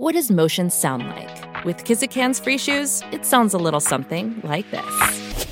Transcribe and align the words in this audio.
What 0.00 0.14
does 0.14 0.30
motion 0.30 0.70
sound 0.70 1.08
like? 1.08 1.64
With 1.64 1.82
Kizik 1.82 2.12
hands-free 2.12 2.58
shoes, 2.58 3.02
it 3.10 3.24
sounds 3.24 3.52
a 3.52 3.58
little 3.58 3.80
something 3.80 4.40
like 4.44 4.70
this. 4.70 5.44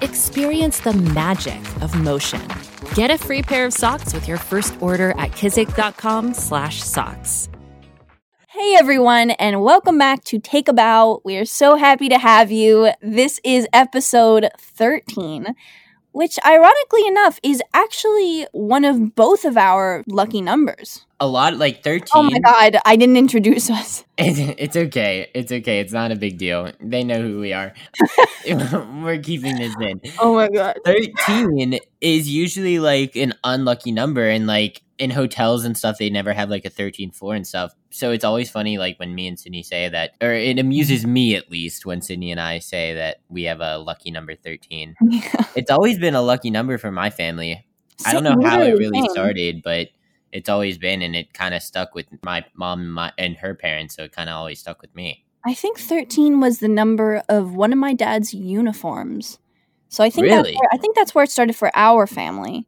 Experience 0.00 0.80
the 0.80 0.94
magic 0.94 1.60
of 1.82 1.94
motion. 1.94 2.40
Get 2.94 3.10
a 3.10 3.18
free 3.18 3.42
pair 3.42 3.66
of 3.66 3.74
socks 3.74 4.14
with 4.14 4.26
your 4.26 4.38
first 4.38 4.80
order 4.80 5.10
at 5.18 5.32
kizik.com/socks. 5.32 7.50
Hey 8.48 8.76
everyone, 8.76 9.32
and 9.32 9.60
welcome 9.60 9.98
back 9.98 10.24
to 10.24 10.38
Take 10.38 10.68
a 10.68 10.72
Bow. 10.72 11.20
We 11.22 11.36
are 11.36 11.44
so 11.44 11.76
happy 11.76 12.08
to 12.08 12.16
have 12.16 12.50
you. 12.50 12.92
This 13.02 13.40
is 13.44 13.68
episode 13.74 14.48
13 14.58 15.54
which 16.18 16.36
ironically 16.44 17.06
enough 17.06 17.38
is 17.44 17.62
actually 17.72 18.44
one 18.50 18.84
of 18.84 19.14
both 19.14 19.44
of 19.44 19.56
our 19.56 20.02
lucky 20.08 20.40
numbers. 20.40 21.06
A 21.20 21.28
lot 21.28 21.56
like 21.56 21.84
13. 21.84 22.06
Oh 22.12 22.24
my 22.24 22.40
god, 22.40 22.76
I 22.84 22.96
didn't 22.96 23.16
introduce 23.16 23.70
us. 23.70 24.04
It's, 24.18 24.74
okay. 24.74 25.30
It's 25.32 25.52
okay. 25.52 25.78
It's 25.78 25.92
not 25.92 26.10
a 26.10 26.16
big 26.16 26.36
deal. 26.36 26.72
They 26.80 27.04
know 27.04 27.22
who 27.22 27.38
we 27.38 27.52
are. 27.52 27.72
We're 28.48 29.20
keeping 29.22 29.58
this 29.58 29.76
in. 29.80 30.00
Oh 30.18 30.34
my 30.34 30.48
god. 30.48 30.80
13 30.84 31.78
is 32.00 32.28
usually 32.28 32.80
like 32.80 33.14
an 33.14 33.34
unlucky 33.44 33.92
number 33.92 34.28
and 34.28 34.48
like 34.48 34.82
in 34.98 35.10
hotels 35.10 35.64
and 35.64 35.78
stuff 35.78 35.98
they 35.98 36.10
never 36.10 36.32
have 36.32 36.50
like 36.50 36.64
a 36.64 36.70
13 36.70 37.12
floor 37.12 37.36
and 37.36 37.46
stuff 37.46 37.76
so 37.90 38.10
it's 38.10 38.24
always 38.24 38.50
funny 38.50 38.78
like 38.78 38.98
when 38.98 39.14
me 39.14 39.26
and 39.26 39.38
sydney 39.38 39.62
say 39.62 39.88
that 39.88 40.12
or 40.20 40.32
it 40.32 40.58
amuses 40.58 41.06
me 41.06 41.34
at 41.34 41.50
least 41.50 41.86
when 41.86 42.00
sydney 42.00 42.30
and 42.30 42.40
i 42.40 42.58
say 42.58 42.94
that 42.94 43.18
we 43.28 43.44
have 43.44 43.60
a 43.60 43.78
lucky 43.78 44.10
number 44.10 44.34
13 44.34 44.94
yeah. 45.08 45.44
it's 45.54 45.70
always 45.70 45.98
been 45.98 46.14
a 46.14 46.22
lucky 46.22 46.50
number 46.50 46.78
for 46.78 46.90
my 46.90 47.10
family 47.10 47.64
i 48.06 48.12
don't 48.12 48.24
know 48.24 48.36
how 48.42 48.60
it 48.60 48.72
really 48.72 49.08
started 49.08 49.62
but 49.62 49.88
it's 50.30 50.48
always 50.48 50.76
been 50.76 51.00
and 51.00 51.16
it 51.16 51.32
kind 51.32 51.54
of 51.54 51.62
stuck 51.62 51.94
with 51.94 52.06
my 52.22 52.44
mom 52.54 52.80
and, 52.80 52.92
my, 52.92 53.12
and 53.16 53.36
her 53.36 53.54
parents 53.54 53.96
so 53.96 54.04
it 54.04 54.12
kind 54.12 54.28
of 54.28 54.34
always 54.34 54.60
stuck 54.60 54.80
with 54.82 54.94
me 54.94 55.24
i 55.46 55.54
think 55.54 55.78
13 55.78 56.40
was 56.40 56.58
the 56.58 56.68
number 56.68 57.22
of 57.28 57.54
one 57.54 57.72
of 57.72 57.78
my 57.78 57.94
dad's 57.94 58.34
uniforms 58.34 59.38
so 59.88 60.04
i 60.04 60.10
think 60.10 60.26
really? 60.26 60.54
where, 60.54 60.68
i 60.72 60.76
think 60.76 60.94
that's 60.94 61.14
where 61.14 61.24
it 61.24 61.30
started 61.30 61.56
for 61.56 61.70
our 61.74 62.06
family 62.06 62.66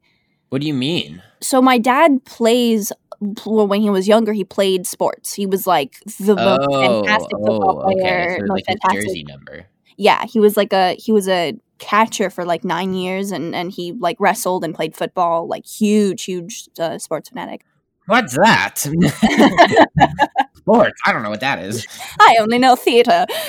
what 0.50 0.60
do 0.60 0.66
you 0.66 0.74
mean? 0.74 1.22
So 1.40 1.62
my 1.62 1.78
dad 1.78 2.24
plays 2.24 2.92
well, 3.20 3.66
when 3.66 3.82
he 3.82 3.90
was 3.90 4.08
younger, 4.08 4.32
he 4.32 4.44
played 4.44 4.86
sports. 4.86 5.34
He 5.34 5.46
was 5.46 5.66
like 5.66 6.00
the 6.18 6.34
most 6.34 6.66
oh, 6.70 7.02
fantastic 7.04 7.30
football 7.30 7.82
oh, 7.84 7.92
player. 7.92 8.32
Okay. 8.32 8.38
So 8.46 8.52
like 8.52 8.64
fantastic. 8.66 9.02
jersey 9.02 9.24
number. 9.24 9.66
Yeah, 9.96 10.24
he 10.24 10.40
was 10.40 10.56
like 10.56 10.72
a 10.72 10.94
he 10.94 11.12
was 11.12 11.28
a 11.28 11.54
catcher 11.78 12.30
for 12.30 12.44
like 12.44 12.64
nine 12.64 12.94
years, 12.94 13.30
and 13.30 13.54
and 13.54 13.70
he 13.70 13.92
like 13.92 14.16
wrestled 14.18 14.64
and 14.64 14.74
played 14.74 14.96
football. 14.96 15.46
Like 15.46 15.66
huge, 15.66 16.24
huge 16.24 16.68
uh, 16.78 16.98
sports 16.98 17.28
fanatic. 17.28 17.64
What's 18.10 18.36
that? 18.36 18.78
Sports. 20.56 21.00
I 21.06 21.12
don't 21.12 21.22
know 21.22 21.30
what 21.30 21.38
that 21.40 21.60
is. 21.60 21.86
I 22.18 22.38
only 22.40 22.58
know 22.58 22.74
theater. 22.74 23.24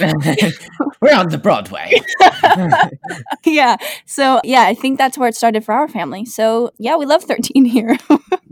We're 1.01 1.15
on 1.15 1.29
the 1.29 1.39
Broadway. 1.41 1.99
yeah. 3.43 3.77
So, 4.05 4.39
yeah, 4.43 4.61
I 4.61 4.75
think 4.75 4.99
that's 4.99 5.17
where 5.17 5.27
it 5.27 5.35
started 5.35 5.65
for 5.65 5.73
our 5.73 5.87
family. 5.87 6.25
So, 6.25 6.73
yeah, 6.77 6.95
we 6.95 7.07
love 7.07 7.23
13 7.23 7.65
here. 7.65 7.97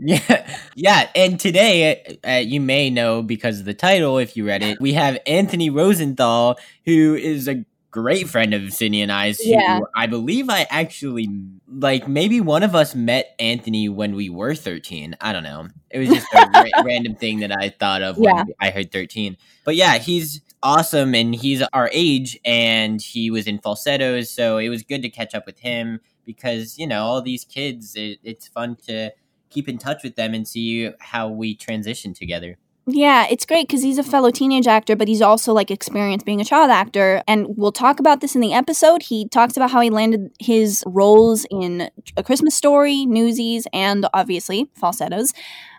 yeah. 0.00 0.48
Yeah. 0.74 1.08
And 1.14 1.38
today, 1.38 2.18
uh, 2.26 2.32
you 2.32 2.60
may 2.60 2.90
know 2.90 3.22
because 3.22 3.60
of 3.60 3.64
the 3.64 3.74
title, 3.74 4.18
if 4.18 4.36
you 4.36 4.44
read 4.44 4.64
it, 4.64 4.80
we 4.80 4.94
have 4.94 5.16
Anthony 5.28 5.70
Rosenthal, 5.70 6.58
who 6.84 7.14
is 7.14 7.46
a 7.46 7.64
great 7.90 8.28
friend 8.28 8.54
of 8.54 8.72
Sydney 8.72 9.02
and 9.02 9.10
I's. 9.10 9.44
Yeah. 9.44 9.80
I 9.96 10.06
believe 10.06 10.48
I 10.48 10.66
actually 10.70 11.28
like 11.68 12.08
maybe 12.08 12.40
one 12.40 12.62
of 12.62 12.74
us 12.74 12.94
met 12.94 13.34
Anthony 13.38 13.88
when 13.88 14.14
we 14.14 14.30
were 14.30 14.54
13. 14.54 15.16
I 15.20 15.32
don't 15.32 15.42
know. 15.42 15.68
It 15.90 15.98
was 15.98 16.08
just 16.08 16.26
a 16.32 16.48
ra- 16.54 16.82
random 16.84 17.14
thing 17.14 17.40
that 17.40 17.52
I 17.52 17.70
thought 17.70 18.02
of 18.02 18.18
when 18.18 18.36
yeah. 18.36 18.44
I 18.60 18.70
heard 18.70 18.92
13. 18.92 19.36
But 19.64 19.76
yeah, 19.76 19.98
he's 19.98 20.40
awesome 20.62 21.14
and 21.14 21.34
he's 21.34 21.62
our 21.72 21.90
age 21.92 22.38
and 22.44 23.00
he 23.00 23.30
was 23.30 23.46
in 23.46 23.58
falsettos. 23.58 24.30
So 24.30 24.58
it 24.58 24.68
was 24.68 24.82
good 24.82 25.02
to 25.02 25.10
catch 25.10 25.34
up 25.34 25.46
with 25.46 25.58
him 25.58 26.00
because, 26.24 26.78
you 26.78 26.86
know, 26.86 27.04
all 27.04 27.22
these 27.22 27.44
kids, 27.44 27.96
it, 27.96 28.18
it's 28.22 28.46
fun 28.48 28.76
to 28.86 29.10
keep 29.48 29.68
in 29.68 29.78
touch 29.78 30.02
with 30.04 30.16
them 30.16 30.32
and 30.32 30.46
see 30.46 30.90
how 31.00 31.28
we 31.28 31.54
transition 31.54 32.14
together. 32.14 32.56
Yeah, 32.86 33.26
it's 33.30 33.46
great 33.46 33.68
because 33.68 33.82
he's 33.82 33.98
a 33.98 34.02
fellow 34.02 34.30
teenage 34.30 34.66
actor, 34.66 34.96
but 34.96 35.06
he's 35.06 35.22
also 35.22 35.52
like 35.52 35.70
experienced 35.70 36.26
being 36.26 36.40
a 36.40 36.44
child 36.44 36.70
actor. 36.70 37.22
And 37.28 37.56
we'll 37.56 37.72
talk 37.72 38.00
about 38.00 38.20
this 38.20 38.34
in 38.34 38.40
the 38.40 38.52
episode. 38.52 39.02
He 39.02 39.28
talks 39.28 39.56
about 39.56 39.70
how 39.70 39.80
he 39.80 39.90
landed 39.90 40.30
his 40.40 40.82
roles 40.86 41.46
in 41.50 41.90
A 42.16 42.22
Christmas 42.22 42.54
Story, 42.54 43.06
Newsies, 43.06 43.66
and 43.72 44.06
obviously 44.12 44.68
falsettos. 44.74 45.32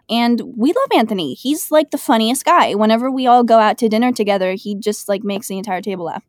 And 0.09 0.41
we 0.55 0.73
love 0.73 0.87
Anthony. 0.95 1.33
He's 1.33 1.71
like 1.71 1.91
the 1.91 1.97
funniest 1.97 2.45
guy. 2.45 2.75
Whenever 2.75 3.09
we 3.09 3.27
all 3.27 3.43
go 3.43 3.59
out 3.59 3.77
to 3.79 3.89
dinner 3.89 4.11
together, 4.11 4.53
he 4.53 4.75
just 4.75 5.09
like 5.09 5.23
makes 5.23 5.47
the 5.47 5.57
entire 5.57 5.81
table 5.81 6.05
laugh. 6.05 6.23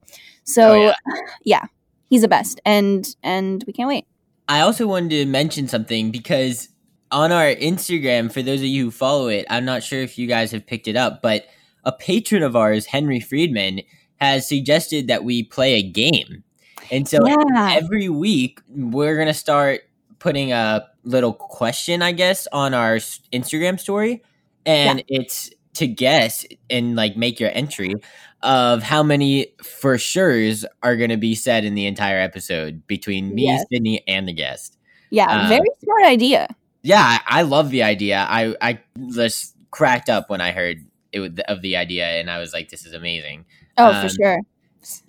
So 0.45 0.73
oh, 0.73 0.81
yeah. 0.81 0.95
yeah, 1.45 1.65
he's 2.09 2.23
the 2.23 2.29
best. 2.29 2.61
And 2.65 3.07
and 3.23 3.63
we 3.67 3.73
can't 3.73 3.89
wait. 3.89 4.07
I 4.49 4.61
also 4.61 4.87
wanted 4.87 5.11
to 5.11 5.27
mention 5.27 5.69
something 5.69 6.11
because 6.11 6.69
on 7.13 7.31
our 7.31 7.55
Instagram, 7.55 8.33
for 8.33 8.43
those 8.43 8.61
of 8.61 8.67
you 8.67 8.87
who 8.87 8.91
follow 8.91 9.29
it, 9.29 9.47
I'm 9.51 9.65
not 9.65 9.83
sure 9.83 10.01
if 10.01 10.19
you 10.19 10.27
guys 10.27 10.51
have 10.51 10.67
picked 10.67 10.89
it 10.89 10.97
up, 10.97 11.23
but 11.23 11.47
a 11.85 11.93
patron 11.93 12.43
of 12.43 12.57
ours, 12.57 12.87
Henry 12.87 13.21
Friedman, 13.21 13.83
has 14.17 14.49
suggested 14.49 15.09
that 15.09 15.23
we 15.23 15.43
play 15.43 15.75
a 15.75 15.83
game. 15.83 16.43
And 16.91 17.07
so 17.07 17.19
yeah. 17.27 17.75
every 17.75 18.09
week, 18.09 18.61
we're 18.69 19.15
going 19.15 19.29
to 19.29 19.35
start 19.35 19.83
putting 20.19 20.53
a 20.53 20.87
little 21.05 21.33
question, 21.33 22.03
I 22.03 22.13
guess, 22.13 22.49
on 22.53 22.75
our 22.75 22.97
Instagram 22.97 23.79
story. 23.79 24.23
And 24.65 25.01
yeah. 25.09 25.21
it's 25.21 25.51
to 25.75 25.87
guess 25.87 26.45
and 26.71 26.97
like 26.97 27.17
make 27.17 27.41
your 27.41 27.51
entry 27.53 27.95
of 28.43 28.83
how 28.83 29.03
many 29.03 29.49
for 29.63 29.99
sure's 29.99 30.65
are 30.83 30.97
going 30.97 31.11
to 31.11 31.17
be 31.17 31.35
said 31.35 31.65
in 31.65 31.75
the 31.75 31.87
entire 31.87 32.19
episode 32.19 32.87
between 32.87 33.35
me, 33.35 33.45
yes. 33.45 33.65
Sydney, 33.73 34.03
and 34.07 34.29
the 34.29 34.33
guest. 34.33 34.79
Yeah, 35.11 35.27
um, 35.27 35.49
very 35.49 35.69
smart 35.83 36.05
idea 36.05 36.49
yeah, 36.83 37.03
I, 37.03 37.41
I 37.41 37.43
love 37.43 37.71
the 37.71 37.83
idea. 37.85 38.27
I 38.29 38.55
I 38.61 38.81
just 39.15 39.55
cracked 39.71 40.09
up 40.09 40.29
when 40.29 40.41
I 40.41 40.53
heard 40.53 40.85
it 41.13 41.41
of 41.49 41.63
the 41.63 41.77
idea, 41.77 42.07
and 42.07 42.31
I 42.31 42.39
was 42.39 42.53
like, 42.53 42.69
"This 42.71 42.85
is 42.85 42.93
amazing." 42.93 43.45
Oh, 43.79 43.93
um, 43.93 44.09
for 44.09 44.15
sure. 44.15 44.41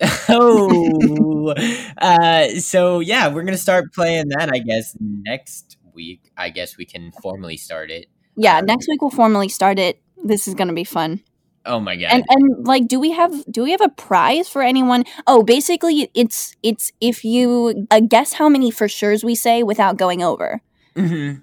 oh, 0.28 1.54
uh, 1.98 2.48
so 2.60 3.00
yeah, 3.00 3.28
we're 3.28 3.42
gonna 3.42 3.56
start 3.56 3.92
playing 3.92 4.28
that. 4.28 4.50
I 4.52 4.58
guess 4.58 4.96
next 5.00 5.76
week. 5.92 6.30
I 6.36 6.50
guess 6.50 6.76
we 6.76 6.84
can 6.84 7.12
formally 7.22 7.56
start 7.56 7.90
it. 7.90 8.06
Yeah, 8.36 8.58
um, 8.58 8.66
next 8.66 8.88
week 8.88 9.02
we'll 9.02 9.10
formally 9.10 9.48
start 9.48 9.78
it. 9.78 10.00
This 10.22 10.46
is 10.46 10.54
gonna 10.54 10.72
be 10.72 10.84
fun. 10.84 11.22
Oh 11.66 11.80
my 11.80 11.96
god! 11.96 12.12
And 12.12 12.24
and 12.28 12.66
like, 12.66 12.86
do 12.86 13.00
we 13.00 13.10
have 13.10 13.32
do 13.50 13.64
we 13.64 13.72
have 13.72 13.80
a 13.80 13.88
prize 13.88 14.48
for 14.48 14.62
anyone? 14.62 15.04
Oh, 15.26 15.42
basically, 15.42 16.08
it's 16.14 16.54
it's 16.62 16.92
if 17.00 17.24
you 17.24 17.88
uh, 17.90 17.98
guess 17.98 18.34
how 18.34 18.48
many 18.48 18.70
for 18.70 18.86
sure's 18.86 19.24
we 19.24 19.34
say 19.34 19.64
without 19.64 19.96
going 19.96 20.22
over. 20.22 20.60
Mm-hmm 20.94 21.40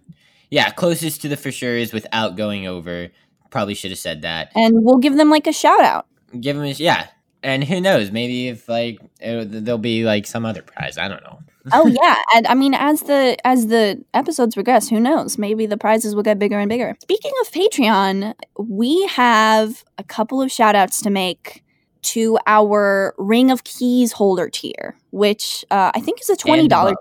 yeah, 0.52 0.70
closest 0.70 1.22
to 1.22 1.30
the 1.30 1.38
for 1.38 1.52
sure 1.52 1.76
is 1.76 1.94
without 1.94 2.36
going 2.36 2.68
over. 2.68 3.08
Probably 3.50 3.74
should 3.74 3.92
have 3.92 4.00
said 4.00 4.22
that. 4.22 4.52
And 4.54 4.84
we'll 4.84 4.98
give 4.98 5.16
them 5.16 5.30
like 5.30 5.48
a 5.48 5.54
shout 5.54 5.82
out. 5.82 6.06
Give 6.40 6.56
them, 6.56 6.66
a, 6.66 6.70
yeah. 6.72 7.08
And 7.42 7.64
who 7.64 7.82
knows? 7.82 8.12
Maybe 8.12 8.50
if 8.50 8.70
like 8.70 9.00
it, 9.20 9.66
there'll 9.66 9.80
be 9.80 10.04
like 10.04 10.28
some 10.28 10.46
other 10.46 10.62
prize. 10.62 10.98
I 10.98 11.08
don't 11.08 11.24
know. 11.24 11.40
oh 11.74 11.88
yeah, 11.88 12.16
and 12.36 12.48
I 12.48 12.56
mean, 12.56 12.74
as 12.74 13.02
the 13.02 13.38
as 13.46 13.68
the 13.68 14.04
episodes 14.14 14.56
progress, 14.56 14.90
who 14.90 15.00
knows? 15.00 15.38
Maybe 15.38 15.68
the 15.68 15.78
prizes 15.78 16.16
will 16.16 16.24
get 16.24 16.40
bigger 16.40 16.58
and 16.60 16.70
bigger. 16.70 16.96
Speaking 17.02 17.32
of 17.42 17.52
Patreon, 17.52 18.34
we 18.58 19.06
have 19.08 19.84
a 20.00 20.04
couple 20.04 20.42
of 20.42 20.52
shout 20.52 20.76
outs 20.76 21.02
to 21.04 21.12
make 21.12 21.64
to 22.02 22.40
our 22.48 23.14
Ring 23.18 23.52
of 23.52 23.64
Keys 23.64 24.12
holder 24.12 24.50
tier, 24.50 24.98
which 25.12 25.64
uh, 25.70 25.92
I 25.94 26.02
think 26.02 26.20
is 26.20 26.30
a 26.30 26.36
twenty 26.36 26.68
dollars 26.68 26.96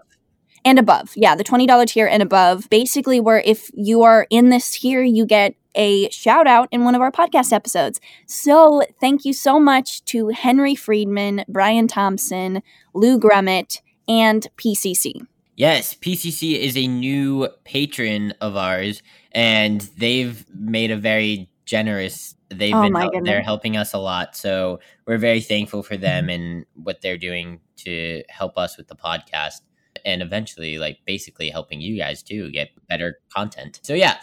and 0.64 0.78
above. 0.78 1.12
Yeah, 1.16 1.34
the 1.34 1.44
$20 1.44 1.86
tier 1.86 2.06
and 2.06 2.22
above. 2.22 2.68
Basically, 2.70 3.20
where 3.20 3.40
if 3.44 3.70
you 3.74 4.02
are 4.02 4.26
in 4.30 4.50
this 4.50 4.70
tier, 4.72 5.02
you 5.02 5.26
get 5.26 5.54
a 5.74 6.10
shout 6.10 6.46
out 6.46 6.68
in 6.72 6.84
one 6.84 6.94
of 6.94 7.00
our 7.00 7.12
podcast 7.12 7.52
episodes. 7.52 8.00
So, 8.26 8.82
thank 9.00 9.24
you 9.24 9.32
so 9.32 9.60
much 9.60 10.04
to 10.06 10.28
Henry 10.28 10.74
Friedman, 10.74 11.44
Brian 11.48 11.86
Thompson, 11.86 12.62
Lou 12.92 13.18
Grummett, 13.20 13.80
and 14.08 14.46
PCC. 14.56 15.26
Yes, 15.56 15.94
PCC 15.94 16.58
is 16.58 16.76
a 16.76 16.86
new 16.86 17.48
patron 17.64 18.32
of 18.40 18.56
ours, 18.56 19.02
and 19.32 19.82
they've 19.96 20.44
made 20.54 20.90
a 20.90 20.96
very 20.96 21.50
generous. 21.66 22.34
They've 22.48 22.74
Oh 22.74 22.82
been 22.82 22.94
help- 22.94 23.24
they're 23.24 23.42
helping 23.42 23.76
us 23.76 23.92
a 23.94 23.98
lot, 23.98 24.34
so 24.34 24.80
we're 25.06 25.18
very 25.18 25.40
thankful 25.40 25.82
for 25.84 25.96
them 25.96 26.28
and 26.28 26.64
what 26.74 27.00
they're 27.00 27.18
doing 27.18 27.60
to 27.76 28.24
help 28.28 28.58
us 28.58 28.76
with 28.76 28.88
the 28.88 28.96
podcast, 28.96 29.60
and 30.04 30.22
eventually, 30.22 30.78
like 30.78 30.98
basically 31.04 31.50
helping 31.50 31.80
you 31.80 31.96
guys 31.96 32.22
too 32.22 32.50
get 32.50 32.70
better 32.88 33.18
content. 33.34 33.80
So 33.82 33.94
yeah, 33.94 34.18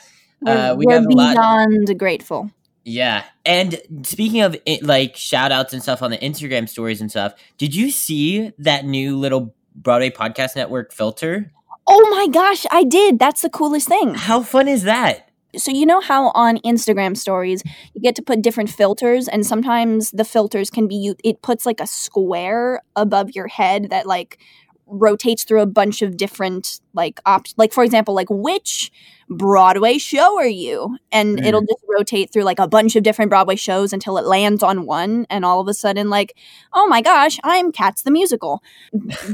uh, 0.46 0.76
we 0.78 0.86
We're 0.86 0.96
have 0.96 1.06
a 1.06 1.10
lot. 1.10 1.34
beyond 1.34 1.98
grateful. 2.00 2.52
Yeah. 2.84 3.26
And 3.46 3.82
speaking 4.04 4.42
of 4.42 4.56
it, 4.66 4.82
like 4.82 5.18
shout 5.18 5.52
outs 5.52 5.74
and 5.74 5.84
stuff 5.84 6.02
on 6.02 6.10
the 6.10 6.18
Instagram 6.18 6.70
stories 6.70 7.02
and 7.02 7.12
stuff, 7.12 7.34
did 7.58 7.76
you 7.76 7.92
see 7.92 8.54
that 8.60 8.86
new 8.86 9.18
little 9.18 9.54
Broadway 9.76 10.10
Podcast 10.10 10.56
Network 10.56 10.94
filter? 10.94 11.52
Oh 11.86 12.10
my 12.12 12.28
gosh, 12.32 12.66
I 12.72 12.84
did. 12.84 13.20
That's 13.20 13.42
the 13.42 13.50
coolest 13.50 13.90
thing. 13.90 14.16
How 14.16 14.42
fun 14.42 14.70
is 14.70 14.84
that? 14.84 15.30
So 15.58 15.72
you 15.72 15.86
know 15.86 16.02
how 16.02 16.30
on 16.30 16.60
Instagram 16.60 17.18
stories 17.18 17.64
you 17.94 18.02
get 18.02 18.16
to 18.16 18.22
put 18.22 18.42
different 18.42 18.70
filters 18.70 19.28
and 19.28 19.46
sometimes 19.46 20.12
the 20.12 20.26
filters 20.26 20.70
can 20.70 20.88
be 20.88 20.96
you 20.96 21.16
it 21.24 21.42
puts 21.42 21.66
like 21.66 21.80
a 21.80 21.88
square 21.88 22.82
above 22.96 23.32
your 23.32 23.48
head 23.48 23.90
that 23.90 24.06
like 24.06 24.38
rotates 24.88 25.44
through 25.44 25.62
a 25.62 25.66
bunch 25.66 26.02
of 26.02 26.18
different 26.18 26.80
like 26.94 27.20
opt 27.26 27.54
like 27.58 27.74
for 27.74 27.84
example 27.84 28.14
like 28.14 28.30
which 28.30 28.92
Broadway 29.30 29.98
show 29.98 30.38
are 30.38 30.48
you? 30.48 30.98
And 31.12 31.40
mm. 31.40 31.46
it'll 31.46 31.62
just 31.62 31.84
rotate 31.88 32.32
through 32.32 32.44
like 32.44 32.60
a 32.60 32.68
bunch 32.68 32.96
of 32.96 33.04
different 33.04 33.30
Broadway 33.30 33.58
shows 33.58 33.92
until 33.92 34.18
it 34.18 34.26
lands 34.26 34.64
on 34.64 34.86
one 34.86 35.28
and 35.30 35.44
all 35.44 35.60
of 35.60 35.68
a 35.68 35.74
sudden 35.74 36.10
like 36.10 36.38
oh 36.74 36.88
my 36.88 37.02
gosh, 37.02 37.38
I'm 37.44 37.72
Cats 37.72 38.04
the 38.04 38.12
musical. 38.12 38.64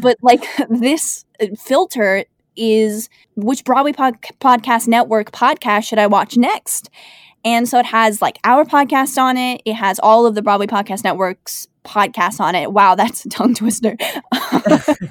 but 0.02 0.18
like 0.22 0.44
this 0.70 1.26
filter 1.60 2.26
is 2.56 3.10
which 3.36 3.64
Broadway 3.64 3.94
pod- 3.94 4.22
podcast 4.40 4.88
network 4.88 5.32
podcast 5.32 5.84
should 5.84 6.00
I 6.00 6.08
watch 6.08 6.38
next? 6.38 6.90
And 7.46 7.68
so 7.68 7.80
it 7.80 7.86
has 7.88 8.22
like 8.22 8.40
our 8.44 8.64
podcast 8.64 9.18
on 9.18 9.38
it. 9.38 9.62
It 9.66 9.74
has 9.74 10.00
all 10.00 10.26
of 10.26 10.36
the 10.36 10.42
Broadway 10.42 10.68
Podcast 10.68 11.04
Network's 11.04 11.68
podcasts 11.84 12.40
on 12.40 12.56
it. 12.56 12.72
Wow, 12.72 12.96
that's 12.96 13.26
a 13.26 13.30
tongue 13.30 13.54
twister. 13.54 13.96
Say 14.02 14.18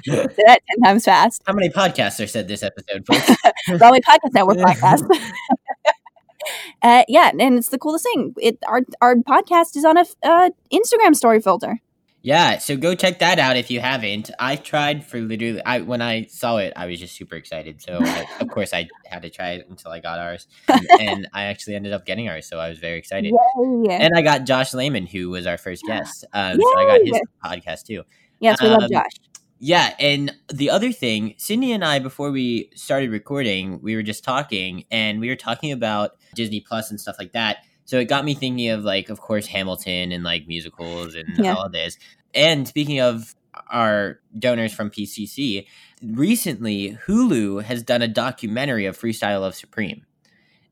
that 0.03 0.59
10 0.69 0.81
times 0.83 1.05
fast. 1.05 1.41
How 1.45 1.53
many 1.53 1.69
podcasts 1.69 2.23
are 2.23 2.27
said 2.27 2.47
this 2.47 2.63
episode, 2.63 3.05
folks? 3.07 3.37
Broadway 3.77 3.99
Podcast 3.99 4.33
Network 4.33 4.57
podcast. 4.57 5.07
uh, 6.81 7.03
yeah, 7.07 7.31
and 7.39 7.57
it's 7.57 7.69
the 7.69 7.77
coolest 7.77 8.05
thing. 8.05 8.33
It 8.41 8.57
our 8.67 8.81
our 9.01 9.15
podcast 9.15 9.75
is 9.75 9.85
on 9.85 9.97
a 9.97 10.05
uh, 10.23 10.49
Instagram 10.71 11.15
story 11.15 11.39
filter. 11.39 11.79
Yeah, 12.23 12.57
so 12.57 12.77
go 12.77 12.95
check 12.95 13.19
that 13.19 13.37
out 13.37 13.57
if 13.57 13.69
you 13.69 13.81
haven't. 13.81 14.31
I 14.39 14.55
tried 14.55 15.05
for 15.05 15.19
literally 15.19 15.61
I 15.65 15.81
when 15.81 16.01
I 16.01 16.25
saw 16.27 16.55
it, 16.55 16.71
I 16.73 16.85
was 16.85 16.97
just 16.97 17.17
super 17.17 17.35
excited. 17.35 17.81
So 17.81 17.99
I, 18.01 18.25
of 18.39 18.47
course 18.47 18.73
I 18.73 18.87
had 19.05 19.23
to 19.23 19.29
try 19.29 19.51
it 19.51 19.67
until 19.69 19.91
I 19.91 19.99
got 19.99 20.19
ours. 20.19 20.47
And, 20.69 20.87
and 21.01 21.27
I 21.33 21.43
actually 21.43 21.75
ended 21.75 21.91
up 21.91 22.05
getting 22.05 22.29
ours, 22.29 22.47
so 22.47 22.59
I 22.59 22.69
was 22.69 22.79
very 22.79 22.97
excited. 22.97 23.33
Yay. 23.57 23.87
And 23.89 24.13
I 24.15 24.21
got 24.21 24.45
Josh 24.45 24.73
Lehman, 24.73 25.05
who 25.05 25.31
was 25.31 25.45
our 25.45 25.57
first 25.57 25.83
guest. 25.85 26.23
Um, 26.31 26.61
so 26.61 26.79
I 26.79 26.97
got 26.97 27.05
his 27.05 27.21
podcast 27.43 27.85
too. 27.85 28.03
yes, 28.39 28.61
we 28.61 28.69
love 28.69 28.83
um, 28.83 28.89
Josh. 28.89 29.11
Yeah, 29.59 29.93
and 29.99 30.33
the 30.47 30.69
other 30.69 30.93
thing, 30.93 31.35
Cindy 31.37 31.73
and 31.73 31.83
I, 31.83 31.99
before 31.99 32.31
we 32.31 32.69
started 32.73 33.11
recording, 33.11 33.81
we 33.81 33.97
were 33.97 34.03
just 34.03 34.23
talking, 34.23 34.85
and 34.91 35.19
we 35.19 35.27
were 35.27 35.35
talking 35.35 35.73
about 35.73 36.11
Disney 36.35 36.61
Plus 36.61 36.89
and 36.89 36.99
stuff 36.99 37.17
like 37.19 37.33
that. 37.33 37.57
So 37.85 37.99
it 37.99 38.05
got 38.05 38.23
me 38.25 38.33
thinking 38.33 38.69
of 38.69 38.83
like, 38.83 39.09
of 39.09 39.19
course, 39.19 39.45
Hamilton 39.47 40.11
and 40.11 40.23
like 40.23 40.47
musicals 40.47 41.15
and 41.15 41.27
Yeah. 41.37 41.53
all 41.53 41.65
of 41.65 41.71
this. 41.71 41.97
And 42.33 42.67
speaking 42.67 42.99
of 42.99 43.35
our 43.69 44.19
donors 44.39 44.73
from 44.73 44.89
PCC, 44.89 45.67
recently 46.01 46.97
Hulu 47.05 47.63
has 47.63 47.83
done 47.83 48.01
a 48.01 48.07
documentary 48.07 48.85
of 48.85 48.97
Freestyle 48.97 49.41
Love 49.41 49.55
Supreme, 49.55 50.05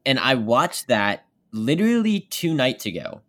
and 0.06 0.18
I 0.20 0.36
watched 0.36 0.88
that 0.88 1.26
literally 1.52 2.22
two 2.32 2.54
nights 2.54 2.86
ago, 2.86 3.22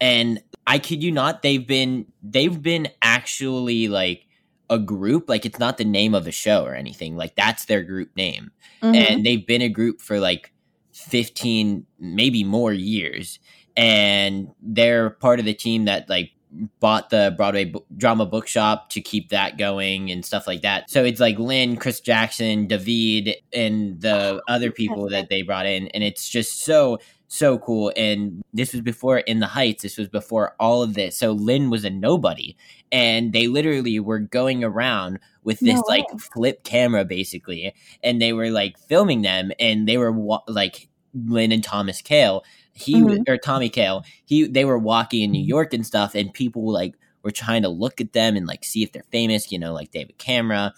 and 0.00 0.40
I 0.66 0.78
kid 0.78 1.02
you 1.02 1.10
not, 1.12 1.42
they've 1.42 1.66
been 1.66 2.06
they've 2.22 2.60
been 2.60 2.88
actually 3.02 3.88
like 3.88 4.26
a 4.68 4.78
group 4.80 5.28
like 5.28 5.46
it's 5.46 5.60
not 5.60 5.78
the 5.78 5.84
name 5.84 6.12
of 6.14 6.26
a 6.26 6.32
show 6.32 6.64
or 6.64 6.74
anything 6.74 7.16
like 7.16 7.36
that's 7.36 7.66
their 7.66 7.84
group 7.84 8.10
name 8.16 8.50
Mhm. 8.82 8.96
and 8.96 9.24
they've 9.24 9.46
been 9.46 9.62
a 9.62 9.68
group 9.68 10.00
for 10.00 10.18
like 10.18 10.52
15 10.96 11.86
maybe 11.98 12.42
more 12.42 12.72
years. 12.72 13.38
And 13.76 14.48
they're 14.62 15.10
part 15.10 15.38
of 15.38 15.44
the 15.44 15.54
team 15.54 15.84
that 15.84 16.08
like 16.08 16.32
bought 16.80 17.10
the 17.10 17.34
broadway 17.36 17.72
drama 17.96 18.24
bookshop 18.24 18.88
to 18.88 19.00
keep 19.00 19.28
that 19.28 19.58
going 19.58 20.10
and 20.10 20.24
stuff 20.24 20.46
like 20.46 20.62
that. 20.62 20.90
So 20.90 21.04
it's 21.04 21.20
like 21.20 21.38
lin 21.38 21.76
chris 21.76 22.00
jackson 22.00 22.66
david 22.66 23.36
and 23.52 24.00
the 24.00 24.40
other 24.48 24.70
people 24.70 25.10
that 25.10 25.28
they 25.28 25.42
brought 25.42 25.66
in. 25.66 25.88
And 25.88 26.02
it's 26.02 26.28
just 26.28 26.64
so 26.64 26.98
so 27.28 27.58
cool. 27.58 27.92
And 27.96 28.42
this 28.54 28.72
was 28.72 28.82
before 28.82 29.18
in 29.18 29.40
the 29.40 29.46
heights. 29.46 29.82
This 29.82 29.98
was 29.98 30.08
before 30.08 30.54
all 30.60 30.82
of 30.82 30.94
this. 30.94 31.16
So 31.16 31.32
lin 31.32 31.70
was 31.70 31.84
a 31.84 31.90
nobody 31.90 32.56
and 32.92 33.32
they 33.32 33.48
literally 33.48 33.98
were 34.00 34.18
going 34.18 34.62
around 34.62 35.18
with 35.44 35.60
this 35.60 35.76
No. 35.76 35.82
like 35.88 36.04
flip 36.32 36.64
camera 36.64 37.04
basically 37.04 37.74
and 38.02 38.20
they 38.20 38.32
were 38.32 38.50
like 38.50 38.78
filming 38.78 39.22
them 39.22 39.52
and 39.58 39.88
they 39.88 39.96
were 39.96 40.12
wa- 40.12 40.42
like 40.46 40.88
lin 41.14 41.52
and 41.52 41.64
thomas 41.64 42.02
kail 42.02 42.44
he 42.72 43.00
w- 43.00 43.18
mm-hmm. 43.18 43.32
or 43.32 43.38
tommy 43.38 43.68
kail 43.68 44.04
he 44.24 44.46
they 44.46 44.64
were 44.64 44.78
walking 44.78 45.22
in 45.22 45.30
new 45.30 45.40
mm-hmm. 45.40 45.48
york 45.48 45.74
and 45.74 45.86
stuff 45.86 46.14
and 46.14 46.32
people 46.32 46.70
like 46.70 46.94
were 47.22 47.30
trying 47.30 47.62
to 47.62 47.68
look 47.68 48.00
at 48.00 48.12
them 48.12 48.36
and 48.36 48.46
like 48.46 48.64
see 48.64 48.82
if 48.82 48.92
they're 48.92 49.04
famous 49.10 49.50
you 49.50 49.58
know 49.58 49.72
like 49.72 49.92
they 49.92 50.00
have 50.00 50.10
a 50.10 50.14
camera 50.14 50.72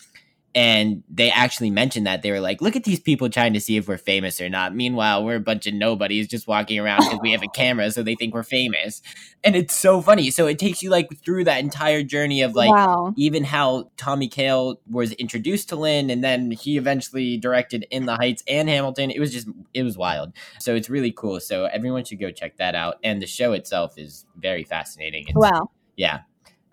and 0.58 1.05
they 1.08 1.31
actually 1.31 1.70
mentioned 1.70 2.05
that 2.05 2.22
they 2.22 2.32
were 2.32 2.40
like 2.40 2.60
look 2.60 2.75
at 2.75 2.82
these 2.82 2.99
people 2.99 3.31
trying 3.31 3.52
to 3.52 3.60
see 3.60 3.76
if 3.76 3.87
we're 3.87 3.96
famous 3.96 4.40
or 4.40 4.49
not 4.49 4.75
meanwhile 4.75 5.25
we're 5.25 5.37
a 5.37 5.40
bunch 5.40 5.69
of 5.69 5.75
nobodies 5.75 6.26
just 6.26 6.49
walking 6.49 6.81
around 6.81 6.99
because 6.99 7.20
we 7.22 7.31
have 7.31 7.44
a 7.44 7.49
camera 7.55 7.90
so 7.93 8.02
they 8.02 8.16
think 8.16 8.34
we're 8.34 8.43
famous 8.43 9.00
and 9.44 9.55
it's 9.55 9.75
so 9.75 10.02
funny 10.02 10.32
so 10.32 10.49
it 10.49 10.58
takes 10.58 10.82
you 10.82 10.90
like 10.90 11.08
through 11.25 11.44
that 11.44 11.60
entire 11.60 12.02
journey 12.02 12.43
of 12.43 12.56
like 12.56 12.70
wow. 12.70 13.14
even 13.16 13.44
how 13.44 13.88
Tommy 13.96 14.26
Kail 14.26 14.81
was 14.90 15.12
introduced 15.12 15.69
to 15.69 15.76
Lin 15.76 16.10
and 16.10 16.25
then 16.25 16.50
he 16.50 16.76
eventually 16.76 17.37
directed 17.37 17.87
In 17.90 18.06
the 18.06 18.16
Heights 18.16 18.43
and 18.49 18.69
Hamilton. 18.69 19.10
It 19.10 19.20
was 19.20 19.32
just 19.32 19.49
it 19.75 19.82
was 19.82 19.96
wild. 19.96 20.32
So 20.58 20.75
it's 20.75 20.90
really 20.90 21.12
cool. 21.12 21.40
So 21.40 21.66
everyone 21.66 22.05
should 22.05 22.20
go 22.20 22.31
check 22.31 22.56
that 22.56 22.75
out. 22.75 22.96
And 23.05 23.22
the 23.22 23.26
show 23.26 23.52
itself 23.52 23.99
is 23.99 24.26
very 24.37 24.64
fascinating. 24.64 25.25
It's, 25.28 25.37
Wow. 25.37 25.70
Yeah. 25.96 26.20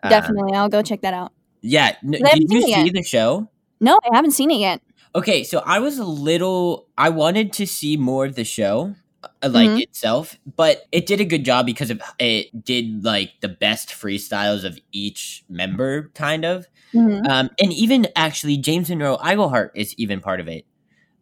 Uh, 0.04 0.10
Definitely. 0.10 0.54
I'll 0.54 0.70
go 0.70 0.82
check 0.82 1.02
that 1.02 1.14
out. 1.14 1.32
yeah. 1.62 1.96
N- 2.04 2.16
I 2.24 2.30
haven't 2.30 2.48
did 2.48 2.52
you 2.52 2.62
see 2.62 2.84
yet. 2.84 2.94
the 2.94 3.04
show? 3.04 3.50
No, 3.80 4.00
I 4.12 4.16
haven't 4.16 4.32
seen 4.32 4.52
it 4.52 4.60
yet. 4.60 4.82
Okay, 5.16 5.44
so 5.44 5.62
I 5.66 5.80
was 5.80 5.98
a 5.98 6.06
little 6.06 6.88
I 6.98 7.10
wanted 7.10 7.54
to 7.54 7.66
see 7.68 7.98
more 7.98 8.26
of 8.26 8.36
the 8.36 8.44
show 8.44 8.96
uh, 9.42 9.50
like 9.50 9.70
Mhm. 9.70 9.82
itself, 9.82 10.38
but 10.56 10.84
it 10.92 11.06
did 11.06 11.20
a 11.22 11.26
good 11.26 11.44
job 11.46 11.66
because 11.66 11.90
of 11.90 12.02
it 12.20 12.64
did 12.64 13.04
like 13.04 13.32
the 13.42 13.48
best 13.48 13.90
freestyles 13.90 14.64
of 14.64 14.78
each 14.92 15.44
member 15.50 16.12
kind 16.16 16.46
of. 16.46 16.68
Mhm. 16.94 17.28
Um, 17.30 17.50
and 17.62 17.74
even 17.74 18.08
actually, 18.16 18.58
James 18.58 18.90
Monroe 18.90 19.18
Iglehart 19.18 19.72
is 19.76 19.94
even 19.98 20.20
part 20.20 20.40
of 20.40 20.48
it. 20.48 20.66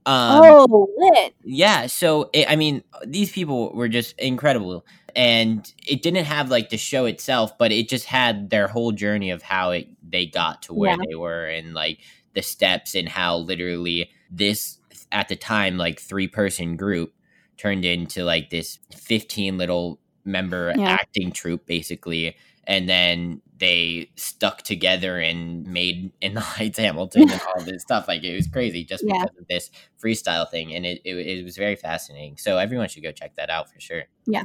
Um, 0.06 0.42
oh, 0.44 0.89
lit. 0.98 1.34
yeah. 1.46 1.88
So 1.88 2.30
it, 2.34 2.50
I 2.50 2.56
mean, 2.58 2.84
these 3.06 3.32
people 3.32 3.72
were 3.74 3.88
just 3.88 4.20
incredible, 4.20 4.86
and 5.16 5.72
it 5.88 6.01
didn't 6.01 6.25
have 6.25 6.50
like 6.50 6.70
the 6.70 6.77
show 6.77 7.06
itself, 7.06 7.58
but 7.58 7.72
it 7.72 7.88
just 7.89 8.06
had 8.06 8.50
their 8.50 8.68
whole 8.68 8.92
journey 8.92 9.30
of 9.32 9.42
how 9.44 9.72
it 9.72 9.88
they 10.08 10.25
got 10.25 10.63
to 10.63 10.74
where 10.74 10.92
Yeah. 10.92 10.98
they 11.08 11.16
were, 11.16 11.46
and 11.46 11.74
like 11.74 12.00
the 12.34 12.42
steps, 12.42 12.96
and 12.96 13.08
how 13.10 13.38
literally 13.38 14.10
this 14.30 14.80
at 15.12 15.28
the 15.30 15.36
time 15.36 15.78
like 15.78 16.00
three 16.00 16.28
person 16.28 16.75
group 16.75 17.13
turned 17.58 17.86
into 17.86 18.24
like 18.24 18.50
this 18.50 18.80
fifteen 18.96 19.58
little 19.58 20.00
member 20.25 20.74
Yeah. 20.75 20.90
acting 20.90 21.32
troupe 21.32 21.66
basically 21.66 22.36
and 22.66 22.88
then 22.88 23.42
they 23.60 24.10
stuck 24.16 24.62
together 24.63 25.20
and 25.20 25.68
made 25.68 26.12
in 26.22 26.34
the 26.34 26.40
heights 26.40 26.80
hamilton 26.80 27.30
and 27.30 27.42
all 27.56 27.62
this 27.63 27.82
stuff 27.84 28.08
like 28.08 28.24
it 28.24 28.34
was 28.36 28.48
crazy 28.48 28.84
just 28.86 29.04
Yeah. 29.06 29.22
because 29.22 29.38
of 29.38 29.48
this 29.50 29.70
freestyle 30.02 30.50
thing 30.50 30.74
and 30.74 30.86
it, 30.86 31.02
it, 31.04 31.16
it 31.16 31.44
was 31.44 31.58
very 31.58 31.75
fascinating 31.75 32.38
so 32.38 32.58
everyone 32.58 32.88
should 32.88 33.04
go 33.04 33.12
check 33.12 33.36
that 33.36 33.50
out 33.50 33.70
for 33.70 33.80
sure 33.82 34.04
Yeah. 34.25 34.44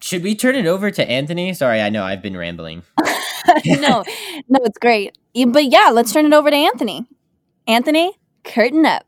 should 0.00 0.22
we 0.22 0.34
turn 0.36 0.54
it 0.54 0.66
over 0.66 0.90
to 0.92 1.10
anthony 1.10 1.52
sorry 1.54 1.80
i 1.82 1.90
know 1.90 2.04
i've 2.04 2.22
been 2.22 2.36
rambling 2.36 2.82
no, 3.66 4.02
no, 4.48 4.58
it's 4.64 4.78
great. 4.78 5.16
But 5.46 5.66
yeah, 5.66 5.90
let's 5.92 6.12
turn 6.12 6.26
it 6.26 6.32
over 6.32 6.50
to 6.50 6.56
Anthony. 6.56 7.06
Anthony, 7.68 8.12
curtain 8.44 8.86
up. 8.86 9.04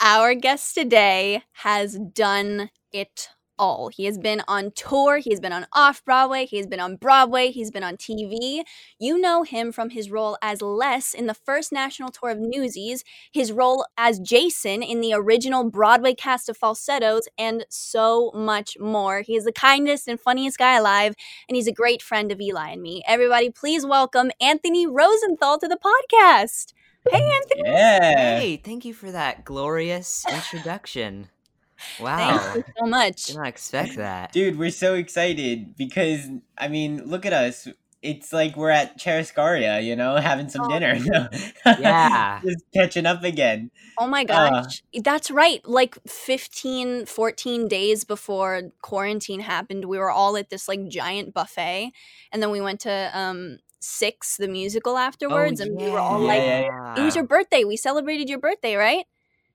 Our 0.00 0.34
guest 0.34 0.74
today 0.74 1.44
has 1.52 1.96
done 1.96 2.70
it 2.92 3.28
all. 3.58 3.88
He 3.88 4.04
has 4.04 4.18
been 4.18 4.42
on 4.48 4.72
tour, 4.72 5.18
he 5.18 5.30
has 5.30 5.40
been 5.40 5.52
on 5.52 5.66
off 5.72 6.04
Broadway, 6.04 6.46
he 6.46 6.56
has 6.58 6.66
been 6.66 6.80
on 6.80 6.96
Broadway, 6.96 7.50
he's 7.50 7.70
been 7.70 7.82
on 7.82 7.96
TV. 7.96 8.62
You 8.98 9.18
know 9.18 9.42
him 9.42 9.72
from 9.72 9.90
his 9.90 10.10
role 10.10 10.38
as 10.42 10.62
Les 10.62 11.14
in 11.14 11.26
the 11.26 11.34
first 11.34 11.72
national 11.72 12.10
tour 12.10 12.30
of 12.30 12.38
Newsies, 12.40 13.04
his 13.32 13.52
role 13.52 13.86
as 13.96 14.18
Jason 14.20 14.82
in 14.82 15.00
the 15.00 15.12
original 15.14 15.70
Broadway 15.70 16.14
cast 16.14 16.48
of 16.48 16.56
Falsettos, 16.56 17.28
and 17.36 17.64
so 17.68 18.30
much 18.34 18.76
more. 18.80 19.22
He 19.22 19.36
is 19.36 19.44
the 19.44 19.52
kindest 19.52 20.08
and 20.08 20.20
funniest 20.20 20.58
guy 20.58 20.76
alive, 20.76 21.14
and 21.48 21.56
he's 21.56 21.66
a 21.66 21.72
great 21.72 22.02
friend 22.02 22.32
of 22.32 22.40
Eli 22.40 22.70
and 22.70 22.82
me. 22.82 23.02
Everybody, 23.06 23.50
please 23.50 23.84
welcome 23.84 24.30
Anthony 24.40 24.86
Rosenthal 24.86 25.58
to 25.58 25.68
the 25.68 25.78
podcast. 25.78 26.72
Hey, 27.10 27.22
Anthony. 27.22 27.62
Yeah. 27.64 28.38
Hey, 28.38 28.56
thank 28.56 28.84
you 28.84 28.92
for 28.92 29.10
that 29.10 29.44
glorious 29.44 30.24
introduction. 30.30 31.28
Wow. 32.00 32.38
Thank 32.38 32.66
you 32.66 32.72
so 32.78 32.86
much. 32.86 33.24
Did 33.26 33.36
not 33.36 33.46
expect 33.48 33.96
that. 33.96 34.32
Dude, 34.32 34.58
we're 34.58 34.70
so 34.70 34.94
excited 34.94 35.76
because 35.76 36.28
I 36.56 36.68
mean, 36.68 37.04
look 37.04 37.24
at 37.26 37.32
us. 37.32 37.68
It's 38.00 38.32
like 38.32 38.56
we're 38.56 38.70
at 38.70 38.96
Churrascaria, 38.98 39.84
you 39.84 39.96
know, 39.96 40.16
having 40.16 40.48
some 40.48 40.66
Oh. 40.66 40.68
dinner. 40.68 40.98
Yeah. 41.66 42.40
Just 42.44 42.64
catching 42.72 43.06
up 43.06 43.24
again. 43.24 43.70
Oh 43.98 44.06
my 44.06 44.22
Uh. 44.22 44.62
gosh. 44.62 44.82
That's 45.02 45.30
right. 45.30 45.60
Like 45.68 45.98
15, 46.06 47.06
14 47.06 47.66
days 47.68 48.04
before 48.04 48.70
quarantine 48.82 49.40
happened, 49.40 49.84
we 49.86 49.98
were 49.98 50.10
all 50.10 50.36
at 50.36 50.50
this 50.50 50.68
like 50.68 50.86
giant 50.88 51.34
buffet. 51.34 51.90
And 52.32 52.42
then 52.42 52.50
we 52.50 52.60
went 52.60 52.80
to 52.80 53.10
um 53.12 53.58
Six, 53.80 54.36
the 54.36 54.48
musical 54.48 54.96
afterwards. 54.98 55.60
and 55.60 55.76
we 55.80 55.88
were 55.88 56.00
all 56.00 56.20
Yeah, 56.22 56.66
like, 56.90 56.98
it 56.98 57.02
was 57.02 57.14
your 57.14 57.24
birthday. 57.24 57.62
We 57.62 57.76
celebrated 57.76 58.28
your 58.28 58.40
birthday, 58.40 58.74
right? 58.74 59.04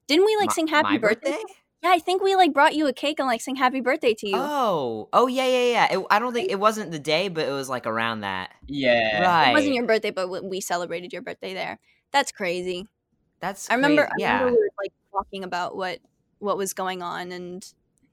Didn't 0.08 0.26
we 0.26 0.36
like 0.38 0.48
My- 0.48 0.54
sing 0.54 0.68
happy 0.68 0.98
birthday? 0.98 1.32
birthday? 1.32 1.54
Yeah, 1.84 1.92
I 1.92 2.00
think 2.00 2.24
we 2.24 2.36
like 2.36 2.54
brought 2.54 2.76
you 2.76 2.88
a 2.88 2.94
cake 2.94 3.20
and 3.20 3.28
like 3.28 3.42
sang 3.42 3.58
happy 3.58 3.82
birthday 3.82 4.14
to 4.14 4.28
you. 4.28 4.38
Oh, 4.38 5.10
oh 5.12 5.28
yeah, 5.28 5.46
yeah, 5.46 5.72
yeah. 5.90 5.98
It, 6.00 6.06
I 6.10 6.20
don't 6.20 6.32
think 6.34 6.50
it 6.50 6.60
wasn't 6.60 6.92
the 6.92 7.00
day, 7.00 7.28
but 7.28 7.46
it 7.46 7.52
was 7.52 7.68
like 7.68 7.86
around 7.86 8.22
that. 8.22 8.52
Yeah. 8.68 9.22
Right. 9.22 9.50
It 9.50 9.54
wasn't 9.54 9.76
your 9.76 9.86
birthday, 9.86 10.12
but 10.12 10.24
w- 10.24 10.46
we 10.48 10.62
celebrated 10.62 11.12
your 11.12 11.22
birthday 11.22 11.54
there. 11.54 11.80
That's 12.12 12.32
crazy. 12.32 12.88
That's 13.42 13.70
I 13.70 13.76
remember. 13.76 14.04
crazy. 14.04 14.24
I 14.24 14.28
yeah. 14.28 14.40
remember 14.40 14.60
we 14.62 14.64
were 14.64 14.84
like 14.84 14.94
talking 15.12 15.44
about 15.44 15.76
what 15.76 16.00
what 16.40 16.56
was 16.58 16.74
going 16.74 17.02
on, 17.02 17.34
and 17.34 17.66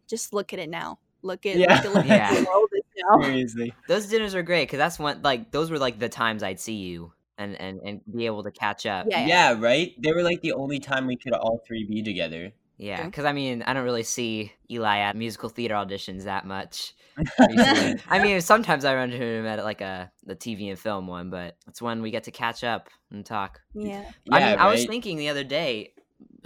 just 0.09 0.33
look 0.33 0.53
at 0.53 0.59
it 0.59 0.69
now. 0.69 0.99
Look 1.23 1.47
at 1.47 1.55
Yeah. 1.57 1.75
look 1.77 1.85
at, 1.85 1.93
look 1.95 2.07
Yeah. 2.07 2.31
at 2.33 2.39
the 2.39 2.45
world 2.51 2.69
is 2.75 2.83
now. 3.09 3.23
Seriously. 3.23 3.75
Those 3.87 4.07
dinners 4.07 4.35
are 4.35 4.43
great 4.43 4.65
because 4.65 4.79
that's 4.79 4.99
when 4.99 5.23
like 5.23 5.53
those 5.53 5.71
were 5.71 5.79
like 5.79 6.01
the 6.01 6.09
times 6.09 6.43
I'd 6.43 6.59
see 6.59 6.75
you 6.75 7.13
and 7.39 7.55
and 7.61 7.81
and 7.85 8.01
be 8.13 8.27
able 8.27 8.43
to 8.43 8.51
catch 8.51 8.85
up. 8.85 9.07
Yeah. 9.09 9.27
Yeah, 9.27 9.57
right? 9.57 9.95
They 10.03 10.13
were 10.13 10.25
like 10.25 10.41
the 10.41 10.55
only 10.55 10.81
time 10.81 11.07
we 11.07 11.15
could 11.17 11.35
all 11.35 11.63
three 11.65 11.85
be 11.85 12.03
together. 12.03 12.53
Yeah, 12.81 13.05
because 13.05 13.27
I 13.27 13.33
mean, 13.33 13.63
I 13.63 13.75
don't 13.75 13.85
really 13.85 14.03
see 14.03 14.53
Eli 14.71 14.99
at 14.99 15.15
musical 15.15 15.51
theater 15.51 15.75
auditions 15.75 16.25
that 16.25 16.47
much. 16.47 16.95
I 17.39 18.21
mean, 18.23 18.41
sometimes 18.41 18.87
I 18.87 18.95
run 18.95 19.11
into 19.13 19.23
him 19.23 19.45
at 19.47 19.63
like 19.65 19.83
a 19.83 20.11
the 20.25 20.35
TV 20.35 20.71
and 20.71 20.79
film 20.79 21.07
one, 21.07 21.29
but 21.29 21.57
it's 21.69 21.83
when 21.83 22.01
we 22.01 22.11
get 22.11 22.25
to 22.25 22.31
catch 22.31 22.65
up 22.65 22.89
and 23.11 23.25
talk. 23.25 23.61
Yeah. 23.75 24.05
I 24.31 24.39
Yeah, 24.39 24.51
mean, 24.51 24.59
I 24.59 24.71
was 24.71 24.87
thinking 24.87 25.19
the 25.19 25.29
other 25.29 25.45
day. 25.45 25.93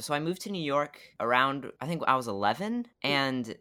So 0.01 0.13
I 0.13 0.19
moved 0.19 0.43
to 0.43 0.51
New 0.51 0.63
York 0.63 0.99
around 1.21 1.71
I 1.81 1.87
think 1.87 2.03
I 2.07 2.17
was 2.17 2.27
11, 2.27 2.83
mm. 2.83 2.87
and 3.09 3.55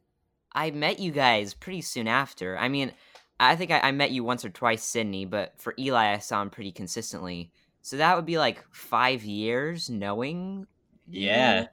I 0.53 0.71
met 0.71 0.97
you 0.97 1.11
guys 1.11 1.53
pretty 1.53 1.81
soon 1.81 2.07
after. 2.07 2.57
I 2.57 2.69
mean, 2.69 2.91
I 3.39 3.55
think 3.55 3.69
I, 3.69 3.81
I 3.81 3.91
met 3.91 4.11
you 4.11 4.23
once 4.23 4.43
or 4.43 4.49
twice, 4.49 4.83
Sydney, 4.83 5.25
but 5.25 5.53
for 5.59 5.75
Eli, 5.77 6.13
I 6.13 6.17
saw 6.17 6.41
him 6.41 6.49
pretty 6.49 6.71
consistently. 6.71 7.51
So 7.81 7.97
that 7.97 8.15
would 8.15 8.25
be 8.25 8.37
like 8.39 8.63
five 8.71 9.23
years 9.23 9.89
knowing, 9.89 10.65
you, 11.07 11.27
Yeah. 11.27 11.67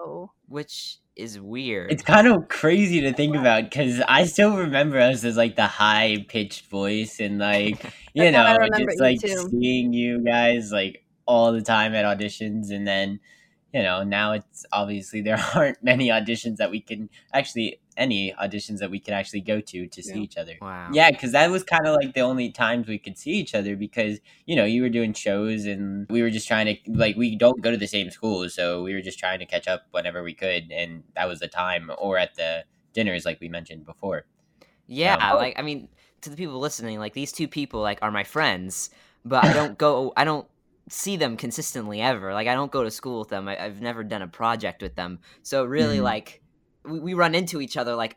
Oh. 0.00 0.30
which 0.48 0.98
is 1.16 1.38
weird. 1.38 1.92
It's 1.92 2.02
kind 2.02 2.26
of 2.26 2.48
crazy 2.48 3.02
to 3.02 3.12
think 3.12 3.36
about 3.36 3.64
because 3.64 4.00
I 4.08 4.24
still 4.24 4.56
remember 4.56 4.98
us 4.98 5.22
as 5.24 5.36
like 5.36 5.56
the 5.56 5.66
high 5.66 6.24
pitched 6.28 6.66
voice 6.66 7.20
and 7.20 7.38
like 7.38 7.82
you 8.14 8.30
That's 8.30 8.36
how 8.36 8.44
I 8.44 8.68
know 8.68 8.84
just 8.86 9.00
like 9.00 9.20
too. 9.20 9.48
seeing 9.50 9.92
you 9.92 10.24
guys 10.24 10.72
like 10.72 11.04
all 11.26 11.52
the 11.52 11.62
time 11.62 11.94
at 11.94 12.04
auditions 12.04 12.70
and 12.70 12.86
then 12.86 13.20
you 13.72 13.82
know 13.82 14.02
now 14.02 14.32
it's 14.32 14.66
obviously 14.72 15.20
there 15.20 15.38
aren't 15.54 15.82
many 15.82 16.08
auditions 16.08 16.56
that 16.56 16.70
we 16.70 16.80
can 16.80 17.08
actually 17.32 17.80
any 17.96 18.32
auditions 18.42 18.78
that 18.78 18.90
we 18.90 18.98
can 18.98 19.12
actually 19.12 19.40
go 19.42 19.60
to 19.60 19.86
to 19.86 20.02
see 20.02 20.14
Yeah. 20.14 20.20
each 20.22 20.36
other. 20.38 20.54
wow. 20.62 20.88
Yeah, 20.90 21.10
because 21.10 21.32
that 21.32 21.50
was 21.50 21.62
kind 21.62 21.86
of 21.86 21.96
like 22.02 22.14
the 22.14 22.22
only 22.22 22.50
times 22.50 22.88
we 22.88 22.98
could 22.98 23.18
see 23.18 23.32
each 23.32 23.54
other 23.54 23.76
because 23.76 24.20
you 24.46 24.56
know 24.56 24.64
you 24.64 24.80
were 24.82 24.88
doing 24.88 25.12
shows 25.12 25.66
and 25.66 26.06
we 26.08 26.22
were 26.22 26.30
just 26.30 26.48
trying 26.48 26.66
to 26.66 26.76
like 26.92 27.16
we 27.16 27.36
don't 27.36 27.60
go 27.60 27.70
to 27.70 27.76
the 27.76 27.86
same 27.86 28.10
school, 28.10 28.48
so 28.48 28.82
we 28.82 28.94
were 28.94 29.02
just 29.02 29.18
trying 29.18 29.38
to 29.40 29.46
catch 29.46 29.68
up 29.68 29.82
whenever 29.90 30.22
we 30.22 30.32
could, 30.34 30.70
and 30.72 31.02
that 31.14 31.28
was 31.28 31.40
the 31.40 31.48
time 31.48 31.90
or 31.98 32.16
at 32.16 32.34
the 32.36 32.64
dinners 32.94 33.24
like 33.26 33.38
we 33.40 33.48
mentioned 33.48 33.84
before. 33.84 34.24
Yeah, 34.86 35.16
Um, 35.16 35.36
like 35.36 35.58
I 35.58 35.62
mean, 35.62 35.88
to 36.22 36.30
the 36.30 36.36
people 36.36 36.58
listening, 36.58 36.98
like 36.98 37.12
these 37.12 37.32
two 37.32 37.48
people 37.48 37.80
like 37.82 37.98
are 38.02 38.10
my 38.10 38.24
friends, 38.24 38.88
but 39.26 39.44
I 39.44 39.52
don't 39.52 39.76
go 39.76 40.12
I 40.16 40.24
don't 40.24 40.46
see 40.90 41.16
them 41.16 41.36
consistently 41.36 42.00
ever. 42.00 42.34
Like 42.34 42.48
I 42.48 42.54
don't 42.54 42.70
go 42.72 42.82
to 42.84 42.90
school 42.90 43.20
with 43.20 43.28
them. 43.28 43.48
I, 43.48 43.64
I've 43.64 43.80
never 43.80 44.02
done 44.04 44.22
a 44.22 44.28
project 44.28 44.82
with 44.82 44.94
them. 44.96 45.20
So 45.42 45.64
really 45.64 45.98
Mhm. 45.98 46.02
like 46.02 46.42
we, 46.84 47.00
we 47.00 47.14
run 47.14 47.34
into 47.34 47.60
each 47.60 47.76
other 47.76 47.94
like 47.94 48.16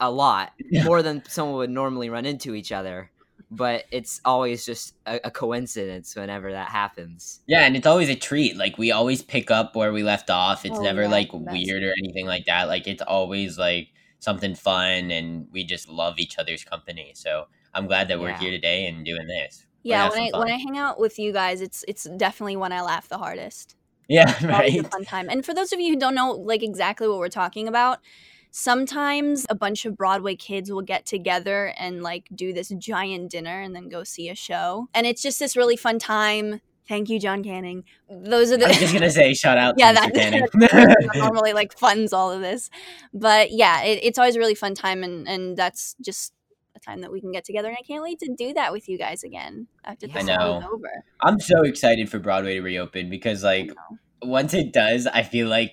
a 0.00 0.10
lot 0.10 0.52
Yeah. 0.70 0.84
more 0.84 1.02
than 1.02 1.22
someone 1.28 1.56
would 1.56 1.70
normally 1.70 2.08
run 2.10 2.26
into 2.26 2.54
each 2.54 2.72
other. 2.72 3.10
But 3.50 3.84
it's 3.92 4.20
always 4.24 4.64
just 4.66 4.94
a, 5.06 5.20
a 5.24 5.30
coincidence 5.30 6.16
whenever 6.16 6.50
that 6.52 6.70
happens. 6.70 7.40
Yeah, 7.46 7.64
and 7.66 7.76
it's 7.76 7.86
always 7.86 8.08
a 8.08 8.16
treat. 8.16 8.56
Like 8.56 8.78
we 8.78 8.90
always 8.90 9.22
pick 9.22 9.50
up 9.50 9.76
where 9.76 9.92
we 9.92 10.02
left 10.02 10.30
off. 10.30 10.64
It's 10.64 10.78
Oh, 10.78 10.82
never 10.82 11.02
yeah, 11.02 11.08
like 11.08 11.28
weird 11.32 11.82
or 11.84 11.92
anything 12.02 12.26
like 12.26 12.46
that. 12.46 12.66
Like 12.68 12.86
it's 12.88 13.02
always 13.02 13.56
like 13.58 13.88
something 14.18 14.54
fun, 14.54 15.10
and 15.12 15.46
we 15.52 15.62
just 15.64 15.88
love 15.88 16.18
each 16.18 16.38
other's 16.38 16.64
company. 16.64 17.12
So 17.14 17.46
I'm 17.74 17.86
glad 17.86 18.08
that 18.08 18.18
we're 18.18 18.30
Yeah. 18.30 18.40
here 18.40 18.50
today 18.50 18.86
and 18.86 19.04
doing 19.04 19.26
this. 19.28 19.66
Yeah, 19.84 20.08
when 20.10 20.18
I 20.20 20.30
some 20.30 20.40
when 20.40 20.50
I 20.50 20.56
hang 20.56 20.76
out 20.78 20.98
with 20.98 21.18
you 21.18 21.32
guys, 21.32 21.60
it's 21.60 21.84
it's 21.86 22.04
definitely 22.16 22.56
when 22.56 22.72
I 22.72 22.80
laugh 22.82 23.08
the 23.08 23.18
hardest. 23.18 23.76
yeah, 24.08 24.30
It's 24.34 24.42
right. 24.44 24.90
fun 24.90 25.04
time. 25.04 25.28
And 25.30 25.44
for 25.44 25.54
those 25.54 25.72
of 25.72 25.78
you 25.80 25.92
who 25.94 25.98
don't 26.00 26.14
know 26.14 26.32
like 26.32 26.62
exactly 26.62 27.06
what 27.08 27.18
we're 27.18 27.28
talking 27.28 27.68
about, 27.68 27.98
sometimes 28.50 29.44
a 29.50 29.54
bunch 29.54 29.84
of 29.84 29.96
Broadway 29.96 30.36
kids 30.36 30.70
will 30.70 30.82
get 30.82 31.04
together 31.06 31.74
and 31.76 32.02
like 32.02 32.28
do 32.34 32.52
this 32.52 32.68
giant 32.78 33.30
dinner 33.30 33.60
and 33.60 33.74
then 33.74 33.88
go 33.88 34.04
see 34.04 34.28
a 34.28 34.34
show. 34.34 34.88
And 34.94 35.06
it's 35.06 35.20
just 35.22 35.38
this 35.38 35.56
really 35.56 35.76
fun 35.76 35.98
time. 35.98 36.60
Thank 36.86 37.08
you, 37.08 37.18
John 37.18 37.42
Canning. 37.42 37.82
Those 38.10 38.52
are 38.52 38.56
the 38.58 38.66
I 38.66 38.68
was 38.68 38.78
just 38.78 38.92
gonna 38.92 39.10
say 39.10 39.34
shout 39.34 39.58
out 39.58 39.74
Yeah, 39.78 39.92
that- 39.92 40.14
Canning. 40.14 40.46
normally 41.16 41.52
like 41.52 41.76
funds 41.76 42.12
all 42.12 42.30
of 42.30 42.40
this. 42.42 42.70
But 43.12 43.50
yeah, 43.52 43.82
it, 43.82 44.00
it's 44.02 44.18
always 44.18 44.36
a 44.36 44.38
really 44.38 44.54
fun 44.54 44.74
time 44.74 45.02
and 45.02 45.26
and 45.28 45.56
that's 45.56 45.96
just 46.00 46.32
time 46.84 47.00
that 47.00 47.10
we 47.12 47.20
can 47.20 47.32
get 47.32 47.44
together 47.44 47.68
and 47.68 47.76
I 47.78 47.82
can't 47.86 48.02
wait 48.02 48.18
to 48.20 48.34
do 48.36 48.52
that 48.54 48.72
with 48.72 48.88
you 48.88 48.98
guys 48.98 49.22
again 49.24 49.66
after 49.84 50.06
I 50.06 50.12
this 50.12 50.22
is 50.24 50.28
all 50.30 50.60
know. 50.60 50.68
over. 50.72 51.04
I'm 51.22 51.40
so 51.40 51.62
excited 51.62 52.08
for 52.10 52.18
Broadway 52.18 52.54
to 52.54 52.60
reopen 52.62 53.08
because 53.10 53.42
like 53.44 53.70
once 54.22 54.54
it 54.54 54.72
does, 54.72 55.06
I 55.06 55.22
feel 55.22 55.48
like 55.48 55.72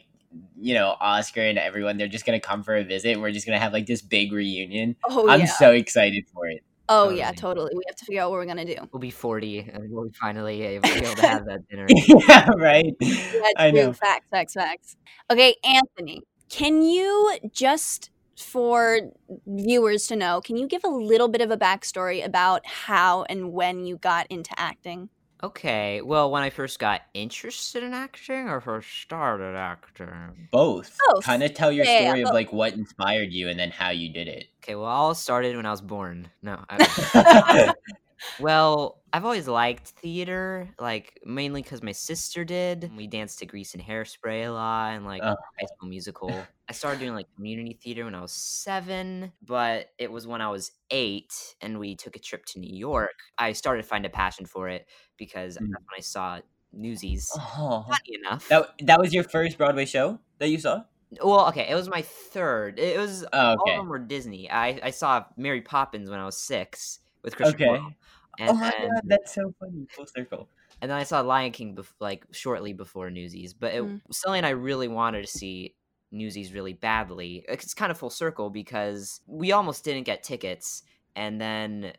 you 0.58 0.74
know 0.74 0.96
Oscar 1.01 1.41
and 1.41 1.58
everyone 1.58 1.98
they're 1.98 2.08
just 2.08 2.25
gonna 2.25 2.39
come 2.39 2.63
for 2.63 2.75
a 2.75 2.84
visit. 2.84 3.13
and 3.13 3.22
We're 3.22 3.32
just 3.32 3.46
gonna 3.46 3.60
have 3.60 3.74
like 3.74 3.86
this 3.86 4.01
big 4.01 4.32
reunion. 4.32 4.96
Oh 5.10 5.27
I'm 5.30 5.41
yeah. 5.41 5.46
so 5.48 5.72
excited 5.72 6.25
for 6.34 6.48
it. 6.48 6.63
oh 6.89 7.10
yeah, 7.10 7.32
Totally. 7.32 7.41
totally. 7.41 7.72
We 7.75 7.84
have 7.88 7.96
to 7.98 8.06
figure 8.06 8.22
out 8.22 8.30
what 8.32 8.38
we're 8.39 8.46
gonna 8.46 8.65
do. 8.65 8.75
We'll 8.94 9.00
be 9.00 9.12
forty 9.12 9.60
and 9.60 9.89
we'll 9.91 10.06
be 10.10 10.13
finally 10.20 10.62
able, 10.65 10.88
be 10.89 10.96
able 10.96 11.15
to 11.15 11.27
have 11.27 11.46
that 11.46 11.68
dinner. 11.70 11.86
yeah, 11.89 12.50
right. 12.58 12.94
Yeah, 13.01 13.41
I 13.58 13.72
true. 13.72 13.80
know. 13.82 13.94
Facts, 13.94 14.27
facts, 14.32 14.53
facts. 14.53 14.96
Okay, 15.30 15.56
Anthony, 15.63 16.22
can 16.50 16.82
you 16.82 17.38
just 17.51 18.11
for 18.42 19.00
viewers 19.46 20.08
to 20.08 20.16
know, 20.16 20.42
can 20.42 20.58
you 20.58 20.68
give 20.68 20.84
a 20.84 20.90
little 20.90 21.28
bit 21.28 21.42
of 21.42 21.52
a 21.52 21.58
backstory 21.58 22.26
about 22.26 22.66
how 22.66 23.24
and 23.24 23.52
when 23.54 23.86
you 23.86 23.98
got 23.98 24.28
into 24.30 24.52
acting? 24.58 25.10
Okay, 25.44 26.02
well, 26.02 26.30
when 26.30 26.44
I 26.44 26.52
first 26.52 26.78
got 26.78 27.02
interested 27.16 27.82
in 27.82 27.94
acting 27.94 28.48
or 28.48 28.62
first 28.62 29.02
started 29.02 29.56
acting? 29.56 30.48
Both. 30.52 30.96
Both. 31.12 31.26
Kind 31.26 31.42
of 31.42 31.56
tell 31.56 31.72
your 31.72 31.86
Yeah, 31.86 32.00
yeah, 32.00 32.06
story 32.10 32.22
both. 32.22 32.30
of 32.30 32.34
like 32.36 32.54
what 32.54 32.74
inspired 32.74 33.34
you 33.34 33.50
and 33.50 33.60
then 33.60 33.72
how 33.72 33.90
you 33.90 34.14
did 34.14 34.28
it. 34.28 34.46
Okay, 34.64 34.76
well, 34.76 34.86
all 34.86 35.16
started 35.16 35.56
when 35.56 35.66
I 35.66 35.72
was 35.72 35.82
born. 35.82 36.30
No, 36.44 36.64
I, 36.70 37.74
well, 38.40 39.01
I've 39.13 39.25
always 39.25 39.48
liked 39.48 39.88
theater, 39.90 40.70
like 40.80 41.20
mainly 41.25 41.62
because 41.62 41.82
my 41.84 41.92
sister 41.92 42.44
did. 42.46 42.92
We 42.96 43.08
danced 43.08 43.40
to 43.40 43.46
Grease 43.46 43.74
and 43.74 43.84
Hairspray 43.84 44.48
a 44.48 44.50
lot, 44.50 44.94
and 44.94 45.06
like 45.06 45.22
Oh. 45.24 45.36
High 45.60 45.66
School 45.75 45.90
Musical. 45.90 46.46
I 46.70 46.74
started 46.74 47.00
doing 47.00 47.13
like 47.13 47.28
community 47.36 47.78
theater 47.82 48.06
when 48.06 48.16
I 48.16 48.22
was 48.22 48.32
seven, 48.32 49.34
but 49.42 49.90
it 49.98 50.10
was 50.12 50.25
when 50.28 50.42
I 50.42 50.50
was 50.50 50.72
eight, 50.90 51.34
and 51.62 51.80
we 51.80 51.96
took 51.96 52.16
a 52.16 52.20
trip 52.20 52.46
to 52.48 52.60
New 52.60 52.74
York. 52.75 53.12
I 53.38 53.51
started 53.51 53.82
to 53.82 53.88
find 53.88 54.06
a 54.06 54.10
passion 54.10 54.46
for 54.46 54.70
it 54.70 54.88
because 55.18 55.58
Mm. 55.58 55.68
when 55.68 55.78
I 55.98 56.01
saw 56.01 56.40
Newsies. 56.74 57.30
oh. 57.38 57.84
Funny 57.90 58.18
enough. 58.24 58.48
That 58.48 58.74
that 58.84 59.00
was 59.00 59.13
your 59.13 59.25
first 59.25 59.58
Broadway 59.58 59.86
show 59.86 60.20
that 60.38 60.48
you 60.48 60.58
saw? 60.60 60.84
Well, 61.22 61.50
okay, 61.50 61.68
it 61.70 61.75
was 61.75 61.90
my 61.90 62.01
third. 62.04 62.80
It 62.80 62.98
was 62.98 63.25
Oh, 63.34 63.58
all 63.60 63.70
of 63.70 63.75
them 63.78 63.90
were 63.90 64.00
Disney. 64.00 64.50
I, 64.50 64.80
I 64.82 64.92
saw 64.92 65.25
Mary 65.36 65.60
Poppins 65.62 66.10
when 66.10 66.20
I 66.20 66.25
was 66.25 66.38
six 66.38 67.00
with 67.24 67.36
Christopher. 67.36 67.63
Okay. 67.63 67.80
Morrow. 67.80 67.94
And 68.40 68.50
oh 68.50 68.54
my 68.54 68.74
then, 68.80 68.90
god, 68.90 69.01
that's 69.04 69.34
so 69.36 69.54
funny. 69.60 69.86
Full 69.92 70.08
circle. 70.08 70.48
and 70.82 70.90
then 70.90 70.98
I 70.98 71.04
saw 71.04 71.20
Lion 71.22 71.51
King 71.51 71.75
bef- 71.75 71.94
like 72.00 72.25
shortly 72.32 72.74
before 72.74 73.10
Newsies. 73.12 73.54
But 73.54 73.74
it, 73.74 73.84
Mm. 73.84 74.01
something 74.12 74.44
I 74.46 74.51
really 74.51 74.88
wanted 74.88 75.22
to 75.24 75.28
see 75.28 75.75
Newsies 76.12 76.54
really 76.54 76.74
badly. 76.74 77.46
It's 77.50 77.74
kind 77.74 77.92
of 77.92 77.98
full 77.98 78.10
circle 78.10 78.50
because 78.50 79.22
we 79.28 79.51
almost 79.51 79.84
didn't 79.84 80.04
get 80.04 80.24
tickets, 80.24 80.84
and 81.16 81.40
then 81.42 81.94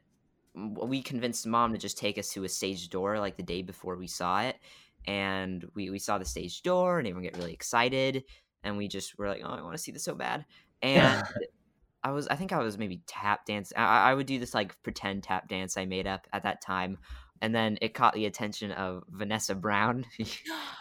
we 0.55 1.03
convinced 1.03 1.47
mom 1.47 1.73
to 1.73 1.79
just 1.79 1.97
take 1.99 2.19
us 2.19 2.31
to 2.33 2.45
a 2.45 2.49
stage 2.49 2.89
door 2.91 3.19
like 3.19 3.37
the 3.37 3.43
day 3.43 3.63
before 3.63 3.97
we 3.97 4.07
saw 4.07 4.43
it, 4.43 4.57
and 5.07 5.67
we 5.75 5.91
we 5.91 5.99
saw 5.99 6.19
the 6.19 6.25
stage 6.25 6.63
door, 6.63 6.99
and 6.99 7.07
everyone 7.07 7.23
get 7.25 7.37
really 7.39 7.53
excited, 7.55 8.25
and 8.65 8.77
we 8.77 8.89
just 8.89 9.17
were 9.19 9.29
like, 9.29 9.43
oh, 9.45 9.49
I 9.53 9.63
want 9.63 9.75
to 9.75 9.79
see 9.83 9.93
this 9.93 10.05
so 10.05 10.15
bad, 10.15 10.45
and. 10.83 11.23
I 12.05 12.11
was, 12.11 12.27
I 12.29 12.37
think 12.37 12.53
I 12.53 12.59
was 12.59 12.79
maybe 12.79 13.03
tap 13.07 13.47
dance. 13.47 13.73
I, 13.77 14.11
I 14.11 14.15
would 14.15 14.27
do 14.27 14.39
this 14.39 14.55
like 14.55 14.81
pretend 14.83 15.23
tap 15.23 15.49
dance 15.49 15.77
I 15.77 15.85
made 15.85 16.07
up 16.07 16.27
at 16.33 16.43
that 16.43 16.61
time, 16.61 16.99
and 17.41 17.55
then 17.55 17.79
it 17.81 17.95
caught 17.95 18.15
the 18.15 18.27
attention 18.27 18.73
of 18.73 19.05
Vanessa 19.11 19.55
Brown. 19.55 20.05
you 20.19 20.29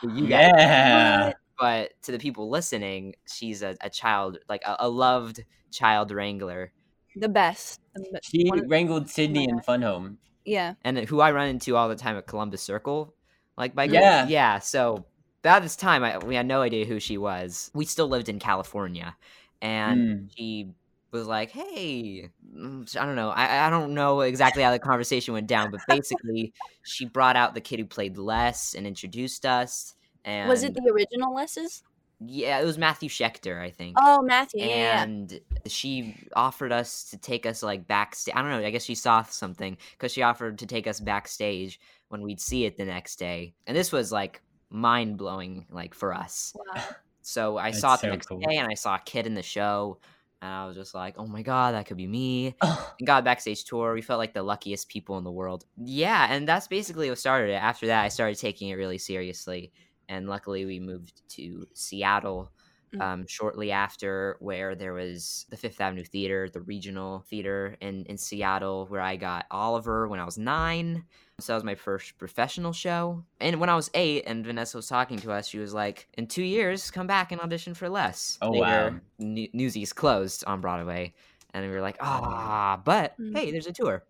yeah. 0.04 1.34
But 1.60 1.92
to 2.04 2.12
the 2.12 2.18
people 2.18 2.50
listening, 2.50 3.16
she's 3.28 3.62
a, 3.62 3.76
a 3.82 3.90
child, 3.90 4.40
like 4.50 4.64
a, 4.66 4.78
a, 4.80 4.90
loved 4.90 5.44
child 5.72 6.12
wrangler. 6.12 6.72
The 7.16 7.30
best. 7.30 7.82
She 8.24 8.46
One 8.50 8.68
wrangled 8.68 9.10
Sydney 9.10 9.44
in 9.44 9.62
Fun 9.62 9.84
Home. 9.84 10.18
Yeah. 10.44 10.74
And 10.84 10.98
who 10.98 11.20
I 11.20 11.32
run 11.32 11.50
into 11.50 11.76
all 11.76 11.88
the 11.88 11.96
time 11.96 12.18
at 12.18 12.26
Columbus 12.26 12.64
Circle. 12.64 13.14
Like 13.58 13.76
by 13.76 13.84
yeah. 13.84 14.28
Yeah. 14.28 14.58
So 14.58 15.06
at 15.44 15.62
this 15.62 15.76
time, 15.76 16.04
I, 16.04 16.18
we 16.18 16.36
had 16.36 16.48
no 16.48 16.62
idea 16.62 16.86
who 16.86 17.00
she 17.00 17.18
was. 17.18 17.70
We 17.74 17.86
still 17.86 18.08
lived 18.08 18.30
in 18.30 18.40
California. 18.40 19.16
And 19.62 20.00
mm. 20.00 20.30
she 20.36 20.74
was 21.12 21.28
like, 21.28 21.52
"Hey, 21.52 22.30
mm, 22.56 22.98
I 22.98 23.06
don't 23.06 23.16
know. 23.16 23.30
I, 23.30 23.68
I 23.68 23.70
don't 23.70 23.94
know 23.94 24.22
exactly 24.22 24.64
how 24.64 24.72
the 24.72 24.80
conversation 24.80 25.34
went 25.34 25.48
down, 25.48 25.72
but 25.72 25.82
basically, 25.88 26.54
she 26.84 27.06
brought 27.06 27.36
out 27.36 27.54
the 27.54 27.62
kid 27.62 27.80
who 27.80 27.86
played 27.86 28.18
Les 28.18 28.74
and 28.74 28.88
introduced 28.88 29.46
us. 29.46 29.96
And 30.24 30.48
was 30.48 30.64
it 30.64 30.74
the 30.74 30.92
original 30.92 31.34
Les's? 31.34 31.84
Yeah, 32.24 32.60
it 32.60 32.66
was 32.66 32.78
Matthew 32.78 33.10
Schechter, 33.10 33.60
I 33.60 33.72
think. 33.72 33.96
Oh, 34.00 34.22
Matthew. 34.22 34.62
And 34.62 35.32
yeah. 35.32 35.40
she 35.68 36.16
offered 36.36 36.72
us 36.72 37.06
to 37.10 37.18
take 37.18 37.48
us 37.48 37.64
like 37.64 37.88
backstage. 37.88 38.36
I 38.36 38.42
don't 38.42 38.52
know. 38.52 38.66
I 38.66 38.70
guess 38.70 38.84
she 38.84 38.94
saw 38.94 39.24
something 39.24 39.76
because 39.94 40.12
she 40.12 40.22
offered 40.22 40.60
to 40.60 40.68
take 40.68 40.86
us 40.86 41.00
backstage 41.00 41.80
when 42.10 42.22
we'd 42.22 42.40
see 42.40 42.66
it 42.66 42.78
the 42.78 42.86
next 42.86 43.18
day. 43.18 43.56
And 43.66 43.76
this 43.76 43.92
was 43.92 44.12
like 44.12 44.42
mind 44.70 45.18
blowing, 45.18 45.66
like 45.72 45.96
for 45.96 46.14
us. 46.14 46.56
Wow. 46.56 46.84
So 47.24 47.58
I 47.58 47.72
That's 47.72 47.82
saw 47.82 47.96
it 47.96 48.02
the 48.02 48.08
so 48.08 48.10
next 48.12 48.28
cool. 48.28 48.40
day, 48.40 48.58
and 48.58 48.68
I 48.70 48.76
saw 48.76 48.96
a 48.96 49.02
kid 49.04 49.26
in 49.26 49.34
the 49.34 49.44
show 49.44 49.98
and 50.42 50.52
I 50.52 50.66
was 50.66 50.76
just 50.76 50.96
like, 50.96 51.16
oh 51.18 51.28
my 51.28 51.44
God, 51.44 51.76
that 51.76 51.86
could 51.86 51.98
be 51.98 52.08
me. 52.08 52.56
and 52.62 53.06
got 53.06 53.24
backstage 53.24 53.64
tour. 53.64 53.94
We 53.94 54.02
felt 54.02 54.18
like 54.18 54.34
the 54.34 54.42
luckiest 54.42 54.90
people 54.90 55.18
in 55.18 55.24
the 55.24 55.32
world. 55.32 55.66
Yeah. 55.78 56.28
And 56.30 56.48
that's 56.48 56.68
basically 56.68 57.10
what 57.10 57.20
started 57.20 57.52
it. 57.52 57.62
After 57.62 57.88
that, 57.88 58.04
I 58.04 58.08
started 58.08 58.40
taking 58.40 58.70
it 58.70 58.76
really 58.76 58.98
seriously. 58.98 59.72
And 60.10 60.28
luckily, 60.28 60.66
we 60.66 60.80
moved 60.80 61.22
to 61.36 61.68
Seattle 61.74 62.52
mm. 62.94 63.02
um, 63.02 63.26
shortly 63.28 63.72
after, 63.72 64.38
where 64.40 64.76
there 64.76 64.94
was 64.94 65.46
the 65.50 65.58
Fifth 65.58 65.82
Avenue 65.82 66.04
Theater, 66.04 66.50
the 66.50 66.62
regional 66.62 67.22
theater 67.30 67.76
in, 67.82 68.06
in 68.06 68.18
Seattle, 68.18 68.86
where 68.88 69.02
I 69.02 69.16
got 69.16 69.46
Oliver 69.52 70.08
when 70.08 70.20
I 70.20 70.26
was 70.26 70.38
nine. 70.38 71.06
So 71.40 71.54
that 71.54 71.58
was 71.58 71.64
my 71.64 71.76
first 71.76 72.18
professional 72.18 72.72
show. 72.72 73.24
And 73.40 73.60
when 73.60 73.70
I 73.70 73.76
was 73.76 73.90
eight 73.96 74.24
and 74.28 74.46
Vanessa 74.46 74.78
was 74.78 74.88
talking 74.88 75.18
to 75.20 75.32
us, 75.32 75.48
she 75.48 75.58
was 75.58 75.74
like, 75.74 76.08
in 76.18 76.28
two 76.28 76.44
years, 76.44 76.92
come 76.92 77.08
back 77.08 77.32
and 77.32 77.42
audition 77.42 77.74
for 77.74 77.90
Les. 77.90 78.38
Oh, 78.42 78.52
Later, 78.52 79.02
wow. 79.20 79.46
Newsies 79.54 79.92
closed 79.92 80.44
on 80.46 80.62
Broadway. 80.62 81.14
And 81.54 81.66
we 81.66 81.72
were 81.72 81.82
like, 81.82 81.98
ah, 82.00 82.80
but 82.84 83.14
mm-hmm. 83.20 83.36
hey, 83.36 83.52
there's 83.52 83.68
a 83.68 83.74
tour. 83.74 84.04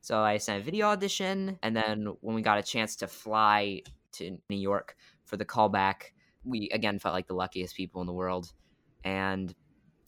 So 0.00 0.20
I 0.20 0.38
sent 0.38 0.62
a 0.62 0.64
video 0.64 0.86
audition. 0.86 1.58
And 1.62 1.76
then 1.76 2.14
when 2.22 2.34
we 2.34 2.42
got 2.42 2.58
a 2.58 2.62
chance 2.62 2.96
to 2.96 3.06
fly 3.06 3.82
to 4.12 4.38
New 4.48 4.56
York 4.56 4.96
for 5.24 5.36
the 5.36 5.44
callback, 5.44 6.12
we 6.44 6.68
again 6.70 6.98
felt 6.98 7.14
like 7.14 7.26
the 7.26 7.34
luckiest 7.34 7.76
people 7.76 8.00
in 8.00 8.06
the 8.06 8.12
world. 8.12 8.52
And 9.04 9.54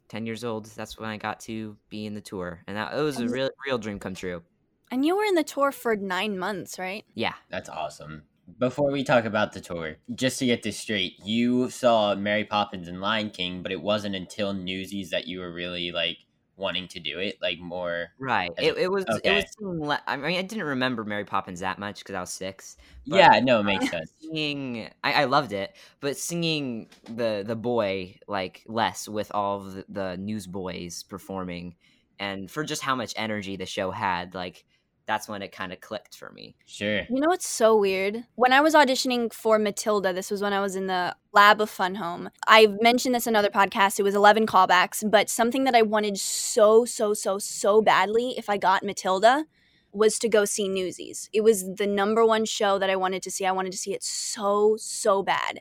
10 0.09 0.27
years 0.27 0.45
old, 0.45 0.67
that's 0.67 0.99
when 0.99 1.09
I 1.09 1.17
got 1.17 1.41
to 1.41 1.77
be 1.89 2.05
in 2.07 2.15
the 2.15 2.21
tour. 2.21 2.63
And 2.67 2.77
that 2.77 2.93
it 2.95 3.01
was 3.01 3.19
a 3.19 3.29
real, 3.29 3.51
real 3.67 3.79
dream 3.79 3.99
come 3.99 4.15
true. 4.15 4.43
And 4.91 5.07
you 5.07 5.17
were 5.17 5.25
in 5.25 5.35
the 5.35 5.45
tour 5.45 5.73
for 5.73 5.97
nine 5.97 6.39
months, 6.39 6.79
right? 6.79 7.05
Yeah. 7.15 7.33
That's 7.49 7.71
awesome. 7.71 8.25
Before 8.59 8.91
we 8.91 9.05
talk 9.05 9.25
about 9.25 9.53
the 9.55 9.61
tour, 9.61 9.97
just 10.15 10.39
to 10.41 10.47
get 10.47 10.63
this 10.63 10.79
straight, 10.79 11.15
you 11.25 11.71
saw 11.71 12.15
Mary 12.15 12.45
Poppins 12.45 12.89
and 12.89 13.01
Lion 13.01 13.31
King, 13.31 13.63
but 13.63 13.73
it 13.73 13.81
wasn't 13.81 14.15
until 14.15 14.53
Newsies 14.53 15.11
that 15.11 15.27
you 15.27 15.41
were 15.41 15.53
really 15.53 15.93
like 15.93 16.19
wanting 16.57 16.89
to 16.89 17.01
do 17.01 17.19
it, 17.19 17.39
like 17.41 17.59
more. 17.59 18.09
Right. 18.19 18.51
It, 18.59 18.77
it 18.77 18.91
was. 18.91 19.05
Okay. 19.09 19.39
It 19.39 19.55
was. 19.61 19.99
I 20.07 20.17
mean, 20.17 20.39
I 20.39 20.43
didn't 20.43 20.65
remember 20.65 21.05
Mary 21.05 21.25
Poppins 21.25 21.61
that 21.61 21.79
much 21.79 22.01
because 22.01 22.15
I 22.15 22.21
was 22.21 22.31
six. 22.31 22.77
yeah. 23.05 23.41
No, 23.43 23.61
it 23.61 23.65
makes 23.65 23.91
sense. 23.91 24.13
Singing, 24.21 24.89
I, 25.03 25.23
I, 25.23 25.25
loved 25.25 25.53
it, 25.53 25.75
but 26.01 26.17
singing 26.17 26.89
the 27.05 27.45
the 27.47 27.57
boy 27.57 28.19
like 28.29 28.65
less 28.67 29.09
with 29.09 29.31
all 29.35 29.61
the, 29.61 29.85
the 29.89 30.17
newsboys 30.17 31.03
performing, 31.03 31.75
and 32.19 32.51
for 32.51 32.65
just 32.65 32.83
how 32.83 32.95
much 32.95 33.15
energy 33.17 33.57
the 33.57 33.67
show 33.67 33.91
had, 33.91 34.35
like 34.35 34.65
that's 35.07 35.29
when 35.29 35.43
it 35.43 35.53
kind 35.53 35.73
of 35.73 35.81
clicked 35.81 36.17
for 36.17 36.31
me. 36.31 36.55
Sure. 36.67 37.01
You 37.11 37.21
know 37.21 37.29
what's 37.29 37.47
so 37.47 37.77
weird? 37.77 38.25
When 38.37 38.53
I 38.53 38.61
was 38.61 38.75
auditioning 38.75 39.33
for 39.33 39.59
Matilda, 39.59 40.13
this 40.13 40.31
was 40.31 40.43
when 40.43 40.53
I 40.53 40.61
was 40.61 40.77
in 40.77 40.87
the 40.87 41.17
lab 41.33 41.61
of 41.61 41.71
Fun 41.71 41.97
Home. 41.97 42.31
I've 42.47 42.81
mentioned 42.81 43.15
this 43.15 43.27
in 43.27 43.37
other 43.37 43.51
podcasts. 43.51 43.99
It 43.99 44.05
was 44.05 44.15
11 44.15 44.47
callbacks, 44.47 45.09
but 45.09 45.29
something 45.29 45.65
that 45.65 45.75
I 45.75 45.83
wanted 45.83 46.19
so, 46.19 46.85
so, 46.85 47.15
so, 47.15 47.39
so 47.39 47.83
badly 47.83 48.35
if 48.39 48.49
I 48.49 48.57
got 48.57 48.85
Matilda 48.85 49.45
was 49.93 50.19
to 50.21 50.29
go 50.29 50.45
see 50.45 50.69
Newsies. 50.69 51.29
It 51.33 51.43
was 51.43 51.75
the 51.77 51.87
number 51.87 52.25
one 52.25 52.45
show 52.45 52.79
that 52.79 52.91
I 52.91 52.97
wanted 52.97 53.23
to 53.25 53.31
see. 53.31 53.45
I 53.45 53.53
wanted 53.53 53.73
to 53.73 53.79
see 53.79 53.93
it 53.93 54.03
so, 54.03 54.77
so 54.79 55.23
bad. 55.23 55.61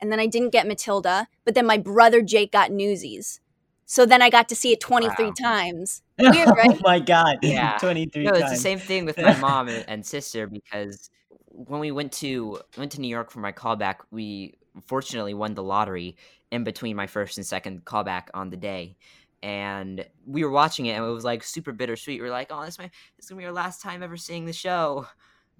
And 0.00 0.12
then 0.12 0.20
I 0.20 0.26
didn't 0.26 0.50
get 0.50 0.66
Matilda, 0.66 1.28
but 1.44 1.54
then 1.54 1.66
my 1.66 1.78
brother 1.78 2.22
Jake 2.22 2.52
got 2.52 2.70
Newsies. 2.70 3.40
So 3.86 4.06
then 4.06 4.22
I 4.22 4.30
got 4.30 4.48
to 4.50 4.54
see 4.54 4.72
it 4.72 4.80
23 4.80 5.24
wow. 5.24 5.32
times. 5.32 6.02
Weird, 6.20 6.36
oh 6.48 6.52
right? 6.52 6.70
oh 6.70 6.80
my 6.82 7.00
god. 7.00 7.38
Yeah. 7.42 7.78
23 7.78 8.24
no, 8.24 8.30
times. 8.32 8.42
it's 8.42 8.50
the 8.50 8.56
same 8.56 8.78
thing 8.78 9.04
with 9.04 9.18
my 9.18 9.36
mom 9.38 9.68
and, 9.68 9.84
and, 9.88 10.06
sister 10.06 10.46
because 10.46 11.10
when 11.48 11.80
we 11.80 11.90
went 11.90 12.12
to 12.12 12.58
went 12.76 12.92
to 12.92 13.00
New 13.00 13.08
York 13.08 13.30
for 13.30 13.40
my 13.40 13.52
callback, 13.52 13.96
we 14.10 14.54
fortunately 14.86 15.34
won 15.34 15.54
the 15.54 15.62
lottery 15.62 16.16
in 16.50 16.64
between 16.64 16.96
my 16.96 17.06
first 17.06 17.38
and 17.38 17.46
second 17.46 17.84
callback 17.84 18.28
on 18.34 18.50
the 18.50 18.56
day. 18.56 18.96
And 19.42 20.04
we 20.26 20.44
were 20.44 20.50
watching 20.50 20.86
it 20.86 20.92
and 20.92 21.04
it 21.04 21.08
was 21.08 21.24
like 21.24 21.42
super 21.42 21.72
bittersweet. 21.72 22.20
We 22.20 22.28
are 22.28 22.30
like, 22.30 22.48
oh, 22.50 22.64
this, 22.64 22.78
my, 22.78 22.90
this 23.16 23.24
is 23.24 23.30
gonna 23.30 23.40
be 23.40 23.46
our 23.46 23.52
last 23.52 23.80
time 23.80 24.02
ever 24.02 24.16
seeing 24.16 24.44
the 24.44 24.52
show. 24.52 25.06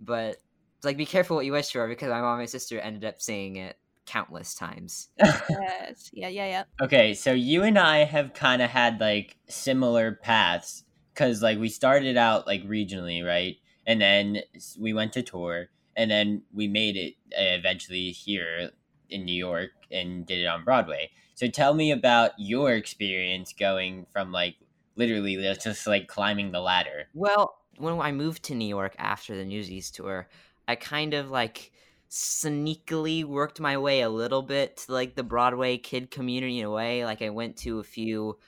But 0.01 0.37
like 0.83 0.97
be 0.97 1.07
careful 1.07 1.37
what 1.37 1.47
you 1.47 1.53
wish 1.53 1.71
for 1.71 1.87
because 1.89 2.09
my 2.09 2.21
mom 2.21 2.33
and 2.33 2.43
my 2.43 2.47
sister 2.47 2.79
ended 2.79 3.05
up 3.05 3.21
seeing 3.21 3.57
it 3.57 3.77
countless 4.11 4.55
times. 4.57 5.09
yes. 5.19 6.11
Yeah, 6.13 6.29
yeah, 6.29 6.47
yeah. 6.47 6.65
Okay, 6.83 7.15
so 7.15 7.33
you 7.33 7.63
and 7.63 7.79
I 7.79 7.99
have 7.99 8.35
kind 8.35 8.61
of 8.61 8.69
had 8.69 9.01
like 9.01 9.37
similar 9.49 10.13
paths 10.13 10.85
cuz 11.15 11.43
like 11.43 11.59
we 11.59 11.69
started 11.69 12.17
out 12.17 12.45
like 12.47 12.65
regionally, 12.65 13.25
right? 13.25 13.57
And 13.87 14.01
then 14.01 14.43
we 14.79 14.93
went 14.93 15.13
to 15.13 15.23
tour 15.23 15.69
and 15.97 16.11
then 16.11 16.43
we 16.53 16.67
made 16.67 16.97
it 16.97 17.15
uh, 17.33 17.55
eventually 17.55 18.11
here 18.11 18.71
in 19.09 19.25
New 19.25 19.35
York 19.35 19.71
and 19.93 20.27
did 20.27 20.41
it 20.41 20.47
on 20.47 20.65
Broadway. 20.65 21.11
So 21.37 21.47
tell 21.47 21.75
me 21.75 21.93
about 21.93 22.33
your 22.37 22.73
experience 22.73 23.53
going 23.53 24.07
from 24.13 24.33
like 24.33 24.57
literally 24.97 25.37
just 25.63 25.87
like 25.87 26.09
climbing 26.09 26.51
the 26.51 26.61
ladder. 26.61 27.07
Well, 27.15 27.57
when 27.79 27.99
I 28.01 28.11
moved 28.11 28.43
to 28.45 28.57
New 28.57 28.69
York 28.69 28.97
after 28.99 29.37
the 29.37 29.45
Newsies 29.45 29.91
tour, 29.93 30.29
I 30.67 30.75
kind 30.75 31.15
of 31.15 31.31
like 31.31 31.73
sneakily 32.11 33.25
worked 33.25 33.61
my 33.61 33.79
way 33.79 34.01
a 34.01 34.09
little 34.09 34.43
bit 34.43 34.79
to 34.79 34.93
like 34.93 35.15
the 35.15 35.23
Broadway 35.23 35.79
kid 35.79 36.11
community 36.11 36.59
in 36.59 36.67
a 36.67 36.71
way. 36.71 37.05
Like 37.05 37.23
I 37.23 37.31
went 37.31 37.57
to 37.59 37.79
a 37.79 37.85
few 37.85 38.39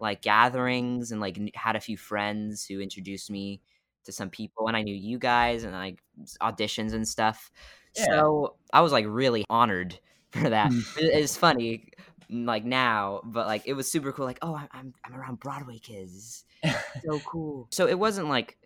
like 0.00 0.22
gatherings 0.22 1.10
and 1.10 1.20
like 1.20 1.38
had 1.54 1.74
a 1.74 1.80
few 1.80 1.96
friends 1.96 2.64
who 2.64 2.80
introduced 2.80 3.30
me 3.30 3.60
to 4.04 4.12
some 4.12 4.30
people 4.30 4.68
and 4.68 4.76
I 4.76 4.82
knew 4.82 4.94
you 4.94 5.18
guys 5.18 5.64
and 5.64 5.72
like 5.72 5.98
auditions 6.40 6.92
and 6.92 7.06
stuff. 7.06 7.50
Yeah. 7.96 8.04
So 8.04 8.54
I 8.72 8.82
was 8.82 8.92
like 8.92 9.06
really 9.08 9.44
honored 9.50 9.98
for 10.30 10.50
that. 10.50 10.72
Hmm. 10.72 10.80
it's 10.96 11.36
funny 11.36 11.90
like 12.30 12.64
now, 12.64 13.22
but 13.24 13.46
like 13.46 13.62
it 13.66 13.72
was 13.72 13.90
super 13.90 14.12
cool. 14.12 14.26
Like, 14.26 14.38
oh, 14.42 14.60
I'm 14.72 14.94
I'm 15.04 15.14
around 15.14 15.40
Broadway 15.40 15.78
kids. 15.78 16.44
so 17.04 17.18
cool. 17.26 17.66
So 17.70 17.88
it 17.88 17.98
wasn't 17.98 18.28
like 18.28 18.58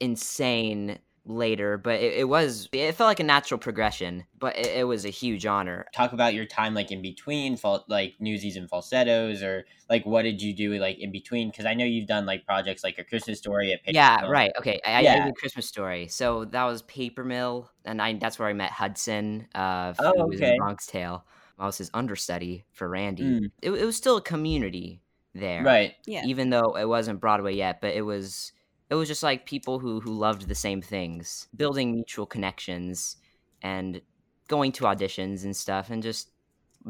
insane 0.00 0.98
later, 1.24 1.78
but 1.78 2.00
it, 2.00 2.14
it, 2.14 2.24
was 2.28 2.68
it 2.72 2.92
felt 2.94 3.08
like 3.08 3.20
a 3.20 3.24
natural 3.24 3.58
progression, 3.58 4.24
but 4.38 4.56
it, 4.58 4.66
it, 4.78 4.84
was 4.84 5.04
a 5.04 5.10
huge 5.10 5.46
honor. 5.46 5.86
Talk 5.94 6.12
about 6.12 6.34
your 6.34 6.44
time 6.44 6.74
like 6.74 6.90
in 6.90 7.02
between, 7.02 7.58
like 7.88 8.14
newsies 8.18 8.56
and 8.56 8.68
falsettos, 8.68 9.42
or 9.42 9.64
like 9.88 10.04
what 10.04 10.22
did 10.22 10.42
you 10.42 10.54
do 10.54 10.72
like 10.74 10.98
in 10.98 11.12
between? 11.12 11.50
Because 11.50 11.66
I 11.66 11.74
know 11.74 11.84
you've 11.84 12.08
done 12.08 12.26
like 12.26 12.44
projects 12.44 12.82
like 12.82 12.98
a 12.98 13.04
Christmas 13.04 13.38
story 13.38 13.72
at 13.72 13.82
Paper 13.82 13.94
yeah, 13.94 14.18
Mill. 14.22 14.30
right. 14.30 14.52
Okay, 14.58 14.80
I, 14.84 15.00
yeah. 15.00 15.14
I 15.14 15.18
did 15.20 15.28
a 15.28 15.32
Christmas 15.32 15.66
story, 15.66 16.08
so 16.08 16.44
that 16.46 16.64
was 16.64 16.82
Paper 16.82 17.24
Mill, 17.24 17.70
and 17.84 18.02
I 18.02 18.14
that's 18.14 18.38
where 18.38 18.48
I 18.48 18.52
met 18.52 18.70
Hudson. 18.70 19.48
Uh, 19.54 19.94
oh, 19.98 20.32
okay. 20.34 20.56
Bronx 20.58 20.86
Tale. 20.86 21.24
I 21.58 21.66
was 21.66 21.78
his 21.78 21.90
understudy 21.94 22.64
for 22.72 22.88
Randy. 22.88 23.22
Mm. 23.22 23.50
It, 23.60 23.70
it 23.70 23.84
was 23.84 23.96
still 23.96 24.16
a 24.16 24.22
community 24.22 25.00
there, 25.34 25.62
right? 25.62 25.94
Yeah. 26.06 26.24
Even 26.24 26.50
though 26.50 26.76
it 26.76 26.88
wasn't 26.88 27.20
Broadway 27.20 27.54
yet, 27.54 27.80
but 27.80 27.94
it 27.94 28.02
was 28.02 28.52
it 28.92 28.96
was 28.96 29.08
just 29.08 29.22
like 29.22 29.46
people 29.46 29.78
who 29.78 30.00
who 30.00 30.12
loved 30.12 30.48
the 30.48 30.54
same 30.54 30.82
things, 30.82 31.48
building 31.56 31.92
mutual 31.92 32.26
connections 32.26 33.16
and 33.62 34.02
going 34.48 34.70
to 34.72 34.84
auditions 34.84 35.44
and 35.44 35.56
stuff 35.56 35.88
and 35.88 36.02
just 36.02 36.30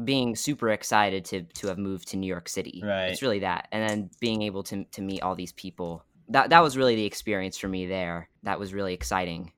being 0.03 0.35
super 0.35 0.69
excited 0.71 1.23
to 1.23 1.43
to 1.43 1.67
have 1.67 1.77
moved 1.77 2.09
to 2.09 2.17
New 2.17 2.27
York 2.27 2.49
City. 2.49 2.81
Right. 2.83 3.05
It's 3.05 3.21
really 3.21 3.39
that, 3.39 3.69
and 3.71 3.87
then 3.87 4.09
being 4.19 4.41
able 4.41 4.63
to 4.63 4.83
to 4.83 5.01
meet 5.01 5.23
all 5.23 5.33
these 5.33 5.53
people. 5.53 6.03
That 6.27 6.49
that 6.49 6.61
was 6.61 6.75
really 6.75 6.95
the 6.97 7.05
experience 7.05 7.57
for 7.57 7.69
me 7.69 7.85
there. 7.85 8.27
That 8.43 8.59
was 8.59 8.73
really 8.73 8.93
exciting. 8.93 9.53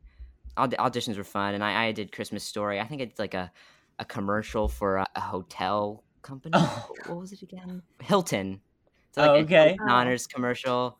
Aud- 0.55 0.75
auditions 0.77 1.17
were 1.17 1.23
fun, 1.23 1.55
and 1.55 1.63
I, 1.63 1.85
I 1.85 1.91
did 1.93 2.11
Christmas 2.11 2.43
Story. 2.43 2.79
I 2.79 2.85
think 2.85 3.01
it's 3.01 3.17
like 3.17 3.33
a 3.33 3.51
a 3.97 4.05
commercial 4.05 4.67
for 4.67 4.97
a, 4.97 5.07
a 5.15 5.21
hotel 5.21 6.03
company. 6.21 6.53
Oh. 6.59 6.89
What 7.07 7.17
was 7.21 7.31
it 7.31 7.41
again? 7.41 7.81
Hilton. 8.03 8.61
It's 9.09 9.17
Oh, 9.17 9.35
okay. 9.37 9.69
Hilton 9.69 9.89
honors 9.89 10.27
commercial. 10.27 10.99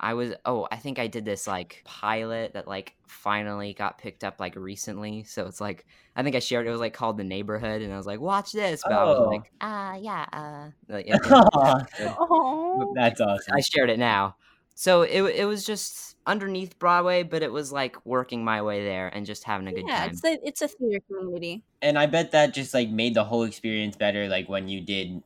I 0.00 0.14
was 0.14 0.34
oh 0.44 0.66
I 0.70 0.76
think 0.76 0.98
I 0.98 1.06
did 1.06 1.24
this 1.24 1.46
like 1.46 1.82
pilot 1.84 2.54
that 2.54 2.66
like 2.68 2.94
finally 3.06 3.72
got 3.74 3.98
picked 3.98 4.24
up 4.24 4.40
like 4.40 4.56
recently. 4.56 5.24
So 5.24 5.46
it's 5.46 5.60
like 5.60 5.86
I 6.14 6.22
think 6.22 6.36
I 6.36 6.38
shared 6.40 6.66
it 6.66 6.70
was 6.70 6.80
like 6.80 6.94
called 6.94 7.16
the 7.18 7.24
neighborhood, 7.24 7.82
and 7.82 7.92
I 7.92 7.96
was 7.96 8.06
like 8.06 8.20
watch 8.20 8.52
this, 8.52 8.82
but 8.82 8.92
I 8.92 9.04
was 9.04 9.18
Oh. 9.18 9.22
like 9.28 9.50
uh 9.60 9.96
yeah 10.00 10.26
uh 10.32 10.70
like, 10.88 11.06
yeah, 11.06 11.16
yeah, 11.24 11.32
Aw, 11.54 11.84
good. 11.98 12.14
Oh. 12.18 12.92
That's 12.94 13.20
awesome. 13.20 13.54
I 13.54 13.60
shared 13.60 13.90
it 13.90 13.98
now. 13.98 14.36
So 14.74 15.02
it 15.02 15.22
it 15.22 15.44
was 15.46 15.64
just 15.64 16.16
underneath 16.26 16.78
Broadway, 16.78 17.22
but 17.22 17.42
it 17.42 17.50
was 17.52 17.72
like 17.72 17.96
working 18.04 18.44
my 18.44 18.60
way 18.62 18.84
there 18.84 19.08
and 19.08 19.24
just 19.24 19.44
having 19.44 19.66
a 19.68 19.72
good 19.72 19.84
yeah, 19.86 20.00
time. 20.00 20.10
it's 20.10 20.24
a 20.24 20.38
it's 20.46 20.62
a 20.62 20.68
theater 20.68 21.00
community. 21.08 21.64
and 21.80 21.98
I 21.98 22.06
bet 22.06 22.32
that 22.32 22.52
just 22.52 22.74
like 22.74 22.90
made 22.90 23.14
the 23.14 23.24
whole 23.24 23.44
experience 23.44 23.96
better. 23.96 24.28
Like 24.28 24.48
when 24.48 24.68
you 24.68 24.80
did 24.82 25.22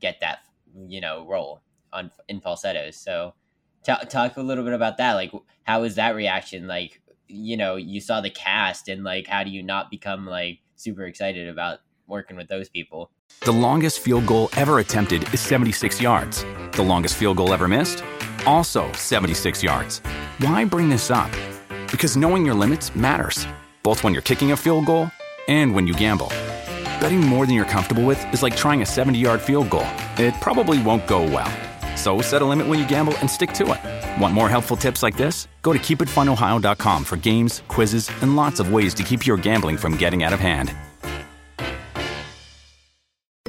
get 0.00 0.20
that, 0.20 0.40
you 0.86 1.00
know, 1.00 1.26
role 1.26 1.62
on 1.92 2.10
in 2.28 2.40
falsettos. 2.40 2.96
So, 2.96 3.34
ta- 3.82 4.04
talk 4.08 4.36
a 4.36 4.42
little 4.42 4.64
bit 4.64 4.72
about 4.72 4.98
that. 4.98 5.14
Like, 5.14 5.32
how 5.64 5.82
was 5.82 5.96
that 5.96 6.14
reaction? 6.14 6.66
Like, 6.66 7.00
you 7.28 7.56
know, 7.56 7.76
you 7.76 8.00
saw 8.00 8.20
the 8.20 8.30
cast, 8.30 8.88
and 8.88 9.04
like, 9.04 9.26
how 9.26 9.44
do 9.44 9.50
you 9.50 9.62
not 9.62 9.90
become 9.90 10.26
like 10.26 10.60
super 10.76 11.04
excited 11.04 11.48
about 11.48 11.80
working 12.06 12.36
with 12.36 12.48
those 12.48 12.68
people? 12.68 13.10
The 13.40 13.52
longest 13.52 14.00
field 14.00 14.26
goal 14.26 14.50
ever 14.56 14.78
attempted 14.78 15.32
is 15.32 15.40
76 15.40 16.00
yards. 16.00 16.44
The 16.72 16.82
longest 16.82 17.16
field 17.16 17.36
goal 17.38 17.52
ever 17.52 17.68
missed? 17.68 18.04
Also 18.46 18.90
76 18.92 19.62
yards. 19.62 20.00
Why 20.38 20.64
bring 20.64 20.88
this 20.88 21.10
up? 21.10 21.30
Because 21.90 22.16
knowing 22.16 22.44
your 22.44 22.54
limits 22.54 22.94
matters, 22.94 23.46
both 23.82 24.04
when 24.04 24.12
you're 24.12 24.22
kicking 24.22 24.52
a 24.52 24.56
field 24.56 24.86
goal 24.86 25.10
and 25.48 25.74
when 25.74 25.86
you 25.86 25.94
gamble. 25.94 26.28
Betting 27.00 27.20
more 27.20 27.46
than 27.46 27.54
you're 27.54 27.64
comfortable 27.64 28.04
with 28.04 28.32
is 28.32 28.42
like 28.42 28.56
trying 28.56 28.82
a 28.82 28.86
70 28.86 29.18
yard 29.18 29.40
field 29.40 29.70
goal, 29.70 29.86
it 30.18 30.34
probably 30.40 30.80
won't 30.82 31.06
go 31.06 31.22
well. 31.22 31.50
So 31.96 32.20
set 32.20 32.42
a 32.42 32.44
limit 32.44 32.66
when 32.66 32.78
you 32.78 32.88
gamble 32.88 33.16
and 33.18 33.30
stick 33.30 33.52
to 33.54 33.72
it. 33.72 34.20
Want 34.20 34.34
more 34.34 34.48
helpful 34.48 34.76
tips 34.76 35.02
like 35.02 35.16
this? 35.16 35.48
Go 35.62 35.72
to 35.72 35.78
keepitfunohio.com 35.78 37.04
for 37.04 37.16
games, 37.16 37.62
quizzes, 37.68 38.10
and 38.22 38.36
lots 38.36 38.60
of 38.60 38.72
ways 38.72 38.94
to 38.94 39.02
keep 39.02 39.26
your 39.26 39.36
gambling 39.36 39.76
from 39.76 39.96
getting 39.96 40.22
out 40.22 40.32
of 40.32 40.40
hand. 40.40 40.74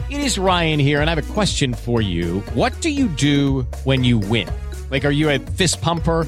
It 0.10 0.22
is 0.22 0.38
Ryan 0.38 0.80
here, 0.80 1.02
and 1.02 1.10
I 1.10 1.16
have 1.16 1.30
a 1.30 1.34
question 1.34 1.74
for 1.74 2.00
you. 2.00 2.42
What 2.54 2.80
do 2.82 2.90
you 2.92 3.08
do 3.08 3.64
when 3.84 4.04
you 4.04 4.20
win? 4.20 4.48
Like, 4.92 5.06
are 5.06 5.12
you 5.12 5.32
a 5.32 5.40
fist 5.40 5.82
pumper? 5.82 6.28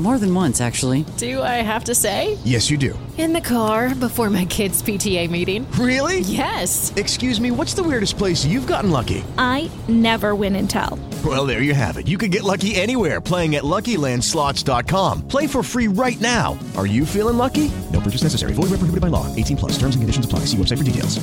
More 0.00 0.18
than 0.18 0.34
once, 0.34 0.62
actually. 0.62 1.04
Do 1.18 1.42
I 1.42 1.60
have 1.60 1.84
to 1.84 1.94
say? 1.94 2.38
Yes, 2.42 2.70
you 2.70 2.78
do. 2.78 2.98
In 3.18 3.34
the 3.34 3.40
car 3.42 3.94
before 3.94 4.30
my 4.30 4.46
kids' 4.46 4.82
PTA 4.82 5.28
meeting. 5.28 5.70
Really? 5.72 6.20
Yes. 6.20 6.90
Excuse 6.96 7.38
me, 7.38 7.50
what's 7.50 7.74
the 7.74 7.82
weirdest 7.82 8.16
place 8.16 8.42
you've 8.42 8.66
gotten 8.66 8.90
lucky? 8.90 9.22
I 9.36 9.70
never 9.88 10.34
win 10.34 10.56
and 10.56 10.70
tell. 10.70 10.98
Well, 11.22 11.44
there 11.44 11.60
you 11.60 11.74
have 11.74 11.98
it. 11.98 12.08
You 12.08 12.16
can 12.16 12.30
get 12.30 12.44
lucky 12.44 12.76
anywhere 12.76 13.20
playing 13.20 13.56
at 13.56 13.62
LuckyLandSlots.com. 13.62 15.28
Play 15.28 15.46
for 15.46 15.62
free 15.62 15.88
right 15.88 16.18
now. 16.18 16.58
Are 16.78 16.86
you 16.86 17.04
feeling 17.04 17.36
lucky? 17.36 17.70
No 17.92 18.00
purchase 18.00 18.22
necessary. 18.22 18.54
Void 18.54 18.70
where 18.70 18.80
prohibited 18.80 19.02
by 19.02 19.08
law. 19.08 19.26
18 19.36 19.58
plus. 19.58 19.72
Terms 19.72 19.96
and 19.96 20.00
conditions 20.00 20.24
apply. 20.24 20.46
See 20.46 20.56
website 20.56 20.78
for 20.78 20.84
details. 20.84 21.20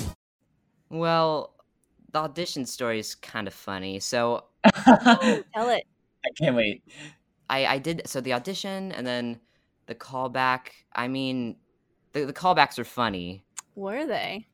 Well, 0.92 1.56
the 2.12 2.20
audition 2.20 2.68
story 2.68 3.00
is 3.00 3.16
kind 3.16 3.48
of 3.48 3.56
funny. 3.56 4.00
So 4.00 4.44
Tell 4.86 5.70
it. 5.70 5.88
I 6.26 6.30
can't 6.38 6.56
wait. 6.56 6.84
I 7.50 7.66
I 7.66 7.78
did 7.80 8.02
so 8.06 8.22
the 8.22 8.34
audition 8.34 8.92
and 8.92 9.06
then 9.06 9.40
the 9.88 9.96
callback. 9.96 10.70
I 10.94 11.08
mean, 11.08 11.58
the 12.14 12.26
the 12.26 12.34
callbacks 12.34 12.80
are 12.80 12.84
funny. 12.86 13.44
Were 13.76 14.06
they? 14.06 14.48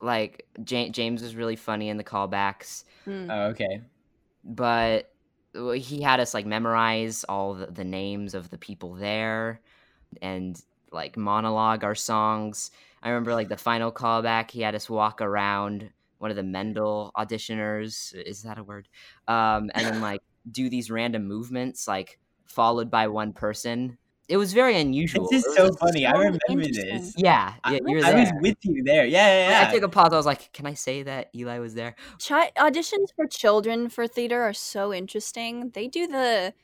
Like 0.00 0.46
Ja- 0.68 0.90
James 0.90 1.22
was 1.22 1.36
really 1.36 1.56
funny 1.56 1.88
in 1.88 1.96
the 1.96 2.04
callbacks, 2.04 2.84
Hmm. 3.04 3.30
Oh, 3.30 3.42
okay. 3.48 3.82
but 4.44 5.10
he 5.76 6.02
had 6.02 6.20
us 6.20 6.34
like 6.34 6.46
memorize 6.46 7.24
all 7.28 7.54
the, 7.54 7.66
the 7.66 7.84
names 7.84 8.34
of 8.34 8.50
the 8.50 8.58
people 8.58 8.94
there 8.94 9.60
and 10.20 10.60
like 10.92 11.16
monologue 11.16 11.84
our 11.84 11.94
songs. 11.94 12.70
I 13.02 13.08
remember 13.10 13.34
like 13.34 13.48
the 13.48 13.56
final 13.56 13.92
callback, 13.92 14.50
he 14.50 14.60
had 14.62 14.74
us 14.74 14.90
walk 14.90 15.20
around 15.20 15.90
one 16.18 16.30
of 16.30 16.36
the 16.36 16.42
Mendel 16.42 17.12
auditioners. 17.16 18.14
Is 18.14 18.42
that 18.42 18.58
a 18.58 18.64
word? 18.64 18.88
Um, 19.28 19.70
and 19.74 19.86
then 19.86 20.00
like 20.00 20.22
do 20.50 20.68
these 20.68 20.90
random 20.90 21.26
movements, 21.26 21.86
like 21.88 22.18
followed 22.46 22.90
by 22.90 23.08
one 23.08 23.32
person. 23.32 23.98
It 24.26 24.38
was 24.38 24.54
very 24.54 24.80
unusual. 24.80 25.28
This 25.30 25.44
It 25.44 25.50
is 25.50 25.58
was- 25.58 25.78
so 25.78 25.86
funny. 25.86 26.06
I 26.06 26.12
remember 26.12 26.64
this. 26.66 27.12
Yeah, 27.18 27.52
I, 27.62 27.72
yeah, 27.74 27.78
you 27.86 27.96
were 27.98 28.04
I 28.04 28.14
was 28.20 28.32
with 28.40 28.56
you 28.62 28.82
there. 28.82 29.04
Yeah, 29.04 29.26
yeah, 29.26 29.46
I- 29.46 29.50
yeah. 29.62 29.68
I 29.68 29.72
took 29.74 29.82
a 29.82 29.88
pause. 29.88 30.12
I 30.14 30.16
was 30.16 30.24
like, 30.26 30.50
"Can 30.54 30.64
I 30.66 30.72
say 30.74 31.02
that 31.02 31.28
Eli 31.34 31.58
was 31.58 31.74
there?" 31.74 31.94
Chi- 32.26 32.50
auditions 32.56 33.08
for 33.14 33.26
children 33.26 33.90
for 33.90 34.06
theater 34.06 34.40
are 34.42 34.54
so 34.54 34.94
interesting. 34.94 35.70
They 35.74 35.88
do 35.88 36.06
the 36.06 36.54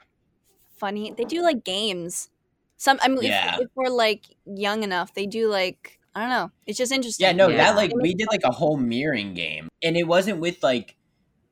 funny. 0.76 1.12
They 1.16 1.24
do 1.24 1.42
like 1.42 1.64
games. 1.64 2.30
Some. 2.76 2.98
I 3.02 3.08
mean, 3.08 3.22
Yeah. 3.22 3.56
if, 3.56 3.62
if 3.62 3.68
we're 3.74 3.90
like 3.90 4.24
young 4.46 4.82
enough, 4.82 5.12
they 5.14 5.26
do 5.26 5.48
like 5.50 5.98
I 6.14 6.20
don't 6.22 6.30
know. 6.30 6.50
It's 6.66 6.78
just 6.78 6.92
interesting. 6.92 7.24
Yeah, 7.26 7.32
no, 7.32 7.48
Yeah. 7.48 7.58
that 7.58 7.76
like 7.76 7.92
we 7.94 8.14
did 8.14 8.28
like 8.30 8.42
a 8.44 8.50
whole 8.50 8.76
mirroring 8.78 9.34
game, 9.34 9.68
and 9.82 9.96
it 9.96 10.04
wasn't 10.04 10.40
with 10.40 10.62
like 10.62 10.96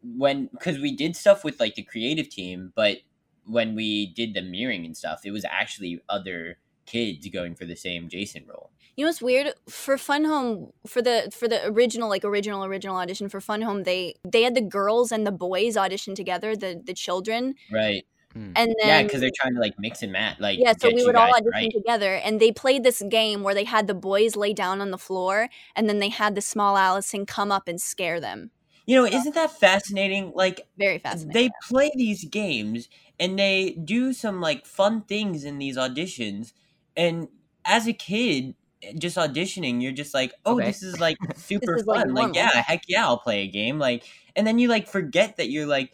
when 0.03 0.47
because 0.53 0.79
we 0.79 0.95
did 0.95 1.17
stuff 1.17 1.45
with 1.45 1.61
like 1.61 1.75
the 1.75 1.83
creative 1.83 2.29
team, 2.29 2.73
but 2.75 2.99
when 3.45 3.75
we 3.75 4.07
did 4.07 4.35
the 4.35 4.43
mirroring 4.43 4.85
and 4.85 4.97
stuff, 4.97 5.23
it 5.25 5.31
was 5.31 5.45
actually 5.45 6.01
other 6.09 6.59
kids 6.87 7.29
going 7.29 7.55
for 7.55 7.65
the 7.65 7.77
same 7.77 8.09
Jason 8.09 8.45
role. 8.47 8.71
You 8.97 9.05
know 9.05 9.11
what's 9.11 9.23
weird 9.23 9.55
for 9.69 9.97
Fun 9.97 10.25
Home 10.25 10.73
for 10.87 11.01
the 11.01 11.31
for 11.33 11.47
the 11.47 11.65
original 11.67 12.09
like 12.09 12.25
original 12.25 12.65
original 12.65 12.97
audition 12.97 13.29
for 13.29 13.41
Fun 13.41 13.63
Home 13.63 13.85
they 13.85 14.15
they 14.25 14.43
had 14.43 14.57
the 14.57 14.61
girls 14.61 15.13
and 15.13 15.25
the 15.25 15.31
boys 15.31 15.77
audition 15.77 16.17
together 16.17 16.57
the 16.57 16.81
the 16.85 16.95
children 16.95 17.55
Right. 17.73 18.05
Hmm. 18.33 18.53
and 18.57 18.75
then 18.81 18.89
yeah, 18.89 19.03
because 19.05 19.21
they're 19.21 19.31
trying 19.35 19.55
to 19.55 19.61
like 19.61 19.75
mix 19.79 20.03
and 20.03 20.11
match. 20.11 20.41
Like 20.41 20.59
yeah 20.61 20.73
so 20.77 20.91
we 20.93 21.05
would 21.05 21.15
all 21.15 21.31
audition 21.31 21.51
right. 21.53 21.71
together 21.71 22.15
and 22.17 22.41
they 22.41 22.51
played 22.51 22.83
this 22.83 23.01
game 23.09 23.45
where 23.45 23.55
they 23.55 23.65
had 23.65 23.87
the 23.87 23.95
boys 23.95 24.35
lay 24.35 24.53
down 24.53 24.81
on 24.81 24.91
the 24.91 24.99
floor 24.99 25.49
and 25.77 25.89
then 25.89 26.01
they 26.01 26.09
had 26.09 26.35
the 26.35 26.43
small 26.43 26.77
Allison 26.77 27.25
come 27.25 27.53
up 27.53 27.69
and 27.69 27.81
scare 27.81 28.19
them 28.19 28.51
You 28.89 28.97
know, 28.97 29.05
isn't 29.05 29.35
that 29.35 29.51
fascinating? 29.53 30.33
Like 30.35 30.67
very 30.79 30.99
fascinating. 30.99 31.35
they 31.35 31.51
play 31.69 31.91
these 31.95 32.25
games 32.25 32.89
and 33.21 33.39
they 33.39 33.73
do 33.85 34.13
some 34.15 34.41
like 34.41 34.65
fun 34.65 35.03
things 35.03 35.45
in 35.45 35.59
these 35.59 35.77
auditions 35.77 36.53
and 36.97 37.29
as 37.67 37.87
a 37.87 37.93
kid 37.93 38.55
eh, 38.83 38.95
just 38.99 39.17
auditioning 39.19 39.83
you're 39.83 39.93
just 39.93 40.15
like 40.15 40.33
oh 40.47 40.55
Okay. 40.57 40.67
this 40.69 40.83
is 40.83 40.99
like 40.99 41.19
super 41.37 41.77
is, 41.77 41.83
fun 41.83 42.15
like, 42.15 42.33
normal. 42.33 42.35
yeah 42.35 42.63
heck 42.63 42.83
yeah 42.89 43.05
i'll 43.05 43.19
play 43.19 43.43
a 43.43 43.47
game 43.47 43.79
like 43.79 44.05
and 44.35 44.47
then 44.47 44.59
you 44.59 44.69
like 44.69 44.89
forget 44.89 45.37
that 45.37 45.51
you're 45.51 45.67
like 45.67 45.93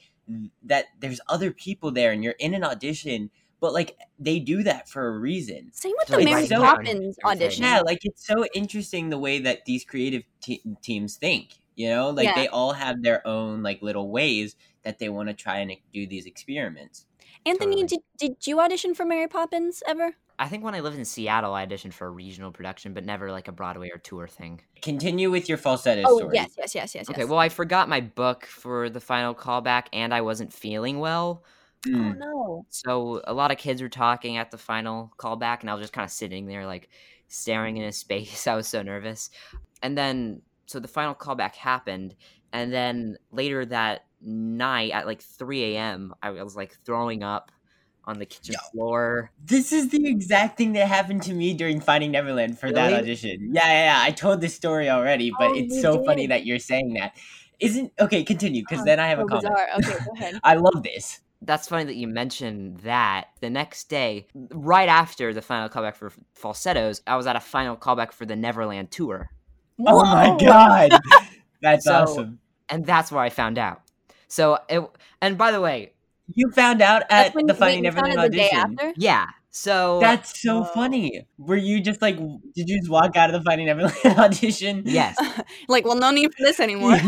that 0.63 0.85
there's 1.01 1.21
other 1.29 1.51
people 1.51 1.91
there 1.91 2.13
and 2.13 2.23
you're 2.23 2.37
in 2.39 2.55
an 2.55 2.63
audition 2.63 3.29
but 3.61 3.73
like 3.73 3.97
they 4.21 4.39
do 4.39 4.63
that 4.63 4.89
for 4.89 5.09
a 5.09 5.19
reason. 5.19 5.71
Same 5.73 5.95
with 5.99 6.09
So, 6.09 6.17
the 6.19 6.25
like, 6.25 6.35
Mary 6.35 6.47
so- 6.47 6.61
Poppins 6.61 7.17
audition. 7.25 7.65
Yeah 7.65 7.81
like 7.81 7.99
it's 8.05 8.25
so 8.27 8.45
interesting 8.55 9.09
the 9.11 9.19
way 9.19 9.41
that 9.41 9.65
these 9.65 9.85
creative 9.85 10.23
te- 10.41 10.63
teams 10.83 11.17
think 11.17 11.55
you 11.77 11.89
know 11.89 12.11
like 12.11 12.25
Yeah. 12.27 12.35
they 12.35 12.49
all 12.49 12.73
have 12.73 13.03
their 13.03 13.27
own 13.27 13.63
like 13.63 13.83
little 13.83 14.11
ways 14.11 14.57
that 14.83 14.99
they 14.99 15.09
want 15.09 15.29
to 15.29 15.35
try 15.35 15.59
and 15.59 15.73
do 15.93 16.07
these 16.07 16.27
experiments 16.27 17.07
Anthony 17.47 17.83
Totally. 17.83 17.87
did, 17.89 18.01
did 18.19 18.47
you 18.47 18.61
audition 18.61 18.95
for 18.95 19.05
Mary 19.05 19.29
Poppins 19.29 19.83
ever 19.87 20.15
I 20.37 20.49
think 20.49 20.65
when 20.65 20.75
I 20.75 20.81
lived 20.81 20.99
in 20.99 21.05
Seattle, 21.05 21.55
I 21.55 21.65
auditioned 21.65 21.93
for 21.93 22.09
a 22.09 22.11
regional 22.11 22.51
production, 22.51 22.93
but 22.93 23.05
never 23.05 23.31
like 23.31 23.47
a 23.47 23.53
Broadway 23.53 23.91
or 23.95 23.99
tour 23.99 24.27
thing. 24.27 24.61
continue 24.83 25.31
with 25.31 25.49
your 25.49 25.59
falsetto 25.59 26.03
oh 26.07 26.19
story 26.19 26.35
yes 26.35 26.55
yes 26.59 26.75
yes 26.75 26.93
yes 26.95 27.09
Okay, 27.09 27.21
yes. 27.21 27.29
well, 27.31 27.39
I 27.39 27.49
forgot 27.49 27.89
my 27.89 28.01
book 28.01 28.45
for 28.47 28.91
the 28.91 28.99
final 29.01 29.33
callback, 29.33 29.85
and 29.93 30.13
I 30.13 30.23
wasn't 30.23 30.53
feeling 30.53 30.99
well. 30.99 31.45
oh 31.87 31.91
Mm. 31.91 32.19
no 32.19 32.67
So 32.71 33.23
a 33.29 33.33
lot 33.33 33.53
of 33.53 33.59
kids 33.59 33.81
were 33.81 33.89
talking 33.89 34.37
at 34.37 34.51
the 34.51 34.59
final 34.59 35.13
callback, 35.19 35.61
and 35.61 35.71
I 35.71 35.75
was 35.75 35.83
just 35.85 35.93
kind 35.93 36.05
of 36.05 36.11
sitting 36.11 36.47
there, 36.47 36.67
like 36.67 36.89
staring 37.29 37.77
in 37.77 37.85
his 37.85 37.97
space. 38.05 38.49
I 38.49 38.57
was 38.57 38.67
so 38.67 38.83
nervous. 38.83 39.31
And 39.83 39.97
then 39.97 40.43
so 40.67 40.81
the 40.81 40.89
final 40.89 41.15
callback 41.15 41.55
happened, 41.55 42.15
and 42.53 42.73
then 42.73 43.17
later 43.33 43.65
that 43.67 44.07
night 44.21 44.93
at 44.93 45.07
like 45.07 45.23
3 45.23 45.75
a.m., 45.77 46.15
I 46.23 46.31
was 46.31 46.57
like 46.57 46.77
throwing 46.85 47.23
up 47.23 47.51
on 48.05 48.19
the 48.19 48.27
kitchen 48.27 48.55
floor. 48.73 49.31
This 49.43 49.73
is 49.73 49.91
the 49.91 50.07
exact 50.09 50.59
thing 50.59 50.73
that 50.75 50.89
happened 50.89 51.23
to 51.23 51.33
me 51.35 51.55
during 51.55 51.81
Finding 51.81 52.11
Neverland 52.13 52.59
for 52.59 52.71
that 52.73 52.93
audition. 52.93 53.51
Yeah, 53.53 53.67
yeah, 53.67 53.85
yeah. 53.85 54.03
I 54.03 54.11
told 54.11 54.41
this 54.41 54.55
story 54.55 54.91
already, 54.91 55.31
but 55.39 55.51
Oh, 55.51 55.55
it's 55.55 55.81
so 55.81 56.03
funny 56.05 56.27
that 56.27 56.45
you're 56.45 56.59
saying 56.59 56.95
that. 56.95 57.13
Isn't 57.61 57.93
okay? 58.01 58.25
Continue, 58.25 58.63
because 58.63 58.81
Oh, 58.81 58.85
then 58.85 59.01
I 59.01 59.09
have 59.09 59.19
a 59.21 59.23
so 59.23 59.29
comment. 59.29 59.55
bizarre. 59.55 59.69
Okay, 59.79 59.99
go 60.05 60.13
ahead. 60.21 60.41
I 60.45 60.55
love 60.57 60.83
this. 60.83 61.21
That's 61.41 61.69
funny 61.69 61.85
that 61.85 61.97
you 61.97 62.09
mentioned 62.09 62.79
that. 62.81 63.29
The 63.41 63.51
next 63.51 63.89
day, 63.91 64.27
right 64.53 64.89
after 64.89 65.33
the 65.33 65.43
final 65.43 65.69
callback 65.69 65.95
for 65.95 66.13
falsettos, 66.35 67.03
I 67.07 67.17
was 67.17 67.27
at 67.27 67.37
a 67.37 67.41
final 67.41 67.77
callback 67.77 68.13
for 68.13 68.27
the 68.27 68.37
Neverland 68.37 68.91
tour. 68.91 69.31
Oh 69.81 70.05
my 70.05 70.37
god, 70.41 70.93
that's 71.61 71.85
So- 71.87 71.95
awesome. 71.95 72.39
And 72.69 72.87
that's 72.87 73.13
where 73.13 73.21
I 73.23 73.29
found 73.29 73.59
out. 73.59 73.83
So 74.29 74.59
it 74.69 74.83
and 75.21 75.37
by 75.37 75.53
the 75.53 75.61
way, 75.61 75.93
You 76.33 76.51
found 76.51 76.81
out 76.83 77.03
at 77.11 77.35
when 77.35 77.47
the 77.47 77.53
you- 77.53 77.59
Finding 77.59 77.85
wait, 77.85 77.87
you 77.87 77.93
found 77.93 78.09
Neverland 78.09 78.27
it 78.27 78.33
the 78.33 78.37
day 78.39 78.51
audition. 78.51 78.79
after? 78.79 78.93
yeah. 78.97 79.27
So 79.51 80.01
That's 80.01 80.41
so 80.41 80.63
Whoa. 80.63 80.65
funny. 80.75 81.27
Were 81.39 81.55
you 81.57 81.81
just 81.81 82.03
like, 82.03 82.17
did 82.17 82.69
you 82.69 82.79
just 82.79 82.91
walk 82.91 83.17
out 83.17 83.33
of 83.33 83.35
the 83.41 83.49
Finding 83.49 83.67
Neverland 83.67 83.95
audition? 84.19 84.83
yes. 84.87 85.17
like, 85.69 85.85
well, 85.85 85.95
no 85.97 86.11
need 86.11 86.35
for 86.35 86.43
this 86.43 86.59
anymore. 86.59 86.99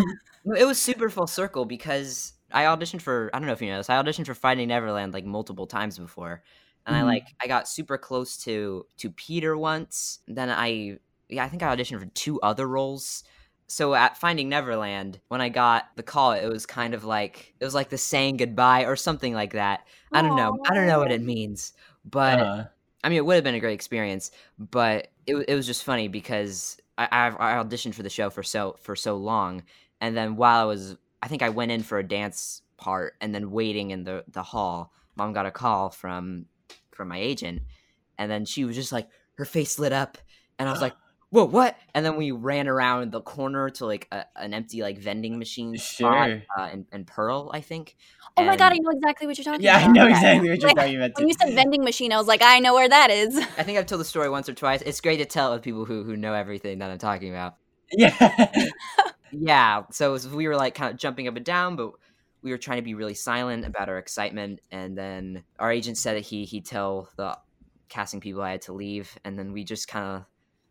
It 0.56 0.64
was 0.64 0.78
super 0.80 1.08
full 1.10 1.26
circle 1.26 1.64
because 1.64 2.34
I 2.52 2.64
auditioned 2.64 3.00
for 3.02 3.30
I 3.34 3.38
don't 3.40 3.46
know 3.46 3.52
if 3.54 3.62
you 3.62 3.70
know 3.70 3.78
this. 3.78 3.90
I 3.90 4.00
auditioned 4.00 4.26
for 4.26 4.34
Finding 4.34 4.68
Neverland 4.68 5.12
like 5.14 5.24
multiple 5.24 5.66
times 5.66 5.98
before. 5.98 6.42
And 6.86 6.94
I 6.94 7.00
Mhm. 7.00 7.06
like 7.06 7.26
I 7.42 7.48
got 7.48 7.66
super 7.66 7.98
close 7.98 8.36
to 8.44 8.86
to 8.98 9.10
Peter 9.10 9.56
once. 9.56 10.20
Then 10.28 10.50
I 10.50 10.98
yeah, 11.28 11.44
I 11.44 11.48
think 11.48 11.62
I 11.62 11.74
auditioned 11.74 12.00
for 12.00 12.06
two 12.06 12.40
other 12.40 12.66
roles. 12.66 13.24
So 13.68 13.94
at 13.94 14.16
Finding 14.16 14.48
Neverland, 14.48 15.20
when 15.28 15.40
I 15.40 15.48
got 15.48 15.86
the 15.96 16.02
call, 16.04 16.32
it 16.32 16.46
was 16.46 16.66
kind 16.66 16.94
of 16.94 17.04
like 17.04 17.54
it 17.58 17.64
was 17.64 17.74
like 17.74 17.88
the 17.90 17.98
saying 17.98 18.36
goodbye 18.36 18.84
or 18.84 18.94
something 18.96 19.34
like 19.34 19.52
that. 19.54 19.86
I 20.12 20.22
don't 20.22 20.36
know. 20.36 20.58
I 20.68 20.74
don't 20.74 20.86
know 20.86 21.00
what 21.00 21.10
it 21.12 21.22
means. 21.22 21.72
But 22.04 22.38
Uh-huh. 22.40 22.64
I 23.02 23.08
mean, 23.08 23.18
it 23.18 23.26
would 23.26 23.34
have 23.34 23.44
been 23.44 23.54
a 23.54 23.60
great 23.60 23.74
experience, 23.74 24.30
but 24.58 25.08
it, 25.26 25.36
it 25.48 25.54
was 25.54 25.66
just 25.66 25.84
funny 25.84 26.08
because 26.08 26.80
I, 26.98 27.08
I 27.10 27.26
I 27.58 27.62
auditioned 27.62 27.94
for 27.94 28.02
the 28.02 28.10
show 28.10 28.30
for 28.30 28.42
so 28.42 28.76
for 28.80 28.94
so 28.96 29.16
long, 29.16 29.64
and 30.00 30.16
then 30.16 30.36
while 30.36 30.60
I 30.60 30.64
was, 30.64 30.96
I 31.22 31.28
think 31.28 31.42
I 31.42 31.48
went 31.50 31.72
in 31.72 31.82
for 31.82 31.98
a 31.98 32.06
dance 32.06 32.62
part, 32.76 33.14
and 33.20 33.34
then 33.34 33.50
waiting 33.50 33.90
in 33.90 34.04
the 34.04 34.24
the 34.28 34.42
hall, 34.42 34.92
mom 35.16 35.32
got 35.32 35.46
a 35.46 35.50
call 35.50 35.90
from 35.90 36.46
from 36.92 37.08
my 37.08 37.18
agent, 37.18 37.62
and 38.18 38.30
then 38.30 38.44
she 38.44 38.64
was 38.64 38.76
just 38.76 38.92
like, 38.92 39.08
her 39.34 39.44
face 39.44 39.78
lit 39.78 39.92
up, 39.92 40.18
and 40.58 40.68
I 40.68 40.72
was 40.72 40.80
like, 40.80 40.94
whoa, 41.30 41.44
what? 41.44 41.76
And 41.94 42.04
then 42.04 42.16
we 42.16 42.30
ran 42.32 42.68
around 42.68 43.12
the 43.12 43.20
corner 43.20 43.68
to 43.70 43.86
like 43.86 44.08
a, 44.12 44.24
an 44.36 44.54
empty 44.54 44.82
like 44.82 44.98
vending 44.98 45.38
machine 45.38 45.76
spot 45.76 46.28
Sure. 46.28 46.42
uh, 46.58 46.68
in, 46.72 46.86
in 46.92 47.04
Pearl, 47.04 47.50
I 47.52 47.60
think. 47.60 47.96
Oh 48.36 48.44
my 48.44 48.56
god, 48.56 48.72
I 48.72 48.76
know 48.76 48.90
exactly 48.90 49.26
what 49.26 49.38
you're 49.38 49.44
talking 49.44 49.62
Yeah, 49.62 49.78
about. 49.78 49.94
Yeah, 49.96 50.02
I 50.02 50.04
know 50.04 50.06
exactly 50.10 50.48
what 50.50 50.58
you're 50.60 50.68
Like, 50.68 50.76
talking 50.76 50.96
about. 50.96 51.10
When 51.16 51.28
you 51.28 51.34
said 51.40 51.54
vending 51.54 51.82
machine, 51.84 52.12
I 52.12 52.18
was 52.18 52.26
like, 52.26 52.42
I 52.42 52.58
know 52.58 52.74
where 52.74 52.88
that 52.88 53.10
is. 53.10 53.36
I 53.58 53.62
think 53.62 53.78
I've 53.78 53.86
told 53.86 54.00
the 54.00 54.04
story 54.04 54.28
once 54.28 54.48
or 54.48 54.54
twice. 54.54 54.82
It's 54.82 55.00
great 55.00 55.16
to 55.18 55.24
tell 55.24 55.52
with 55.52 55.62
people 55.62 55.84
who 55.84 56.04
who 56.04 56.16
know 56.16 56.34
everything 56.34 56.78
that 56.80 56.90
I'm 56.90 56.98
talking 56.98 57.30
about. 57.30 57.56
Yeah. 57.92 58.50
yeah 59.32 59.82
so 59.90 60.10
it 60.10 60.12
was- 60.12 60.28
we 60.28 60.46
were 60.48 60.56
like 60.56 60.74
kind 60.74 60.90
of 60.92 60.98
jumping 60.98 61.28
up 61.28 61.36
and 61.36 61.44
down 61.44 61.76
but 61.76 61.92
we 62.42 62.50
were 62.50 62.58
trying 62.58 62.78
to 62.78 62.82
be 62.82 62.94
really 62.94 63.14
silent 63.14 63.64
about 63.64 63.88
our 63.88 63.98
excitement 63.98 64.60
and 64.70 64.96
then 64.96 65.42
our 65.58 65.70
agent 65.72 65.98
said 65.98 66.16
that 66.16 66.20
he 66.24 66.44
he'd 66.44 66.64
tell 66.64 67.08
the 67.16 67.36
casting 67.88 68.20
people 68.20 68.40
i 68.42 68.50
had 68.52 68.62
to 68.62 68.72
leave 68.72 69.18
and 69.24 69.38
then 69.38 69.52
we 69.52 69.64
just 69.64 69.88
kind 69.88 70.04
of 70.16 70.24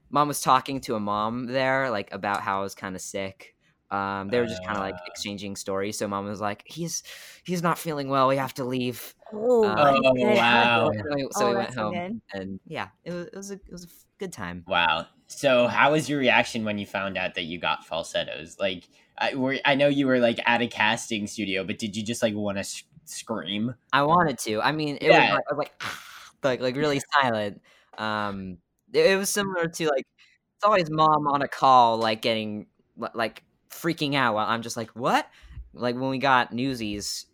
mom 0.10 0.28
was 0.28 0.41
talking 0.41 0.80
to 0.82 0.96
a 0.96 1.00
mom 1.00 1.46
there 1.48 1.89
like 1.89 2.12
about 2.13 2.41
how 2.41 2.60
i 2.60 2.63
was 2.63 2.76
kind 2.76 2.96
of 2.96 3.02
sick 3.02 3.54
um, 3.91 4.30
they 4.30 4.39
were 4.39 4.48
just 4.48 4.65
kind 4.65 4.78
of 4.78 4.82
like 4.82 4.96
Uh. 4.96 5.06
exchanging 5.06 5.56
stories 5.56 5.98
so 5.98 6.08
mom 6.08 6.26
was 6.26 6.41
like 6.41 6.63
he's 6.65 7.04
he's 7.46 7.62
not 7.62 7.78
feeling 7.78 8.10
well 8.10 8.28
we 8.28 8.38
have 8.38 8.54
to 8.56 8.65
leave 8.65 9.13
Oh, 9.34 9.76
Uh, 9.78 9.94
Oh, 10.22 10.34
wow. 10.36 10.89
so 10.91 11.15
we, 11.15 11.28
so 11.32 11.46
Oh, 11.46 11.50
we 11.50 11.56
went 11.56 11.74
home 11.78 11.94
good. 11.94 12.22
and 12.34 12.60
yeah 12.65 12.89
it 13.04 13.12
was, 13.12 13.28
it 13.28 13.36
was 13.36 13.52
a 13.52 13.54
it 13.56 13.72
was 13.72 13.84
a 13.84 13.88
f- 13.88 14.06
good 14.20 14.34
time 14.34 14.68
Wow. 14.68 15.08
So, 15.28 15.68
how 15.68 15.91
was 15.91 16.10
your 16.10 16.20
reaction 16.20 16.63
when 16.65 16.78
you 16.78 16.86
found 16.86 17.18
out 17.18 17.36
that 17.36 17.44
you 17.44 17.60
got 17.60 17.86
falsettos? 17.86 18.58
Like, 18.60 18.89
I, 19.18 19.36
were, 19.36 19.58
I 19.65 19.76
know 19.76 19.88
you 19.88 20.08
were 20.08 20.20
like 20.20 20.39
at 20.46 20.62
a 20.62 20.68
casting 20.68 21.28
studio, 21.28 21.63
but 21.63 21.78
did 21.80 21.96
you 21.96 22.04
just 22.04 22.22
like 22.22 22.34
want 22.36 22.58
to 22.58 22.62
s- 22.62 22.84
scream? 23.06 23.76
I 23.94 24.04
wanted 24.04 24.38
to. 24.39 24.62
I 24.62 24.72
mean, 24.72 24.98
it 25.02 25.12
Yeah. 25.12 25.12
was 25.12 25.30
like, 25.32 25.44
like 25.58 25.84
like 26.44 26.60
like 26.62 26.76
really 26.76 27.02
silent. 27.22 27.62
Um, 27.98 28.58
it, 28.93 29.17
was 29.17 29.30
similar 29.30 29.67
to 29.67 29.86
like 29.89 30.06
it's 30.58 30.63
always 30.63 30.89
mom 30.89 31.28
on 31.28 31.41
a 31.41 31.48
call, 31.48 31.98
like 31.98 32.21
getting 32.21 32.67
like 33.13 33.43
freaking 33.69 34.15
out 34.15 34.36
while 34.36 34.48
I'm 34.48 34.62
just 34.62 34.78
like, 34.78 34.89
what? 34.91 35.28
Like 35.74 35.95
when 35.95 36.10
we 36.10 36.17
got 36.17 36.54
Newsies, 36.54 37.26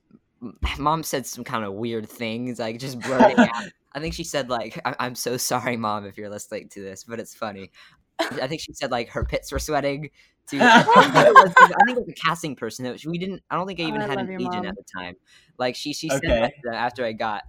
mom 0.80 1.04
said 1.04 1.26
some 1.28 1.44
kind 1.44 1.64
of 1.64 1.74
weird 1.74 2.10
things, 2.10 2.60
like 2.60 2.80
just 2.80 3.00
blurting 3.00 3.38
out. 3.56 3.66
I 3.94 4.00
think 4.00 4.14
she 4.14 4.24
said 4.24 4.50
like, 4.50 4.80
I- 4.86 4.96
"I'm 5.00 5.16
so 5.16 5.38
sorry, 5.38 5.78
mom, 5.78 6.06
if 6.06 6.18
you're 6.18 6.30
listening 6.30 6.70
to 6.70 6.82
this," 6.82 7.04
but 7.04 7.20
it's 7.20 7.36
funny. 7.36 7.72
I 8.20 8.48
think 8.48 8.62
she 8.62 8.74
said 8.74 8.92
like 8.92 9.10
her 9.10 9.26
pits 9.26 9.52
were 9.52 9.60
sweating. 9.60 10.10
To 10.48 10.58
I 10.62 10.84
think 10.84 11.16
it 11.16 11.34
was, 11.34 11.54
I 11.60 11.86
think 11.86 11.98
it 11.98 12.06
was 12.06 12.10
a 12.10 12.14
casting 12.28 12.56
person. 12.56 12.86
That 12.86 13.04
we 13.06 13.18
didn't. 13.20 13.44
I 13.50 13.56
don't 13.56 13.68
think 13.68 13.80
I 13.80 13.84
Oh, 13.84 13.88
even 13.90 14.02
I 14.02 14.08
had 14.08 14.20
an 14.20 14.30
agent 14.32 14.54
mom. 14.54 14.66
at 14.66 14.76
the 14.76 14.84
time. 14.96 15.16
Like 15.58 15.76
she 15.76 15.94
she 15.94 16.10
said 16.10 16.24
Okay. 16.24 16.52
after 16.74 17.06
I 17.06 17.14
got 17.14 17.44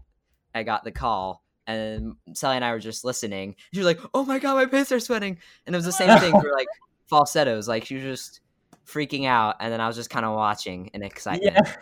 I 0.54 0.62
got 0.62 0.84
the 0.84 0.92
call. 0.92 1.41
And 1.66 2.14
Sally 2.34 2.56
and 2.56 2.64
I 2.64 2.72
were 2.72 2.78
just 2.80 3.04
listening. 3.04 3.56
She 3.72 3.80
was 3.80 3.86
like, 3.86 4.00
"Oh 4.14 4.24
my 4.24 4.38
god, 4.38 4.54
my 4.54 4.66
pits 4.66 4.90
are 4.92 5.00
sweating," 5.00 5.38
and 5.66 5.74
it 5.74 5.78
was 5.78 5.84
the 5.84 5.92
same 5.92 6.18
thing 6.18 6.32
for 6.40 6.52
like 6.52 6.66
falsettos. 7.06 7.68
Like 7.68 7.84
she 7.84 7.94
was 7.94 8.02
just 8.04 8.40
freaking 8.86 9.26
out, 9.26 9.56
and 9.60 9.72
then 9.72 9.80
I 9.80 9.86
was 9.86 9.96
just 9.96 10.10
kind 10.10 10.26
of 10.26 10.34
watching 10.34 10.90
in 10.92 11.02
excitement. 11.02 11.56
Yeah. 11.56 11.74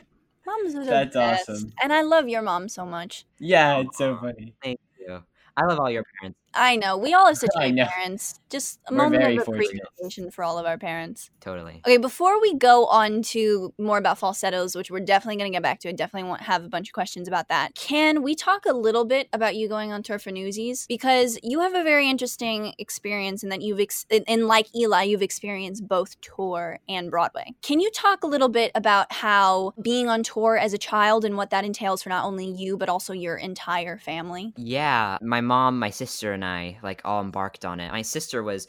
Moms 0.46 0.74
are 0.74 0.84
the 0.84 0.90
That's 0.90 1.14
best. 1.14 1.50
awesome. 1.50 1.72
And 1.82 1.92
I 1.92 2.02
love 2.02 2.28
your 2.28 2.42
mom 2.42 2.68
so 2.68 2.84
much. 2.84 3.24
Yeah, 3.38 3.78
it's 3.78 3.96
so 3.98 4.16
funny. 4.18 4.54
Thank 4.62 4.80
you. 4.98 5.22
I 5.56 5.64
love 5.64 5.78
all 5.78 5.90
your 5.90 6.04
parents. 6.20 6.38
I 6.54 6.76
know. 6.76 6.96
We 6.96 7.14
all 7.14 7.26
have 7.26 7.38
such 7.38 7.50
great 7.54 7.76
parents. 7.76 8.40
Just 8.50 8.80
a 8.88 8.92
We're 8.92 9.08
moment 9.08 9.38
of 9.38 9.48
appreciation 9.48 10.30
for 10.30 10.42
all 10.42 10.58
of 10.58 10.66
our 10.66 10.78
parents. 10.78 11.30
Totally. 11.40 11.80
Okay, 11.86 11.96
before 11.96 12.40
we 12.40 12.54
go 12.56 12.86
on 12.86 13.22
to 13.22 13.72
more 13.78 13.98
about 13.98 14.18
falsettos, 14.18 14.74
which 14.74 14.90
we're 14.90 15.00
definitely 15.00 15.36
going 15.36 15.50
to 15.52 15.54
get 15.54 15.62
back 15.62 15.80
to, 15.80 15.88
I 15.88 15.92
definitely 15.92 16.28
want 16.28 16.42
have 16.42 16.64
a 16.64 16.68
bunch 16.68 16.88
of 16.88 16.92
questions 16.92 17.28
about 17.28 17.48
that. 17.48 17.74
Can 17.74 18.22
we 18.22 18.34
talk 18.34 18.66
a 18.66 18.72
little 18.72 19.04
bit 19.04 19.28
about 19.32 19.54
you 19.54 19.68
going 19.68 19.92
on 19.92 20.02
tour 20.02 20.18
for 20.18 20.30
Newsies 20.30 20.86
because 20.88 21.38
you 21.42 21.60
have 21.60 21.74
a 21.74 21.84
very 21.84 22.08
interesting 22.10 22.74
experience 22.78 23.42
in 23.42 23.48
that 23.50 23.62
you've 23.62 23.80
ex- 23.80 24.06
and- 24.10 24.24
and 24.26 24.48
like 24.48 24.74
Eli, 24.74 25.04
you've 25.04 25.22
experienced 25.22 25.86
both 25.86 26.20
tour 26.20 26.78
and 26.88 27.10
Broadway. 27.10 27.54
Can 27.62 27.78
you 27.80 27.90
talk 27.90 28.24
a 28.24 28.26
little 28.26 28.48
bit 28.48 28.72
about 28.74 29.12
how 29.12 29.72
being 29.80 30.08
on 30.08 30.22
tour 30.22 30.58
as 30.58 30.72
a 30.72 30.78
child 30.78 31.24
and 31.24 31.36
what 31.36 31.50
that 31.50 31.64
entails 31.64 32.02
for 32.02 32.08
not 32.08 32.24
only 32.24 32.46
you 32.46 32.76
but 32.76 32.88
also 32.88 33.12
your 33.12 33.36
entire 33.36 33.98
family? 33.98 34.52
Yeah, 34.56 35.18
my 35.22 35.40
mom, 35.40 35.78
my 35.78 35.90
sister, 35.90 36.32
and 36.32 36.39
I 36.44 36.78
like 36.82 37.02
all 37.04 37.20
embarked 37.22 37.64
on 37.64 37.80
it. 37.80 37.90
My 37.92 38.02
sister 38.02 38.42
was, 38.42 38.68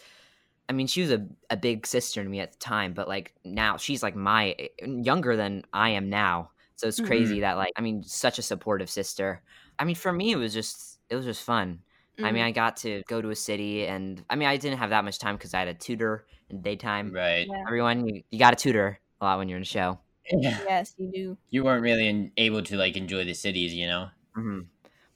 I 0.69 0.73
mean, 0.73 0.87
she 0.87 1.01
was 1.01 1.11
a, 1.11 1.27
a 1.49 1.57
big 1.57 1.85
sister 1.87 2.23
to 2.23 2.29
me 2.29 2.39
at 2.39 2.53
the 2.53 2.59
time, 2.59 2.93
but 2.93 3.07
like 3.07 3.35
now 3.45 3.77
she's 3.77 4.03
like 4.03 4.15
my 4.15 4.55
younger 4.85 5.35
than 5.35 5.63
I 5.73 5.89
am 5.91 6.09
now. 6.09 6.51
So 6.77 6.87
it's 6.87 7.01
crazy 7.01 7.41
that 7.41 7.57
like 7.57 7.73
I 7.77 7.81
mean, 7.81 8.03
such 8.03 8.39
a 8.39 8.43
supportive 8.43 8.89
sister. 8.89 9.43
I 9.79 9.85
mean, 9.85 9.95
for 9.95 10.13
me, 10.13 10.31
it 10.31 10.37
was 10.37 10.53
just 10.53 10.99
it 11.09 11.15
was 11.15 11.25
just 11.25 11.43
fun. 11.43 11.83
I 12.23 12.31
mean, 12.31 12.43
Mhm. 12.43 12.47
I 12.47 12.51
got 12.51 12.77
to 12.77 13.03
go 13.07 13.21
to 13.21 13.29
a 13.31 13.35
city, 13.35 13.87
and 13.87 14.23
I 14.29 14.35
mean, 14.35 14.47
I 14.47 14.57
didn't 14.57 14.77
have 14.79 14.91
that 14.91 15.03
much 15.03 15.17
time 15.19 15.35
because 15.37 15.53
I 15.53 15.59
had 15.59 15.67
a 15.69 15.73
tutor 15.73 16.27
in 16.49 16.61
daytime. 16.61 17.11
Right. 17.11 17.47
Yeah. 17.49 17.63
Everyone, 17.67 18.07
you, 18.07 18.23
you 18.31 18.39
got 18.39 18.53
a 18.53 18.55
tutor 18.55 18.99
a 19.19 19.25
lot 19.25 19.37
when 19.39 19.49
you're 19.49 19.57
in 19.57 19.63
a 19.63 19.65
show. 19.65 19.99
Yeah. 20.31 20.59
Yes, 20.67 20.93
you 20.97 21.11
do. 21.11 21.37
You 21.49 21.63
weren't 21.63 21.81
really 21.83 22.07
in, 22.07 22.31
able 22.37 22.61
to 22.63 22.77
like 22.77 22.95
enjoy 22.95 23.25
the 23.25 23.33
cities, 23.33 23.73
you 23.73 23.87
know? 23.87 24.09
hmm 24.35 24.61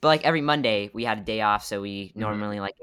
But 0.00 0.08
like 0.08 0.24
every 0.24 0.40
Monday, 0.40 0.90
we 0.92 1.04
had 1.04 1.18
a 1.18 1.22
day 1.22 1.40
off, 1.40 1.64
so 1.64 1.80
we 1.80 2.12
normally 2.14 2.60
like 2.60 2.76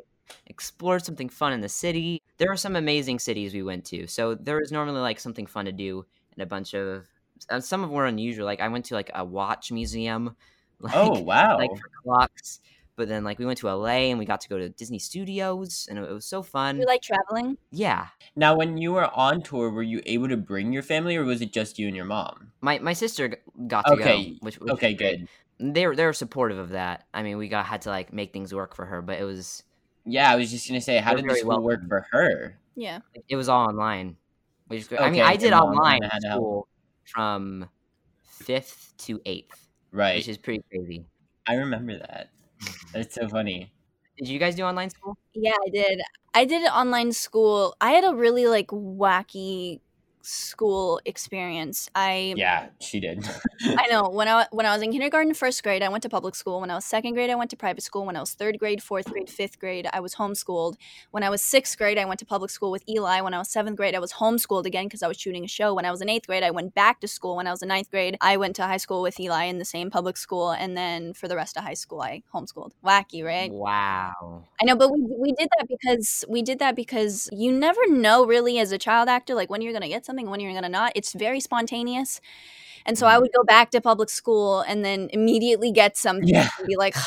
explored 0.47 1.05
something 1.05 1.29
fun 1.29 1.53
in 1.53 1.61
the 1.61 1.69
city. 1.69 2.21
There 2.37 2.51
are 2.51 2.57
some 2.57 2.75
amazing 2.75 3.19
cities 3.19 3.53
we 3.53 3.63
went 3.63 3.85
to, 3.85 4.07
so 4.07 4.35
there 4.35 4.57
was 4.57 4.71
normally 4.71 5.01
like 5.01 5.19
something 5.19 5.45
fun 5.45 5.65
to 5.65 5.71
do 5.71 6.05
and 6.33 6.43
a 6.43 6.45
bunch 6.45 6.73
of. 6.73 7.07
Uh, 7.49 7.59
some 7.59 7.83
of 7.83 7.89
them 7.89 7.95
were 7.95 8.05
unusual. 8.05 8.45
Like 8.45 8.61
I 8.61 8.67
went 8.69 8.85
to 8.85 8.95
like 8.95 9.11
a 9.13 9.23
watch 9.25 9.71
museum. 9.71 10.35
Like, 10.79 10.95
oh, 10.95 11.21
wow. 11.21 11.57
Like 11.57 11.69
for 11.77 11.89
clocks. 12.03 12.59
But 12.97 13.07
then 13.07 13.23
like 13.23 13.39
we 13.39 13.45
went 13.45 13.57
to 13.59 13.69
LA 13.69 14.09
and 14.09 14.19
we 14.19 14.25
got 14.25 14.41
to 14.41 14.49
go 14.49 14.57
to 14.57 14.67
Disney 14.67 14.99
Studios, 14.99 15.87
and 15.89 15.97
it, 15.97 16.01
it 16.03 16.11
was 16.13 16.25
so 16.25 16.43
fun. 16.43 16.77
You 16.77 16.85
like 16.85 17.01
traveling? 17.01 17.57
yeah, 17.71 18.09
now, 18.35 18.55
when 18.55 18.77
you 18.77 18.93
were 18.93 19.09
on 19.15 19.41
tour, 19.41 19.69
were 19.69 19.83
you 19.83 20.01
able 20.05 20.27
to 20.29 20.37
bring 20.37 20.73
your 20.73 20.83
family 20.83 21.15
or 21.15 21.23
was 21.23 21.41
it 21.41 21.53
just 21.53 21.79
you 21.79 21.87
and 21.87 21.95
your 21.95 22.05
mom? 22.05 22.51
my 22.61 22.79
my 22.79 22.93
sister 22.93 23.37
got 23.67 23.87
to 23.87 23.95
Okay, 23.95 24.33
go, 24.33 24.35
which, 24.39 24.59
which 24.59 24.73
was 24.73 24.73
okay, 24.73 24.93
great. 24.97 25.19
good. 25.19 25.27
They 25.71 25.87
were 25.87 25.95
they 25.95 26.05
were 26.05 26.13
supportive 26.13 26.57
of 26.57 26.69
that. 26.71 27.07
I 27.13 27.23
mean, 27.23 27.37
we 27.37 27.47
got 27.47 27.65
had 27.65 27.81
to 27.83 27.89
like 27.89 28.11
make 28.11 28.33
things 28.33 28.53
work 28.53 28.75
for 28.75 28.85
her, 28.85 29.01
but 29.01 29.17
it 29.19 29.23
was 29.23 29.63
Yeah, 30.05 30.29
I 30.29 30.35
was 30.35 30.51
just 30.51 30.67
going 30.67 30.79
to 30.79 30.83
say, 30.83 30.97
how 30.97 31.11
did 31.13 31.23
this 31.23 31.31
very 31.31 31.39
school 31.39 31.63
work 31.63 31.87
for 31.87 32.05
her? 32.11 32.59
Yeah. 32.75 32.99
it 33.29 33.35
was 33.37 33.47
all 33.47 33.67
online. 33.67 34.17
Which 34.67 34.81
is 34.81 34.87
great. 34.87 34.99
I 35.01 35.09
mean, 35.09 35.21
I 35.21 35.35
did 35.37 35.53
online 35.53 36.01
kinda 36.01 36.09
had 36.11 36.21
to 36.21 36.27
help. 36.27 36.41
school 36.41 36.67
from 37.05 37.69
fifth 38.23 38.93
to 38.97 39.21
eighth, 39.25 39.69
Right. 39.91 40.17
which 40.17 40.27
is 40.27 40.37
pretty 40.37 40.63
crazy. 40.69 41.05
I 41.47 41.55
remember 41.55 41.97
that. 41.97 42.29
That's 42.93 43.15
so 43.15 43.27
funny. 43.29 43.71
Did 44.17 44.27
you 44.27 44.39
guys 44.39 44.55
do 44.55 44.63
online 44.63 44.89
school? 44.89 45.17
Yeah, 45.33 45.53
I 45.65 45.69
did. 45.69 46.01
I 46.33 46.45
did 46.45 46.67
online 46.69 47.11
school. 47.13 47.75
I 47.81 47.91
had 47.91 48.03
a 48.03 48.13
really 48.15 48.47
like 48.47 48.67
wacky 48.67 49.79
school 50.23 51.01
experience. 51.05 51.89
I 51.95 52.33
Yeah, 52.37 52.67
she 52.79 52.99
did. 52.99 53.27
I 53.61 53.87
know 53.91 54.09
when 54.09 54.27
I 54.27 54.47
when 54.51 54.65
I 54.65 54.73
was 54.73 54.81
in 54.81 54.91
kindergarten, 54.91 55.33
first 55.33 55.61
grade, 55.63 55.83
I 55.83 55.89
went 55.89 56.03
to 56.03 56.09
public 56.09 56.35
school. 56.35 56.61
When 56.61 56.71
I 56.71 56.75
was 56.75 56.85
second 56.85 57.13
grade, 57.13 57.29
I 57.29 57.35
went 57.35 57.51
to 57.51 57.57
private 57.57 57.83
school. 57.83 58.05
When 58.05 58.15
I 58.15 58.21
was 58.21 58.33
third 58.33 58.57
grade, 58.57 58.81
fourth 58.81 59.11
grade, 59.11 59.29
fifth 59.29 59.59
grade, 59.59 59.87
I 59.91 59.99
was 59.99 60.15
homeschooled. 60.15 60.75
When 61.11 61.23
I 61.23 61.29
was 61.29 61.41
sixth 61.41 61.77
grade, 61.77 61.97
I 61.97 62.05
went 62.05 62.19
to 62.19 62.25
public 62.25 62.51
school 62.51 62.71
with 62.71 62.87
Eli. 62.87 63.21
When 63.21 63.33
I 63.33 63.39
was 63.39 63.49
seventh 63.49 63.77
grade, 63.77 63.95
I 63.95 63.99
was 63.99 64.13
homeschooled 64.13 64.65
again 64.65 64.85
because 64.85 65.03
I 65.03 65.07
was 65.07 65.17
shooting 65.17 65.43
a 65.43 65.47
show. 65.47 65.73
When 65.73 65.85
I 65.85 65.91
was 65.91 66.01
in 66.01 66.09
eighth 66.09 66.27
grade, 66.27 66.43
I 66.43 66.51
went 66.51 66.73
back 66.73 67.01
to 67.01 67.07
school. 67.07 67.35
When 67.35 67.47
I 67.47 67.51
was 67.51 67.61
in 67.61 67.67
ninth 67.69 67.91
grade, 67.91 68.17
I 68.21 68.37
went 68.37 68.55
to 68.57 68.63
high 68.63 68.77
school 68.77 69.01
with 69.01 69.19
Eli 69.19 69.45
in 69.45 69.59
the 69.59 69.65
same 69.65 69.89
public 69.89 70.17
school, 70.17 70.51
and 70.51 70.77
then 70.77 71.13
for 71.13 71.27
the 71.27 71.35
rest 71.35 71.57
of 71.57 71.63
high 71.63 71.73
school, 71.73 72.01
I 72.01 72.23
homeschooled. 72.33 72.71
Wacky, 72.85 73.23
right? 73.23 73.51
Wow. 73.51 74.45
I 74.61 74.65
know, 74.65 74.75
but 74.75 74.91
we 74.91 75.01
we 75.19 75.31
did 75.33 75.49
that 75.57 75.67
because 75.67 76.23
we 76.29 76.41
did 76.41 76.59
that 76.59 76.75
because 76.75 77.29
you 77.31 77.51
never 77.51 77.81
know 77.87 78.25
really 78.25 78.59
as 78.59 78.71
a 78.71 78.77
child 78.77 79.09
actor 79.09 79.35
like 79.35 79.49
when 79.49 79.61
you're 79.61 79.73
gonna 79.73 79.87
get 79.89 80.05
something, 80.05 80.12
when 80.21 80.39
you're 80.39 80.53
gonna 80.53 80.69
not. 80.69 80.91
It's 80.95 81.13
very 81.13 81.39
spontaneous, 81.39 82.21
and 82.85 82.97
so 82.97 83.07
I 83.07 83.17
would 83.19 83.31
go 83.35 83.43
back 83.43 83.71
to 83.71 83.81
public 83.81 84.09
school 84.09 84.61
and 84.61 84.83
then 84.85 85.09
immediately 85.13 85.71
get 85.71 85.97
something 85.97 86.27
Yeah. 86.27 86.49
and 86.59 86.67
be 86.67 86.77
like. 86.77 86.95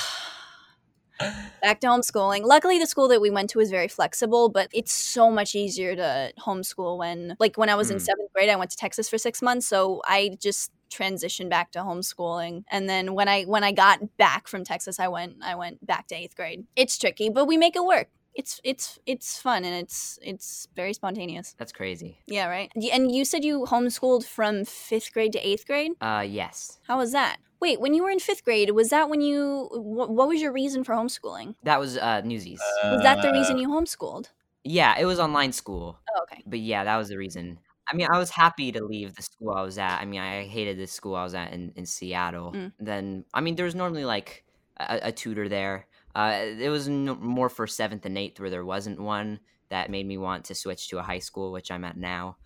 Back 1.63 1.81
to 1.81 1.87
homeschooling. 1.87 2.43
Luckily, 2.45 2.79
the 2.79 2.87
school 2.87 3.09
that 3.09 3.21
we 3.21 3.31
went 3.31 3.49
to 3.51 3.61
is 3.61 3.71
very 3.71 3.89
flexible, 3.89 4.51
but 4.51 4.69
it's 4.73 4.93
so 4.93 5.31
much 5.31 5.55
easier 5.55 5.97
to 5.97 6.33
homeschool 6.39 6.99
when, 6.99 7.35
like, 7.41 7.57
when 7.57 7.71
I 7.71 7.75
was 7.75 7.91
in 7.91 7.97
Mm. 7.97 8.03
seventh 8.03 8.33
grade, 8.35 8.51
I 8.51 8.57
went 8.57 8.71
to 8.73 8.77
Texas 8.77 9.09
for 9.09 9.17
six 9.19 9.41
months, 9.41 9.67
so 9.67 10.03
I 10.05 10.37
just 10.41 10.71
transitioned 10.93 11.49
back 11.49 11.73
to 11.73 11.81
homeschooling. 11.81 12.65
And 12.71 12.89
then 12.89 13.15
when 13.15 13.29
I 13.29 13.45
when 13.45 13.65
I 13.65 13.73
got 13.73 14.01
back 14.19 14.47
from 14.49 14.65
Texas, 14.65 15.01
I 15.01 15.09
went 15.09 15.37
I 15.43 15.55
went 15.55 15.85
back 15.85 16.07
to 16.09 16.15
eighth 16.15 16.37
grade. 16.37 16.67
It's 16.77 16.99
tricky, 16.99 17.31
but 17.31 17.47
we 17.47 17.57
make 17.57 17.77
it 17.77 17.85
work. 17.85 18.09
It's 18.37 18.61
it's 18.65 18.99
it's 19.07 19.39
fun 19.41 19.65
and 19.65 19.75
it's 19.75 20.19
it's 20.23 20.69
very 20.77 20.93
spontaneous. 20.93 21.55
That's 21.59 21.73
crazy. 21.73 22.19
Yeah, 22.27 22.49
right. 22.49 22.71
And 22.93 23.11
you 23.15 23.25
said 23.25 23.45
you 23.45 23.65
homeschooled 23.65 24.25
from 24.27 24.65
fifth 24.65 25.13
grade 25.13 25.33
to 25.33 25.41
eighth 25.41 25.67
grade. 25.67 25.93
Uh, 26.01 26.25
yes. 26.29 26.79
How 26.87 26.99
was 26.99 27.13
that? 27.13 27.39
Wait, 27.61 27.81
when 27.81 27.95
you 27.95 28.03
were 28.05 28.11
in 28.11 28.19
fifth 28.21 28.45
grade, 28.45 28.71
was 28.73 28.91
that 28.91 29.09
when 29.09 29.23
you? 29.23 29.69
What, 29.73 30.11
what 30.11 30.29
was 30.29 30.43
your 30.43 30.53
reason 30.53 30.85
for 30.85 30.95
homeschooling? 30.95 31.55
That 31.63 31.81
was 31.81 31.97
uh 31.97 32.21
Newsies. 32.21 32.61
Was 32.85 33.03
that 33.03 33.23
the 33.23 33.31
Uh, 33.31 33.33
reason 33.33 33.57
you 33.59 33.69
homeschooled? 33.69 34.27
yeah, 34.65 34.99
it 34.99 35.07
was 35.07 35.19
online 35.19 35.53
school. 35.53 35.99
Oh, 36.15 36.23
okay. 36.25 36.43
But 36.47 36.59
yeah, 36.59 36.85
that 36.85 36.97
was 36.97 37.09
the 37.09 37.17
reason. 37.17 37.59
I 37.91 37.97
mean, 37.97 38.09
I 38.13 38.19
was 38.19 38.31
happy 38.31 38.73
to 38.73 38.85
leave 38.85 39.15
the 39.15 39.23
school 39.23 39.53
I 39.53 39.63
was 39.63 39.79
at. 39.79 40.01
I 40.01 40.05
mean, 40.05 40.21
I 40.21 40.45
hated 40.45 40.77
the 40.77 40.87
school 40.89 41.15
I 41.15 41.23
was 41.23 41.35
at 41.35 41.53
in, 41.53 41.73
in 41.77 41.87
Seattle. 41.87 42.53
Mm. 42.53 42.73
Then, 42.81 43.25
I 43.33 43.41
mean, 43.41 43.55
there 43.55 43.65
was 43.65 43.77
normally 43.77 44.05
like 44.05 44.45
a, 44.79 44.99
a 45.05 45.13
tutor 45.13 45.49
there. 45.49 45.87
Uh, 46.17 46.47
it 46.59 46.71
was 46.71 46.89
no, 46.89 47.15
more 47.17 47.51
for 47.51 47.67
seventh 47.69 48.07
and 48.07 48.19
eighth 48.19 48.41
where 48.41 48.51
there 48.51 48.65
wasn't 48.65 49.01
one 49.01 49.41
that 49.71 49.91
made 49.91 50.07
me 50.07 50.19
want 50.19 50.47
to 50.47 50.55
switch 50.57 50.89
to 50.89 50.99
a 50.99 51.03
high 51.03 51.21
school, 51.21 51.53
which 51.53 51.71
I'm 51.71 51.85
at 51.85 51.99
now. 51.99 52.39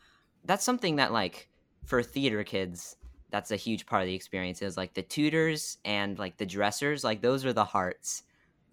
That's 0.45 0.65
something 0.65 0.97
that, 0.97 1.13
like, 1.13 1.49
for 1.87 2.03
theater 2.03 2.45
kids, 2.45 2.97
that's 3.31 3.53
a 3.53 3.57
huge 3.57 3.87
part 3.87 4.03
of 4.03 4.09
the 4.09 4.15
experience 4.15 4.63
is 4.63 4.77
like 4.77 4.95
the 4.95 5.03
tutors 5.03 5.79
and 5.85 6.19
like 6.19 6.37
the 6.39 6.47
dressers, 6.47 7.05
like, 7.05 7.23
those 7.23 7.45
are 7.47 7.53
the 7.55 7.65
hearts. 7.65 8.25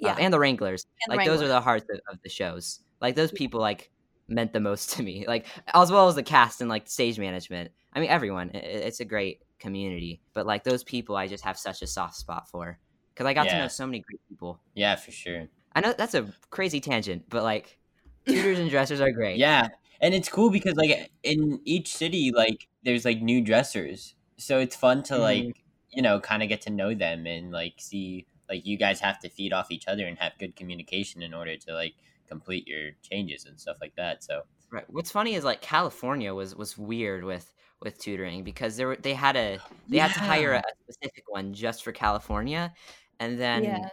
uh, 0.04 0.08
Yeah. 0.08 0.16
and 0.20 0.34
the 0.34 0.40
Wranglers. 0.40 0.86
And 1.08 1.16
like, 1.18 1.26
those 1.28 1.42
are 1.42 1.48
the 1.48 1.62
hearts 1.62 1.86
of, 1.92 2.00
of 2.12 2.22
the 2.24 2.30
shows. 2.30 2.82
Like, 3.02 3.16
those 3.16 3.32
people, 3.32 3.60
like, 3.62 3.92
meant 4.30 4.54
the 4.54 4.60
most 4.60 4.90
to 4.92 5.04
me 5.04 5.26
like 5.30 5.46
as 5.74 5.90
well 5.92 6.10
as 6.10 6.16
the 6.16 6.24
cast 6.24 6.60
and 6.60 6.70
like 6.70 6.90
stage 6.90 7.18
management 7.18 7.72
i 7.94 8.00
mean 8.02 8.10
everyone 8.10 8.52
i- 8.54 8.58
i- 8.58 8.62
it's 8.62 9.00
a 9.00 9.06
great 9.06 9.42
community 9.58 10.22
but 10.34 10.46
like 10.46 10.66
those 10.66 10.84
people 10.84 11.16
i 11.16 11.28
just 11.28 11.46
have 11.46 11.58
such 11.58 11.82
a 11.82 11.88
soft 11.88 12.16
spot 12.16 12.46
for 12.50 12.78
because 13.18 13.26
i 13.30 13.34
got 13.34 13.50
to 13.50 13.58
know 13.58 13.68
so 13.68 13.86
many 13.86 14.00
great 14.00 14.20
people 14.30 14.60
yeah, 14.76 14.96
for 14.96 15.12
sure. 15.12 15.48
i 15.76 15.82
know 15.82 15.94
that's 15.98 16.14
a 16.14 16.32
crazy 16.52 16.80
tangent 16.80 17.26
but 17.30 17.42
like 17.44 17.80
tutors 18.28 18.60
and 18.60 18.70
dressers 18.70 19.02
are 19.02 19.12
great 19.12 19.38
Yeah, 19.38 19.68
and 20.02 20.14
it's 20.14 20.30
cool 20.30 20.50
because 20.50 20.76
like 20.76 21.10
in 21.24 21.60
each 21.66 21.96
city, 21.96 22.32
like 22.36 22.68
there's 22.84 23.06
like 23.06 23.22
new 23.22 23.42
dressers, 23.42 24.16
so 24.38 24.60
it's 24.60 24.76
fun 24.76 25.02
to 25.04 25.18
like 25.18 25.44
Mhm. 25.44 25.54
you 25.92 26.02
know 26.02 26.20
kind 26.20 26.44
of 26.44 26.50
get 26.50 26.62
to 26.62 26.70
know 26.70 26.94
them 26.94 27.26
and 27.26 27.52
like 27.52 27.76
see 27.78 28.28
like 28.50 28.66
you 28.66 28.78
guys 28.78 29.00
have 29.00 29.20
to 29.20 29.30
feed 29.30 29.54
off 29.54 29.72
each 29.72 29.88
other 29.88 30.06
and 30.06 30.18
have 30.20 30.34
good 30.40 30.56
communication 30.56 31.22
in 31.24 31.34
order 31.34 31.58
to 31.58 31.74
like 31.74 31.96
complete 32.28 32.68
your 32.68 32.92
changes 33.02 33.46
and 33.46 33.60
stuff 33.60 33.78
like 33.82 33.96
that. 33.96 34.24
So 34.24 34.44
right 34.70 34.86
what's 34.90 35.12
funny 35.12 35.34
is 35.34 35.46
like 35.46 35.62
california 35.62 36.34
was 36.34 36.54
was 36.54 36.78
weird 36.78 37.24
with 37.24 37.54
with 37.82 37.98
tutoring 38.00 38.44
because 38.44 38.76
there 38.76 38.88
were 38.88 38.98
they 38.98 39.14
had 39.14 39.38
a 39.38 39.60
they 39.88 39.98
had 39.98 40.14
to 40.14 40.20
hire 40.20 40.54
a, 40.54 40.60
a 40.60 40.64
specific 40.84 41.24
one 41.28 41.54
just 41.54 41.84
for 41.86 41.94
california 41.94 42.74
and 43.20 43.40
then 43.40 43.64
Yeah. 43.64 43.90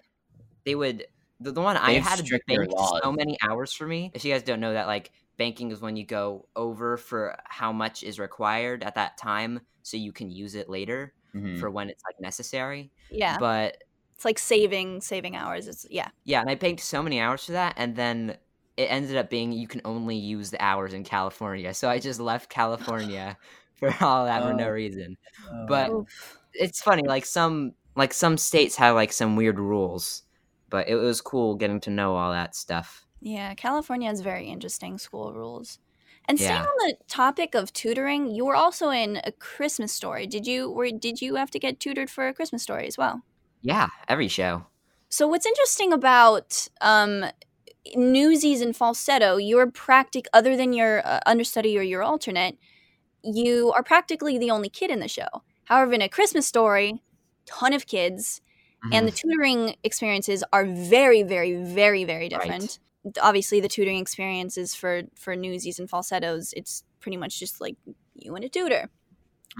they 0.65 0.75
would 0.75 1.07
the, 1.41 1.53
the 1.53 1.61
one 1.61 1.75
They 1.77 1.81
I 1.83 1.93
had 2.01 2.23
banked 2.47 2.75
so 3.03 3.13
many 3.13 3.37
hours 3.43 3.73
for 3.73 3.87
me. 3.87 4.11
If 4.15 4.25
you 4.25 4.33
guys 4.33 4.43
don't 4.43 4.61
know 4.61 4.73
that, 4.73 4.87
like 4.87 5.11
banking 5.37 5.71
is 5.73 5.81
when 5.81 5.97
you 5.97 6.07
go 6.07 6.49
over 6.57 6.97
for 6.97 7.37
how 7.45 7.73
much 7.73 8.03
is 8.05 8.19
required 8.21 8.83
at 8.85 8.95
that 8.95 9.19
time, 9.19 9.61
so 9.83 9.97
you 9.97 10.13
can 10.13 10.31
use 10.31 10.55
it 10.55 10.69
later 10.71 11.13
mhm. 11.35 11.59
for 11.59 11.71
when 11.71 11.91
it's 11.91 12.03
like 12.05 12.21
necessary. 12.21 12.93
Yeah. 13.11 13.37
But 13.39 13.83
It's 14.15 14.25
like 14.25 14.39
saving 14.39 15.01
saving 15.01 15.37
hours. 15.37 15.67
It's 15.69 15.87
yeah. 15.91 16.09
yeah, 16.25 16.41
and 16.41 16.49
I 16.49 16.55
banked 16.55 16.83
so 16.83 17.03
many 17.03 17.21
hours 17.21 17.45
for 17.45 17.53
that, 17.53 17.75
and 17.77 17.97
then 17.97 18.37
it 18.77 18.85
ended 18.85 19.17
up 19.17 19.29
being 19.31 19.53
you 19.53 19.69
can 19.69 19.81
only 19.85 20.17
use 20.17 20.51
the 20.51 20.63
hours 20.63 20.95
in 20.95 21.05
California. 21.05 21.75
So 21.75 21.89
I 21.91 21.99
just 21.99 22.21
left 22.21 22.49
California 22.49 23.37
for 23.75 23.93
all 24.01 24.25
that 24.27 24.43
for 24.45 24.53
no 24.55 24.67
Oh. 24.69 24.71
reason. 24.71 25.17
Oh. 25.51 25.67
But 25.69 25.91
it's 26.53 26.81
funny, 26.81 27.03
like 27.07 27.25
some 27.27 27.75
like 27.96 28.12
some 28.14 28.37
states 28.37 28.76
have 28.76 28.94
like 28.94 29.12
some 29.12 29.37
weird 29.37 29.59
rules, 29.59 30.22
but 30.70 30.88
it 30.88 30.96
was 30.96 31.20
cool 31.20 31.54
getting 31.57 31.80
to 31.80 31.90
know 31.90 32.16
all 32.16 32.33
that 32.33 32.54
stuff. 32.54 33.07
Yeah, 33.20 33.54
California 33.54 34.09
has 34.09 34.20
very 34.20 34.46
interesting 34.48 34.98
school 34.98 35.33
rules. 35.33 35.78
And 36.26 36.38
staying 36.40 36.57
Yeah. 36.57 36.62
on 36.62 36.88
the 36.88 36.96
topic 37.07 37.54
of 37.54 37.72
tutoring, 37.72 38.28
you 38.30 38.44
were 38.46 38.57
also 38.57 38.90
in 38.90 39.20
a 39.24 39.33
Christmas 39.33 39.92
story. 39.92 40.26
Did 40.26 40.46
you 40.46 40.70
were 40.70 40.90
did 40.90 41.20
you 41.20 41.35
have 41.37 41.50
to 41.52 41.59
get 41.59 41.80
tutored 41.80 42.11
for 42.11 42.26
a 42.28 42.35
Christmas 42.35 42.62
story 42.62 42.87
as 42.87 42.96
well? 42.98 43.22
Yeah, 43.62 43.88
every 44.09 44.28
show. 44.28 44.66
So 45.09 45.28
what's 45.28 45.46
interesting 45.46 45.92
about 45.92 46.68
um, 46.80 47.24
Newsies 47.96 48.61
and 48.62 48.76
falsetto, 48.76 49.37
you're 49.37 49.70
practic 49.70 50.26
other 50.33 50.57
than 50.57 50.72
your 50.72 51.07
uh, 51.07 51.20
understudy 51.26 51.78
or 51.78 51.83
your 51.83 52.02
alternate, 52.02 52.59
you 53.22 53.72
are 53.72 53.83
practically 53.83 54.38
the 54.38 54.50
only 54.50 54.68
kid 54.68 54.90
in 54.90 55.00
the 55.00 55.09
show. 55.09 55.28
However, 55.64 55.92
in 55.94 56.02
a 56.02 56.09
Christmas 56.09 56.46
story, 56.46 57.02
ton 57.46 57.72
of 57.72 57.87
kids, 57.87 58.40
and 58.92 59.07
the 59.09 59.12
Mm-hmm. 59.12 59.16
tutoring 59.16 59.76
experiences 59.85 60.44
are 60.52 60.66
very, 60.66 61.22
very, 61.22 61.54
very, 61.57 62.04
very 62.04 62.28
Right. 62.33 62.48
different. 62.54 62.78
Obviously, 63.22 63.61
the 63.61 63.68
tutoring 63.68 63.98
experiences 63.98 64.74
for 64.74 65.02
for 65.16 65.37
Newsies 65.37 65.78
and 65.78 65.88
falsettos, 65.90 66.52
it's 66.54 66.85
pretty 67.00 67.16
much 67.18 67.38
just 67.38 67.61
like 67.61 67.76
you 68.14 68.35
and 68.37 68.44
a 68.44 68.48
tutor. 68.48 68.90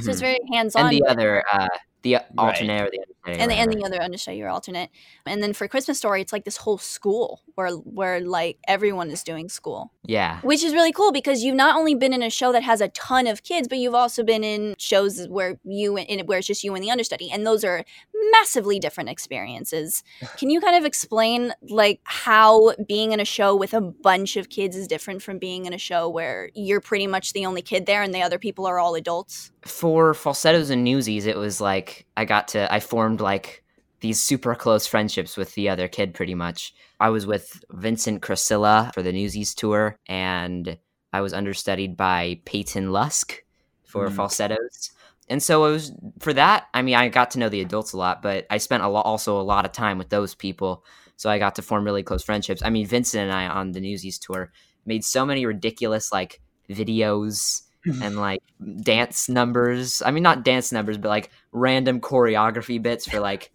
So 0.01 0.11
it's 0.11 0.21
Mhm. 0.21 0.25
very 0.25 0.39
hands 0.53 0.77
on. 0.77 0.91
and 0.91 0.91
the 0.91 1.05
other, 1.07 1.45
uh, 1.53 1.69
the 2.05 2.19
alternate 2.39 2.83
or 2.83 2.91
the 2.91 3.01
understudy, 3.01 3.41
and 3.43 3.51
the, 3.51 3.55
and 3.57 3.69
right, 3.69 3.77
the 3.77 3.83
right. 3.83 3.93
other 3.93 4.03
understudy 4.03 4.43
or 4.43 4.49
alternate. 4.49 4.91
And 5.27 5.43
then 5.43 5.53
for 5.53 5.67
christmas 5.67 5.99
story 5.99 6.21
it's 6.21 6.33
like 6.33 6.45
this 6.45 6.59
whole 6.59 6.79
school 6.79 7.43
where 7.57 7.71
where 7.71 8.21
like 8.21 8.59
everyone 8.69 9.11
is 9.11 9.25
doing 9.25 9.49
school. 9.49 9.91
Yeah, 10.05 10.41
which 10.43 10.63
is 10.63 10.73
really 10.73 10.93
cool 10.93 11.11
because 11.11 11.43
you've 11.43 11.57
not 11.57 11.77
only 11.77 11.95
been 11.95 12.13
in 12.13 12.23
a 12.23 12.31
show 12.31 12.53
that 12.53 12.63
has 12.63 12.81
a 12.81 12.89
ton 12.89 13.27
of 13.27 13.43
kids 13.43 13.67
but 13.67 13.79
you've 13.79 13.95
also 13.95 14.23
been 14.23 14.45
in 14.45 14.77
shows 14.79 15.27
where 15.29 15.59
you 15.65 15.97
in 15.97 16.27
where 16.27 16.39
it's 16.39 16.47
just 16.47 16.63
you 16.63 16.75
and 16.75 16.85
the 16.85 16.91
understudy. 16.91 17.31
And 17.33 17.47
those 17.47 17.65
are 17.65 17.85
massively 18.33 18.79
different 18.79 19.09
experiences 19.11 20.03
can 20.37 20.51
you 20.51 20.61
kind 20.61 20.77
of 20.77 20.85
explain 20.85 21.53
like 21.69 22.01
how 22.05 22.75
being 22.87 23.13
in 23.13 23.21
a 23.21 23.25
show 23.25 23.55
with 23.57 23.75
a 23.75 23.81
bunch 23.81 24.37
of 24.37 24.49
kids 24.49 24.77
is 24.77 24.87
different 24.89 25.23
from 25.23 25.39
being 25.39 25.67
in 25.67 25.73
a 25.73 25.79
show 25.79 26.09
where 26.09 26.51
you're 26.55 26.81
pretty 26.81 27.07
much 27.07 27.33
the 27.33 27.47
only 27.47 27.63
kid 27.63 27.87
there 27.87 28.03
and 28.03 28.15
the 28.15 28.23
other 28.23 28.39
people 28.39 28.67
are 28.67 28.79
all 28.79 28.95
adults 28.95 29.51
for 29.65 30.13
falsettos 30.15 30.71
and 30.71 30.85
newsies, 30.85 31.27
it 31.27 31.37
was 31.37 31.61
like 31.61 32.07
I 32.17 32.25
got 32.25 32.49
to 32.49 32.73
I 32.73 32.81
formed 32.81 33.21
like 33.21 33.63
these 34.01 34.21
super 34.21 34.55
close 34.55 34.87
friendships 34.87 35.37
with 35.37 35.55
the 35.55 35.71
other 35.71 35.89
kid 35.89 36.13
pretty 36.13 36.35
much. 36.35 36.75
I 37.01 37.09
was 37.09 37.27
with 37.27 37.65
Vincent 37.71 38.21
Crocilla 38.21 38.93
for 38.93 39.03
the 39.03 39.13
Newsies 39.13 39.55
tour, 39.55 39.97
and 40.07 40.77
I 41.15 41.23
was 41.23 41.33
understudied 41.33 41.97
by 41.97 42.41
Peyton 42.45 42.93
Lusk 42.93 43.43
for 43.85 44.09
Mhm. 44.11 44.17
falsettos. 44.17 44.91
And 45.29 45.43
so 45.43 45.65
it 45.65 45.71
was 45.71 45.93
for 46.19 46.33
that. 46.35 46.67
I 46.75 46.83
mean, 46.83 46.95
I 46.95 47.09
got 47.09 47.31
to 47.33 47.39
know 47.39 47.49
the 47.49 47.63
adults 47.63 47.93
a 47.93 47.97
lot, 47.97 48.21
but 48.23 48.47
I 48.51 48.59
spent 48.59 48.83
a 48.83 48.89
lot, 48.89 49.07
also 49.07 49.41
a 49.41 49.43
lot 49.43 49.65
of 49.65 49.73
time 49.73 49.99
with 49.99 50.11
those 50.11 50.35
people. 50.35 50.85
So 51.17 51.31
I 51.31 51.39
got 51.39 51.55
to 51.57 51.63
form 51.63 51.85
really 51.85 52.03
close 52.03 52.23
friendships. 52.23 52.63
I 52.63 52.71
mean, 52.71 52.87
Vincent 52.87 53.23
and 53.23 53.33
I 53.33 53.47
on 53.47 53.73
the 53.73 53.81
Newsies 53.81 54.19
tour 54.19 54.53
made 54.85 55.05
so 55.05 55.25
many 55.25 55.47
ridiculous 55.47 56.13
like 56.13 56.41
videos 56.69 57.63
and 58.03 58.19
like 58.19 58.43
dance 58.83 59.29
numbers. 59.29 60.03
I 60.05 60.11
mean, 60.11 60.23
not 60.23 60.45
dance 60.45 60.73
numbers, 60.73 60.99
but 60.99 61.09
like 61.09 61.31
random 61.53 62.01
choreography 62.01 62.83
bits 62.83 63.07
for 63.09 63.21
like, 63.21 63.51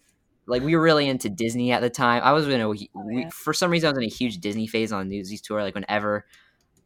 like 0.48 0.64
we 0.64 0.76
were 0.76 0.82
really 0.82 1.08
into 1.08 1.30
Disney 1.30 1.72
at 1.72 1.82
the 1.82 1.90
time. 1.90 2.22
I 2.24 2.32
was 2.32 2.48
in 2.48 2.62
a, 2.62 2.70
we, 2.70 2.90
yeah. 3.12 3.30
for 3.30 3.54
some 3.54 3.70
reason, 3.72 3.88
I 3.88 3.92
was 3.92 3.98
in 3.98 4.04
a 4.04 4.08
huge 4.08 4.38
Disney 4.40 4.68
phase 4.68 4.92
on 4.92 5.10
Newsies 5.10 5.42
tour. 5.42 5.62
Like 5.62 5.76
whenever 5.76 6.26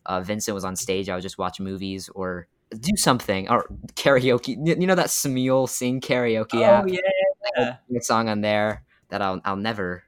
uh, 0.05 0.21
Vincent 0.21 0.55
was 0.55 0.65
on 0.65 0.75
stage, 0.75 1.09
I 1.09 1.15
would 1.15 1.21
just 1.21 1.37
watch 1.37 1.59
movies 1.59 2.09
or 2.13 2.47
do 2.79 2.95
something 2.95 3.49
or 3.49 3.65
karaoke. 3.95 4.55
You 4.65 4.75
you 4.79 4.87
know 4.87 4.95
that 4.95 5.07
Smule 5.07 5.67
sing 5.69 6.01
karaoke 6.01 6.55
oh 6.55 6.63
app? 6.63 6.85
yeah, 6.87 7.77
a 7.95 8.01
song 8.01 8.29
on 8.29 8.41
there 8.41 8.83
that 9.09 9.21
I'll 9.21 9.41
I'll 9.45 9.55
never 9.55 10.03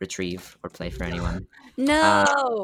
retrieve 0.00 0.56
or 0.62 0.70
play 0.70 0.90
for 0.90 1.04
anyone. 1.04 1.46
No. 1.76 2.00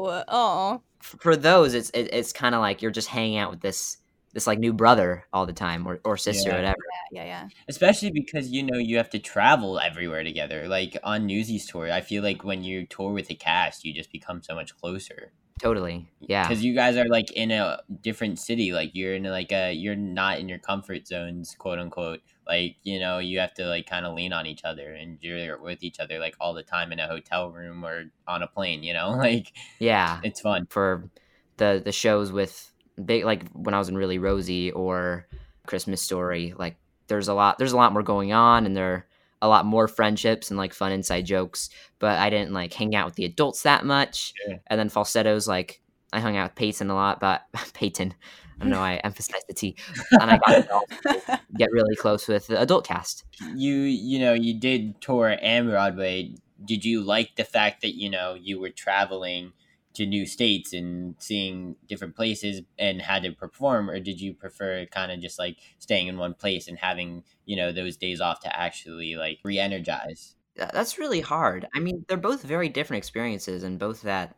Uh, 0.07 0.23
oh. 0.27 0.81
for 1.01 1.35
those, 1.35 1.73
it's 1.73 1.89
it, 1.91 2.09
it's 2.13 2.31
kind 2.33 2.55
of 2.55 2.61
like 2.61 2.81
you're 2.81 2.91
just 2.91 3.07
hanging 3.07 3.37
out 3.37 3.51
with 3.51 3.61
this 3.61 3.97
this 4.33 4.47
like 4.47 4.59
new 4.59 4.71
brother 4.71 5.25
all 5.33 5.45
the 5.45 5.51
time 5.53 5.85
or, 5.85 5.99
or 6.05 6.15
sister 6.15 6.49
Yeah. 6.49 6.55
or 6.55 6.57
whatever. 6.59 6.77
Yeah, 7.11 7.25
yeah. 7.25 7.47
Especially 7.67 8.11
because 8.11 8.47
you 8.49 8.63
know 8.63 8.77
you 8.77 8.95
have 8.97 9.09
to 9.09 9.19
travel 9.19 9.79
everywhere 9.79 10.23
together. 10.23 10.67
Like 10.69 10.97
on 11.03 11.25
Newsies 11.25 11.65
tour, 11.65 11.91
I 11.91 11.99
feel 12.01 12.23
like 12.23 12.43
when 12.45 12.63
you 12.63 12.85
tour 12.85 13.11
with 13.11 13.27
the 13.27 13.35
cast, 13.35 13.83
you 13.83 13.93
just 13.93 14.11
become 14.11 14.41
so 14.41 14.55
much 14.55 14.77
closer. 14.77 15.33
Totally. 15.61 16.09
Yeah. 16.19 16.47
Because 16.47 16.63
you 16.63 16.73
guys 16.73 16.97
are 16.97 17.07
like 17.07 17.31
in 17.33 17.51
a 17.51 17.79
different 18.01 18.39
city. 18.39 18.71
Like 18.71 18.91
you're 18.95 19.13
in 19.13 19.23
like 19.25 19.51
a 19.51 19.71
you're 19.71 19.95
not 19.95 20.39
in 20.39 20.49
your 20.49 20.57
comfort 20.57 21.07
zones, 21.07 21.55
quote 21.55 21.77
unquote. 21.77 22.21
Like 22.47 22.77
you 22.81 22.99
know 22.99 23.19
you 23.19 23.37
have 23.37 23.53
to 23.55 23.67
like 23.67 23.85
kind 23.85 24.07
of 24.07 24.15
lean 24.15 24.33
on 24.33 24.47
each 24.47 24.63
other, 24.63 24.91
and 24.91 25.19
you're 25.21 25.61
with 25.61 25.83
each 25.83 25.99
other 25.99 26.17
like 26.17 26.35
all 26.41 26.55
the 26.55 26.63
time 26.63 26.91
in 26.91 26.99
a 26.99 27.07
hotel 27.07 27.51
room 27.51 27.85
or 27.85 28.05
on 28.27 28.41
a 28.41 28.47
plane. 28.47 28.81
You 28.81 28.93
know, 28.93 29.11
like 29.17 29.53
Yeah. 29.77 30.19
it's 30.23 30.41
fun. 30.41 30.65
for 30.71 31.11
the 31.57 31.79
the 31.85 31.91
shows 31.91 32.31
with 32.31 32.71
big 33.05 33.23
like 33.23 33.47
when 33.51 33.75
I 33.75 33.77
was 33.77 33.87
in 33.87 33.95
Really 33.95 34.17
Rosie 34.17 34.71
or 34.71 35.27
Christmas 35.67 36.01
Story, 36.01 36.55
like 36.57 36.77
there's 37.05 37.27
a 37.27 37.35
lot 37.35 37.59
there's 37.59 37.73
a 37.73 37.77
lot 37.77 37.93
more 37.93 38.01
going 38.01 38.33
on 38.33 38.65
and 38.65 38.75
there 38.75 38.91
are 38.93 39.05
a 39.41 39.47
lot 39.47 39.65
more 39.65 39.87
friendships 39.87 40.49
and 40.49 40.57
like 40.57 40.73
fun 40.73 40.91
inside 40.91 41.25
jokes. 41.25 41.69
But 41.99 42.19
I 42.19 42.29
didn't 42.29 42.53
like 42.53 42.73
hang 42.73 42.95
out 42.95 43.05
with 43.05 43.15
the 43.15 43.25
adults 43.25 43.63
that 43.63 43.85
much. 43.85 44.33
Sure. 44.45 44.59
And 44.67 44.79
then 44.79 44.89
falsettos, 44.89 45.47
like 45.47 45.81
I 46.13 46.19
hung 46.19 46.37
out 46.37 46.51
with 46.51 46.55
Peyton 46.55 46.89
a 46.89 46.95
lot, 46.95 47.19
but 47.19 47.41
Peyton. 47.73 48.13
I 48.59 48.63
don't 48.63 48.69
know, 48.69 48.79
I 48.79 48.95
emphasize 48.97 49.41
the 49.47 49.55
T. 49.55 49.75
And 50.11 50.29
I 50.29 50.37
got 50.37 51.41
get 51.57 51.71
really 51.71 51.95
close 51.95 52.27
with 52.27 52.45
the 52.45 52.61
adult 52.61 52.85
cast. 52.85 53.23
you 53.55 53.73
you 53.73 54.19
know 54.19 54.33
you 54.33 54.59
did 54.59 55.01
tour 55.01 55.35
and 55.41 55.67
broadway 55.69 56.35
did 56.63 56.85
you 56.85 57.01
like 57.01 57.35
the 57.37 57.43
fact 57.43 57.81
that 57.81 57.95
you 57.95 58.07
know 58.07 58.35
you 58.35 58.59
were 58.59 58.69
traveling 58.69 59.51
to 59.93 60.05
new 60.05 60.25
states 60.25 60.73
and 60.73 61.15
seeing 61.19 61.75
different 61.87 62.15
places 62.15 62.61
and 62.79 63.01
had 63.01 63.23
to 63.23 63.31
perform 63.31 63.89
or 63.89 63.99
did 63.99 64.21
you 64.21 64.33
prefer 64.33 64.85
kind 64.85 65.11
of 65.11 65.19
just 65.19 65.37
like 65.37 65.57
staying 65.79 66.07
in 66.07 66.17
one 66.17 66.33
place 66.33 66.67
and 66.67 66.77
having 66.77 67.23
you 67.45 67.55
know 67.55 67.71
those 67.71 67.97
days 67.97 68.21
off 68.21 68.39
to 68.39 68.59
actually 68.59 69.15
like 69.15 69.39
re-energize 69.43 70.35
That's 70.73 70.99
really 70.99 71.21
hard. 71.21 71.67
I 71.73 71.79
mean, 71.79 72.05
they're 72.07 72.17
both 72.17 72.43
very 72.43 72.69
different 72.69 72.99
experiences 72.99 73.63
and 73.63 73.79
both 73.79 74.01
that 74.01 74.35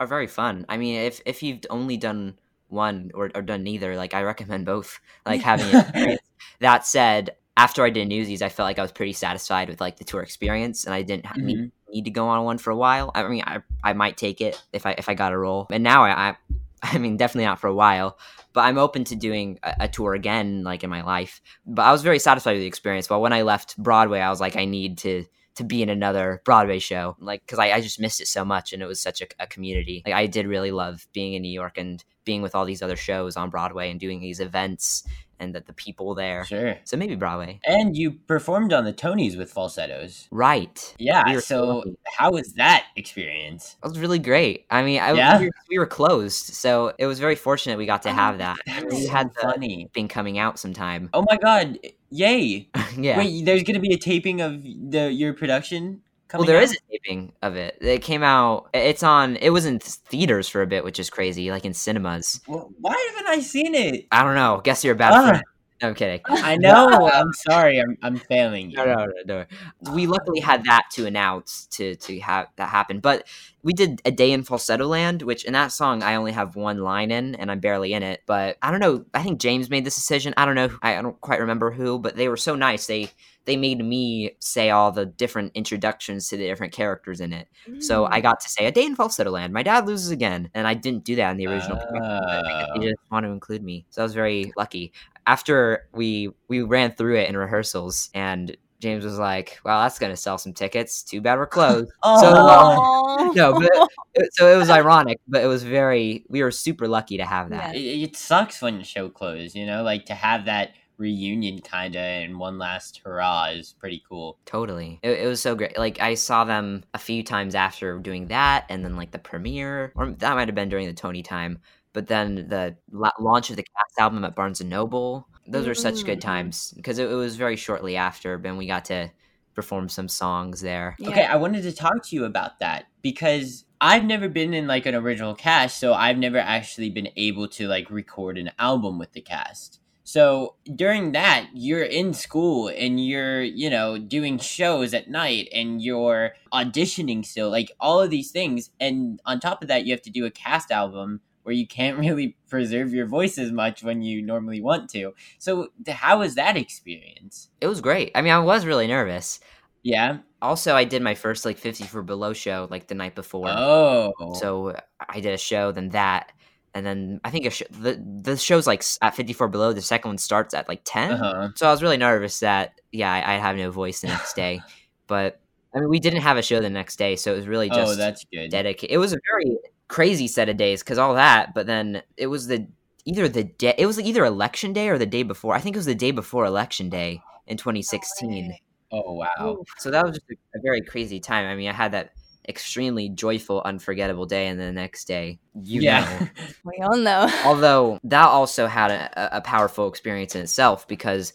are 0.00 0.06
very 0.06 0.26
fun. 0.26 0.66
I 0.68 0.76
mean, 0.76 0.96
if 0.96 1.20
if 1.24 1.42
you've 1.42 1.60
only 1.70 1.96
done 1.96 2.38
one 2.68 3.10
or, 3.14 3.30
or 3.34 3.42
done 3.42 3.62
neither, 3.62 3.96
like 3.96 4.14
I 4.14 4.22
recommend 4.22 4.66
both. 4.66 5.00
Like 5.24 5.40
having 5.52 5.74
experience. 5.74 6.20
that 6.60 6.86
said, 6.86 7.36
after 7.56 7.84
I 7.84 7.90
did 7.90 8.08
Newsies, 8.08 8.42
I 8.42 8.48
felt 8.48 8.66
like 8.66 8.78
I 8.78 8.82
was 8.82 8.92
pretty 8.92 9.12
satisfied 9.12 9.68
with 9.68 9.80
like 9.80 9.96
the 9.96 10.04
tour 10.04 10.22
experience, 10.22 10.84
and 10.84 10.94
I 10.94 11.02
didn't 11.02 11.26
ha- 11.26 11.34
need, 11.36 11.58
mm-hmm. 11.58 11.83
Need 11.92 12.04
to 12.04 12.10
go 12.10 12.28
on 12.28 12.44
one 12.44 12.58
for 12.58 12.70
a 12.70 12.76
while. 12.76 13.10
I 13.14 13.26
mean, 13.28 13.42
I 13.46 13.62
I 13.82 13.92
might 13.92 14.16
take 14.16 14.40
it 14.40 14.62
if 14.72 14.86
I 14.86 14.92
if 14.92 15.08
I 15.08 15.14
got 15.14 15.32
a 15.32 15.38
role, 15.38 15.66
and 15.70 15.82
now 15.82 16.04
I. 16.04 16.28
I 16.30 16.36
I 16.92 16.98
mean, 16.98 17.16
definitely 17.16 17.46
not 17.46 17.60
for 17.60 17.68
a 17.68 17.74
while, 17.74 18.18
but 18.52 18.60
I'm 18.62 18.76
open 18.76 19.04
to 19.04 19.16
doing 19.16 19.58
a, 19.62 19.74
a 19.80 19.88
tour 19.88 20.12
again, 20.12 20.64
like 20.64 20.84
in 20.84 20.90
my 20.90 21.00
life. 21.00 21.40
But 21.64 21.82
I 21.82 21.92
was 21.92 22.02
very 22.02 22.18
satisfied 22.18 22.52
with 22.52 22.60
the 22.60 22.66
experience. 22.66 23.06
But 23.06 23.20
when 23.20 23.32
I 23.32 23.40
left 23.40 23.78
Broadway, 23.78 24.20
I 24.20 24.28
was 24.28 24.40
like, 24.40 24.56
I 24.56 24.66
need 24.66 24.98
to 24.98 25.24
to 25.56 25.64
be 25.64 25.82
in 25.82 25.88
another 25.88 26.42
Broadway 26.44 26.80
show, 26.80 27.16
like 27.20 27.42
because 27.46 27.58
I, 27.58 27.72
I 27.72 27.80
just 27.80 28.00
missed 28.00 28.20
it 28.20 28.26
so 28.26 28.44
much, 28.44 28.72
and 28.72 28.82
it 28.82 28.86
was 28.86 29.00
such 29.00 29.22
a, 29.22 29.26
a 29.38 29.46
community. 29.46 30.02
Like 30.04 30.14
I 30.14 30.26
did 30.26 30.46
really 30.46 30.72
love 30.72 31.06
being 31.12 31.34
in 31.34 31.42
New 31.42 31.52
York 31.52 31.78
and 31.78 32.04
being 32.24 32.42
with 32.42 32.54
all 32.54 32.64
these 32.64 32.82
other 32.82 32.96
shows 32.96 33.36
on 33.36 33.50
Broadway 33.50 33.90
and 33.90 34.00
doing 34.00 34.20
these 34.20 34.40
events 34.40 35.04
and 35.38 35.54
that 35.54 35.66
the 35.66 35.72
people 35.72 36.14
there. 36.14 36.44
sure 36.44 36.76
So 36.84 36.96
maybe 36.96 37.14
Broadway, 37.16 37.60
and 37.66 37.96
you 37.96 38.12
performed 38.12 38.72
on 38.72 38.84
the 38.84 38.92
tonys 38.92 39.36
with 39.36 39.52
falsettos 39.52 40.28
right? 40.30 40.94
yeah 40.98 41.24
We 41.26 41.34
so 41.34 41.40
so 41.40 41.66
lucky. 41.78 41.96
how 42.16 42.32
was 42.32 42.52
that 42.54 42.86
experience 42.96 43.76
That 43.82 43.88
was 43.90 43.98
really 43.98 44.18
great. 44.18 44.66
I 44.70 44.82
mean, 44.82 45.00
I, 45.00 45.12
Yeah? 45.12 45.38
we, 45.38 45.46
were, 45.46 45.52
we 45.70 45.78
were 45.78 45.86
closed, 45.86 46.54
so 46.54 46.92
it 46.98 47.06
was 47.06 47.18
very 47.18 47.34
fortunate 47.36 47.78
we 47.78 47.86
got 47.86 48.02
to 48.02 48.10
oh, 48.10 48.12
have 48.12 48.38
that. 48.38 48.56
we 48.90 49.04
so 49.04 49.10
had 49.10 49.28
the 49.34 49.40
funny 49.40 49.88
thing 49.94 50.08
coming 50.08 50.38
out 50.38 50.58
sometime. 50.58 51.10
oh 51.12 51.24
my 51.28 51.36
god 51.36 51.78
yay 52.10 52.68
yeah. 52.96 53.18
wait 53.18 53.44
there's 53.44 53.62
gonna 53.64 53.80
be 53.80 53.92
a 53.92 53.98
taping 53.98 54.40
of 54.40 54.62
the 54.62 55.10
your 55.12 55.32
production 55.34 56.00
Well, 56.38 56.46
there 56.46 56.56
out? 56.58 56.62
is 56.64 56.72
a 56.72 56.76
taping 56.92 57.32
of 57.42 57.56
it. 57.56 57.78
It 57.80 58.02
came 58.02 58.22
out. 58.22 58.68
It's 58.74 59.02
on. 59.02 59.36
It 59.36 59.50
was 59.50 59.66
in 59.66 59.78
theaters 59.78 60.48
for 60.48 60.62
a 60.62 60.66
bit, 60.66 60.84
which 60.84 60.98
is 60.98 61.10
crazy. 61.10 61.50
Like 61.50 61.64
in 61.64 61.74
cinemas. 61.74 62.40
Well, 62.48 62.70
why 62.80 62.96
haven't 63.14 63.28
I 63.30 63.40
seen 63.40 63.74
it? 63.74 64.06
I 64.12 64.22
don't 64.22 64.34
know. 64.34 64.60
Guess 64.64 64.84
you're 64.84 64.94
a 64.94 64.96
bad 64.96 65.12
Ah. 65.12 65.28
friend. 65.28 65.44
No, 65.84 65.88
I'm 65.90 65.94
kidding. 65.94 66.20
I 66.28 66.56
know. 66.56 67.10
I'm 67.12 67.32
sorry. 67.34 67.78
I'm 67.78 67.98
I'm 68.02 68.16
failing 68.16 68.70
you. 68.70 68.78
No, 68.78 68.84
no, 68.86 69.06
no, 69.26 69.44
no. 69.82 69.92
We 69.92 70.06
luckily 70.06 70.40
had 70.40 70.64
that 70.64 70.84
to 70.92 71.04
announce 71.04 71.66
to 71.72 71.94
to 71.96 72.20
have 72.20 72.46
that 72.56 72.70
happen. 72.70 73.00
But 73.00 73.26
we 73.62 73.74
did 73.74 74.00
a 74.06 74.10
day 74.10 74.32
in 74.32 74.44
falsetto 74.44 74.86
land, 74.86 75.22
which 75.22 75.44
in 75.44 75.52
that 75.52 75.72
song 75.72 76.02
I 76.02 76.14
only 76.14 76.32
have 76.32 76.56
one 76.56 76.78
line 76.78 77.10
in, 77.10 77.34
and 77.34 77.50
I'm 77.50 77.60
barely 77.60 77.92
in 77.92 78.02
it. 78.02 78.22
But 78.24 78.56
I 78.62 78.70
don't 78.70 78.80
know. 78.80 79.04
I 79.12 79.22
think 79.22 79.40
James 79.40 79.68
made 79.68 79.84
this 79.84 79.94
decision. 79.94 80.32
I 80.38 80.46
don't 80.46 80.54
know. 80.54 80.70
I, 80.80 80.96
I 80.96 81.02
don't 81.02 81.20
quite 81.20 81.40
remember 81.40 81.70
who, 81.70 81.98
but 81.98 82.16
they 82.16 82.28
were 82.28 82.38
so 82.38 82.54
nice. 82.54 82.86
They 82.86 83.10
they 83.44 83.56
made 83.56 83.84
me 83.84 84.36
say 84.38 84.70
all 84.70 84.90
the 84.90 85.04
different 85.04 85.52
introductions 85.54 86.28
to 86.28 86.36
the 86.38 86.46
different 86.46 86.72
characters 86.72 87.20
in 87.20 87.32
it. 87.34 87.48
So 87.80 88.06
I 88.06 88.20
mm. 88.20 88.22
got 88.22 88.40
to 88.40 88.48
say 88.48 88.64
a 88.64 88.72
day 88.72 88.86
in 88.86 88.96
falsetto 88.96 89.30
land. 89.30 89.52
My 89.52 89.62
dad 89.62 89.86
loses 89.86 90.10
again, 90.10 90.50
and 90.54 90.66
I 90.66 90.72
didn't 90.72 91.04
do 91.04 91.16
that 91.16 91.30
in 91.32 91.36
the 91.36 91.46
original. 91.46 91.76
production, 91.76 92.00
but 92.00 92.46
I 92.46 92.58
guess 92.60 92.68
Oh. 92.74 92.80
they 92.80 92.86
just 92.88 93.10
want 93.10 93.24
to 93.26 93.30
include 93.30 93.62
me, 93.62 93.84
so 93.90 94.02
I 94.02 94.04
was 94.04 94.14
very 94.14 94.52
lucky. 94.56 94.92
After 95.26 95.88
we 95.92 96.30
we 96.48 96.62
ran 96.62 96.92
through 96.92 97.16
it 97.16 97.28
in 97.28 97.36
rehearsals, 97.36 98.10
and 98.14 98.56
James 98.80 99.04
was 99.04 99.18
like, 99.18 99.58
"Well, 99.64 99.80
that's 99.82 99.98
gonna 99.98 100.16
sell 100.16 100.38
some 100.38 100.52
tickets. 100.52 101.02
Too 101.02 101.20
bad 101.20 101.38
we're 101.38 101.46
closed." 101.46 101.90
So 102.04 102.28
um, 102.28 102.78
Aw. 102.78 103.32
no, 103.34 103.52
but 103.58 103.88
it, 104.14 104.34
so 104.34 104.52
it 104.52 104.56
was 104.56 104.70
ironic, 104.80 105.18
but 105.26 105.42
it 105.42 105.46
was 105.46 105.62
very. 105.62 106.24
We 106.28 106.42
were 106.42 106.50
super 106.50 106.86
lucky 106.86 107.16
to 107.16 107.24
have 107.24 107.50
that. 107.50 107.74
It, 107.74 107.80
it 107.80 108.16
sucks 108.16 108.60
when 108.60 108.78
the 108.78 108.84
show 108.84 109.08
closed. 109.08 109.56
You 109.56 109.66
know, 109.66 109.82
like 109.82 110.04
to 110.06 110.14
have 110.14 110.44
that 110.44 110.72
reunion 110.96 111.60
kind 111.60 111.96
of 111.96 112.00
and 112.00 112.38
one 112.38 112.58
last 112.58 113.00
hurrah 113.04 113.46
is 113.46 113.72
pretty 113.72 114.02
cool. 114.08 114.38
Totally. 114.44 115.00
It, 115.02 115.20
it 115.20 115.26
was 115.26 115.40
so 115.40 115.54
great. 115.54 115.78
Like 115.78 116.00
I 116.00 116.14
saw 116.14 116.44
them 116.44 116.84
a 116.94 116.98
few 116.98 117.22
times 117.22 117.54
after 117.54 117.98
doing 117.98 118.28
that 118.28 118.66
and 118.68 118.84
then 118.84 118.96
like 118.96 119.10
the 119.10 119.18
premiere 119.18 119.92
or 119.96 120.10
that 120.10 120.34
might 120.34 120.48
have 120.48 120.54
been 120.54 120.68
during 120.68 120.86
the 120.86 120.92
Tony 120.92 121.22
time, 121.22 121.58
but 121.94 122.06
then 122.08 122.46
the 122.48 122.76
la- 122.92 123.10
launch 123.18 123.48
of 123.48 123.56
the 123.56 123.62
cast 123.62 123.98
album 123.98 124.22
at 124.24 124.34
Barnes 124.36 124.60
and 124.60 124.68
Noble. 124.68 125.26
Those 125.46 125.66
were 125.66 125.74
such 125.74 126.04
good 126.04 126.18
Mm. 126.18 126.22
times 126.22 126.72
because 126.76 126.98
it, 126.98 127.10
it 127.10 127.14
was 127.14 127.36
very 127.36 127.56
shortly 127.56 127.96
after 127.96 128.34
and 128.34 128.58
we 128.58 128.66
got 128.66 128.84
to 128.86 129.10
perform 129.54 129.88
some 129.88 130.08
songs 130.08 130.60
there. 130.60 130.96
Yeah. 130.98 131.08
Okay, 131.10 131.24
I 131.24 131.36
wanted 131.36 131.62
to 131.62 131.72
talk 131.72 132.02
to 132.04 132.16
you 132.16 132.24
about 132.24 132.58
that 132.60 132.86
because 133.02 133.64
I've 133.80 134.04
never 134.04 134.28
been 134.28 134.52
in 134.54 134.66
like 134.66 134.86
an 134.86 134.94
original 134.94 135.34
cast, 135.34 135.78
so 135.78 135.94
I've 135.94 136.18
never 136.18 136.38
actually 136.38 136.90
been 136.90 137.08
able 137.16 137.46
to 137.48 137.68
like 137.68 137.90
record 137.90 138.36
an 138.38 138.50
album 138.58 138.98
with 138.98 139.12
the 139.12 139.20
cast. 139.20 139.80
So 140.06 140.56
during 140.74 141.12
that, 141.12 141.48
you're 141.54 141.82
in 141.82 142.12
school 142.14 142.68
and 142.68 143.04
you're, 143.04 143.42
you 143.42 143.70
know, 143.70 143.96
doing 143.98 144.38
shows 144.38 144.92
at 144.92 145.08
night 145.08 145.48
and 145.52 145.80
you're 145.80 146.32
auditioning 146.52 147.24
still, 147.24 147.50
like 147.50 147.70
all 147.80 148.00
of 148.02 148.10
these 148.10 148.30
things. 148.30 148.70
And 148.80 149.20
on 149.24 149.40
top 149.40 149.62
of 149.62 149.68
that, 149.68 149.84
you 149.86 149.92
have 149.92 150.02
to 150.02 150.10
do 150.10 150.24
a 150.26 150.30
cast 150.30 150.70
album 150.70 151.20
where 151.44 151.54
you 151.54 151.66
can't 151.66 151.98
really 152.00 152.36
preserve 152.48 152.92
your 152.92 153.06
voice 153.06 153.38
as 153.38 153.52
much 153.52 153.82
when 153.82 154.02
you 154.02 154.20
normally 154.20 154.60
want 154.60 154.90
to. 154.90 155.14
So, 155.38 155.68
how 155.88 156.18
was 156.18 156.34
that 156.34 156.56
experience? 156.56 157.48
It 157.60 157.68
was 157.68 157.80
great. 157.80 158.10
I 158.14 158.22
mean, 158.22 158.32
I 158.32 158.40
was 158.40 158.66
really 158.66 158.88
nervous. 158.88 159.40
Yeah. 159.82 160.18
Also, 160.42 160.74
I 160.74 160.84
did 160.84 161.02
my 161.02 161.14
first 161.14 161.44
like 161.44 161.58
54 161.58 162.02
Below 162.02 162.32
show 162.32 162.66
like 162.70 162.88
the 162.88 162.94
night 162.94 163.14
before. 163.14 163.48
Oh. 163.48 164.12
So 164.40 164.76
I 165.08 165.20
did 165.20 165.32
a 165.32 165.38
show, 165.38 165.72
then 165.72 165.90
that, 165.90 166.32
and 166.74 166.84
then 166.84 167.20
I 167.22 167.30
think 167.30 167.46
a 167.46 167.50
sh- 167.50 167.62
the 167.70 168.02
the 168.22 168.36
show's 168.36 168.66
like 168.66 168.82
at 169.00 169.14
54 169.14 169.48
below. 169.48 169.72
The 169.72 169.82
second 169.82 170.08
one 170.08 170.18
starts 170.18 170.54
at 170.54 170.68
like 170.68 170.80
10. 170.84 171.12
Uh-huh. 171.12 171.48
So 171.54 171.68
I 171.68 171.70
was 171.70 171.82
really 171.82 171.96
nervous 171.96 172.40
that 172.40 172.80
yeah, 172.92 173.12
I, 173.12 173.34
I'd 173.34 173.40
have 173.40 173.56
no 173.56 173.70
voice 173.70 174.00
the 174.00 174.08
next 174.08 174.34
day. 174.34 174.60
But 175.06 175.38
I 175.74 175.80
mean, 175.80 175.90
we 175.90 176.00
didn't 176.00 176.22
have 176.22 176.38
a 176.38 176.42
show 176.42 176.60
the 176.60 176.70
next 176.70 176.96
day, 176.96 177.16
so 177.16 177.34
it 177.34 177.36
was 177.36 177.46
really 177.46 177.68
just 177.68 177.92
oh, 177.92 177.94
that's 177.94 178.24
good. 178.32 178.50
dedicated. 178.50 178.94
It 178.94 178.96
was 178.96 179.12
a 179.12 179.18
very 179.30 179.58
crazy 179.88 180.28
set 180.28 180.48
of 180.48 180.56
days 180.56 180.82
because 180.82 180.98
all 180.98 181.14
that, 181.14 181.54
but 181.54 181.66
then 181.66 182.02
it 182.16 182.26
was 182.28 182.46
the 182.46 182.66
either 183.04 183.28
the 183.28 183.44
day 183.44 183.74
it 183.78 183.86
was 183.86 184.00
either 184.00 184.24
election 184.24 184.72
day 184.72 184.88
or 184.88 184.98
the 184.98 185.06
day 185.06 185.22
before. 185.22 185.54
I 185.54 185.60
think 185.60 185.76
it 185.76 185.78
was 185.78 185.86
the 185.86 185.94
day 185.94 186.10
before 186.10 186.44
election 186.44 186.88
day 186.88 187.20
in 187.46 187.56
2016. 187.56 188.56
Oh, 188.92 189.12
wow. 189.12 189.56
So 189.78 189.90
that 189.90 190.04
was 190.04 190.16
just 190.16 190.30
a, 190.30 190.58
a 190.58 190.60
very 190.62 190.80
crazy 190.82 191.20
time. 191.20 191.46
I 191.46 191.56
mean, 191.56 191.68
I 191.68 191.72
had 191.72 191.92
that 191.92 192.10
extremely 192.48 193.08
joyful, 193.08 193.62
unforgettable 193.64 194.26
day, 194.26 194.46
and 194.48 194.60
then 194.60 194.74
the 194.74 194.80
next 194.80 195.06
day, 195.06 195.40
you 195.54 195.80
Yeah. 195.82 196.00
know. 196.00 196.26
We 196.64 196.82
all 196.82 196.96
know. 196.96 197.28
Although 197.44 197.98
that 198.04 198.24
also 198.26 198.66
had 198.66 198.90
a, 198.90 199.36
a 199.36 199.40
powerful 199.42 199.88
experience 199.88 200.34
in 200.34 200.42
itself 200.42 200.88
because 200.88 201.32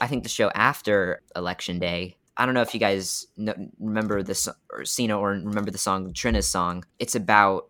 I 0.00 0.06
think 0.06 0.22
the 0.22 0.28
show 0.28 0.50
after 0.50 1.22
election 1.36 1.78
day. 1.78 2.17
I 2.38 2.46
don't 2.46 2.54
know 2.54 2.62
if 2.62 2.72
you 2.72 2.80
guys 2.80 3.26
know, 3.36 3.54
remember 3.80 4.22
this 4.22 4.48
or 4.72 4.84
seen 4.84 5.10
it 5.10 5.14
or 5.14 5.30
remember 5.30 5.70
the 5.70 5.78
song 5.78 6.12
Trina's 6.14 6.46
song. 6.46 6.84
It's 6.98 7.14
about 7.16 7.68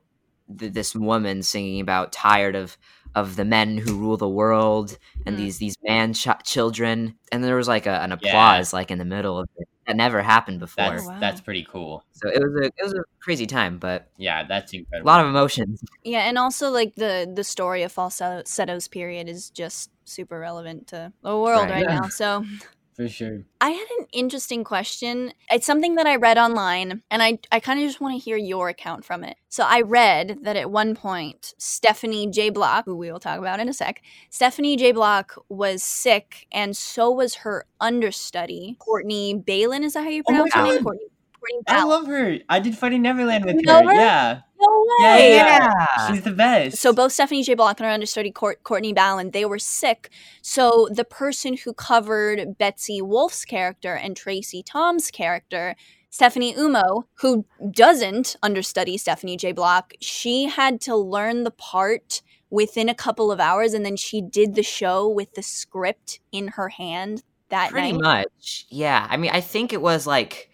th- 0.58 0.72
this 0.72 0.94
woman 0.94 1.42
singing 1.42 1.80
about 1.80 2.12
tired 2.12 2.54
of 2.54 2.76
of 3.14 3.36
the 3.36 3.44
men 3.44 3.78
who 3.78 3.98
rule 3.98 4.18
the 4.18 4.28
world 4.28 4.98
and 5.26 5.34
Mm. 5.34 5.38
these 5.38 5.58
these 5.58 5.76
man 5.82 6.12
ch- 6.12 6.28
children 6.44 7.14
and 7.32 7.42
there 7.42 7.56
was 7.56 7.66
like 7.66 7.86
a, 7.86 8.02
an 8.02 8.12
applause 8.12 8.74
like 8.74 8.90
in 8.90 8.98
the 8.98 9.04
middle 9.06 9.38
of 9.38 9.48
it 9.56 9.66
that 9.86 9.96
never 9.96 10.20
happened 10.20 10.60
before. 10.60 10.84
That's 10.90 11.06
wow. 11.06 11.18
that's 11.18 11.40
pretty 11.40 11.66
cool. 11.70 12.04
So 12.12 12.28
it 12.28 12.38
was 12.42 12.54
a 12.60 12.64
it 12.66 12.82
was 12.82 12.92
a 12.92 13.02
crazy 13.20 13.46
time, 13.46 13.78
but 13.78 14.10
Yeah, 14.18 14.44
that's 14.46 14.74
a 14.74 14.84
lot 15.02 15.22
of 15.22 15.28
emotions. 15.28 15.80
Yeah, 16.04 16.28
and 16.28 16.36
also 16.38 16.70
like 16.70 16.94
the 16.96 17.30
the 17.34 17.44
story 17.44 17.82
of 17.82 17.90
falsettos 17.92 18.86
period 18.88 19.28
is 19.28 19.48
just 19.50 19.90
super 20.04 20.38
relevant 20.38 20.88
to 20.88 21.12
the 21.22 21.36
world 21.38 21.62
Right. 21.70 21.70
right, 21.70 21.86
Yeah. 21.88 22.00
now. 22.00 22.08
So 22.08 22.44
for 22.98 23.08
sure. 23.08 23.44
I 23.60 23.70
had 23.70 23.86
an 24.00 24.06
interesting 24.12 24.64
question. 24.64 25.32
It's 25.52 25.64
something 25.64 25.94
that 25.94 26.06
I 26.08 26.16
read 26.16 26.36
online, 26.36 27.02
and 27.12 27.22
I, 27.22 27.38
I 27.52 27.60
kind 27.60 27.78
of 27.78 27.86
just 27.86 28.00
want 28.00 28.14
to 28.14 28.24
hear 28.24 28.36
your 28.36 28.68
account 28.68 29.04
from 29.04 29.22
it. 29.22 29.36
So 29.48 29.62
I 29.64 29.82
read 29.82 30.38
that 30.42 30.56
at 30.56 30.72
one 30.72 30.96
point, 30.96 31.54
Stephanie 31.58 32.26
J. 32.28 32.50
Block, 32.50 32.86
who 32.86 32.96
we 32.96 33.12
will 33.12 33.20
talk 33.20 33.38
about 33.38 33.60
in 33.60 33.68
a 33.68 33.72
sec, 33.72 34.02
Stephanie 34.30 34.76
J. 34.76 34.90
Block 34.90 35.36
was 35.48 35.80
sick, 35.80 36.48
and 36.50 36.76
so 36.76 37.08
was 37.08 37.36
her 37.36 37.66
understudy, 37.80 38.76
Courtney 38.80 39.34
Balan. 39.46 39.84
Is 39.84 39.92
that 39.92 40.02
how 40.02 40.10
you 40.10 40.24
Oh 40.26 40.32
pronounce 40.32 40.54
her 40.54 40.62
name? 40.62 40.82
God. 40.82 40.96
Courtney, 41.40 41.62
Courtney 41.66 41.82
I 41.82 41.84
love 41.84 42.06
her. 42.06 42.38
I 42.48 42.60
did 42.60 42.76
Finding 42.76 43.02
Neverland 43.02 43.44
with 43.44 43.64
her. 43.66 43.72
her? 43.84 43.92
Yeah. 43.94 44.40
No 44.60 44.84
Yeah, 45.00 45.16
way. 45.16 45.34
yeah, 45.36 45.74
yeah. 45.98 46.08
She's 46.08 46.22
the 46.22 46.32
best. 46.32 46.78
So 46.78 46.92
both 46.92 47.12
Stephanie 47.12 47.42
J. 47.44 47.54
Block 47.54 47.78
and 47.78 47.86
her 47.86 47.92
understudy 47.92 48.30
Court- 48.32 48.62
Courtney 48.64 48.92
Balan, 48.92 49.30
they 49.30 49.44
were 49.44 49.58
sick. 49.58 50.10
So 50.42 50.88
the 50.90 51.04
person 51.04 51.56
who 51.56 51.72
covered 51.72 52.58
Betsy 52.58 53.00
Wolfe's 53.00 53.44
character 53.44 53.94
and 53.94 54.16
Tracie 54.16 54.62
Thoms' 54.64 55.10
character, 55.12 55.76
Stephanie 56.10 56.54
Umoh, 56.54 57.04
who 57.20 57.44
doesn't 57.70 58.34
understudy 58.42 58.96
Stephanie 58.98 59.36
J. 59.36 59.52
Block, 59.52 59.92
she 60.00 60.46
had 60.46 60.80
to 60.82 60.96
learn 60.96 61.44
the 61.44 61.50
part 61.52 62.22
within 62.50 62.88
a 62.88 62.94
couple 62.94 63.30
of 63.30 63.38
hours, 63.38 63.74
and 63.74 63.84
then 63.84 63.94
she 63.96 64.20
did 64.22 64.54
the 64.54 64.62
show 64.62 65.06
with 65.06 65.34
the 65.34 65.42
script 65.42 66.18
in 66.32 66.48
her 66.48 66.70
hand 66.70 67.22
that 67.50 67.64
night. 67.66 67.70
Pretty 67.72 67.92
night. 67.92 68.26
much. 68.38 68.66
Yeah. 68.70 69.06
I 69.08 69.18
mean, 69.18 69.30
I 69.32 69.40
think 69.42 69.72
it 69.72 69.82
was 69.82 70.06
like 70.06 70.47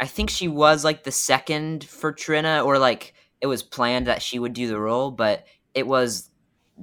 I 0.00 0.06
think 0.06 0.30
she 0.30 0.48
was 0.48 0.84
like 0.84 1.04
the 1.04 1.12
second 1.12 1.84
for 1.84 2.12
Trina 2.12 2.62
or 2.64 2.78
like 2.78 3.14
it 3.40 3.46
was 3.46 3.62
planned 3.62 4.06
that 4.06 4.22
she 4.22 4.38
would 4.38 4.52
do 4.52 4.68
the 4.68 4.78
role, 4.78 5.10
but 5.10 5.46
it 5.74 5.86
was 5.86 6.30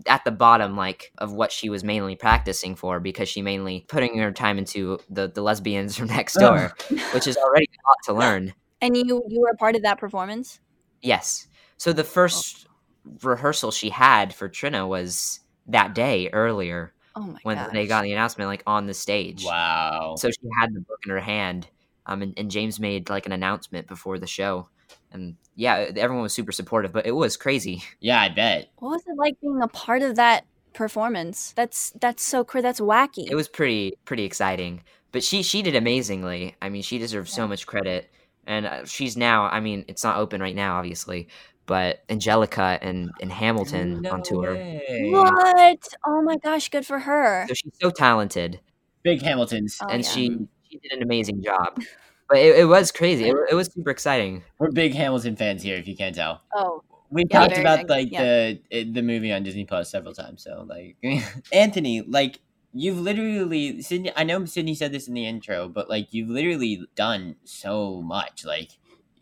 at 0.07 0.25
the 0.25 0.31
bottom 0.31 0.75
like 0.75 1.13
of 1.19 1.31
what 1.31 1.51
she 1.51 1.69
was 1.69 1.83
mainly 1.83 2.15
practicing 2.15 2.75
for 2.75 2.99
because 2.99 3.29
she 3.29 3.41
mainly 3.41 3.85
putting 3.87 4.17
her 4.17 4.31
time 4.31 4.57
into 4.57 4.99
the 5.09 5.29
the 5.29 5.41
lesbians 5.41 5.97
from 5.97 6.07
next 6.07 6.35
door, 6.35 6.73
which 7.13 7.27
is 7.27 7.37
already 7.37 7.65
a 7.65 7.87
lot 7.87 7.97
to 8.05 8.13
learn. 8.19 8.53
And 8.81 8.95
you 8.97 9.23
you 9.27 9.39
were 9.39 9.51
a 9.53 9.57
part 9.57 9.75
of 9.75 9.83
that 9.83 9.97
performance. 9.97 10.59
Yes. 11.01 11.47
So 11.77 11.93
the 11.93 12.03
first 12.03 12.67
oh. 12.67 13.11
rehearsal 13.23 13.71
she 13.71 13.89
had 13.89 14.33
for 14.33 14.49
Trina 14.49 14.87
was 14.87 15.39
that 15.67 15.95
day 15.95 16.29
earlier 16.31 16.93
Oh 17.15 17.21
my 17.21 17.39
when 17.43 17.55
gosh. 17.55 17.71
they 17.71 17.87
got 17.87 18.03
the 18.03 18.11
announcement 18.11 18.49
like 18.49 18.63
on 18.67 18.87
the 18.87 18.93
stage. 18.93 19.43
Wow. 19.45 20.15
So 20.17 20.29
she 20.29 20.47
had 20.59 20.73
the 20.73 20.81
book 20.81 20.99
in 21.05 21.11
her 21.11 21.19
hand, 21.19 21.67
um, 22.05 22.21
and, 22.21 22.33
and 22.37 22.51
James 22.51 22.79
made 22.79 23.09
like 23.09 23.25
an 23.25 23.31
announcement 23.31 23.87
before 23.87 24.19
the 24.19 24.27
show, 24.27 24.69
and 25.11 25.35
yeah, 25.55 25.91
everyone 25.95 26.23
was 26.23 26.33
super 26.33 26.51
supportive, 26.51 26.91
but 26.91 27.05
it 27.05 27.15
was 27.15 27.37
crazy. 27.37 27.83
Yeah, 27.99 28.21
I 28.21 28.29
bet. 28.29 28.69
What 28.77 28.89
was 28.89 29.03
it 29.07 29.17
like 29.17 29.39
being 29.41 29.61
a 29.61 29.67
part 29.67 30.01
of 30.01 30.15
that 30.17 30.45
performance? 30.73 31.53
That's 31.55 31.91
that's 32.01 32.23
so 32.23 32.43
crazy. 32.43 32.63
That's 32.63 32.79
wacky. 32.79 33.29
It 33.29 33.35
was 33.35 33.47
pretty 33.47 33.97
pretty 34.05 34.25
exciting, 34.25 34.83
but 35.11 35.23
she 35.23 35.41
she 35.41 35.61
did 35.61 35.75
amazingly. 35.75 36.55
I 36.61 36.69
mean, 36.69 36.83
she 36.83 36.99
deserves 36.99 37.33
so 37.33 37.47
much 37.47 37.65
credit, 37.65 38.11
and 38.45 38.65
uh, 38.65 38.85
she's 38.85 39.17
now. 39.17 39.45
I 39.45 39.59
mean, 39.59 39.85
it's 39.87 40.03
not 40.03 40.17
open 40.17 40.41
right 40.41 40.55
now, 40.55 40.75
obviously, 40.77 41.29
but 41.65 42.03
Angelica 42.09 42.77
and 42.81 43.11
and 43.21 43.31
Hamilton 43.31 44.05
on 44.05 44.21
tour. 44.21 44.53
way. 44.53 45.09
What? 45.09 45.87
Oh 46.05 46.21
my 46.21 46.37
gosh, 46.37 46.69
good 46.69 46.85
for 46.85 46.99
her. 46.99 47.45
So 47.47 47.53
she's 47.53 47.73
so 47.81 47.89
talented, 47.89 48.59
Big 49.03 49.21
Hamiltons. 49.21 49.79
Oh, 49.81 49.87
and 49.87 50.03
yeah. 50.03 50.09
she 50.09 50.47
she 50.81 50.89
did 50.89 50.97
an 50.97 51.03
amazing 51.03 51.43
job. 51.43 51.81
But 52.29 52.39
it, 52.39 52.59
it 52.59 52.65
was 52.65 52.91
crazy. 52.91 53.29
It, 53.29 53.35
it 53.51 53.55
was 53.55 53.71
super 53.71 53.91
exciting. 53.91 54.43
We're 54.57 54.71
big 54.71 54.93
Hamilton 54.93 55.35
fans 55.35 55.61
here, 55.61 55.77
if 55.77 55.87
you 55.87 55.95
can't 55.95 56.15
tell. 56.15 56.41
Oh, 56.55 56.81
We've 57.11 57.27
Yeah, 57.29 57.39
talked 57.39 57.57
about 57.57 57.79
big, 57.81 57.89
like 57.89 58.11
yeah. 58.11 58.53
the 58.71 58.83
the 58.91 59.01
movie 59.01 59.31
on 59.31 59.43
Disney 59.43 59.65
Plus 59.65 59.91
several 59.91 60.13
times. 60.13 60.43
So 60.43 60.65
like, 60.67 60.97
Anthony, 61.53 62.01
like 62.01 62.39
you've 62.73 62.99
literally 62.99 63.81
Sydney. 63.81 64.11
I 64.15 64.23
know 64.23 64.43
Sydney 64.45 64.73
said 64.73 64.91
this 64.91 65.07
in 65.07 65.13
the 65.13 65.25
intro, 65.25 65.69
but 65.69 65.87
like 65.89 66.13
you've 66.13 66.29
literally 66.29 66.85
done 66.95 67.35
so 67.43 68.01
much. 68.01 68.43
Like 68.43 68.71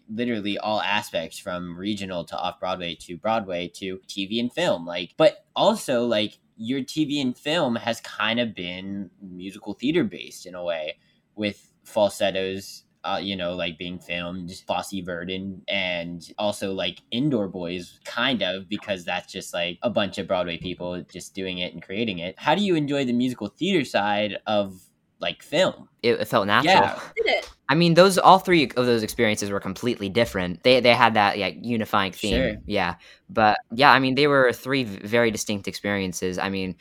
literally 0.09 0.57
all 0.57 0.81
aspects 0.81 1.37
from 1.37 1.77
regional 1.77 2.23
to 2.25 2.37
off 2.37 2.59
Broadway 2.59 2.95
to 3.01 3.17
Broadway 3.17 3.67
to 3.75 3.99
TV 4.07 4.39
and 4.39 4.51
film. 4.51 4.85
Like, 4.85 5.13
but 5.17 5.45
also 5.55 6.05
like 6.05 6.39
your 6.55 6.81
TV 6.81 7.21
and 7.21 7.37
film 7.37 7.75
has 7.75 7.99
kind 8.01 8.39
of 8.39 8.55
been 8.55 9.09
musical 9.21 9.73
theater 9.73 10.03
based 10.03 10.45
in 10.45 10.55
a 10.55 10.63
way 10.63 10.97
with 11.35 11.71
falsettos 11.83 12.83
uh, 13.03 13.19
you 13.21 13.35
know, 13.35 13.53
like 13.53 13.77
being 13.77 13.99
filmed, 13.99 14.47
just 14.47 14.65
Fosse 14.65 14.93
Verdon, 15.03 15.61
and 15.67 16.25
also 16.37 16.73
like 16.73 17.01
Indoor 17.11 17.47
Boys, 17.49 17.99
kind 18.05 18.41
of, 18.41 18.69
because 18.69 19.03
that's 19.03 19.31
just 19.31 19.53
like 19.53 19.77
a 19.81 19.89
bunch 19.89 20.17
of 20.17 20.27
Broadway 20.27 20.57
people 20.57 21.01
just 21.11 21.35
doing 21.35 21.57
it 21.57 21.73
and 21.73 21.83
creating 21.83 22.19
it. 22.19 22.35
How 22.37 22.55
do 22.55 22.63
you 22.63 22.75
enjoy 22.75 23.03
the 23.03 23.13
musical 23.13 23.47
theater 23.47 23.83
side 23.83 24.37
of 24.47 24.79
like 25.19 25.43
film? 25.43 25.89
It, 26.01 26.21
it 26.21 26.27
felt 26.29 26.47
natural. 26.47 26.75
Yeah. 26.75 26.99
did 27.17 27.25
it? 27.25 27.49
I 27.67 27.75
mean, 27.75 27.95
those 27.95 28.17
all 28.17 28.39
three 28.39 28.71
of 28.77 28.85
those 28.85 29.03
experiences 29.03 29.49
were 29.49 29.59
completely 29.59 30.07
different. 30.07 30.63
They 30.63 30.79
they 30.79 30.93
had 30.93 31.15
that 31.15 31.37
yeah 31.37 31.47
unifying 31.47 32.13
theme, 32.13 32.53
Sure. 32.53 32.61
yeah. 32.65 32.95
But 33.29 33.57
yeah, 33.73 33.91
I 33.91 33.99
mean, 33.99 34.15
they 34.15 34.27
were 34.27 34.53
three 34.53 34.85
very 34.85 35.29
distinct 35.29 35.67
experiences. 35.67 36.37
I 36.37 36.47
mean, 36.49 36.77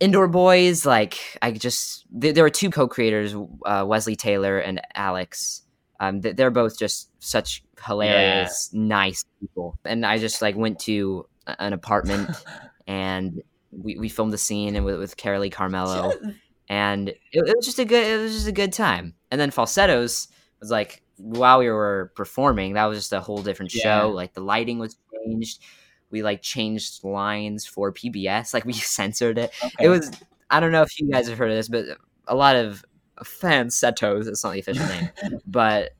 Indoor 0.00 0.28
Boys, 0.28 0.84
like 0.84 1.18
I 1.40 1.52
just 1.52 2.04
there, 2.10 2.32
there 2.32 2.44
were 2.44 2.50
two 2.50 2.70
co-creators, 2.70 3.34
uh, 3.64 3.84
Wesley 3.86 4.16
Taylor 4.16 4.58
and 4.58 4.80
Alex. 4.94 5.62
Um, 6.00 6.20
th- 6.20 6.36
they're 6.36 6.50
both 6.50 6.78
just 6.78 7.10
such 7.22 7.62
hilarious, 7.86 8.70
nice 8.72 9.24
people, 9.40 9.78
and 9.84 10.04
I 10.04 10.18
just 10.18 10.42
like 10.42 10.56
went 10.56 10.78
to 10.80 11.26
an 11.46 11.72
apartment 11.72 12.30
and 12.86 13.42
we, 13.70 13.96
we 13.98 14.08
filmed 14.08 14.32
the 14.32 14.38
scene 14.38 14.76
and 14.76 14.84
with 14.84 14.98
with 14.98 15.16
Carolee 15.16 15.52
Carmelo. 15.52 16.12
And 16.68 17.08
it, 17.10 17.18
it 17.32 17.56
was 17.56 17.66
just 17.66 17.78
a 17.78 17.84
good 17.84 18.04
it 18.04 18.20
was 18.22 18.32
just 18.32 18.48
a 18.48 18.52
good 18.52 18.72
time. 18.72 19.14
And 19.30 19.40
then 19.40 19.50
falsettos 19.50 20.28
was 20.60 20.70
like 20.70 21.02
while 21.16 21.58
we 21.60 21.68
were 21.68 22.12
performing 22.16 22.72
that 22.74 22.86
was 22.86 22.98
just 22.98 23.12
a 23.12 23.20
whole 23.20 23.42
different 23.42 23.72
Yeah. 23.74 24.00
show. 24.00 24.08
Like 24.10 24.34
the 24.34 24.40
lighting 24.40 24.78
was 24.78 24.96
changed 25.26 25.62
we 26.14 26.22
like 26.22 26.40
changed 26.42 27.04
lines 27.04 27.66
for 27.66 27.92
pbs 27.92 28.54
like 28.54 28.64
we 28.64 28.72
censored 28.96 29.36
it 29.38 29.52
Okay. 29.62 29.86
it 29.86 29.88
was 29.90 30.10
i 30.50 30.60
don't 30.60 30.72
know 30.72 30.82
if 30.82 30.98
you 30.98 31.10
guys 31.10 31.28
have 31.28 31.36
heard 31.38 31.50
of 31.50 31.56
this 31.56 31.68
but 31.68 31.84
a 32.28 32.34
lot 32.34 32.56
of 32.56 32.82
falsettos 33.22 34.26
it's 34.26 34.42
not 34.44 34.54
the 34.54 34.60
official 34.60 34.86
name 34.88 35.08
but 35.46 35.90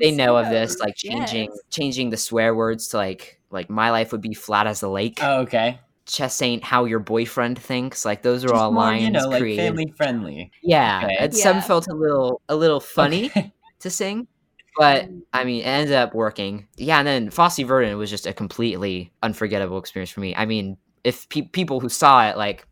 they 0.00 0.10
know 0.10 0.36
of 0.36 0.48
this 0.50 0.76
like 0.80 0.94
changing 0.96 1.48
Yes. 1.50 1.60
changing 1.70 2.10
the 2.10 2.16
swear 2.16 2.54
words 2.54 2.88
to 2.88 2.96
like 2.96 3.40
like 3.50 3.70
my 3.70 3.90
life 3.90 4.12
would 4.12 4.20
be 4.20 4.34
flat 4.34 4.66
as 4.66 4.82
a 4.82 4.88
lake 4.88 5.18
Oh, 5.22 5.40
okay. 5.42 5.78
chess 6.06 6.40
ain't 6.42 6.62
how 6.64 6.84
your 6.84 7.00
boyfriend 7.00 7.58
thinks 7.58 8.04
like 8.04 8.22
those 8.22 8.44
are 8.44 8.48
Just 8.50 8.62
all 8.62 8.72
more, 8.72 8.84
lines 8.84 9.04
you 9.04 9.10
know, 9.10 9.28
like 9.28 9.40
created 9.40 9.66
family 9.66 9.92
friendly. 9.96 10.50
yeah, 10.62 11.00
Okay. 11.04 11.16
and 11.18 11.34
some 11.34 11.60
felt 11.60 11.86
a 11.88 11.94
little 11.94 12.40
a 12.48 12.56
little 12.56 12.80
funny 12.80 13.26
Okay. 13.26 13.52
to 13.80 13.90
sing, 13.90 14.28
but 14.76 15.04
mm. 15.04 15.22
I 15.32 15.44
mean, 15.44 15.62
it 15.62 15.66
ended 15.66 15.94
up 15.94 16.14
working. 16.14 16.66
Yeah, 16.76 16.98
and 16.98 17.06
then 17.06 17.30
Fosse 17.30 17.58
Verdon 17.58 17.96
was 17.98 18.10
just 18.10 18.26
a 18.26 18.32
completely 18.32 19.12
unforgettable 19.22 19.78
experience 19.78 20.10
for 20.10 20.20
me. 20.20 20.34
I 20.34 20.46
mean, 20.46 20.76
if 21.04 21.28
pe- 21.28 21.42
people 21.42 21.80
who 21.80 21.88
saw 21.88 22.28
it 22.28 22.36
like 22.36 22.66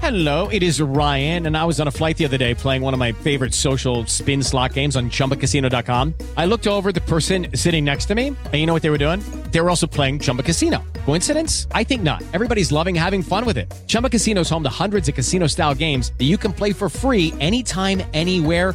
Hello, 0.00 0.48
it 0.48 0.62
is 0.62 0.80
Ryan, 0.82 1.46
and 1.46 1.56
I 1.56 1.64
was 1.64 1.80
on 1.80 1.86
a 1.86 1.90
flight 1.90 2.16
the 2.16 2.24
other 2.24 2.36
day 2.36 2.52
playing 2.52 2.82
one 2.82 2.94
of 2.94 2.98
my 2.98 3.12
favorite 3.12 3.54
social 3.54 4.04
spin 4.06 4.42
slot 4.42 4.74
games 4.74 4.96
on 4.96 5.08
chumbacasino.com. 5.08 6.14
I 6.36 6.46
looked 6.46 6.66
over 6.66 6.88
at 6.88 6.94
the 6.94 7.00
person 7.02 7.46
sitting 7.54 7.84
next 7.84 8.06
to 8.06 8.14
me, 8.14 8.28
and 8.28 8.54
you 8.54 8.66
know 8.66 8.74
what 8.74 8.82
they 8.82 8.90
were 8.90 8.98
doing? 8.98 9.20
They 9.50 9.60
were 9.60 9.70
also 9.70 9.86
playing 9.86 10.18
Chumba 10.18 10.42
Casino. 10.42 10.82
Coincidence? 11.06 11.68
I 11.72 11.84
think 11.84 12.02
not. 12.02 12.22
Everybody's 12.34 12.72
loving 12.72 12.94
having 12.94 13.22
fun 13.22 13.46
with 13.46 13.56
it. 13.56 13.72
Chumba 13.86 14.10
Casino 14.10 14.40
is 14.40 14.50
home 14.50 14.64
to 14.64 14.68
hundreds 14.68 15.08
of 15.08 15.14
casino 15.14 15.46
style 15.46 15.74
games 15.74 16.12
that 16.18 16.24
you 16.24 16.36
can 16.36 16.52
play 16.52 16.72
for 16.72 16.88
free 16.88 17.32
anytime, 17.40 18.02
anywhere, 18.12 18.74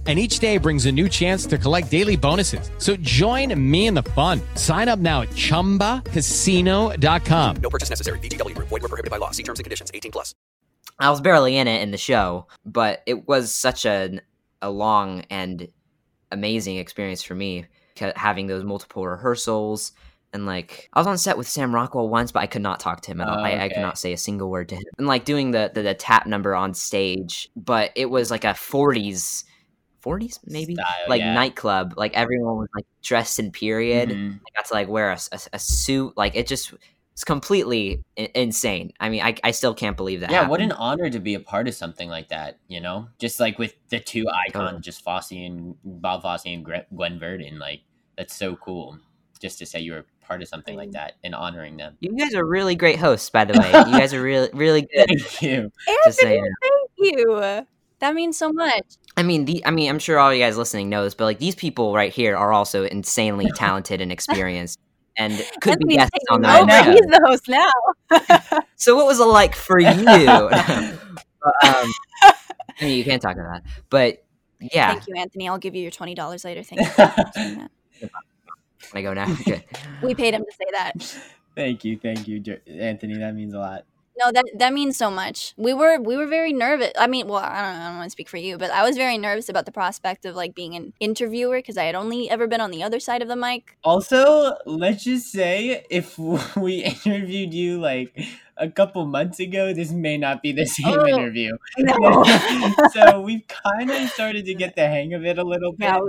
And 0.07 0.17
each 0.17 0.39
day 0.39 0.57
brings 0.57 0.87
a 0.87 0.91
new 0.91 1.07
chance 1.07 1.45
to 1.45 1.59
collect 1.59 1.91
daily 1.91 2.17
bonuses. 2.17 2.71
So 2.79 2.95
join 2.95 3.53
me 3.71 3.85
in 3.85 3.93
the 3.93 4.01
fun. 4.01 4.41
Sign 4.55 4.89
up 4.89 4.97
now 4.97 5.21
at 5.21 5.29
chumbacasino.com. 5.29 7.55
No 7.61 7.69
purchase 7.69 7.91
necessary. 7.91 8.17
VGW 8.17 8.55
Group. 8.55 8.69
Void 8.69 8.81
were 8.81 8.89
prohibited 8.89 9.11
by 9.11 9.17
law. 9.17 9.29
See 9.29 9.43
terms 9.43 9.59
and 9.59 9.63
conditions. 9.63 9.91
18 9.93 10.11
plus. 10.11 10.33
I 10.99 11.11
was 11.11 11.21
barely 11.21 11.55
in 11.55 11.67
it 11.67 11.83
in 11.83 11.91
the 11.91 11.97
show, 11.97 12.47
but 12.65 13.03
it 13.05 13.27
was 13.27 13.53
such 13.53 13.85
an 13.85 14.21
a 14.61 14.69
long 14.69 15.23
and 15.29 15.67
amazing 16.31 16.77
experience 16.77 17.23
for 17.23 17.35
me 17.35 17.65
having 18.15 18.47
those 18.47 18.63
multiple 18.63 19.07
rehearsals 19.07 19.91
and 20.33 20.45
like 20.45 20.89
I 20.93 20.99
was 20.99 21.07
on 21.07 21.17
set 21.17 21.37
with 21.37 21.47
Sam 21.47 21.73
Rockwell 21.73 22.07
once, 22.07 22.31
but 22.31 22.41
I 22.41 22.47
could 22.47 22.61
not 22.61 22.79
talk 22.79 23.01
to 23.01 23.11
him 23.11 23.21
at 23.21 23.27
all. 23.27 23.39
okay. 23.39 23.59
I, 23.59 23.65
I, 23.65 23.69
could 23.69 23.81
not 23.81 23.97
say 23.97 24.13
a 24.13 24.17
single 24.17 24.49
word 24.49 24.69
to 24.69 24.75
him. 24.75 24.83
And 24.97 25.07
like 25.07 25.25
doing 25.25 25.51
the, 25.51 25.71
the, 25.73 25.81
the 25.81 25.93
tap 25.93 26.25
number 26.25 26.55
on 26.55 26.73
stage, 26.73 27.49
but 27.55 27.91
it 27.95 28.09
was 28.09 28.31
like 28.31 28.45
a 28.45 28.49
'40s, 28.49 29.43
'40s 30.03 30.39
maybe 30.45 30.75
Style, 30.75 30.85
like 31.07 31.21
yeah. 31.21 31.33
nightclub. 31.33 31.93
Like 31.97 32.13
everyone 32.13 32.57
was 32.57 32.69
like 32.75 32.85
dressed 33.01 33.39
in 33.39 33.51
period. 33.51 34.09
Mm-hmm. 34.09 34.37
I 34.37 34.57
got 34.57 34.65
to 34.65 34.73
like 34.73 34.87
wear 34.87 35.11
a, 35.11 35.19
a, 35.31 35.39
a, 35.53 35.59
suit. 35.59 36.13
Like 36.17 36.35
it 36.35 36.47
just 36.47 36.73
it's 37.13 37.23
completely 37.23 38.03
I- 38.17 38.31
insane. 38.35 38.93
I 38.99 39.09
mean, 39.09 39.21
I, 39.21 39.35
I 39.43 39.51
still 39.51 39.73
can't 39.73 39.97
believe 39.97 40.21
that. 40.21 40.31
Yeah, 40.31 40.37
happened. 40.37 40.51
what 40.51 40.61
an 40.61 40.71
honor 40.71 41.09
to 41.09 41.19
be 41.19 41.33
a 41.35 41.39
part 41.39 41.67
of 41.67 41.75
something 41.75 42.09
like 42.09 42.29
that. 42.29 42.59
You 42.67 42.81
know, 42.81 43.07
just 43.19 43.39
like 43.39 43.59
with 43.59 43.75
the 43.89 43.99
two 43.99 44.25
icons, 44.47 44.75
oh. 44.77 44.79
just 44.79 45.03
Fosse 45.03 45.31
and 45.31 45.75
Bob 45.83 46.23
Fosse 46.23 46.45
and 46.45 46.65
Gwen 46.95 47.19
Verdon. 47.19 47.59
Like 47.59 47.81
that's 48.17 48.35
so 48.35 48.55
cool. 48.55 48.97
Just 49.39 49.59
to 49.59 49.65
say 49.65 49.79
you 49.79 49.93
were 49.93 50.05
part 50.31 50.41
of 50.41 50.47
something 50.47 50.77
like 50.77 50.91
that 50.91 51.15
and 51.23 51.35
honoring 51.35 51.75
them. 51.77 51.97
You 51.99 52.15
guys 52.15 52.33
are 52.35 52.45
really 52.45 52.75
great 52.75 52.97
hosts, 52.97 53.29
by 53.29 53.43
the 53.43 53.59
way. 53.59 53.67
you 53.67 53.97
guys 53.99 54.13
are 54.13 54.21
really, 54.23 54.49
really 54.53 54.81
good. 54.83 55.07
Thank 55.07 55.41
you. 55.41 55.71
Anthony, 56.05 56.41
thank 56.61 56.91
you. 56.97 57.65
That 58.01 58.15
means 58.15 58.35
so 58.35 58.51
much. 58.51 58.83
I 59.15 59.21
mean, 59.21 59.45
the 59.45 59.63
I 59.63 59.69
mean, 59.69 59.87
I'm 59.87 59.99
sure 59.99 60.17
all 60.17 60.33
you 60.33 60.41
guys 60.41 60.57
listening 60.57 60.89
know 60.89 61.03
this, 61.03 61.13
but 61.13 61.25
like 61.25 61.37
these 61.37 61.53
people 61.53 61.93
right 61.93 62.11
here 62.11 62.35
are 62.35 62.51
also 62.51 62.83
insanely 62.83 63.49
talented 63.55 64.01
and 64.01 64.11
experienced, 64.11 64.79
and 65.17 65.33
could 65.61 65.73
Anthony's 65.73 65.87
be 65.87 65.95
guests 65.97 66.25
on 66.31 66.41
that. 66.41 66.63
Over. 66.63 66.91
He's 66.91 67.01
the 67.01 67.21
host 67.23 67.47
now. 67.47 68.61
so, 68.75 68.95
what 68.95 69.05
was 69.05 69.19
it 69.19 69.25
like 69.25 69.53
for 69.53 69.79
you? 69.79 69.93
but, 70.05 70.55
um, 71.63 71.91
I 72.23 72.33
mean, 72.81 72.97
you 72.97 73.03
can't 73.03 73.21
talk 73.21 73.35
about 73.35 73.61
that, 73.61 73.71
but 73.91 74.25
yeah. 74.59 74.93
Thank 74.93 75.07
you, 75.07 75.15
Anthony. 75.15 75.47
I'll 75.47 75.59
give 75.59 75.75
you 75.75 75.83
your 75.83 75.91
twenty 75.91 76.15
dollars 76.15 76.43
later. 76.43 76.63
Thank 76.63 76.81
you. 76.81 77.67
Can 78.01 78.97
I 78.97 79.01
go 79.03 79.13
now? 79.13 79.31
Okay. 79.31 79.63
we 80.01 80.15
paid 80.15 80.33
him 80.33 80.43
to 80.43 80.51
say 80.51 80.65
that. 80.71 81.21
Thank 81.55 81.85
you, 81.85 81.99
thank 81.99 82.27
you, 82.27 82.41
Anthony. 82.65 83.17
That 83.17 83.35
means 83.35 83.53
a 83.53 83.59
lot. 83.59 83.85
No, 84.17 84.31
that 84.31 84.45
that 84.57 84.73
means 84.73 84.97
so 84.97 85.09
much. 85.09 85.53
We 85.57 85.73
were 85.73 85.99
we 85.99 86.17
were 86.17 86.27
very 86.27 86.53
nervous. 86.53 86.91
I 86.99 87.07
mean, 87.07 87.27
well, 87.27 87.37
I 87.37 87.61
don't, 87.61 87.81
I 87.81 87.87
don't 87.87 87.97
want 87.97 88.07
to 88.07 88.11
speak 88.11 88.29
for 88.29 88.37
you, 88.37 88.57
but 88.57 88.69
I 88.71 88.83
was 88.83 88.97
very 88.97 89.17
nervous 89.17 89.47
about 89.49 89.65
the 89.65 89.71
prospect 89.71 90.25
of 90.25 90.35
like 90.35 90.53
being 90.53 90.75
an 90.75 90.93
interviewer 90.99 91.57
because 91.57 91.77
I 91.77 91.85
had 91.85 91.95
only 91.95 92.29
ever 92.29 92.45
been 92.45 92.61
on 92.61 92.71
the 92.71 92.83
other 92.83 92.99
side 92.99 93.21
of 93.21 93.27
the 93.27 93.35
mic. 93.35 93.77
Also, 93.83 94.55
let's 94.65 95.05
just 95.05 95.31
say 95.31 95.85
if 95.89 96.17
we 96.57 96.83
interviewed 96.83 97.53
you 97.53 97.79
like 97.79 98.17
a 98.57 98.69
couple 98.69 99.05
months 99.05 99.39
ago, 99.39 99.73
this 99.73 99.91
may 99.91 100.17
not 100.17 100.41
be 100.41 100.51
the 100.51 100.65
same 100.77 100.99
oh, 100.99 101.07
interview. 101.07 101.57
No. 101.77 102.23
so 102.93 103.21
we've 103.21 103.47
kind 103.47 103.89
of 103.89 104.09
started 104.09 104.45
to 104.45 104.53
get 104.53 104.75
the 104.75 104.87
hang 104.87 105.13
of 105.13 105.25
it 105.25 105.37
a 105.37 105.43
little 105.43 105.71
bit. 105.71 105.85
Yeah, 105.85 105.99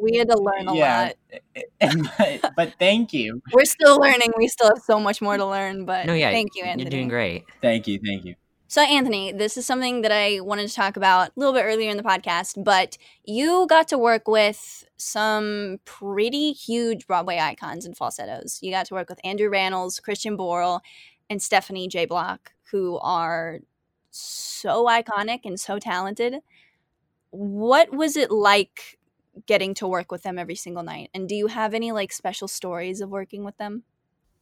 we 0.00 0.16
had 0.16 0.28
to 0.28 0.38
learn 0.38 0.68
a 0.68 0.74
yeah. 0.74 1.12
lot. 1.32 1.40
Eh, 1.54 1.62
eh, 1.80 1.94
but, 2.42 2.52
but 2.56 2.74
thank 2.78 3.12
you. 3.12 3.42
We're 3.52 3.64
still 3.64 3.98
learning. 3.98 4.32
We 4.36 4.48
still 4.48 4.68
have 4.68 4.82
so 4.82 4.98
much 4.98 5.20
more 5.20 5.36
to 5.36 5.46
learn. 5.46 5.84
But 5.84 6.06
no, 6.06 6.14
yeah, 6.14 6.30
thank 6.30 6.50
you, 6.54 6.64
Anthony. 6.64 6.84
You're 6.84 6.90
doing 6.90 7.08
great. 7.08 7.44
Thank 7.60 7.86
you. 7.86 7.98
Thank 8.04 8.24
you. 8.24 8.34
So, 8.68 8.82
Anthony, 8.82 9.32
this 9.32 9.56
is 9.56 9.66
something 9.66 10.02
that 10.02 10.12
I 10.12 10.38
wanted 10.38 10.68
to 10.68 10.74
talk 10.74 10.96
about 10.96 11.30
a 11.30 11.32
little 11.34 11.52
bit 11.52 11.64
earlier 11.64 11.90
in 11.90 11.96
the 11.96 12.04
podcast, 12.04 12.62
but 12.62 12.96
you 13.24 13.66
got 13.68 13.88
to 13.88 13.98
work 13.98 14.28
with 14.28 14.84
some 14.96 15.80
pretty 15.84 16.52
huge 16.52 17.08
Broadway 17.08 17.38
icons 17.38 17.84
and 17.84 17.96
falsettos. 17.96 18.60
You 18.62 18.70
got 18.70 18.86
to 18.86 18.94
work 18.94 19.08
with 19.08 19.18
Andrew 19.24 19.50
Rannells, 19.50 20.00
Christian 20.00 20.38
Borle, 20.38 20.82
and 21.28 21.42
Stephanie 21.42 21.88
J. 21.88 22.06
Block, 22.06 22.52
who 22.70 22.98
are 22.98 23.58
so 24.12 24.86
iconic 24.86 25.40
and 25.44 25.58
so 25.58 25.80
talented. 25.80 26.36
What 27.30 27.92
was 27.92 28.16
it 28.16 28.30
like 28.30 28.99
getting 29.46 29.74
to 29.74 29.88
work 29.88 30.10
with 30.10 30.22
them 30.22 30.38
every 30.38 30.54
single 30.54 30.82
night. 30.82 31.10
And 31.14 31.28
do 31.28 31.34
you 31.34 31.48
have 31.48 31.74
any 31.74 31.92
like 31.92 32.12
special 32.12 32.48
stories 32.48 33.00
of 33.00 33.10
working 33.10 33.44
with 33.44 33.56
them? 33.56 33.84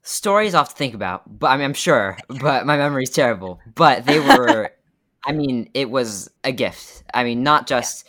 Stories 0.03 0.55
off 0.55 0.70
to 0.70 0.76
think 0.76 0.94
about, 0.94 1.38
but 1.38 1.49
I 1.49 1.57
mean, 1.57 1.64
I'm 1.64 1.74
sure, 1.74 2.16
but 2.40 2.66
my 2.66 2.76
memory's 2.76 3.11
terrible. 3.11 3.61
But 3.74 4.07
they 4.07 4.20
were, 4.20 4.70
I 5.24 5.32
mean, 5.32 5.70
it 5.74 5.90
was 5.90 6.30
a 6.44 6.53
gift. 6.53 7.03
I 7.12 7.24
mean, 7.24 7.42
not 7.42 7.66
just 7.66 8.07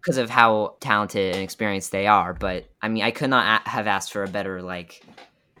because 0.00 0.16
of 0.16 0.30
how 0.30 0.76
talented 0.80 1.34
and 1.34 1.42
experienced 1.42 1.92
they 1.92 2.06
are, 2.06 2.32
but 2.32 2.66
I 2.80 2.88
mean, 2.88 3.02
I 3.02 3.10
could 3.10 3.30
not 3.30 3.66
a- 3.66 3.68
have 3.68 3.86
asked 3.86 4.12
for 4.12 4.22
a 4.22 4.28
better 4.28 4.62
like 4.62 5.02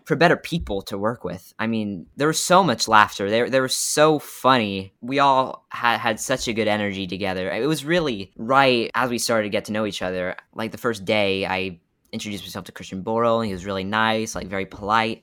for 0.04 0.16
better 0.16 0.36
people 0.36 0.82
to 0.82 0.98
work 0.98 1.24
with. 1.24 1.52
I 1.58 1.66
mean, 1.66 2.06
there 2.16 2.26
was 2.26 2.42
so 2.42 2.62
much 2.62 2.88
laughter. 2.88 3.30
They, 3.30 3.48
they 3.48 3.60
were 3.60 3.68
so 3.68 4.18
funny. 4.18 4.92
We 5.00 5.18
all 5.18 5.66
had, 5.68 5.98
had 5.98 6.20
such 6.20 6.48
a 6.48 6.52
good 6.52 6.68
energy 6.68 7.06
together. 7.06 7.50
It 7.50 7.66
was 7.66 7.84
really 7.84 8.32
right 8.36 8.90
as 8.94 9.10
we 9.10 9.18
started 9.18 9.44
to 9.44 9.50
get 9.50 9.66
to 9.66 9.72
know 9.72 9.86
each 9.86 10.02
other. 10.02 10.36
Like 10.54 10.72
the 10.72 10.78
first 10.78 11.04
day, 11.04 11.46
I 11.46 11.80
introduced 12.12 12.44
myself 12.44 12.64
to 12.66 12.72
Christian 12.72 13.04
Borle, 13.04 13.38
and 13.38 13.46
he 13.46 13.52
was 13.52 13.64
really 13.64 13.84
nice, 13.84 14.34
like 14.34 14.48
very 14.48 14.66
polite. 14.66 15.22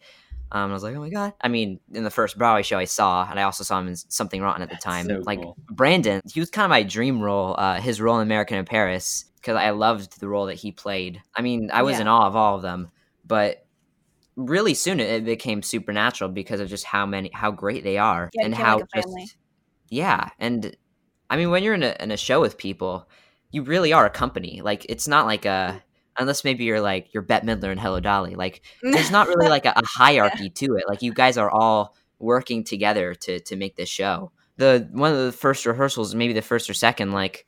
Um, 0.50 0.72
I 0.72 0.74
was 0.74 0.84
like, 0.84 0.96
oh 0.96 1.02
my 1.02 1.10
god! 1.10 1.34
I 1.42 1.50
mean, 1.50 1.82
in 1.92 2.06
the 2.06 2.10
first 2.10 2.38
Broadway 2.38 2.64
show 2.64 2.78
I 2.78 2.86
saw, 2.86 3.28
and 3.30 3.38
I 3.38 3.44
also 3.44 3.66
saw 3.66 3.80
him 3.80 3.90
in 3.90 3.96
Something 3.98 4.42
Rotten 4.42 4.62
at 4.62 4.70
the 4.70 4.78
time. 4.78 5.06
So 5.08 5.22
like 5.26 5.42
cool. 5.42 5.58
Brandon, 5.70 6.22
he 6.32 6.40
was 6.40 6.50
kind 6.50 6.64
of 6.64 6.70
my 6.70 6.84
dream 6.84 7.20
role. 7.20 7.56
Uh, 7.58 7.82
his 7.82 8.00
role 8.00 8.20
in 8.20 8.26
American 8.26 8.58
in 8.58 8.64
Paris, 8.64 9.26
because 9.36 9.58
I 9.58 9.72
loved 9.72 10.22
the 10.22 10.30
role 10.30 10.46
that 10.46 10.56
he 10.56 10.72
played. 10.72 11.22
I 11.36 11.42
mean, 11.42 11.70
I 11.74 11.82
was 11.82 11.96
yeah. 11.96 12.02
in 12.02 12.08
awe 12.08 12.28
of 12.28 12.38
all 12.38 12.56
of 12.56 12.62
them, 12.62 12.92
but 13.26 13.67
really 14.38 14.74
soon 14.74 15.02
it 15.02 15.26
became 15.26 15.62
supernatural 15.62 16.30
because 16.30 16.62
of 16.62 16.70
just 16.70 16.86
how 16.86 17.06
many 17.06 17.30
how 17.34 17.52
great 17.52 17.84
they 17.84 17.98
are 17.98 18.30
yeah, 18.34 18.46
and 18.46 18.56
how 18.56 18.78
like 18.78 18.88
just 18.96 19.36
yeah 19.90 20.30
and 20.40 20.78
i 21.30 21.36
mean 21.36 21.50
when 21.50 21.64
you're 21.64 21.74
in 21.74 21.84
a, 21.84 21.96
in 22.00 22.12
a 22.12 22.18
show 22.18 22.40
with 22.40 22.58
people 22.58 23.10
you 23.52 23.64
really 23.64 23.94
are 23.94 24.06
a 24.06 24.10
company. 24.10 24.62
Like 24.64 24.86
it's 24.90 25.08
not 25.08 25.26
like 25.26 25.46
a 25.46 25.82
unless 26.18 26.44
maybe 26.44 26.64
you're 26.64 26.82
like 26.82 27.14
you're 27.14 27.24
Bette 27.24 27.46
Midler 27.46 27.72
and 27.72 27.80
Hello 27.80 28.00
Dolly 28.00 28.36
like 28.36 28.62
there's 28.82 29.12
not 29.12 29.28
really 29.28 29.50
like 29.50 29.66
a, 29.66 29.74
a 29.76 29.86
hierarchy 29.86 30.46
yeah. 30.46 30.68
to 30.68 30.76
it. 30.76 30.86
Like 30.88 31.02
you 31.02 31.14
guys 31.14 31.38
are 31.38 31.50
all 31.50 31.96
working 32.20 32.64
together 32.64 33.14
to 33.14 33.40
to 33.40 33.56
make 33.56 33.76
this 33.76 33.90
show. 33.90 34.32
The 34.58 34.88
one 34.92 35.12
of 35.12 35.18
the 35.18 35.32
first 35.32 35.66
rehearsals 35.66 36.16
maybe 36.16 36.34
the 36.34 36.42
first 36.42 36.70
or 36.70 36.74
second 36.74 37.12
like 37.12 37.46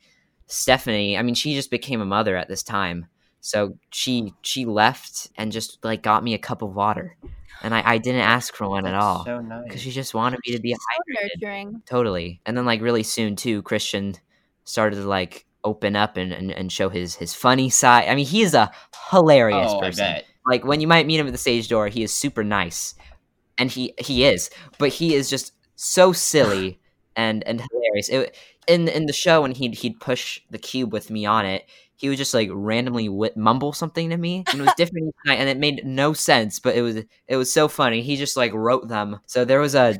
Stephanie 0.47 1.17
I 1.17 1.21
mean 1.21 1.35
she 1.35 1.55
just 1.55 1.71
became 1.71 2.01
a 2.01 2.05
mother 2.05 2.35
at 2.35 2.47
this 2.47 2.63
time 2.63 3.07
so 3.41 3.77
she 3.91 4.33
she 4.41 4.65
left 4.65 5.29
and 5.37 5.51
just 5.51 5.83
like 5.83 6.03
got 6.03 6.23
me 6.23 6.33
a 6.33 6.39
cup 6.39 6.61
of 6.61 6.75
water, 6.75 7.15
and 7.61 7.73
I, 7.73 7.93
I 7.93 7.97
didn't 7.97 8.21
ask 8.21 8.53
for 8.53 8.67
one 8.67 8.83
That's 8.83 8.93
at 8.93 8.99
all 8.99 9.23
because 9.23 9.41
so 9.41 9.41
nice. 9.41 9.79
she 9.79 9.91
just 9.91 10.13
wanted 10.13 10.39
me 10.45 10.55
to 10.55 10.61
be 10.61 10.73
so 10.73 10.79
Nurturing. 11.21 11.81
Totally, 11.85 12.41
and 12.45 12.57
then 12.57 12.65
like 12.65 12.81
really 12.81 13.03
soon 13.03 13.35
too, 13.35 13.61
Christian 13.61 14.15
started 14.65 14.97
to 14.97 15.07
like 15.07 15.45
open 15.63 15.95
up 15.95 16.17
and, 16.17 16.31
and, 16.31 16.51
and 16.51 16.71
show 16.71 16.89
his 16.89 17.15
his 17.15 17.33
funny 17.33 17.69
side. 17.69 18.07
I 18.07 18.15
mean, 18.15 18.25
he 18.25 18.41
is 18.41 18.53
a 18.53 18.71
hilarious 19.11 19.71
oh, 19.71 19.79
person. 19.79 20.21
Like 20.45 20.65
when 20.65 20.81
you 20.81 20.87
might 20.87 21.05
meet 21.05 21.19
him 21.19 21.27
at 21.27 21.31
the 21.31 21.37
stage 21.37 21.67
door, 21.67 21.87
he 21.87 22.03
is 22.03 22.11
super 22.11 22.43
nice, 22.43 22.95
and 23.57 23.69
he 23.69 23.93
he 23.99 24.25
is, 24.25 24.49
but 24.77 24.89
he 24.89 25.15
is 25.15 25.29
just 25.29 25.53
so 25.75 26.11
silly 26.11 26.79
and 27.15 27.43
and 27.47 27.61
hilarious. 27.71 28.09
It, 28.09 28.37
in 28.67 28.87
in 28.87 29.05
the 29.05 29.13
show 29.13 29.41
when 29.41 29.51
he'd 29.51 29.75
he'd 29.75 29.99
push 29.99 30.41
the 30.49 30.57
cube 30.57 30.93
with 30.93 31.09
me 31.09 31.25
on 31.25 31.45
it, 31.45 31.65
he 31.99 32.09
would 32.09 32.17
just 32.17 32.33
like 32.33 32.49
randomly 32.51 33.07
wh- 33.07 33.35
mumble 33.37 33.73
something 33.73 34.09
to 34.09 34.17
me 34.17 34.43
and 34.51 34.61
it 34.61 34.63
was 34.63 34.73
different 34.77 35.13
and 35.27 35.49
it 35.49 35.57
made 35.57 35.85
no 35.85 36.13
sense 36.13 36.59
but 36.59 36.75
it 36.75 36.81
was 36.81 36.95
it 37.27 37.35
was 37.35 37.51
so 37.53 37.67
funny. 37.67 38.01
He 38.01 38.15
just 38.15 38.37
like 38.37 38.53
wrote 38.53 38.87
them. 38.87 39.19
So 39.27 39.45
there 39.45 39.59
was 39.59 39.75
a 39.75 39.99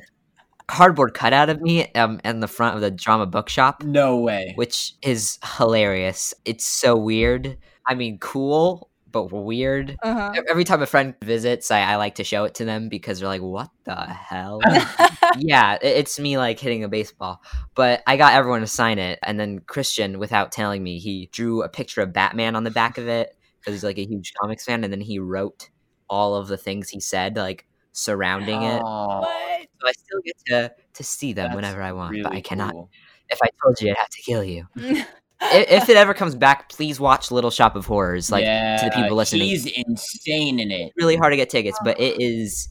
cardboard 0.67 1.13
cutout 1.15 1.49
of 1.49 1.61
me 1.61 1.91
um 1.93 2.19
in 2.23 2.39
the 2.41 2.47
front 2.47 2.75
of 2.75 2.81
the 2.81 2.91
drama 2.91 3.25
bookshop 3.25 3.83
no 3.83 4.17
way. 4.17 4.53
which 4.55 4.93
is 5.01 5.39
hilarious. 5.57 6.33
It's 6.45 6.65
so 6.65 6.95
weird. 6.95 7.57
I 7.87 7.95
mean 7.95 8.19
cool 8.19 8.88
but 9.11 9.31
weird. 9.31 9.97
Uh-huh. 10.01 10.33
Every 10.49 10.63
time 10.63 10.81
a 10.81 10.85
friend 10.85 11.15
visits, 11.23 11.71
I, 11.71 11.81
I, 11.81 11.95
like 11.95 12.15
to 12.15 12.23
show 12.23 12.43
it 12.43 12.55
to 12.55 12.65
them 12.65 12.89
because 12.89 13.19
they're 13.19 13.27
like, 13.27 13.41
"What 13.41 13.69
the 13.85 13.95
hell?" 13.95 14.61
yeah, 15.37 15.75
it, 15.75 15.87
it's 15.87 16.19
me 16.19 16.37
like 16.37 16.59
hitting 16.59 16.83
a 16.83 16.89
baseball. 16.89 17.41
But 17.75 18.01
I 18.07 18.17
got 18.17 18.33
everyone 18.33 18.61
to 18.61 18.67
sign 18.67 18.99
it, 18.99 19.19
and 19.23 19.39
then 19.39 19.59
Christian, 19.59 20.19
without 20.19 20.51
telling 20.51 20.83
me, 20.83 20.99
he 20.99 21.29
drew 21.31 21.63
a 21.63 21.69
picture 21.69 22.01
of 22.01 22.13
Batman 22.13 22.55
on 22.55 22.63
the 22.63 22.71
back 22.71 22.97
of 22.97 23.07
it 23.07 23.35
because 23.59 23.73
he's 23.73 23.83
like 23.83 23.97
a 23.97 24.05
huge 24.05 24.33
comics 24.39 24.65
fan, 24.65 24.83
and 24.83 24.93
then 24.93 25.01
he 25.01 25.19
wrote 25.19 25.69
all 26.09 26.35
of 26.35 26.47
the 26.47 26.57
things 26.57 26.89
he 26.89 26.99
said, 26.99 27.35
like 27.35 27.65
surrounding 27.91 28.61
it. 28.63 28.81
So 28.81 29.87
I 29.87 29.91
still 29.91 30.21
get 30.25 30.35
to 30.47 30.71
to 30.93 31.03
see 31.03 31.33
them 31.33 31.45
That's 31.45 31.55
whenever 31.55 31.81
I 31.81 31.91
want, 31.93 32.11
really 32.11 32.23
but 32.23 32.33
I 32.33 32.41
cannot. 32.41 32.73
Cool. 32.73 32.89
If 33.29 33.39
I 33.43 33.47
told 33.63 33.79
you, 33.79 33.91
I'd 33.91 33.97
have 33.97 34.09
to 34.09 34.21
kill 34.23 34.43
you 34.43 34.67
if 35.41 35.89
it 35.89 35.97
ever 35.97 36.13
comes 36.13 36.35
back, 36.35 36.69
please 36.69 36.99
watch 36.99 37.31
Little 37.31 37.51
Shop 37.51 37.75
of 37.75 37.85
Horrors. 37.85 38.31
Like 38.31 38.43
yeah, 38.43 38.77
to 38.77 38.85
the 38.85 38.91
people 38.91 39.17
listening, 39.17 39.43
he's 39.43 39.65
insane 39.65 40.59
in 40.59 40.71
it. 40.71 40.91
Really 40.95 41.15
hard 41.15 41.33
to 41.33 41.37
get 41.37 41.49
tickets, 41.49 41.77
but 41.83 41.99
it 41.99 42.21
is. 42.21 42.69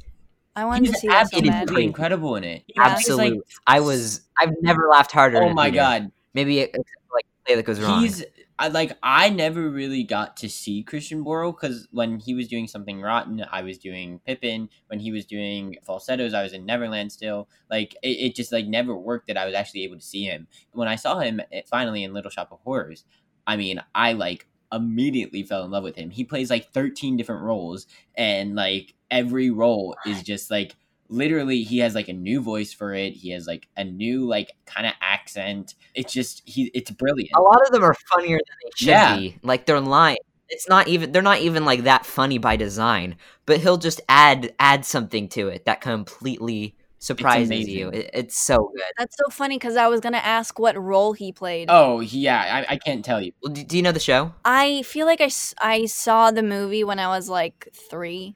I 0.57 0.65
want 0.65 0.85
to 0.87 0.93
see 0.93 1.09
absolutely 1.09 1.85
incredible 1.85 2.37
in 2.37 2.45
it. 2.45 2.65
Yeah. 2.67 2.83
Absolutely, 2.83 3.31
like, 3.31 3.41
I 3.67 3.81
was. 3.81 4.23
I've 4.41 4.55
never 4.61 4.89
laughed 4.89 5.13
harder. 5.13 5.43
Oh 5.43 5.53
my 5.53 5.71
god! 5.71 6.11
Maybe 6.35 6.61
it, 6.61 6.75
like 7.13 7.27
play 7.47 7.55
that 7.55 7.65
goes 7.65 7.81
wrong. 7.81 8.03
He's 8.03 8.25
I 8.59 8.69
like 8.69 8.99
I 9.03 9.31
never 9.31 9.71
really 9.71 10.03
got 10.03 10.37
to 10.39 10.49
see 10.49 10.83
Christian 10.83 11.25
Borle 11.25 11.53
because 11.53 11.87
when 11.93 12.19
he 12.19 12.35
was 12.35 12.49
doing 12.49 12.67
something 12.67 13.01
rotten, 13.01 13.45
I 13.53 13.63
was 13.63 13.79
doing 13.79 14.21
Pippin. 14.27 14.69
When 14.89 14.99
he 14.99 15.13
was 15.13 15.25
doing 15.25 15.77
falsettos, 15.87 16.35
I 16.35 16.43
was 16.43 16.53
in 16.53 16.67
Neverland 16.67 17.13
still. 17.13 17.49
Like 17.71 17.95
it, 18.03 18.09
it 18.09 18.35
just 18.35 18.53
like 18.53 18.67
never 18.67 18.97
worked 18.97 19.29
that 19.29 19.37
I 19.37 19.47
was 19.47 19.55
actually 19.55 19.85
able 19.85 19.97
to 19.97 20.05
see 20.05 20.25
him. 20.25 20.49
When 20.73 20.89
I 20.89 20.97
saw 20.97 21.21
him 21.21 21.39
it, 21.39 21.49
eh, 21.53 21.63
finally 21.71 22.03
in 22.03 22.13
Little 22.13 22.31
Shop 22.31 22.51
of 22.51 22.59
Horrors, 22.61 23.05
I 23.47 23.57
mean, 23.57 23.81
I 23.95 24.15
like 24.15 24.49
immediately 24.73 25.45
fell 25.45 25.65
in 25.65 25.71
love 25.71 25.85
with 25.85 25.97
him. 25.97 26.11
He 26.11 26.25
plays 26.25 26.51
like 26.51 26.73
13 26.73 27.17
different 27.17 27.43
roles 27.43 27.87
and 28.17 28.57
like 28.57 28.95
every 29.11 29.51
role 29.51 29.97
is 30.05 30.23
just 30.23 30.51
like 30.51 30.75
literally 31.09 31.63
he 31.63 31.79
has 31.79 31.95
like 31.95 32.09
a 32.09 32.13
new 32.13 32.41
voice 32.41 32.73
for 32.73 32.95
it. 32.95 33.11
He 33.13 33.31
has 33.31 33.47
like 33.47 33.69
a 33.77 33.85
new 33.85 34.27
like 34.27 34.53
kind 34.67 34.87
of 34.87 34.93
accent. 35.01 35.75
It's 35.95 36.13
just 36.13 36.43
he 36.45 36.71
it's 36.75 36.91
brilliant. 36.91 37.31
A 37.37 37.41
lot 37.41 37.65
of 37.67 37.73
them 37.73 37.85
are 37.85 37.95
funnier 38.13 38.37
than 38.39 38.57
they 38.65 38.71
should 38.77 38.89
Yeah. 38.89 39.17
be. 39.17 39.39
Like 39.43 39.67
they're 39.67 39.81
lying. 39.81 40.19
It's 40.49 40.69
not 40.69 40.89
even 40.89 41.13
they're 41.13 41.23
not 41.23 41.41
even 41.41 41.65
like 41.65 41.85
that 41.85 42.07
funny 42.07 42.39
by 42.39 42.57
design, 42.57 43.17
but 43.47 43.61
he'll 43.61 43.77
just 43.77 44.01
add 44.09 44.55
add 44.59 44.85
something 44.85 45.29
to 45.31 45.49
it 45.49 45.67
that 45.67 45.81
completely 45.81 46.75
surprises 46.99 47.69
you. 47.69 47.91
It, 47.91 48.11
it's 48.13 48.37
so 48.39 48.73
good. 48.75 48.83
That's 48.99 49.17
so 49.17 49.31
funny 49.31 49.57
because 49.57 49.77
I 49.77 49.89
was 49.89 50.01
gonna 50.01 50.17
ask 50.19 50.59
what 50.59 50.77
role 50.81 51.13
he 51.13 51.33
played. 51.33 51.69
Oh, 51.71 52.01
yeah, 52.01 52.65
I, 52.69 52.73
I 52.75 52.77
can't 52.77 53.05
tell 53.05 53.21
you. 53.21 53.33
Well, 53.43 53.53
do, 53.53 53.63
do 53.63 53.77
you 53.77 53.83
know 53.83 53.93
the 53.93 54.01
show? 54.01 54.33
I 54.45 54.83
feel 54.83 55.07
like 55.07 55.21
I, 55.21 55.31
I 55.61 55.85
saw 55.87 56.31
the 56.31 56.43
movie 56.43 56.83
when 56.83 56.99
I 56.99 57.09
was 57.09 57.29
like 57.29 57.69
three, 57.91 58.35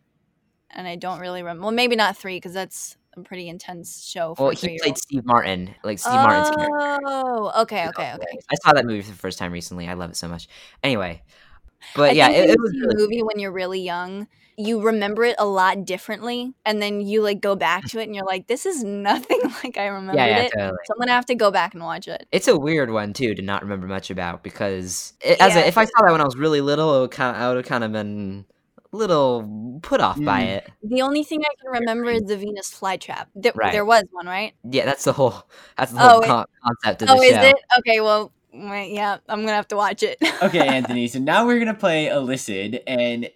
and 0.72 0.86
I 0.86 0.96
don't 0.96 1.20
really 1.20 1.42
remember. 1.42 1.62
Well, 1.62 1.72
maybe 1.72 1.96
not 1.96 2.16
three 2.16 2.36
because 2.36 2.54
that's 2.54 2.96
a 3.16 3.22
pretty 3.22 3.48
intense 3.48 4.04
show 4.04 4.34
for 4.34 4.44
Well, 4.44 4.54
he 4.54 4.78
played 4.78 4.98
Steve 4.98 5.24
Martin, 5.24 5.74
like 5.84 5.98
Steve 5.98 6.20
Martin's 6.20 6.50
character. 6.50 7.00
Oh, 7.06 7.52
okay, 7.62 7.88
okay, 7.88 8.12
okay. 8.14 8.38
I 8.50 8.54
saw 8.64 8.72
that 8.72 8.86
movie 8.86 9.02
for 9.02 9.10
the 9.10 9.18
first 9.18 9.38
time 9.38 9.52
recently. 9.52 9.88
I 9.88 9.94
love 9.94 10.10
it 10.10 10.16
so 10.16 10.28
much. 10.28 10.48
Anyway, 10.82 11.22
but 11.94 12.10
I 12.10 12.12
yeah, 12.12 12.30
it, 12.30 12.40
when 12.40 12.50
it 12.50 12.60
was 12.60 12.72
a 12.72 12.96
movie 12.96 13.22
when 13.22 13.38
you're 13.38 13.52
really 13.52 13.80
young. 13.80 14.28
You 14.58 14.82
remember 14.82 15.24
it 15.24 15.36
a 15.38 15.46
lot 15.46 15.86
differently, 15.86 16.52
and 16.66 16.80
then 16.80 17.00
you 17.00 17.22
like 17.22 17.40
go 17.40 17.56
back 17.56 17.86
to 17.86 17.98
it, 18.00 18.04
and 18.04 18.14
you're 18.14 18.26
like, 18.26 18.48
"This 18.48 18.66
is 18.66 18.84
nothing 18.84 19.40
like 19.64 19.78
I 19.78 19.86
remembered 19.86 20.18
yeah, 20.18 20.42
it." 20.42 20.52
totally. 20.52 20.78
So 20.84 20.92
I'm 20.94 20.98
gonna 21.00 21.12
have 21.12 21.26
to 21.26 21.34
go 21.34 21.50
back 21.50 21.72
and 21.72 21.82
watch 21.82 22.06
it. 22.06 22.26
It's 22.32 22.48
a 22.48 22.58
weird 22.58 22.90
one 22.90 23.14
too 23.14 23.34
to 23.34 23.42
not 23.42 23.62
remember 23.62 23.86
much 23.86 24.10
about 24.10 24.42
because 24.42 25.14
it, 25.22 25.40
as 25.40 25.54
Yeah. 25.54 25.62
a, 25.62 25.66
if 25.66 25.78
I 25.78 25.86
saw 25.86 26.04
that 26.04 26.12
when 26.12 26.20
I 26.20 26.24
was 26.24 26.36
really 26.36 26.60
little, 26.60 26.98
it 26.98 27.00
would 27.00 27.10
kind 27.10 27.34
of, 27.34 27.42
I 27.42 27.48
would 27.48 27.56
have 27.56 27.66
kind 27.66 27.82
of 27.82 27.92
been 27.92 28.44
little 28.92 29.78
put 29.82 30.00
off 30.00 30.22
by 30.22 30.42
Mm. 30.42 30.48
it. 30.48 30.70
The 30.82 31.02
only 31.02 31.24
thing 31.24 31.40
I 31.42 31.54
can 31.60 31.80
remember 31.80 32.10
is 32.10 32.22
the 32.22 32.36
Venus 32.36 32.70
flytrap. 32.72 33.26
There, 33.34 33.52
Right. 33.54 33.72
there 33.72 33.84
was 33.84 34.04
one, 34.12 34.26
right? 34.26 34.52
Yeah, 34.70 34.84
that's 34.84 35.04
the 35.04 35.12
whole 35.14 35.34
that's 35.76 35.92
the 35.92 36.02
Oh, 36.04 36.08
whole 36.08 36.20
it- 36.20 36.26
con- 36.26 36.46
concept 36.64 37.02
of 37.02 37.08
this. 37.08 37.16
Oh, 37.16 37.20
the 37.20 37.26
is 37.26 37.44
it? 37.50 37.56
Okay, 37.78 38.00
well, 38.00 38.30
yeah, 38.52 39.16
I'm 39.28 39.40
gonna 39.40 39.52
have 39.54 39.68
to 39.68 39.76
watch 39.76 40.02
it. 40.02 40.18
okay, 40.42 40.66
Anthony. 40.98 41.08
So 41.08 41.18
now 41.18 41.46
we're 41.46 41.58
gonna 41.58 41.72
play 41.74 42.08
Elicit, 42.08 42.82
and 42.86 43.30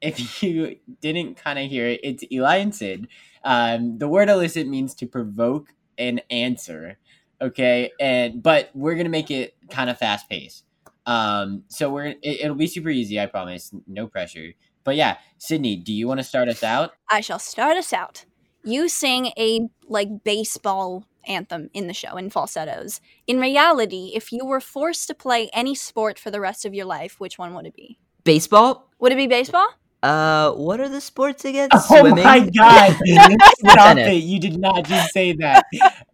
if 0.00 0.42
you 0.42 0.76
didn't 1.00 1.36
kind 1.36 1.58
of 1.58 1.66
hear 1.68 1.86
it, 1.86 2.00
it's 2.02 2.24
Eli 2.32 2.56
and 2.56 2.74
Sid. 2.74 3.06
Um, 3.44 3.98
the 3.98 4.08
word 4.08 4.28
elicit 4.28 4.66
means 4.68 4.94
to 4.94 5.06
provoke 5.06 5.74
an 5.98 6.20
answer. 6.30 6.96
Okay, 7.40 7.90
and 8.00 8.42
but 8.42 8.70
we're 8.72 8.94
gonna 8.94 9.08
make 9.08 9.30
it 9.30 9.54
kind 9.68 9.90
of 9.90 9.98
fast 9.98 10.28
paced. 10.30 10.64
Um, 11.06 11.64
so 11.68 11.90
we're 11.90 12.06
it, 12.06 12.18
it'll 12.22 12.54
be 12.56 12.66
super 12.66 12.88
easy, 12.90 13.20
I 13.20 13.26
promise. 13.26 13.72
No 13.86 14.06
pressure. 14.06 14.52
But 14.84 14.96
yeah, 14.96 15.18
Sydney, 15.38 15.76
do 15.76 15.92
you 15.92 16.08
want 16.08 16.18
to 16.18 16.24
start 16.24 16.48
us 16.48 16.62
out? 16.62 16.92
I 17.10 17.20
shall 17.20 17.38
start 17.38 17.76
us 17.76 17.92
out. 17.92 18.24
You 18.64 18.88
sing 18.88 19.26
a 19.38 19.68
like 19.88 20.24
baseball 20.24 21.04
anthem 21.26 21.70
in 21.72 21.86
the 21.86 21.94
show 21.94 22.16
in 22.16 22.30
falsettos. 22.30 23.00
In 23.26 23.38
reality, 23.40 24.12
if 24.14 24.32
you 24.32 24.44
were 24.44 24.60
forced 24.60 25.06
to 25.08 25.14
play 25.14 25.50
any 25.52 25.74
sport 25.74 26.18
for 26.18 26.30
the 26.30 26.40
rest 26.40 26.64
of 26.64 26.74
your 26.74 26.86
life, 26.86 27.20
which 27.20 27.38
one 27.38 27.54
would 27.54 27.66
it 27.66 27.74
be? 27.74 27.98
Baseball? 28.24 28.88
Would 28.98 29.12
it 29.12 29.16
be 29.16 29.26
baseball? 29.26 29.68
Uh, 30.02 30.50
what 30.54 30.80
are 30.80 30.88
the 30.88 31.00
sports 31.00 31.44
again? 31.44 31.68
Oh 31.72 31.78
Swimming. 32.00 32.24
my 32.24 32.40
god! 32.56 32.96
Stop 33.58 33.98
it! 33.98 34.14
You 34.24 34.40
did 34.40 34.58
not 34.58 34.84
just 34.84 35.12
say 35.12 35.32
that, 35.34 35.64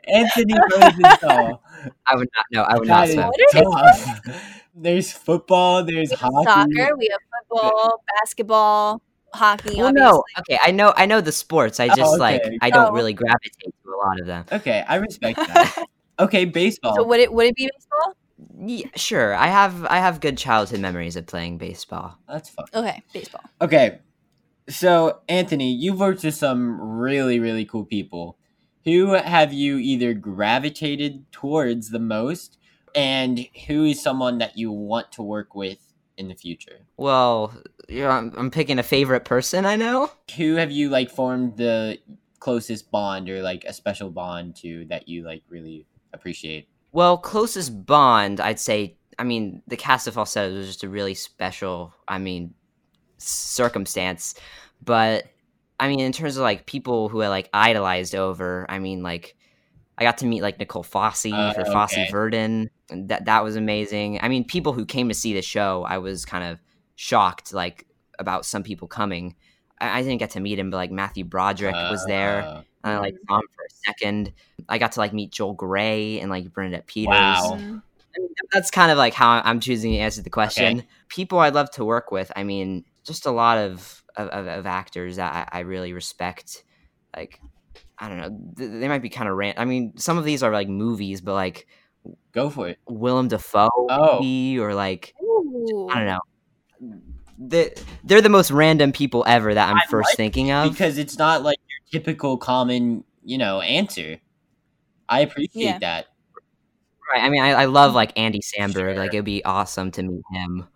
Anthony 0.04 0.54
Rosenthal. 0.72 1.62
I 2.06 2.16
would 2.16 2.28
not 2.36 2.44
know. 2.52 2.62
I 2.64 2.78
would 2.78 2.86
not 2.86 3.08
That 3.08 3.32
swim. 4.24 4.34
Is 4.78 4.82
tough. 4.82 4.82
There's 4.82 5.12
football. 5.12 5.84
There's 5.84 6.12
hockey. 6.12 6.74
Soccer, 6.76 6.96
we 6.96 7.08
have 7.10 7.20
football, 7.48 8.02
basketball, 8.20 9.02
hockey. 9.34 9.76
Well, 9.76 9.88
obviously. 9.88 10.10
no. 10.10 10.24
Okay, 10.40 10.58
I 10.62 10.70
know. 10.70 10.92
I 10.96 11.06
know 11.06 11.20
the 11.20 11.32
sports. 11.32 11.80
I 11.80 11.88
Oh, 11.88 11.94
just 11.94 12.18
like. 12.18 12.42
I 12.62 12.70
don't 12.70 12.90
Oh. 12.90 12.92
really 12.92 13.12
gravitate 13.12 13.74
to 13.84 13.90
a 13.90 13.96
lot 14.06 14.20
of 14.20 14.26
them. 14.26 14.44
Okay, 14.52 14.84
I 14.88 14.96
respect 14.96 15.38
that. 15.38 15.84
okay, 16.18 16.44
baseball. 16.44 16.94
So 16.96 17.04
would 17.04 17.20
it 17.20 17.32
would 17.32 17.46
it 17.46 17.56
be 17.56 17.68
baseball? 17.74 18.14
Yeah, 18.60 18.86
sure. 18.96 19.34
I 19.34 19.48
have 19.48 19.84
I 19.86 19.98
have 19.98 20.20
good 20.20 20.38
childhood 20.38 20.80
memories 20.80 21.16
of 21.16 21.26
playing 21.26 21.58
baseball. 21.58 22.18
That's 22.28 22.48
fun. 22.48 22.66
Okay, 22.74 23.02
baseball. 23.12 23.42
Okay, 23.60 23.98
so 24.68 25.20
Anthony, 25.28 25.72
you've 25.72 25.98
worked 26.00 26.22
with 26.24 26.34
some 26.34 26.80
really, 26.80 27.40
really 27.40 27.64
cool 27.64 27.84
people. 27.84 28.36
Who 28.84 29.12
have 29.12 29.52
you 29.52 29.76
either 29.76 30.14
gravitated 30.14 31.30
towards 31.32 31.90
the 31.90 31.98
most, 31.98 32.58
and 32.94 33.46
who 33.66 33.84
is 33.84 34.02
someone 34.02 34.38
that 34.38 34.56
you 34.56 34.70
want 34.70 35.12
to 35.12 35.22
work 35.22 35.54
with 35.54 35.78
in 36.16 36.28
the 36.28 36.34
future? 36.34 36.80
Well, 36.96 37.54
you 37.88 38.02
know, 38.02 38.10
I'm, 38.10 38.32
I'm 38.36 38.50
picking 38.50 38.78
a 38.78 38.82
favorite 38.82 39.24
person 39.24 39.64
I 39.64 39.76
know. 39.76 40.10
Who 40.36 40.56
have 40.56 40.70
you 40.70 40.90
like 40.90 41.10
formed 41.10 41.56
the 41.56 41.98
closest 42.40 42.90
bond 42.90 43.28
or 43.28 43.42
like 43.42 43.64
a 43.64 43.72
special 43.72 44.10
bond 44.10 44.56
to 44.56 44.84
that 44.86 45.08
you 45.08 45.24
like 45.24 45.42
really 45.48 45.86
appreciate? 46.12 46.68
Well, 46.92 47.18
closest 47.18 47.86
bond, 47.86 48.40
I'd 48.40 48.60
say. 48.60 48.96
I 49.18 49.24
mean, 49.24 49.62
the 49.66 49.76
cast 49.76 50.06
of 50.06 50.14
Falsettos 50.14 50.56
was 50.56 50.66
just 50.66 50.84
a 50.84 50.88
really 50.88 51.14
special. 51.14 51.92
I 52.06 52.18
mean, 52.18 52.54
circumstance. 53.18 54.34
But 54.82 55.26
I 55.80 55.88
mean, 55.88 56.00
in 56.00 56.12
terms 56.12 56.36
of 56.36 56.42
like 56.42 56.66
people 56.66 57.08
who 57.08 57.22
I 57.22 57.28
like 57.28 57.48
idolized 57.52 58.14
over, 58.14 58.66
I 58.68 58.78
mean, 58.78 59.02
like 59.02 59.36
I 59.98 60.04
got 60.04 60.18
to 60.18 60.26
meet 60.26 60.42
like 60.42 60.58
Nicole 60.58 60.82
Fosse 60.84 61.26
Uh, 61.26 61.52
for 61.52 61.64
Fosse 61.64 61.92
okay. 61.92 62.08
Verdon, 62.10 62.70
and 62.88 63.08
that 63.08 63.24
that 63.24 63.44
was 63.44 63.56
amazing. 63.56 64.20
I 64.22 64.28
mean, 64.28 64.44
people 64.44 64.72
who 64.72 64.86
came 64.86 65.08
to 65.08 65.14
see 65.14 65.34
the 65.34 65.42
show, 65.42 65.84
I 65.84 65.98
was 65.98 66.24
kind 66.24 66.44
of 66.44 66.58
shocked, 66.94 67.52
like 67.52 67.86
about 68.18 68.46
some 68.46 68.62
people 68.62 68.88
coming. 68.88 69.34
I, 69.80 69.98
I 69.98 70.02
didn't 70.02 70.18
get 70.18 70.30
to 70.30 70.40
meet 70.40 70.58
him, 70.58 70.70
but 70.70 70.76
like 70.76 70.90
Matthew 70.90 71.24
Broderick 71.24 71.74
was 71.74 72.04
there. 72.06 72.42
Uh, 72.42 72.62
And 72.84 72.96
I 72.96 72.98
like 73.00 73.16
saw 73.26 73.36
him 73.36 73.46
for 73.54 73.64
a 73.64 73.74
second. 73.86 74.32
I 74.68 74.78
got 74.78 74.92
to 74.92 75.00
like 75.00 75.12
meet 75.12 75.32
Joel 75.32 75.54
Grey 75.54 76.20
and 76.20 76.30
like 76.30 76.52
Bernadette 76.52 76.86
Peters. 76.86 77.08
Wow. 77.10 77.56
Mm. 77.56 77.82
I 78.16 78.20
mean, 78.20 78.28
that's 78.52 78.70
kind 78.70 78.90
of 78.90 78.98
like 78.98 79.14
how 79.14 79.42
I'm 79.44 79.60
choosing 79.60 79.92
to 79.92 79.98
answer 79.98 80.22
the 80.22 80.30
question. 80.30 80.84
People 81.08 81.38
I'd 81.38 81.54
love 81.54 81.70
to 81.72 81.84
work 81.84 82.10
with. 82.10 82.32
I 82.36 82.44
mean, 82.44 82.84
just 83.04 83.26
a 83.26 83.30
lot 83.30 83.58
of 83.58 84.04
of, 84.16 84.28
of, 84.28 84.46
of 84.46 84.66
actors 84.66 85.16
that 85.16 85.48
I, 85.52 85.58
I 85.58 85.60
really 85.60 85.92
respect. 85.92 86.64
Like, 87.16 87.40
I 88.00 88.08
don't 88.08 88.18
know, 88.18 88.40
th- 88.56 88.80
they 88.80 88.88
might 88.88 89.02
be 89.02 89.08
kind 89.08 89.28
of 89.28 89.36
rant. 89.36 89.58
I 89.58 89.64
mean, 89.64 89.92
some 89.96 90.18
of 90.18 90.24
these 90.24 90.42
are 90.42 90.52
like 90.52 90.68
movies, 90.68 91.20
but 91.20 91.34
like 91.34 91.66
Go 92.32 92.48
for 92.48 92.68
it. 92.68 92.78
Willem 92.86 93.28
Dafoe 93.28 93.68
Oh. 93.90 94.58
or 94.60 94.74
like 94.74 95.14
Ooh. 95.22 95.88
I 95.90 95.94
don't 95.94 96.06
know. 96.06 96.20
They, 97.40 97.74
they're 98.04 98.20
the 98.20 98.28
most 98.28 98.50
random 98.50 98.92
people 98.92 99.24
ever 99.26 99.52
that 99.54 99.68
I'm 99.68 99.76
I 99.76 99.86
first 99.88 100.10
like 100.10 100.16
thinking 100.16 100.50
of. 100.50 100.70
because 100.72 100.98
it's 100.98 101.18
not 101.18 101.42
like 101.42 101.58
your 101.68 102.00
typical 102.00 102.36
common, 102.36 103.04
you 103.24 103.38
know, 103.38 103.60
answer. 103.60 104.18
I 105.08 105.20
appreciate 105.20 105.62
Yeah. 105.64 105.78
that. 105.78 106.06
Right. 107.12 107.22
I 107.22 107.28
mean, 107.30 107.42
I, 107.42 107.50
I 107.50 107.64
love 107.66 107.94
like 107.94 108.18
Andy 108.18 108.40
Samberg. 108.40 108.72
Sure. 108.72 108.94
Like, 108.96 109.14
it'd 109.14 109.24
be 109.24 109.44
awesome 109.44 109.90
to 109.92 110.02
meet 110.02 110.22
him. 110.32 110.66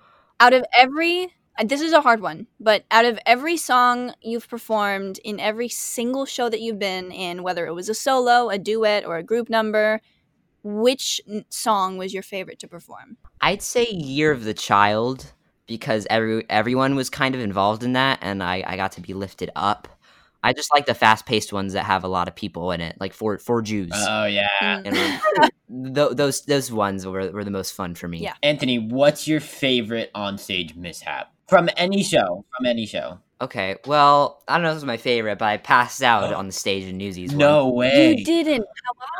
Out 0.40 0.52
of 0.54 0.64
every 0.76 1.32
this 1.64 1.80
is 1.80 1.92
a 1.92 2.00
hard 2.00 2.20
one, 2.20 2.46
but 2.58 2.84
out 2.90 3.04
of 3.04 3.18
every 3.26 3.56
song 3.56 4.14
you've 4.22 4.48
performed 4.48 5.18
in 5.24 5.38
every 5.38 5.68
single 5.68 6.24
show 6.24 6.48
that 6.48 6.60
you've 6.60 6.78
been 6.78 7.12
in, 7.12 7.42
whether 7.42 7.66
it 7.66 7.74
was 7.74 7.88
a 7.88 7.94
solo, 7.94 8.48
a 8.48 8.58
duet, 8.58 9.04
or 9.04 9.16
a 9.16 9.22
group 9.22 9.50
number, 9.50 10.00
which 10.62 11.20
song 11.50 11.98
was 11.98 12.14
your 12.14 12.22
favorite 12.22 12.58
to 12.60 12.68
perform? 12.68 13.16
I'd 13.40 13.62
say 13.62 13.86
Year 13.90 14.32
of 14.32 14.44
the 14.44 14.54
Child 14.54 15.32
because 15.66 16.06
every 16.10 16.48
everyone 16.48 16.94
was 16.94 17.10
kind 17.10 17.34
of 17.34 17.40
involved 17.40 17.82
in 17.82 17.92
that, 17.94 18.18
and 18.22 18.42
I, 18.42 18.64
I 18.66 18.76
got 18.76 18.92
to 18.92 19.00
be 19.00 19.14
lifted 19.14 19.50
up. 19.54 19.88
I 20.44 20.52
just 20.52 20.72
like 20.72 20.86
the 20.86 20.94
fast 20.94 21.24
paced 21.24 21.52
ones 21.52 21.72
that 21.74 21.84
have 21.84 22.02
a 22.02 22.08
lot 22.08 22.26
of 22.26 22.34
people 22.34 22.72
in 22.72 22.80
it, 22.80 22.96
like 22.98 23.12
for 23.12 23.38
Four 23.38 23.62
Jews. 23.62 23.92
Oh 23.94 24.24
yeah. 24.24 24.48
Mm. 24.60 24.86
and 24.86 25.94
th- 25.94 26.16
those 26.16 26.42
those 26.42 26.72
ones 26.72 27.06
were, 27.06 27.30
were 27.30 27.44
the 27.44 27.50
most 27.50 27.74
fun 27.74 27.94
for 27.94 28.08
me. 28.08 28.18
Yeah. 28.18 28.34
Anthony, 28.42 28.78
what's 28.78 29.28
your 29.28 29.40
favorite 29.40 30.10
onstage 30.14 30.74
mishap 30.74 31.32
from 31.52 31.68
any 31.76 32.02
show? 32.02 32.44
From 32.56 32.66
any 32.66 32.86
show? 32.86 33.18
Okay. 33.40 33.76
Well, 33.86 34.42
I 34.48 34.54
don't 34.54 34.62
know 34.62 34.70
if 34.70 34.74
this 34.76 34.82
is 34.82 34.86
my 34.86 34.96
favorite, 34.96 35.38
but 35.38 35.46
I 35.46 35.56
passed 35.58 36.02
out 36.02 36.32
on 36.32 36.46
the 36.46 36.52
stage 36.52 36.84
in 36.84 36.96
Newsies. 36.96 37.32
No 37.34 37.68
way. 37.68 38.14
You 38.16 38.24
didn't. 38.24 38.64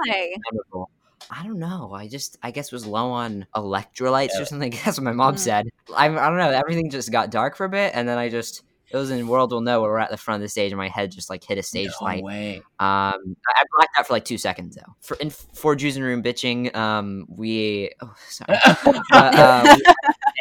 Why? 0.07 0.35
Memorable. 0.51 0.91
I 1.31 1.45
don't 1.45 1.59
know. 1.59 1.93
I 1.95 2.09
just, 2.09 2.39
I 2.43 2.51
guess, 2.51 2.73
was 2.73 2.87
low 2.87 3.11
on 3.11 3.47
electrolytes 3.57 4.31
Yeah. 4.35 4.43
or 4.43 4.45
something. 4.45 4.71
That's 4.85 4.97
what 4.99 5.05
my 5.05 5.13
mom 5.13 5.35
Mm. 5.35 5.39
said. 5.39 5.69
I, 5.97 6.07
I 6.07 6.29
don't 6.29 6.39
know. 6.39 6.51
Everything 6.51 6.89
just 6.91 7.11
got 7.13 7.31
dark 7.31 7.57
for 7.57 7.65
a 7.65 7.69
bit, 7.69 7.93
and 7.95 8.09
then 8.09 8.17
I 8.19 8.29
just, 8.29 8.63
it 8.93 8.97
was 8.97 9.11
in 9.11 9.27
World 9.27 9.53
Will 9.53 9.61
Know 9.61 9.81
where 9.81 9.91
we're 9.91 9.99
at 9.99 10.11
the 10.11 10.17
front 10.17 10.37
of 10.37 10.43
the 10.43 10.49
stage, 10.49 10.71
and 10.73 10.79
my 10.79 10.89
head 10.89 11.11
just 11.11 11.31
like 11.31 11.43
hit 11.45 11.59
a 11.59 11.63
stage 11.63 11.91
no 12.01 12.05
light. 12.07 12.23
way. 12.23 12.57
Um, 12.59 12.65
I 12.79 13.53
I 13.57 13.63
blacked 13.77 13.99
out 13.99 14.07
for 14.07 14.13
like 14.13 14.25
two 14.25 14.39
seconds 14.39 14.77
though. 14.77 14.93
For 15.01 15.17
in 15.17 15.31
Four 15.31 15.77
Jews 15.77 15.97
in 15.97 16.03
Room 16.03 16.23
bitching, 16.23 16.75
um, 16.77 17.27
we, 17.29 17.91
oh, 18.03 18.15
sorry. 18.29 18.59
But, 19.11 19.35
uh, 19.39 19.77
we- 19.87 19.95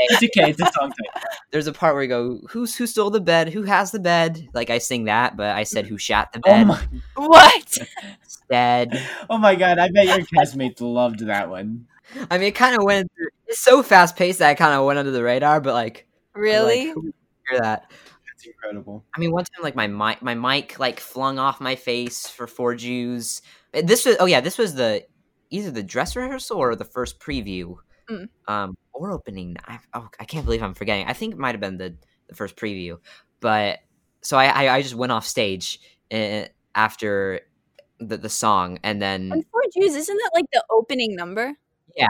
it's 0.04 0.24
okay. 0.24 0.50
It's 0.52 0.60
a 0.62 0.66
song 0.72 0.92
title. 0.92 1.30
there's 1.52 1.68
a 1.68 1.74
part 1.74 1.94
where 1.94 2.02
we 2.02 2.08
go, 2.08 2.40
"Who's 2.50 2.76
who 2.76 2.88
stole 2.88 3.10
the 3.12 3.22
bed? 3.22 3.50
Who 3.50 3.64
has 3.64 3.92
the 3.92 4.00
bed?" 4.00 4.48
Like 4.54 4.70
I 4.70 4.80
sing 4.80 5.06
that, 5.06 5.38
but 5.38 5.56
I 5.56 5.64
said, 5.64 5.86
"Who 5.86 5.98
shot 5.98 6.34
the 6.34 6.40
bed?" 6.40 6.68
Oh 6.68 6.76
bed?" 6.76 6.90
my, 7.18 7.26
What? 7.28 7.78
Dead. 8.50 9.02
oh 9.30 9.38
my 9.38 9.56
god! 9.56 9.78
I 9.80 9.90
bet 9.90 10.06
your 10.08 10.18
castmates 10.20 10.82
loved 10.82 11.20
that 11.28 11.50
one. 11.50 11.88
I 12.30 12.38
mean, 12.38 12.48
it 12.48 12.56
kind 12.56 12.76
of 12.76 12.84
went. 12.84 13.10
Through, 13.16 13.28
it's 13.48 13.60
so 13.60 13.84
fast 13.84 14.16
paced 14.16 14.40
that 14.40 14.50
I 14.50 14.56
kind 14.56 14.74
of 14.74 14.86
went 14.86 15.00
under 15.00 15.12
the 15.12 15.24
radar, 15.24 15.62
but 15.62 15.74
like 15.74 16.08
really 16.34 16.88
like, 16.94 17.04
hear 17.50 17.60
that. 17.62 17.92
That's 18.44 18.48
incredible. 18.56 19.06
I 19.16 19.20
mean, 19.20 19.32
one 19.32 19.44
time 19.46 19.64
like 19.64 19.76
my 19.76 19.88
mic, 19.88 20.22
my 20.22 20.34
mic 20.34 20.80
like 20.80 21.00
flung 21.00 21.38
off 21.40 21.62
my 21.62 21.76
face 21.76 22.28
for 22.28 22.48
four 22.48 22.76
Jews. 22.76 23.42
This 23.74 24.06
was 24.06 24.18
oh 24.20 24.26
yeah, 24.26 24.42
this 24.42 24.58
was 24.58 24.76
the 24.76 25.06
either 25.50 25.72
the 25.72 25.84
dress 25.84 26.16
rehearsal 26.16 26.58
or 26.58 26.76
the 26.76 26.86
first 26.86 27.20
preview, 27.20 27.76
Mm. 28.10 28.28
um, 28.48 28.78
or 28.94 29.12
opening. 29.12 29.56
I, 29.66 29.80
oh, 29.94 30.10
I 30.20 30.26
can't 30.26 30.44
believe 30.46 30.64
I'm 30.64 30.74
forgetting. 30.74 31.08
I 31.08 31.14
think 31.14 31.34
it 31.34 31.38
might 31.40 31.54
have 31.54 31.62
been 31.62 31.78
the 31.78 31.96
the 32.28 32.36
first 32.36 32.56
preview, 32.58 32.98
but 33.40 33.80
so 34.22 34.38
I 34.38 34.46
I, 34.66 34.76
I 34.78 34.82
just 34.82 34.96
went 34.96 35.12
off 35.12 35.26
stage 35.26 35.80
uh, 36.12 36.46
after 36.76 37.42
the 38.00 38.18
the 38.18 38.30
song, 38.30 38.80
and 38.84 39.02
then 39.02 39.32
And 39.32 39.46
Four 39.52 39.62
Jews, 39.76 39.96
isn't 39.96 40.18
that 40.18 40.32
like 40.34 40.46
the 40.52 40.64
opening 40.72 41.16
number? 41.16 41.54
yeah. 41.96 42.08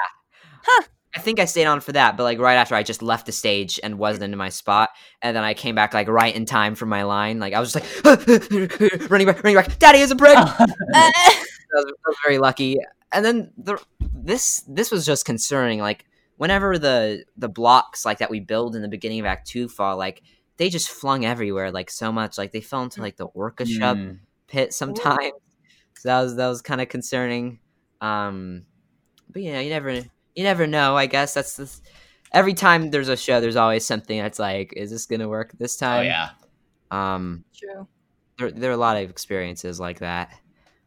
Huh. 0.63 0.83
I 1.15 1.19
think 1.19 1.39
I 1.39 1.45
stayed 1.45 1.65
on 1.65 1.81
for 1.81 1.91
that, 1.91 2.15
but 2.15 2.23
like 2.23 2.39
right 2.39 2.55
after 2.55 2.73
I 2.73 2.83
just 2.83 3.01
left 3.01 3.25
the 3.25 3.31
stage 3.33 3.79
and 3.83 3.97
wasn't 3.97 4.23
in 4.31 4.37
my 4.37 4.49
spot, 4.49 4.91
and 5.21 5.35
then 5.35 5.43
I 5.43 5.53
came 5.53 5.75
back 5.75 5.93
like 5.93 6.07
right 6.07 6.33
in 6.33 6.45
time 6.45 6.75
for 6.75 6.85
my 6.85 7.03
line. 7.03 7.39
Like 7.39 7.53
I 7.53 7.59
was 7.59 7.73
just 7.73 8.05
like 8.05 9.09
running 9.09 9.27
back, 9.27 9.43
running 9.43 9.55
back. 9.55 9.77
Daddy 9.77 9.99
is 9.99 10.11
a 10.11 10.15
prick. 10.15 10.37
I, 10.37 10.71
was, 11.73 11.85
I 11.85 12.07
was 12.07 12.17
very 12.25 12.37
lucky. 12.37 12.77
And 13.13 13.25
then 13.25 13.51
the 13.57 13.77
this 14.13 14.63
this 14.67 14.89
was 14.91 15.05
just 15.05 15.25
concerning. 15.25 15.79
Like 15.79 16.05
whenever 16.37 16.77
the 16.77 17.25
the 17.37 17.49
blocks 17.49 18.05
like 18.05 18.19
that 18.19 18.29
we 18.29 18.39
build 18.39 18.75
in 18.75 18.81
the 18.81 18.87
beginning 18.87 19.19
of 19.19 19.25
Act 19.25 19.47
Two 19.47 19.67
fall, 19.67 19.97
like 19.97 20.21
they 20.57 20.69
just 20.69 20.89
flung 20.89 21.25
everywhere, 21.25 21.71
like 21.71 21.89
so 21.89 22.11
much. 22.11 22.37
Like 22.37 22.51
they 22.53 22.61
fell 22.61 22.83
into 22.83 23.01
like 23.01 23.17
the 23.17 23.25
orchestra 23.25 23.95
Mm. 23.95 24.19
pit 24.47 24.73
sometimes. 24.73 25.33
So 25.97 26.07
that 26.07 26.21
was 26.21 26.35
that 26.37 26.47
was 26.47 26.61
kind 26.61 26.79
of 26.79 26.87
concerning. 26.87 27.59
Um, 27.99 28.65
but 29.29 29.41
yeah, 29.41 29.59
you 29.59 29.69
never 29.69 30.03
you 30.35 30.43
never 30.43 30.67
know. 30.67 30.95
I 30.97 31.05
guess 31.07 31.33
that's 31.33 31.55
the 31.57 31.71
every 32.33 32.53
time 32.53 32.91
there's 32.91 33.09
a 33.09 33.17
show, 33.17 33.41
there's 33.41 33.55
always 33.55 33.85
something 33.85 34.17
that's 34.19 34.39
like, 34.39 34.73
is 34.75 34.91
this 34.91 35.05
gonna 35.05 35.29
work 35.29 35.51
this 35.57 35.77
Oh 35.91 35.99
time? 35.99 36.05
yeah. 36.05 36.29
Um, 36.91 37.45
True. 37.53 37.87
there 38.37 38.51
there 38.51 38.71
are 38.71 38.73
a 38.73 38.77
lot 38.77 38.97
of 38.97 39.09
experiences 39.09 39.79
like 39.79 39.99
that. 39.99 40.31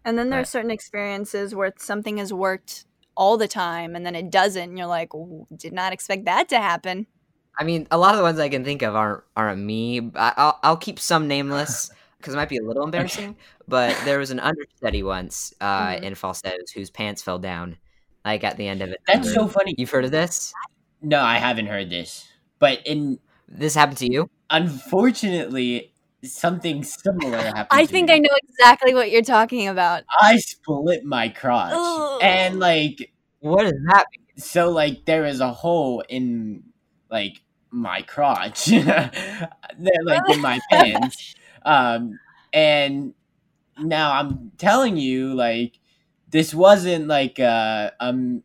And 0.04 0.18
then 0.18 0.30
there 0.30 0.40
are 0.40 0.44
certain 0.44 0.70
experiences 0.70 1.54
where 1.54 1.72
something 1.78 2.18
has 2.18 2.32
worked 2.32 2.84
all 3.16 3.36
the 3.36 3.48
time 3.48 3.94
and 3.96 4.04
then 4.04 4.14
it 4.14 4.30
doesn't 4.30 4.70
and 4.70 4.78
you're 4.78 4.86
like, 4.86 5.10
did 5.56 5.72
not 5.72 5.92
expect 5.92 6.24
that 6.26 6.48
to 6.50 6.58
happen. 6.58 7.06
I 7.58 7.64
mean, 7.64 7.86
a 7.90 7.98
lot 7.98 8.12
of 8.14 8.18
the 8.18 8.22
ones 8.24 8.38
I 8.38 8.48
can 8.48 8.64
think 8.64 8.82
of 8.82 8.94
aren't 8.96 9.22
aren't 9.36 9.60
me. 9.62 10.10
I, 10.16 10.32
I'll 10.36 10.58
I'll 10.62 10.76
keep 10.76 10.98
some 10.98 11.28
nameless 11.28 11.90
because 12.18 12.34
it 12.34 12.36
might 12.36 12.48
be 12.48 12.56
a 12.58 12.62
little 12.62 12.84
embarrassing. 12.84 13.36
But 13.68 14.04
there 14.04 14.18
was 14.18 14.30
an 14.30 14.40
understudy 14.40 15.02
once 15.02 15.54
uh, 15.60 15.96
Mhm. 15.96 16.02
in 16.02 16.14
falsettos 16.16 16.70
whose 16.72 16.90
pants 16.90 17.22
fell 17.22 17.38
down, 17.38 17.78
like 18.24 18.44
at 18.44 18.56
the 18.56 18.66
end 18.68 18.82
of 18.82 18.90
it. 18.90 19.00
That's 19.06 19.32
so 19.32 19.46
funny. 19.48 19.74
You've 19.78 19.90
heard 19.90 20.04
of 20.04 20.10
this? 20.10 20.52
No, 21.02 21.20
I 21.20 21.36
haven't 21.36 21.66
heard 21.66 21.90
this. 21.90 22.26
But 22.58 22.80
in 22.86 23.18
This 23.48 23.74
happened 23.74 23.98
to 23.98 24.10
you? 24.12 24.28
unfortunately, 24.50 25.92
something 26.22 26.82
similar 26.84 27.38
happened. 27.54 27.66
I 27.70 27.84
to 27.84 27.90
think 27.92 28.08
me. 28.08 28.14
I 28.14 28.18
know 28.18 28.30
exactly 28.48 28.94
what 28.94 29.10
you're 29.10 29.22
talking 29.22 29.68
about. 29.68 30.04
I 30.10 30.36
split 30.38 31.04
my 31.04 31.28
crotch, 31.28 31.72
Ugh. 31.74 32.20
and 32.22 32.58
like 32.60 33.12
What 33.40 33.62
does 33.64 33.72
that 33.90 34.04
mean? 34.12 34.38
so 34.38 34.70
like 34.70 35.04
there 35.04 35.24
is 35.26 35.40
a 35.40 35.52
hole 35.52 36.02
in 36.08 36.62
like 37.10 37.40
my 37.70 38.02
crotch 38.02 38.64
there 38.66 39.10
like 40.04 40.22
in 40.28 40.40
my 40.40 40.58
pants 40.70 41.34
um 41.64 42.18
and 42.52 43.14
now 43.78 44.12
i'm 44.12 44.50
telling 44.58 44.96
you 44.96 45.34
like 45.34 45.78
this 46.34 46.52
wasn't 46.52 47.06
like 47.06 47.38
a 47.38 47.92
um 48.00 48.42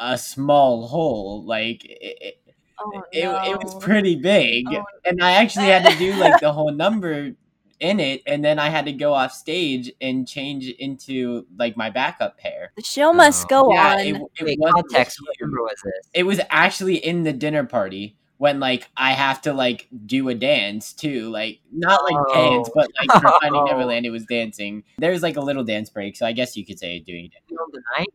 a 0.00 0.16
small 0.18 0.88
hole 0.88 1.44
like 1.44 1.84
it, 1.84 2.16
it, 2.28 2.34
Oh, 2.78 3.02
it, 3.10 3.24
it 3.24 3.56
was 3.64 3.74
pretty 3.82 4.16
big 4.16 4.66
Oh, 4.70 4.84
and 5.06 5.22
i 5.22 5.32
actually 5.32 5.66
had 5.66 5.84
to 5.90 5.96
do 5.98 6.12
like 6.24 6.40
the 6.40 6.52
whole 6.52 6.72
number 6.72 7.32
in 7.80 8.00
it 8.00 8.20
and 8.26 8.44
then 8.44 8.58
i 8.58 8.68
had 8.68 8.84
to 8.86 8.92
go 8.92 9.14
off 9.14 9.32
stage 9.32 9.90
and 10.02 10.28
change 10.28 10.68
into 10.78 11.46
like 11.58 11.74
my 11.76 11.88
backup 11.90 12.36
pair 12.38 12.72
The 12.76 12.82
show 12.82 13.12
must 13.14 13.46
Oh. 13.46 13.48
go 13.68 13.72
yeah 13.72 13.92
on. 13.94 14.00
it, 14.00 14.16
it 14.40 14.44
Wait, 14.44 14.58
context. 14.74 15.18
What 15.24 15.36
number 15.40 15.62
was 15.62 15.76
this? 15.84 16.10
it 16.12 16.24
was 16.24 16.40
actually 16.50 16.96
in 16.96 17.22
the 17.22 17.32
dinner 17.32 17.64
party 17.64 18.16
when 18.38 18.60
like 18.60 18.88
I 18.96 19.12
have 19.12 19.40
to 19.42 19.52
like 19.54 19.88
do 20.04 20.28
a 20.28 20.34
dance 20.34 20.92
too, 20.92 21.30
like 21.30 21.60
not 21.72 22.02
like 22.04 22.34
dance, 22.34 22.68
Oh. 22.68 22.72
but 22.74 22.90
like 23.00 23.22
for 23.22 23.28
Finding 23.40 23.62
Oh. 23.62 23.64
Neverland, 23.64 24.04
it 24.06 24.10
was 24.10 24.24
dancing. 24.26 24.84
There's 24.98 25.22
like 25.22 25.36
a 25.36 25.40
little 25.40 25.64
dance 25.64 25.88
break, 25.90 26.16
so 26.16 26.26
I 26.26 26.32
guess 26.32 26.56
you 26.56 26.64
could 26.66 26.78
say 26.78 26.98
doing 27.00 27.26
it. 27.26 27.32
You 27.48 27.56
know 27.56 27.66
the 27.72 27.82
night? 27.98 28.08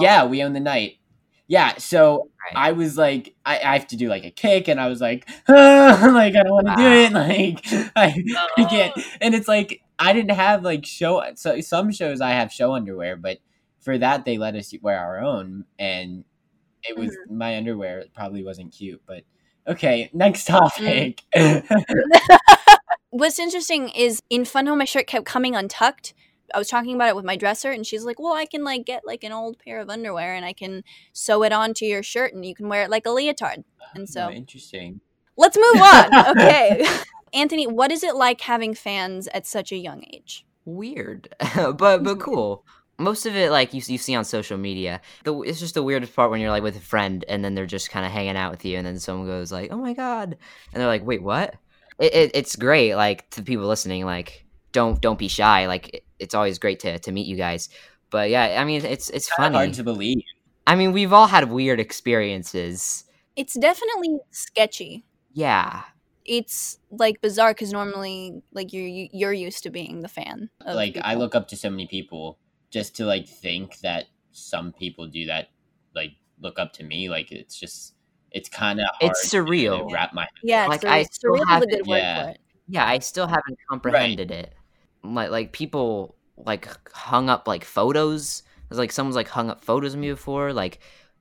Yeah, 0.00 0.24
we 0.26 0.42
own 0.42 0.52
the 0.52 0.60
night. 0.60 0.98
Yeah, 1.46 1.76
so 1.78 2.30
Right. 2.44 2.68
I 2.68 2.72
was 2.72 2.98
like, 2.98 3.34
I, 3.46 3.56
I 3.58 3.72
have 3.78 3.86
to 3.88 3.96
do 3.96 4.08
like 4.08 4.24
a 4.24 4.30
kick, 4.30 4.68
and 4.68 4.78
I 4.78 4.88
was 4.88 5.00
like, 5.00 5.26
ah, 5.48 6.10
like 6.14 6.34
I 6.36 6.42
don't 6.42 6.52
want 6.52 6.66
to 6.68 6.76
do 6.76 6.82
it, 6.82 7.12
like 7.12 7.92
I, 7.96 8.22
I 8.58 8.64
can't. 8.64 8.92
And 9.22 9.34
it's 9.34 9.48
like 9.48 9.80
I 9.98 10.12
didn't 10.12 10.32
have 10.36 10.62
like 10.62 10.84
show. 10.84 11.22
So 11.36 11.60
some 11.62 11.90
shows 11.90 12.20
I 12.20 12.30
have 12.30 12.52
show 12.52 12.74
underwear, 12.74 13.16
but 13.16 13.38
for 13.80 13.96
that 13.98 14.24
they 14.26 14.36
let 14.38 14.54
us 14.56 14.74
wear 14.82 14.98
our 14.98 15.20
own, 15.20 15.64
and 15.78 16.24
it 16.82 16.98
was 16.98 17.16
my 17.30 17.56
underwear 17.56 18.04
probably 18.14 18.42
wasn't 18.44 18.72
cute, 18.72 19.00
but 19.06 19.22
okay. 19.66 20.10
Next 20.12 20.46
topic. 20.46 21.22
Mm. 21.34 21.84
What's 23.10 23.38
interesting 23.38 23.90
is 23.90 24.20
in 24.28 24.44
Fun 24.44 24.66
Home, 24.66 24.78
my 24.78 24.84
shirt 24.84 25.06
kept 25.06 25.24
coming 25.24 25.54
untucked. 25.54 26.14
I 26.52 26.58
was 26.58 26.68
talking 26.68 26.94
about 26.94 27.08
it 27.08 27.16
with 27.16 27.24
my 27.24 27.36
dresser, 27.36 27.70
and 27.70 27.86
she's 27.86 28.04
like, 28.04 28.18
"Well, 28.18 28.34
I 28.34 28.46
can 28.46 28.64
like 28.64 28.84
get 28.84 29.06
like 29.06 29.24
an 29.24 29.32
old 29.32 29.58
pair 29.58 29.80
of 29.80 29.88
underwear, 29.88 30.34
and 30.34 30.44
I 30.44 30.52
can 30.52 30.82
sew 31.12 31.42
it 31.42 31.52
onto 31.52 31.84
your 31.84 32.02
shirt, 32.02 32.34
and 32.34 32.44
you 32.44 32.54
can 32.54 32.68
wear 32.68 32.82
it 32.82 32.90
like 32.90 33.06
a 33.06 33.10
leotard." 33.10 33.64
And 33.94 34.08
so, 34.08 34.28
Oh, 34.28 34.30
interesting. 34.30 35.00
let's 35.36 35.56
move 35.56 35.82
on. 35.82 36.14
Okay, 36.36 36.86
Anthony, 37.32 37.66
what 37.66 37.90
is 37.92 38.02
it 38.02 38.14
like 38.14 38.40
having 38.42 38.74
fans 38.74 39.28
at 39.28 39.46
such 39.46 39.72
a 39.72 39.76
young 39.76 40.04
age? 40.12 40.44
weird, 40.64 41.28
but 41.40 41.76
but 41.78 42.02
mm-hmm. 42.02 42.20
cool. 42.20 42.64
Most 42.98 43.26
of 43.26 43.34
it, 43.34 43.50
like 43.50 43.74
you 43.74 43.82
you 43.86 43.98
see 43.98 44.14
on 44.14 44.24
social 44.24 44.56
media, 44.56 45.00
the 45.24 45.36
it's 45.42 45.58
just 45.60 45.74
the 45.74 45.82
weirdest 45.82 46.14
part 46.14 46.30
when 46.30 46.40
you're 46.40 46.50
like 46.50 46.62
with 46.62 46.76
a 46.76 46.80
friend 46.80 47.24
and 47.28 47.44
then 47.44 47.54
they're 47.54 47.66
just 47.66 47.90
kind 47.90 48.06
of 48.06 48.12
hanging 48.12 48.36
out 48.36 48.50
with 48.52 48.64
you, 48.64 48.76
and 48.78 48.86
then 48.86 48.98
someone 49.00 49.26
goes 49.26 49.50
like, 49.50 49.72
"Oh 49.72 49.78
my 49.78 49.94
god," 49.94 50.36
and 50.72 50.80
they're 50.80 50.86
like, 50.86 51.04
"Wait, 51.04 51.22
what?" 51.22 51.54
It, 51.98 52.14
it 52.14 52.30
it's 52.34 52.56
great. 52.56 52.94
Like 52.94 53.28
to 53.30 53.42
people 53.42 53.66
listening, 53.66 54.04
like 54.04 54.46
don't 54.72 55.00
don't 55.00 55.18
be 55.18 55.28
shy. 55.28 55.66
Like 55.66 55.88
it, 55.94 56.04
it's 56.20 56.34
always 56.34 56.58
great 56.60 56.80
to 56.80 56.98
to 57.00 57.12
meet 57.12 57.26
you 57.26 57.36
guys. 57.36 57.68
But 58.10 58.30
yeah, 58.30 58.60
I 58.60 58.64
mean, 58.64 58.84
it's 58.84 59.10
it's 59.10 59.28
Kinda 59.28 59.42
funny. 59.50 59.56
hard 59.56 59.74
to 59.74 59.84
believe. 59.84 60.22
I 60.66 60.76
mean, 60.76 60.92
we've 60.92 61.12
all 61.12 61.26
had 61.26 61.50
weird 61.50 61.80
experiences. 61.80 63.04
It's 63.36 63.54
definitely 63.54 64.18
sketchy. 64.30 65.04
Yeah, 65.32 65.82
It's 66.24 66.78
like 66.90 67.20
bizarre 67.20 67.50
because 67.52 67.72
normally, 67.72 68.40
like 68.52 68.72
you're 68.72 68.86
you- 68.86 69.08
you're 69.12 69.32
used 69.32 69.62
to 69.64 69.70
being 69.70 70.00
the 70.00 70.08
fan. 70.08 70.48
Of 70.64 70.76
like 70.76 70.96
I 71.02 71.14
look 71.14 71.34
up 71.34 71.48
to 71.48 71.56
so 71.56 71.68
many 71.70 71.86
people 71.86 72.38
just 72.74 72.96
to 72.96 73.04
like 73.06 73.26
think 73.28 73.78
that 73.80 74.04
some 74.32 74.72
people 74.72 75.06
do 75.06 75.26
that 75.26 75.48
like 75.94 76.10
look 76.40 76.58
up 76.58 76.72
to 76.72 76.82
me 76.82 77.08
like 77.08 77.30
it's 77.30 77.56
just 77.58 77.94
it's 78.32 78.48
kind 78.48 78.80
of 78.80 78.86
hard 78.98 79.12
It's 79.12 79.30
to 79.30 79.36
surreal. 79.36 79.92
wrap 79.92 80.12
my 80.12 80.26
yeah, 80.42 80.66
like, 80.66 80.82
sur- 80.82 80.88
I 80.88 81.04
still 81.04 81.34
surreal 81.34 81.42
a 81.42 81.48
haven't- 81.48 81.70
good 81.70 81.86
word 81.86 81.98
Yeah. 81.98 82.34
yeah. 82.68 82.84
I 82.86 82.98
still 82.98 83.28
haven't 83.28 83.56
comprehended 83.70 84.32
it. 84.32 84.52
Like 85.04 85.30
like 85.30 85.52
people 85.52 86.16
like 86.36 86.66
hung 86.92 87.30
up 87.30 87.46
like 87.46 87.64
photos. 87.64 88.42
There's 88.68 88.78
like 88.80 88.90
someone's 88.90 89.14
like 89.14 89.28
hung 89.28 89.50
up 89.50 89.62
photos 89.64 89.94
of 89.94 90.00
me 90.00 90.10
before. 90.10 90.52
Like 90.52 90.80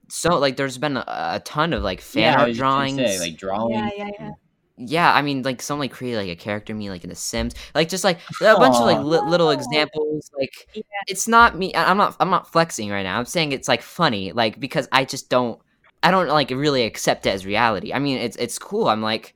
so 0.09 0.39
like 0.39 0.57
there's 0.57 0.79
been 0.79 0.97
a, 0.97 1.05
a 1.07 1.41
ton 1.45 1.71
of 1.73 1.83
like 1.83 2.01
fan 2.01 2.23
yeah, 2.23 2.39
art 2.39 2.47
was 2.49 2.57
just 2.57 2.61
gonna 2.61 2.91
drawings. 2.95 3.11
say, 3.17 3.19
like 3.19 3.37
drawing 3.37 3.73
Yeah, 3.75 3.89
yeah, 3.95 4.09
yeah. 4.19 4.31
Yeah, 4.77 5.13
I 5.13 5.21
mean, 5.21 5.43
like 5.43 5.61
someone 5.61 5.85
like 5.85 5.91
created 5.91 6.17
like 6.17 6.29
a 6.29 6.35
character 6.35 6.73
me, 6.73 6.89
like 6.89 7.03
in 7.03 7.09
The 7.09 7.15
Sims, 7.15 7.53
like 7.75 7.89
just 7.89 8.03
like 8.03 8.19
a 8.41 8.55
bunch 8.57 8.75
of 8.75 8.81
like 8.85 8.99
li- 8.99 9.29
little 9.29 9.47
Oh. 9.47 9.51
examples. 9.51 10.31
Like 10.37 10.67
Yeah. 10.73 10.81
it's 11.07 11.27
not 11.27 11.57
me. 11.57 11.73
I'm 11.75 11.97
not. 11.97 12.15
I'm 12.19 12.29
not 12.29 12.51
flexing 12.51 12.89
right 12.89 13.03
now. 13.03 13.17
I'm 13.19 13.25
saying 13.25 13.51
it's 13.51 13.67
like 13.67 13.81
funny, 13.81 14.31
like 14.31 14.59
because 14.59 14.87
I 14.91 15.05
just 15.05 15.29
don't. 15.29 15.59
I 16.01 16.11
don't 16.11 16.27
like 16.27 16.49
really 16.49 16.83
accept 16.83 17.25
it 17.25 17.29
as 17.29 17.45
reality. 17.45 17.93
I 17.93 17.99
mean, 17.99 18.17
it's 18.17 18.35
it's 18.37 18.57
cool. 18.59 18.87
I'm 18.89 19.01
like, 19.01 19.35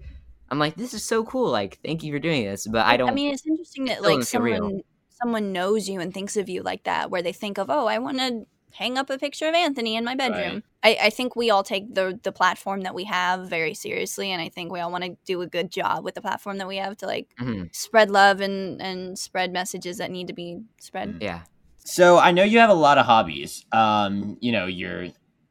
I'm 0.50 0.60
like, 0.60 0.76
this 0.76 0.94
is 0.94 1.04
so 1.06 1.24
cool. 1.24 1.50
Like, 1.50 1.80
thank 1.86 2.04
you 2.04 2.12
for 2.12 2.20
doing 2.20 2.44
this. 2.46 2.66
But 2.68 2.86
I 2.86 2.98
don't. 2.98 3.10
I 3.10 3.14
mean, 3.14 3.34
it's 3.34 3.46
interesting 3.46 3.86
that 3.86 4.02
like 4.02 4.24
someone 4.24 4.82
someone 5.22 5.52
knows 5.54 5.88
you 5.90 6.00
and 6.00 6.14
thinks 6.14 6.36
of 6.38 6.50
you 6.50 6.62
like 6.64 6.84
that, 6.84 7.10
where 7.10 7.22
they 7.22 7.32
think 7.34 7.58
of, 7.58 7.70
oh, 7.70 7.86
I 7.88 8.00
want 8.00 8.18
to 8.20 8.46
hang 8.74 8.98
up 8.98 9.10
a 9.10 9.18
picture 9.18 9.48
of 9.48 9.56
Anthony 9.56 9.96
in 9.96 10.04
my 10.06 10.16
bedroom. 10.16 10.64
I, 10.84 10.98
I 11.04 11.10
think 11.10 11.36
we 11.36 11.50
all 11.50 11.64
take 11.64 11.94
the 11.94 12.20
the 12.24 12.32
platform 12.32 12.82
that 12.82 12.94
we 12.96 13.06
have 13.06 13.50
very 13.50 13.74
seriously, 13.74 14.32
and 14.32 14.42
I 14.42 14.50
think 14.50 14.72
we 14.72 14.80
all 14.80 14.92
want 14.92 15.04
to 15.04 15.18
do 15.26 15.42
a 15.42 15.48
good 15.48 15.72
job 15.72 16.04
with 16.04 16.16
the 16.16 16.22
platform 16.22 16.58
that 16.60 16.68
we 16.68 16.78
have 16.78 16.98
to 16.98 17.06
like 17.08 17.28
Mhm, 17.40 17.74
spread 17.76 18.12
love 18.12 18.42
and 18.42 18.82
and 18.82 19.18
spread 19.18 19.52
messages 19.52 19.98
that 19.98 20.12
need 20.12 20.28
to 20.28 20.34
be 20.34 20.60
spread. 20.80 21.18
yeah. 21.22 21.42
so 21.80 22.18
i 22.20 22.32
know 22.32 22.44
you 22.44 22.60
have 22.60 22.70
a 22.70 22.74
lot 22.74 22.98
of 22.98 23.06
hobbies 23.06 23.66
um 23.72 24.38
you 24.42 24.52
know 24.52 24.66
you're 24.66 25.08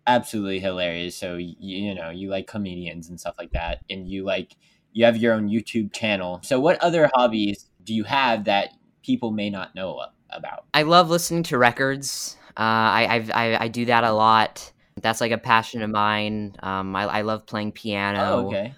absolutely 0.07 0.59
hilarious 0.61 1.17
so 1.17 1.37
you, 1.37 1.55
you 1.59 1.95
know 1.95 2.11
you 2.11 2.29
like 2.29 2.47
comedians 2.47 3.09
and 3.09 3.19
stuff 3.19 3.35
like 3.39 3.51
that 3.53 3.81
and 3.91 4.07
you 4.09 4.23
like 4.25 4.55
you 4.93 5.05
have 5.05 5.17
your 5.17 5.33
own 5.33 5.49
youtube 5.49 5.93
channel 5.95 6.39
so 6.45 6.61
what 6.61 6.79
other 6.83 7.11
hobbies 7.15 7.67
do 7.85 7.95
you 7.95 8.05
have 8.05 8.45
that 8.45 8.69
people 9.03 9.31
may 9.31 9.49
not 9.51 9.75
know 9.75 9.99
about 10.31 10.65
I 10.75 10.83
love 10.83 11.09
listening 11.09 11.43
to 11.45 11.57
records. 11.59 12.37
Uh, 12.57 12.63
I, 12.63 13.07
I've, 13.11 13.31
I 13.31 13.57
I 13.65 13.69
do 13.69 13.85
that 13.87 14.05
a 14.05 14.13
lot. 14.13 14.73
That's 15.01 15.21
like 15.21 15.33
a 15.33 15.39
passion 15.39 15.83
of 15.83 15.91
mine. 15.91 16.57
Um, 16.63 16.97
I, 16.97 17.03
I 17.05 17.21
love 17.23 17.47
playing 17.47 17.73
piano. 17.73 18.19
Oh, 18.21 18.47
okay. 18.47 18.75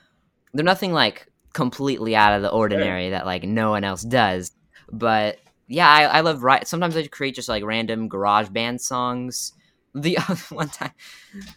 They're 0.53 0.65
nothing 0.65 0.93
like 0.93 1.29
completely 1.53 2.17
out 2.17 2.35
of 2.35 2.43
the 2.43 2.51
ordinary 2.51 3.11
that 3.11 3.27
like 3.27 3.45
no 3.45 3.71
one 3.71 3.85
else 3.85 4.03
does. 4.03 4.51
But 4.91 5.39
yeah, 5.69 5.89
I, 5.89 6.05
I 6.05 6.21
love 6.21 6.43
write. 6.43 6.67
Sometimes 6.67 6.97
I 6.97 7.07
create 7.07 7.35
just 7.35 7.49
like 7.49 7.63
random 7.63 8.09
garage 8.09 8.49
band 8.49 8.81
songs. 8.81 9.53
The 9.95 10.17
one 10.51 10.69
time 10.69 10.93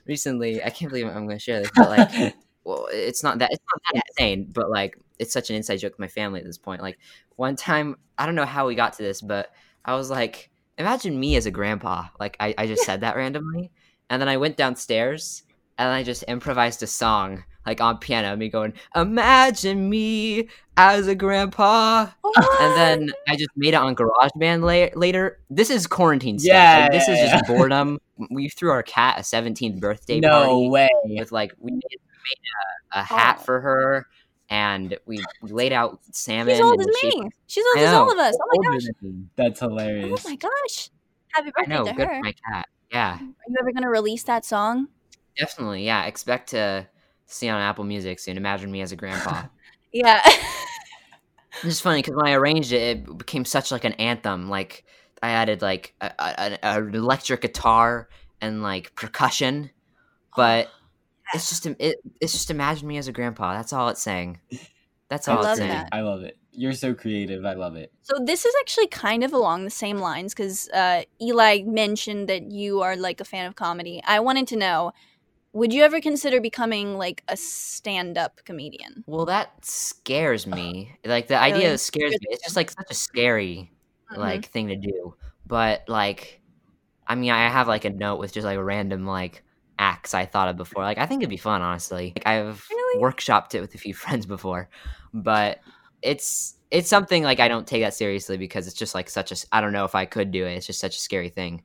recently, 0.06 0.64
I 0.64 0.70
can't 0.70 0.92
believe 0.92 1.08
I'm 1.08 1.26
going 1.26 1.38
to 1.38 1.40
share 1.40 1.62
this, 1.62 1.72
but 1.76 1.90
like, 1.90 2.36
well, 2.64 2.88
it's 2.92 3.24
not 3.24 3.40
that 3.40 3.50
it's 3.52 3.64
not 3.74 3.82
that 3.94 4.04
insane, 4.10 4.48
but 4.54 4.70
like, 4.70 4.98
it's 5.18 5.34
such 5.34 5.50
an 5.50 5.56
inside 5.56 5.78
joke 5.78 5.94
with 5.94 6.00
my 6.00 6.08
family 6.08 6.40
at 6.40 6.46
this 6.46 6.58
point. 6.58 6.82
Like, 6.82 7.00
one 7.36 7.56
time, 7.56 7.96
I 8.18 8.26
don't 8.26 8.36
know 8.36 8.46
how 8.46 8.68
we 8.68 8.76
got 8.76 8.94
to 8.94 9.04
this, 9.04 9.22
but 9.22 9.52
I 9.84 9.96
was 9.96 10.10
like, 10.10 10.51
imagine 10.82 11.20
me 11.20 11.36
as 11.36 11.46
a 11.46 11.52
grandpa. 11.52 12.06
Like, 12.20 12.36
I, 12.40 12.54
I 12.58 12.68
just 12.68 12.84
said 12.84 13.02
that 13.02 13.16
randomly, 13.16 13.72
and 14.10 14.22
then 14.22 14.28
I 14.28 14.38
went 14.38 14.58
downstairs 14.58 15.44
and 15.78 15.90
I 15.90 16.04
just 16.04 16.24
improvised 16.28 16.84
a 16.84 16.88
song 16.88 17.44
like 17.66 17.80
on 17.80 17.98
piano, 17.98 18.36
me 18.36 18.50
going, 18.50 18.74
"Imagine 18.96 19.90
me 19.90 20.50
as 20.78 21.08
a 21.08 21.16
grandpa," 21.16 22.08
and 22.60 22.76
then 22.76 23.12
I 23.28 23.36
just 23.36 23.52
made 23.56 23.74
it 23.74 23.76
on 23.76 23.96
GarageBand 23.96 24.62
la- 24.62 25.00
later. 25.00 25.40
This 25.50 25.70
is 25.70 25.86
quarantine 25.86 26.40
stuff. 26.40 26.54
Yeah, 26.54 26.80
like, 26.84 26.92
this 26.92 27.08
is 27.08 27.18
yeah, 27.20 27.32
just 27.34 27.46
boredom. 27.48 28.00
We 28.32 28.50
threw 28.50 28.72
our 28.72 28.84
cat 28.84 29.20
a 29.20 29.22
17th 29.22 29.80
birthday 29.80 30.20
No 30.20 30.30
party 30.30 30.70
way. 30.70 30.90
with 31.06 31.32
like 31.32 31.54
we 31.60 31.72
made, 31.72 31.82
made 31.84 32.42
a, 32.94 33.00
a 33.00 33.04
hat 33.04 33.38
oh. 33.40 33.44
for 33.44 33.62
her, 33.62 34.08
and 34.52 34.98
we, 35.06 35.24
we 35.42 35.52
laid 35.52 35.72
out 35.74 36.00
salmon. 36.12 36.54
She's 36.54 36.62
old 36.62 36.80
as 36.80 36.86
the 36.86 37.00
me. 37.16 37.30
She's 37.48 37.64
old 37.76 37.84
as 37.84 37.94
all 37.94 38.12
of 38.12 38.20
us. 38.20 38.38
Oh 38.40 38.62
my 38.62 38.72
gosh. 38.72 38.84
That's 39.38 39.60
hilarious. 39.62 40.24
Oh 40.26 40.30
my 40.30 40.36
gosh. 40.36 40.92
Happy 41.30 41.48
I 41.58 41.62
birthday 41.62 41.74
know, 41.74 41.86
to 41.86 41.94
good 41.94 42.08
her. 42.08 42.20
my 42.22 42.34
cat. 42.48 42.68
Yeah, 42.92 43.14
Are 43.16 43.20
you 43.22 43.56
ever 43.62 43.72
gonna 43.72 43.90
release 43.90 44.24
that 44.24 44.46
song? 44.46 44.90
definitely. 45.38 45.86
Yeah, 45.86 46.04
expect 46.04 46.50
to 46.50 46.86
see 47.26 47.48
on 47.48 47.62
Apple 47.62 47.86
Music 47.86 48.20
soon. 48.20 48.36
Imagine 48.36 48.70
me 48.70 48.82
as 48.82 48.92
a 48.92 48.96
grandpa. 48.96 49.44
Yeah. 49.94 50.22
It's 50.26 51.64
just 51.64 51.82
funny 51.82 52.02
because 52.02 52.16
when 52.16 52.26
I 52.28 52.32
arranged 52.32 52.72
it, 52.72 53.00
it 53.00 53.18
became 53.18 53.44
such 53.44 53.72
like 53.74 53.84
an 53.84 53.92
anthem. 53.94 54.50
Like 54.50 54.86
I 55.22 55.32
added 55.32 55.62
like 55.62 55.94
a, 56.00 56.06
a, 56.18 56.58
a- 56.64 56.78
an 56.78 56.96
electric 56.96 57.42
guitar 57.42 58.08
and 58.40 58.64
like 58.64 58.96
percussion, 58.96 59.70
oh. 59.74 60.34
but 60.38 60.70
it's 61.34 61.50
just 61.50 61.66
it, 61.66 61.98
it's 62.20 62.34
just 62.34 62.50
imagine 62.52 62.88
me 62.88 62.98
as 62.98 63.08
a 63.08 63.12
grandpa. 63.12 63.54
That's 63.54 63.74
all 63.74 63.90
it's 63.90 64.02
saying. 64.02 64.40
That's 65.10 65.28
I 65.28 65.34
all 65.34 65.44
love 65.44 65.52
it's 65.52 65.60
saying. 65.60 65.70
that. 65.72 65.90
I 65.92 66.02
love 66.02 66.24
it. 66.24 66.38
You're 66.54 66.74
so 66.74 66.94
creative. 66.94 67.46
I 67.46 67.54
love 67.54 67.76
it. 67.76 67.92
So 68.02 68.18
this 68.24 68.46
is 68.46 68.54
actually 68.62 68.88
kind 68.88 69.24
of 69.24 69.34
along 69.34 69.64
the 69.64 69.70
same 69.70 70.00
lines 70.00 70.34
because 70.34 70.70
uh, 70.70 71.04
Eli 71.22 71.64
mentioned 71.64 72.28
that 72.30 72.52
you 72.52 72.82
are 72.82 72.96
like 72.96 73.22
a 73.22 73.26
fan 73.26 73.46
of 73.46 73.56
comedy. 73.56 74.02
I 74.06 74.20
wanted 74.20 74.48
to 74.50 74.56
know, 74.58 74.92
would 75.54 75.74
you 75.74 75.84
ever 75.84 76.00
consider 76.02 76.40
becoming 76.42 76.98
like 76.98 77.24
a 77.28 77.38
stand-up 77.38 78.42
comedian? 78.46 79.04
Well, 79.08 79.26
that 79.26 79.66
scares 79.66 80.46
me. 80.48 80.96
Like 81.06 81.28
the 81.28 81.38
idea 81.38 81.66
Really? 81.68 81.78
scares 81.78 82.12
me. 82.12 82.28
It's 82.30 82.44
just 82.44 82.56
like 82.56 82.72
such 82.72 82.92
a 82.92 82.96
scary 82.96 83.72
Mhm. 84.12 84.18
like 84.18 84.46
thing 84.50 84.68
to 84.68 84.76
do. 84.76 85.16
But 85.46 85.84
like, 85.88 86.42
I 87.08 87.16
mean, 87.16 87.32
I 87.32 87.50
have 87.50 87.68
like 87.68 87.86
a 87.86 87.90
note 87.90 88.20
with 88.20 88.34
just 88.34 88.46
like 88.46 88.58
a 88.58 88.64
random 88.64 89.06
like 89.06 89.44
acts 89.82 90.14
I 90.14 90.26
thought 90.26 90.48
of 90.48 90.56
before. 90.56 90.84
Like, 90.84 90.98
I 91.00 91.06
think 91.08 91.22
it'd 91.22 91.30
be 91.30 91.38
fun, 91.38 91.62
honestly. 91.62 92.14
Like, 92.16 92.28
I've 92.28 92.66
workshopped 92.98 93.56
it 93.56 93.62
with 93.62 93.74
a 93.76 93.78
few 93.78 93.94
friends 94.04 94.26
before, 94.26 94.70
but 95.14 95.60
it's 96.02 96.56
it's 96.72 96.90
something 96.90 97.24
like 97.24 97.40
I 97.42 97.48
don't 97.50 97.68
take 97.68 97.82
that 97.84 97.94
seriously 97.94 98.38
because 98.38 98.68
it's 98.68 98.78
just 98.78 98.96
like 98.96 99.10
such 99.10 99.32
a. 99.32 99.36
s- 99.36 99.46
I 99.52 99.60
don't 99.60 99.74
know 99.74 99.84
if 99.86 99.96
I 99.96 100.06
could 100.06 100.32
do 100.32 100.46
it. 100.46 100.54
It's 100.54 100.68
just 100.68 100.80
such 100.80 100.96
a 100.96 101.00
scary 101.00 101.30
thing. 101.30 101.64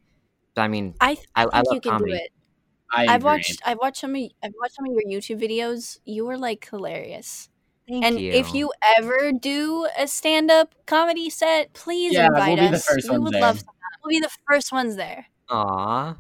But 0.54 0.62
I 0.62 0.68
mean, 0.68 0.94
I, 1.00 1.14
th- 1.14 1.26
I, 1.36 1.44
I 1.44 1.46
I 1.46 1.50
think 1.62 1.66
love 1.66 1.74
you 1.74 1.80
can 1.82 1.92
comedy. 1.92 2.10
do 2.12 2.16
it. 2.16 2.30
I 2.90 3.02
I've 3.02 3.16
agree. 3.16 3.24
watched 3.24 3.62
I've 3.66 3.78
watched 3.78 4.00
some 4.00 4.14
of 4.16 4.22
I've 4.42 4.52
watched 4.60 4.74
some 4.76 4.86
of 4.86 4.92
your 4.92 5.20
YouTube 5.20 5.40
videos. 5.40 5.98
You 6.04 6.28
are 6.30 6.38
like 6.38 6.66
hilarious. 6.68 7.48
Thank 7.88 8.04
and 8.04 8.18
you. 8.20 8.32
if 8.32 8.52
you 8.52 8.72
ever 8.98 9.30
do 9.32 9.86
a 9.96 10.08
stand-up 10.08 10.74
comedy 10.86 11.30
set, 11.30 11.72
please 11.72 12.14
Yeah, 12.14 12.28
we'll 12.32 12.40
invite 12.42 12.58
us. 12.74 12.88
we 13.08 13.18
would 13.18 13.32
there. 13.34 13.40
love 13.42 13.58
some. 13.60 13.68
We'll 14.04 14.10
be 14.10 14.18
the 14.20 14.30
first 14.48 14.72
ones 14.72 14.96
there. 14.96 15.26
Aw, 15.50 16.16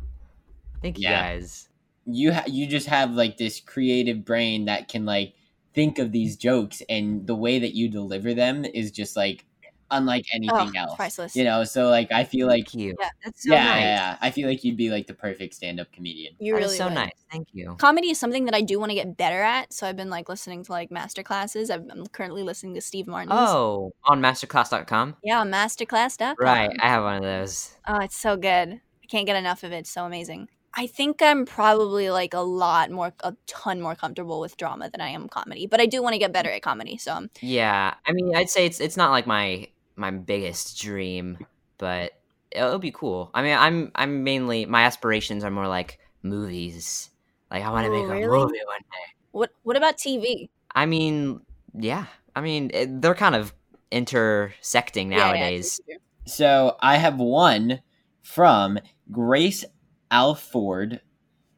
thank 0.82 0.98
you 0.98 1.08
Yeah. 1.08 1.22
guys. 1.34 1.68
You 2.06 2.32
ha- 2.32 2.44
you 2.46 2.66
just 2.66 2.86
have 2.86 3.12
like 3.12 3.36
this 3.36 3.60
creative 3.60 4.24
brain 4.24 4.64
that 4.66 4.88
can 4.88 5.04
like 5.04 5.34
think 5.74 5.98
of 5.98 6.12
these 6.12 6.36
jokes 6.36 6.80
and 6.88 7.26
the 7.26 7.34
way 7.34 7.58
that 7.58 7.74
you 7.74 7.88
deliver 7.88 8.32
them 8.32 8.64
is 8.64 8.90
just 8.90 9.16
like 9.16 9.44
unlike 9.90 10.24
oh, 10.32 10.36
anything 10.36 10.72
Oh, 10.76 10.80
else 10.80 10.96
priceless. 10.96 11.36
you 11.36 11.44
know 11.44 11.62
so 11.62 11.88
like 11.90 12.10
i 12.10 12.24
feel 12.24 12.48
like 12.48 12.64
Thank 12.70 12.74
you. 12.82 12.96
Yeah. 13.00 13.08
That's 13.24 13.42
so 13.44 13.52
yeah, 13.52 13.64
nice. 13.64 13.80
yeah 13.82 13.86
yeah 14.10 14.16
I 14.20 14.30
feel 14.32 14.48
like 14.48 14.64
you'd 14.64 14.76
be 14.76 14.90
like 14.90 15.06
the 15.06 15.14
perfect 15.14 15.54
stand-up 15.54 15.92
comedian 15.92 16.34
You 16.40 16.54
That 16.54 16.58
really 16.62 16.76
so 16.76 16.86
would. 16.86 16.94
nice. 16.94 17.12
Thank 17.30 17.48
you. 17.52 17.76
Comedy 17.78 18.10
is 18.10 18.18
something 18.18 18.46
that 18.46 18.54
I 18.54 18.62
do 18.62 18.80
want 18.80 18.90
to 18.90 18.94
get 18.96 19.16
better 19.16 19.42
at. 19.42 19.72
So 19.72 19.86
I've 19.86 19.96
been 19.96 20.10
like 20.10 20.28
listening 20.28 20.64
to 20.64 20.72
like 20.72 20.90
master 20.90 21.22
classes. 21.22 21.70
I've- 21.70 21.84
I'm 21.90 22.06
currently 22.06 22.42
listening 22.42 22.74
to 22.74 22.80
Steve 22.80 23.06
Martin's. 23.06 23.32
Oh, 23.34 23.92
on 24.04 24.20
masterclass.com. 24.20 25.16
Yeah, 25.22 25.44
masterclass.com. 25.44 26.36
Right, 26.40 26.70
I 26.80 26.88
have 26.88 27.02
one 27.04 27.16
of 27.16 27.22
those. 27.22 27.76
Oh, 27.86 27.98
it's 28.00 28.16
so 28.16 28.36
good. 28.36 28.80
I 28.80 29.06
can't 29.08 29.26
get 29.26 29.36
enough 29.36 29.62
of 29.62 29.72
it. 29.72 29.78
It's 29.78 29.90
so 29.90 30.04
amazing. 30.04 30.48
I 30.76 30.86
think 30.86 31.22
I'm 31.22 31.46
probably 31.46 32.10
like 32.10 32.34
a 32.34 32.40
lot 32.40 32.90
more, 32.90 33.12
a 33.20 33.34
ton 33.46 33.80
more 33.80 33.94
comfortable 33.94 34.40
with 34.40 34.56
drama 34.58 34.90
than 34.90 35.00
I 35.00 35.08
am 35.08 35.28
comedy. 35.28 35.66
But 35.66 35.80
I 35.80 35.86
do 35.86 36.02
want 36.02 36.12
to 36.14 36.18
get 36.18 36.32
better 36.32 36.50
at 36.50 36.62
comedy. 36.62 36.98
So 36.98 37.12
um, 37.14 37.30
Yeah, 37.40 37.94
I 38.06 38.12
mean, 38.12 38.34
I'd 38.34 38.50
say 38.50 38.66
it's 38.66 38.80
it's 38.80 38.96
not 38.96 39.10
like 39.10 39.26
my 39.26 39.68
my 39.96 40.10
biggest 40.10 40.80
dream, 40.80 41.38
but 41.78 42.12
it'll 42.50 42.78
be 42.78 42.92
cool. 42.92 43.30
I 43.34 43.42
mean, 43.42 43.56
I'm 43.56 43.90
I'm 43.94 44.24
mainly 44.24 44.66
my 44.66 44.82
aspirations 44.84 45.44
are 45.44 45.50
more 45.50 45.68
like 45.68 45.98
movies. 46.22 47.10
Like 47.50 47.62
I 47.62 47.70
want 47.70 47.84
to 47.86 47.90
Oh, 47.90 47.92
make 47.92 48.08
a 48.08 48.16
really? 48.16 48.28
movie 48.28 48.60
one 48.66 48.80
day. 48.80 49.06
what 49.32 49.50
what 49.62 49.76
about 49.76 49.98
TV? 49.98 50.50
I 50.74 50.86
mean, 50.86 51.40
yeah. 51.74 52.06
I 52.34 52.40
mean, 52.40 52.70
it, 52.74 53.00
they're 53.00 53.14
kind 53.14 53.34
of 53.34 53.54
intersecting 53.90 55.10
Yeah, 55.10 55.32
yeah, 55.32 55.50
nowadays. 55.50 55.80
true, 55.86 55.94
true. 55.94 55.98
so 56.26 56.76
i 56.80 56.96
have 56.96 57.18
one 57.18 57.80
from 58.22 58.78
grace 59.12 59.64
alford 60.10 61.00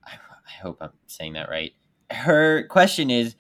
I, 0.05 0.13
I 0.13 0.63
hope 0.63 0.79
i'm 0.81 0.91
saying 1.07 1.35
that 1.35 1.49
right 1.49 1.73
her 2.11 2.67
question 2.69 3.11
is 3.11 3.37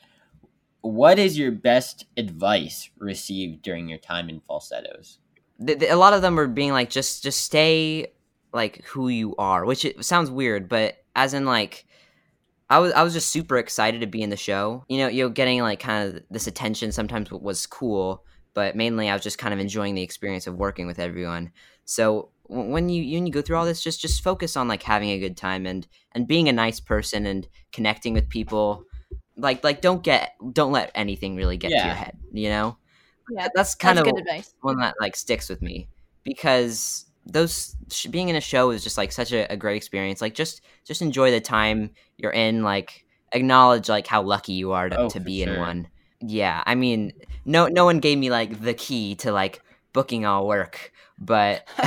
what 0.80 1.18
is 1.18 1.38
your 1.38 1.50
best 1.50 2.06
advice 2.16 2.90
received 2.98 3.62
during 3.62 3.88
your 3.88 3.98
time 3.98 4.28
in 4.28 4.40
falsettos 4.46 5.18
th- 5.64 5.78
th- 5.78 5.90
a 5.90 5.96
lot 5.96 6.12
of 6.12 6.22
them 6.22 6.38
are 6.38 6.46
being 6.46 6.72
like 6.72 6.90
just 6.90 7.22
just 7.22 7.40
stay 7.40 8.12
like 8.52 8.84
who 8.86 9.08
you 9.08 9.34
are 9.36 9.64
which 9.64 9.84
it 9.84 10.04
sounds 10.04 10.30
weird 10.30 10.68
but 10.68 10.96
as 11.16 11.34
in 11.34 11.44
like 11.44 11.86
I 12.70 12.78
was 12.78 12.92
I 12.92 13.02
was 13.02 13.14
just 13.14 13.30
super 13.30 13.56
excited 13.56 14.00
to 14.02 14.06
be 14.06 14.22
in 14.22 14.30
the 14.30 14.36
show. 14.36 14.84
You 14.88 14.98
know, 14.98 15.08
you 15.08 15.24
know, 15.24 15.30
getting 15.30 15.60
like 15.62 15.80
kind 15.80 16.08
of 16.08 16.22
this 16.30 16.46
attention 16.46 16.92
sometimes 16.92 17.30
was 17.30 17.66
cool, 17.66 18.24
but 18.54 18.76
mainly 18.76 19.08
I 19.08 19.14
was 19.14 19.22
just 19.22 19.38
kind 19.38 19.54
of 19.54 19.60
enjoying 19.60 19.94
the 19.94 20.02
experience 20.02 20.46
of 20.46 20.56
working 20.56 20.86
with 20.86 20.98
everyone. 20.98 21.52
So 21.86 22.30
when 22.48 22.88
you 22.88 23.14
when 23.16 23.26
you 23.26 23.32
go 23.32 23.42
through 23.42 23.56
all 23.56 23.66
this, 23.66 23.82
just 23.82 24.00
just 24.00 24.22
focus 24.22 24.56
on 24.56 24.68
like 24.68 24.82
having 24.82 25.10
a 25.10 25.18
good 25.18 25.36
time 25.36 25.66
and 25.66 25.86
and 26.12 26.26
being 26.26 26.48
a 26.48 26.52
nice 26.52 26.80
person 26.80 27.26
and 27.26 27.48
connecting 27.72 28.14
with 28.14 28.28
people. 28.28 28.84
Like 29.36 29.62
like 29.64 29.80
don't 29.80 30.02
get 30.02 30.34
don't 30.52 30.72
let 30.72 30.90
anything 30.94 31.36
really 31.36 31.56
get 31.56 31.78
to 31.78 31.86
your 31.86 31.96
head. 31.96 32.18
You 32.32 32.48
know, 32.50 32.78
Yeah, 33.28 33.48
that's 33.54 33.74
kind 33.74 33.98
that's 33.98 34.00
of 34.00 34.04
good 34.04 34.18
advice. 34.18 34.54
one 34.60 34.78
that 34.78 34.94
like 35.00 35.16
sticks 35.16 35.48
with 35.48 35.62
me 35.62 35.88
because 36.24 37.06
those 37.26 37.76
sh- 37.92 38.06
being 38.06 38.28
in 38.28 38.36
a 38.36 38.40
show 38.40 38.70
is 38.70 38.82
just 38.82 38.98
like 38.98 39.12
such 39.12 39.32
a, 39.32 39.50
a 39.52 39.56
great 39.56 39.76
experience 39.76 40.20
like 40.20 40.34
just 40.34 40.62
just 40.84 41.02
enjoy 41.02 41.30
the 41.30 41.40
time 41.40 41.90
you're 42.16 42.32
in 42.32 42.62
like 42.62 43.04
acknowledge 43.32 43.88
like 43.88 44.06
how 44.06 44.22
lucky 44.22 44.52
you 44.54 44.72
are 44.72 44.88
to, 44.88 44.98
Oh, 44.98 45.08
to 45.08 45.20
be 45.20 45.42
in 45.42 45.54
sure. 45.54 45.56
one 45.56 45.88
yeah 46.20 46.62
i 46.66 46.74
mean 46.74 47.12
no 47.44 47.66
no 47.68 47.84
one 47.84 48.00
gave 48.00 48.18
me 48.18 48.30
like 48.30 48.60
the 48.62 48.74
key 48.74 49.14
to 49.14 49.30
like 49.30 49.62
booking 49.92 50.24
all 50.24 50.46
work 50.46 50.92
but 51.18 51.66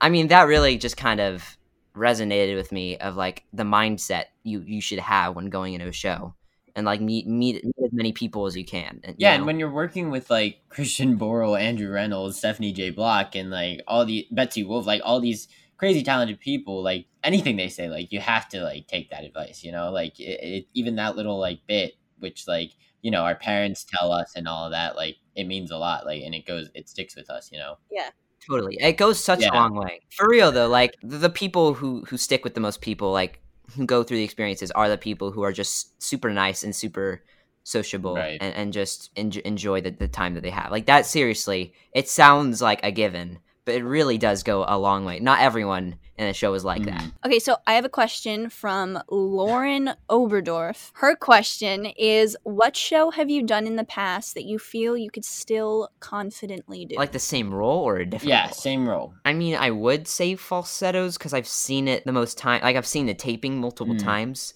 i 0.00 0.08
mean 0.08 0.28
that 0.28 0.42
really 0.46 0.76
just 0.76 0.96
kind 0.96 1.20
of 1.20 1.56
resonated 1.94 2.56
with 2.56 2.72
me 2.72 2.96
of 2.98 3.16
like 3.16 3.44
the 3.52 3.64
mindset 3.64 4.24
you 4.44 4.60
you 4.66 4.80
should 4.80 4.98
have 4.98 5.34
when 5.36 5.46
going 5.46 5.74
into 5.74 5.86
a 5.86 5.92
show 5.92 6.34
and 6.74 6.86
like 6.86 7.00
meet 7.00 7.26
meet, 7.26 7.62
meet 7.64 7.74
as 7.84 7.92
many 7.92 8.12
people 8.12 8.46
as 8.46 8.56
you 8.56 8.64
can 8.64 9.00
and, 9.04 9.12
you 9.18 9.26
Yeah, 9.26 9.30
know? 9.30 9.36
and 9.36 9.46
when 9.46 9.58
you're 9.58 9.70
working 9.70 10.10
with 10.10 10.30
like 10.30 10.60
Christian 10.68 11.18
Borle, 11.18 11.60
Andrew 11.60 11.92
Rannells, 11.92 12.34
Stephanie 12.34 12.72
J. 12.72 12.90
Block, 12.90 13.34
and 13.34 13.50
like 13.50 13.82
all 13.86 14.04
the 14.06 14.26
Betsy 14.30 14.64
Wolfe, 14.64 14.86
like 14.86 15.02
all 15.04 15.20
these 15.20 15.48
crazy 15.76 16.02
talented 16.02 16.40
people, 16.40 16.82
like 16.82 17.06
anything 17.22 17.56
they 17.56 17.68
say, 17.68 17.88
like 17.88 18.10
you 18.10 18.20
have 18.20 18.48
to 18.50 18.62
like 18.62 18.86
take 18.86 19.10
that 19.10 19.24
advice, 19.24 19.62
you 19.62 19.70
know, 19.72 19.90
like 19.90 20.18
it, 20.18 20.40
it, 20.42 20.66
even 20.74 20.96
that 20.96 21.14
little 21.16 21.38
like 21.38 21.60
bit, 21.66 21.92
which 22.20 22.48
like 22.48 22.70
you 23.02 23.10
know 23.10 23.22
our 23.22 23.34
parents 23.34 23.84
tell 23.84 24.10
us 24.12 24.32
and 24.34 24.48
all 24.48 24.64
of 24.64 24.72
that, 24.72 24.96
like 24.96 25.16
it 25.34 25.44
means 25.44 25.70
a 25.70 25.76
lot, 25.76 26.06
like 26.06 26.22
and 26.22 26.34
it 26.34 26.46
goes, 26.46 26.70
it 26.74 26.88
sticks 26.88 27.14
with 27.16 27.28
us, 27.28 27.50
you 27.52 27.58
know. 27.58 27.76
Yeah. 27.90 28.08
Totally. 28.48 28.76
It 28.80 28.94
goes 28.96 29.22
such 29.22 29.40
Yeah. 29.40 29.52
a 29.52 29.54
long 29.54 29.74
way. 29.74 30.00
For 30.10 30.28
real 30.28 30.50
though, 30.52 30.68
like 30.68 30.96
the, 31.02 31.30
people 31.30 31.74
who 31.74 32.04
who 32.08 32.16
stick 32.16 32.44
with 32.44 32.54
the 32.54 32.60
most 32.60 32.80
people, 32.80 33.12
like 33.12 33.40
who 33.76 33.86
go 33.86 34.02
through 34.02 34.16
the 34.18 34.24
experiences 34.24 34.70
are 34.72 34.88
the 34.88 34.98
people 34.98 35.30
who 35.30 35.42
are 35.42 35.52
just 35.52 36.02
super 36.02 36.30
nice 36.30 36.62
and 36.64 36.74
super 36.74 37.22
sociable 37.64 38.16
Right. 38.16 38.38
and, 38.40 38.54
and 38.54 38.72
just 38.72 39.10
en- 39.16 39.30
enjoy 39.44 39.80
the, 39.80 39.90
the 39.90 40.08
time 40.08 40.34
that 40.34 40.42
they 40.42 40.50
have. 40.50 40.70
Like 40.72 40.86
that 40.86 41.06
seriously, 41.06 41.72
it 41.92 42.08
sounds 42.08 42.60
like 42.60 42.80
a 42.82 42.90
given, 42.90 43.38
but 43.64 43.74
it 43.74 43.84
really 43.84 44.18
does 44.18 44.42
go 44.42 44.64
a 44.66 44.78
long 44.78 45.04
way. 45.04 45.20
Not 45.20 45.40
everyone 45.40 45.96
in 46.18 46.26
the 46.26 46.34
show 46.34 46.52
is 46.54 46.64
like 46.64 46.84
that. 46.84 47.04
Okay, 47.24 47.38
so 47.38 47.56
I 47.66 47.74
have 47.74 47.84
a 47.84 47.88
question 47.88 48.50
from 48.50 48.98
Lauren 49.08 49.90
Oberdorf. 50.10 50.90
Her 50.94 51.14
question 51.16 51.86
is 51.96 52.36
What 52.42 52.76
show 52.76 53.10
have 53.10 53.30
you 53.30 53.42
done 53.44 53.66
in 53.66 53.76
the 53.76 53.84
past 53.84 54.34
that 54.34 54.44
you 54.44 54.58
feel 54.58 54.96
you 54.96 55.10
could 55.10 55.24
still 55.24 55.88
confidently 56.00 56.84
do? 56.86 56.96
Like 56.96 57.12
the 57.12 57.18
same 57.18 57.52
role 57.52 57.80
or 57.80 57.96
a 57.98 58.06
different 58.06 58.28
Yeah, 58.28 58.44
role? 58.46 58.52
same 58.52 58.88
role. 58.88 59.14
I 59.24 59.32
mean, 59.32 59.54
I 59.54 59.70
would 59.70 60.08
say 60.08 60.34
falsettos 60.34 61.16
because 61.16 61.32
I've 61.32 61.46
seen 61.48 61.86
it 61.88 62.04
the 62.04 62.12
most 62.12 62.36
time. 62.38 62.62
Like 62.62 62.76
I've 62.76 62.86
seen 62.86 63.06
the 63.06 63.14
taping 63.14 63.60
multiple 63.60 63.94
Mm. 63.94 64.02
times, 64.04 64.54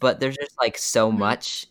but 0.00 0.18
there's 0.20 0.36
just 0.36 0.56
like 0.58 0.78
so 0.78 1.12
Mhm. 1.12 1.18
much 1.18 1.66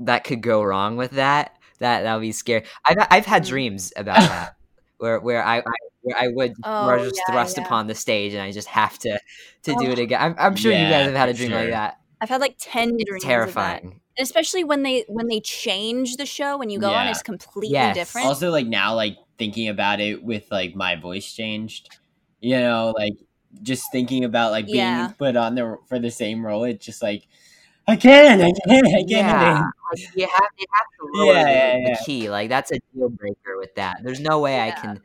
that 0.00 0.24
could 0.24 0.42
go 0.42 0.62
wrong 0.62 0.96
with 0.96 1.12
that. 1.12 1.56
That 1.78 2.02
that 2.02 2.14
would 2.14 2.20
be 2.22 2.32
scary. 2.32 2.64
I've 2.86 2.96
I've 3.10 3.26
had 3.26 3.42
Mhm. 3.44 3.48
dreams 3.48 3.92
about 3.96 4.16
that 4.16 4.55
where 4.98 5.20
where 5.20 5.44
I, 5.44 5.58
I 5.58 5.62
where 6.02 6.16
I 6.18 6.28
would 6.28 6.52
Oh, 6.64 6.86
where 6.86 6.94
I 6.94 7.00
was 7.02 7.10
just 7.12 7.22
yeah, 7.28 7.34
thrust 7.34 7.56
yeah. 7.58 7.64
upon 7.64 7.86
the 7.86 7.94
stage 7.94 8.32
and 8.32 8.42
I 8.42 8.52
just 8.52 8.68
have 8.68 8.98
to 9.00 9.18
to 9.64 9.74
do 9.74 9.88
Oh. 9.88 9.90
it 9.92 9.98
again. 9.98 10.20
I'm, 10.20 10.34
I'm 10.38 10.56
sure 10.56 10.72
you 10.72 10.78
guys 10.88 11.06
have 11.06 11.14
had 11.14 11.28
a 11.28 11.32
for 11.32 11.38
dream 11.38 11.52
like 11.52 11.70
that. 11.70 11.98
I've 12.20 12.28
had 12.28 12.40
like 12.40 12.56
10 12.58 12.88
dreams. 12.90 13.02
It's 13.02 13.10
of 13.10 13.20
that. 13.22 13.26
terrifying. 13.28 14.00
Especially 14.18 14.64
when 14.64 14.82
they 14.82 15.04
when 15.08 15.26
they 15.28 15.40
change 15.40 16.16
the 16.16 16.24
show 16.26 16.56
when 16.56 16.70
you 16.70 16.78
go 16.78 16.88
on 16.88 17.04
Yeah. 17.06 17.10
it's 17.10 17.22
completely 17.22 17.72
Yes. 17.74 17.94
different. 17.94 18.26
Also, 18.26 18.50
like 18.50 18.66
now, 18.66 18.94
like 18.94 19.16
thinking 19.38 19.68
about 19.68 20.00
it 20.00 20.22
with 20.22 20.44
like 20.50 20.74
my 20.74 20.96
voice 20.96 21.30
changed, 21.32 21.90
you 22.40 22.56
know, 22.58 22.94
like 22.96 23.12
just 23.62 23.90
thinking 23.92 24.24
about 24.24 24.52
like 24.52 24.66
being 24.66 24.76
Yeah. 24.76 25.12
put 25.18 25.36
on 25.36 25.54
the 25.54 25.76
for 25.88 25.98
the 25.98 26.10
same 26.10 26.44
role. 26.46 26.64
It's 26.64 26.84
just 26.86 27.02
like 27.02 27.26
I 27.88 27.96
can't, 27.96 28.42
I 28.42 28.52
can't, 28.66 28.86
I 28.86 28.90
can't. 28.90 29.08
Yeah, 29.08 29.60
like 29.92 30.00
you 30.16 30.26
have 30.26 30.48
you 30.58 30.66
have 30.72 30.86
to 30.98 31.18
lower 31.18 31.34
Yeah, 31.34 31.44
the, 31.44 31.50
yeah, 31.50 31.72
the 31.84 31.90
yeah. 31.90 31.96
key. 32.04 32.30
Like 32.30 32.48
that's 32.48 32.72
a 32.72 32.78
deal 32.94 33.08
breaker 33.08 33.58
with 33.58 33.74
that. 33.76 34.00
There's 34.02 34.20
no 34.20 34.40
way 34.40 34.60
I 34.60 34.72
can 34.72 35.00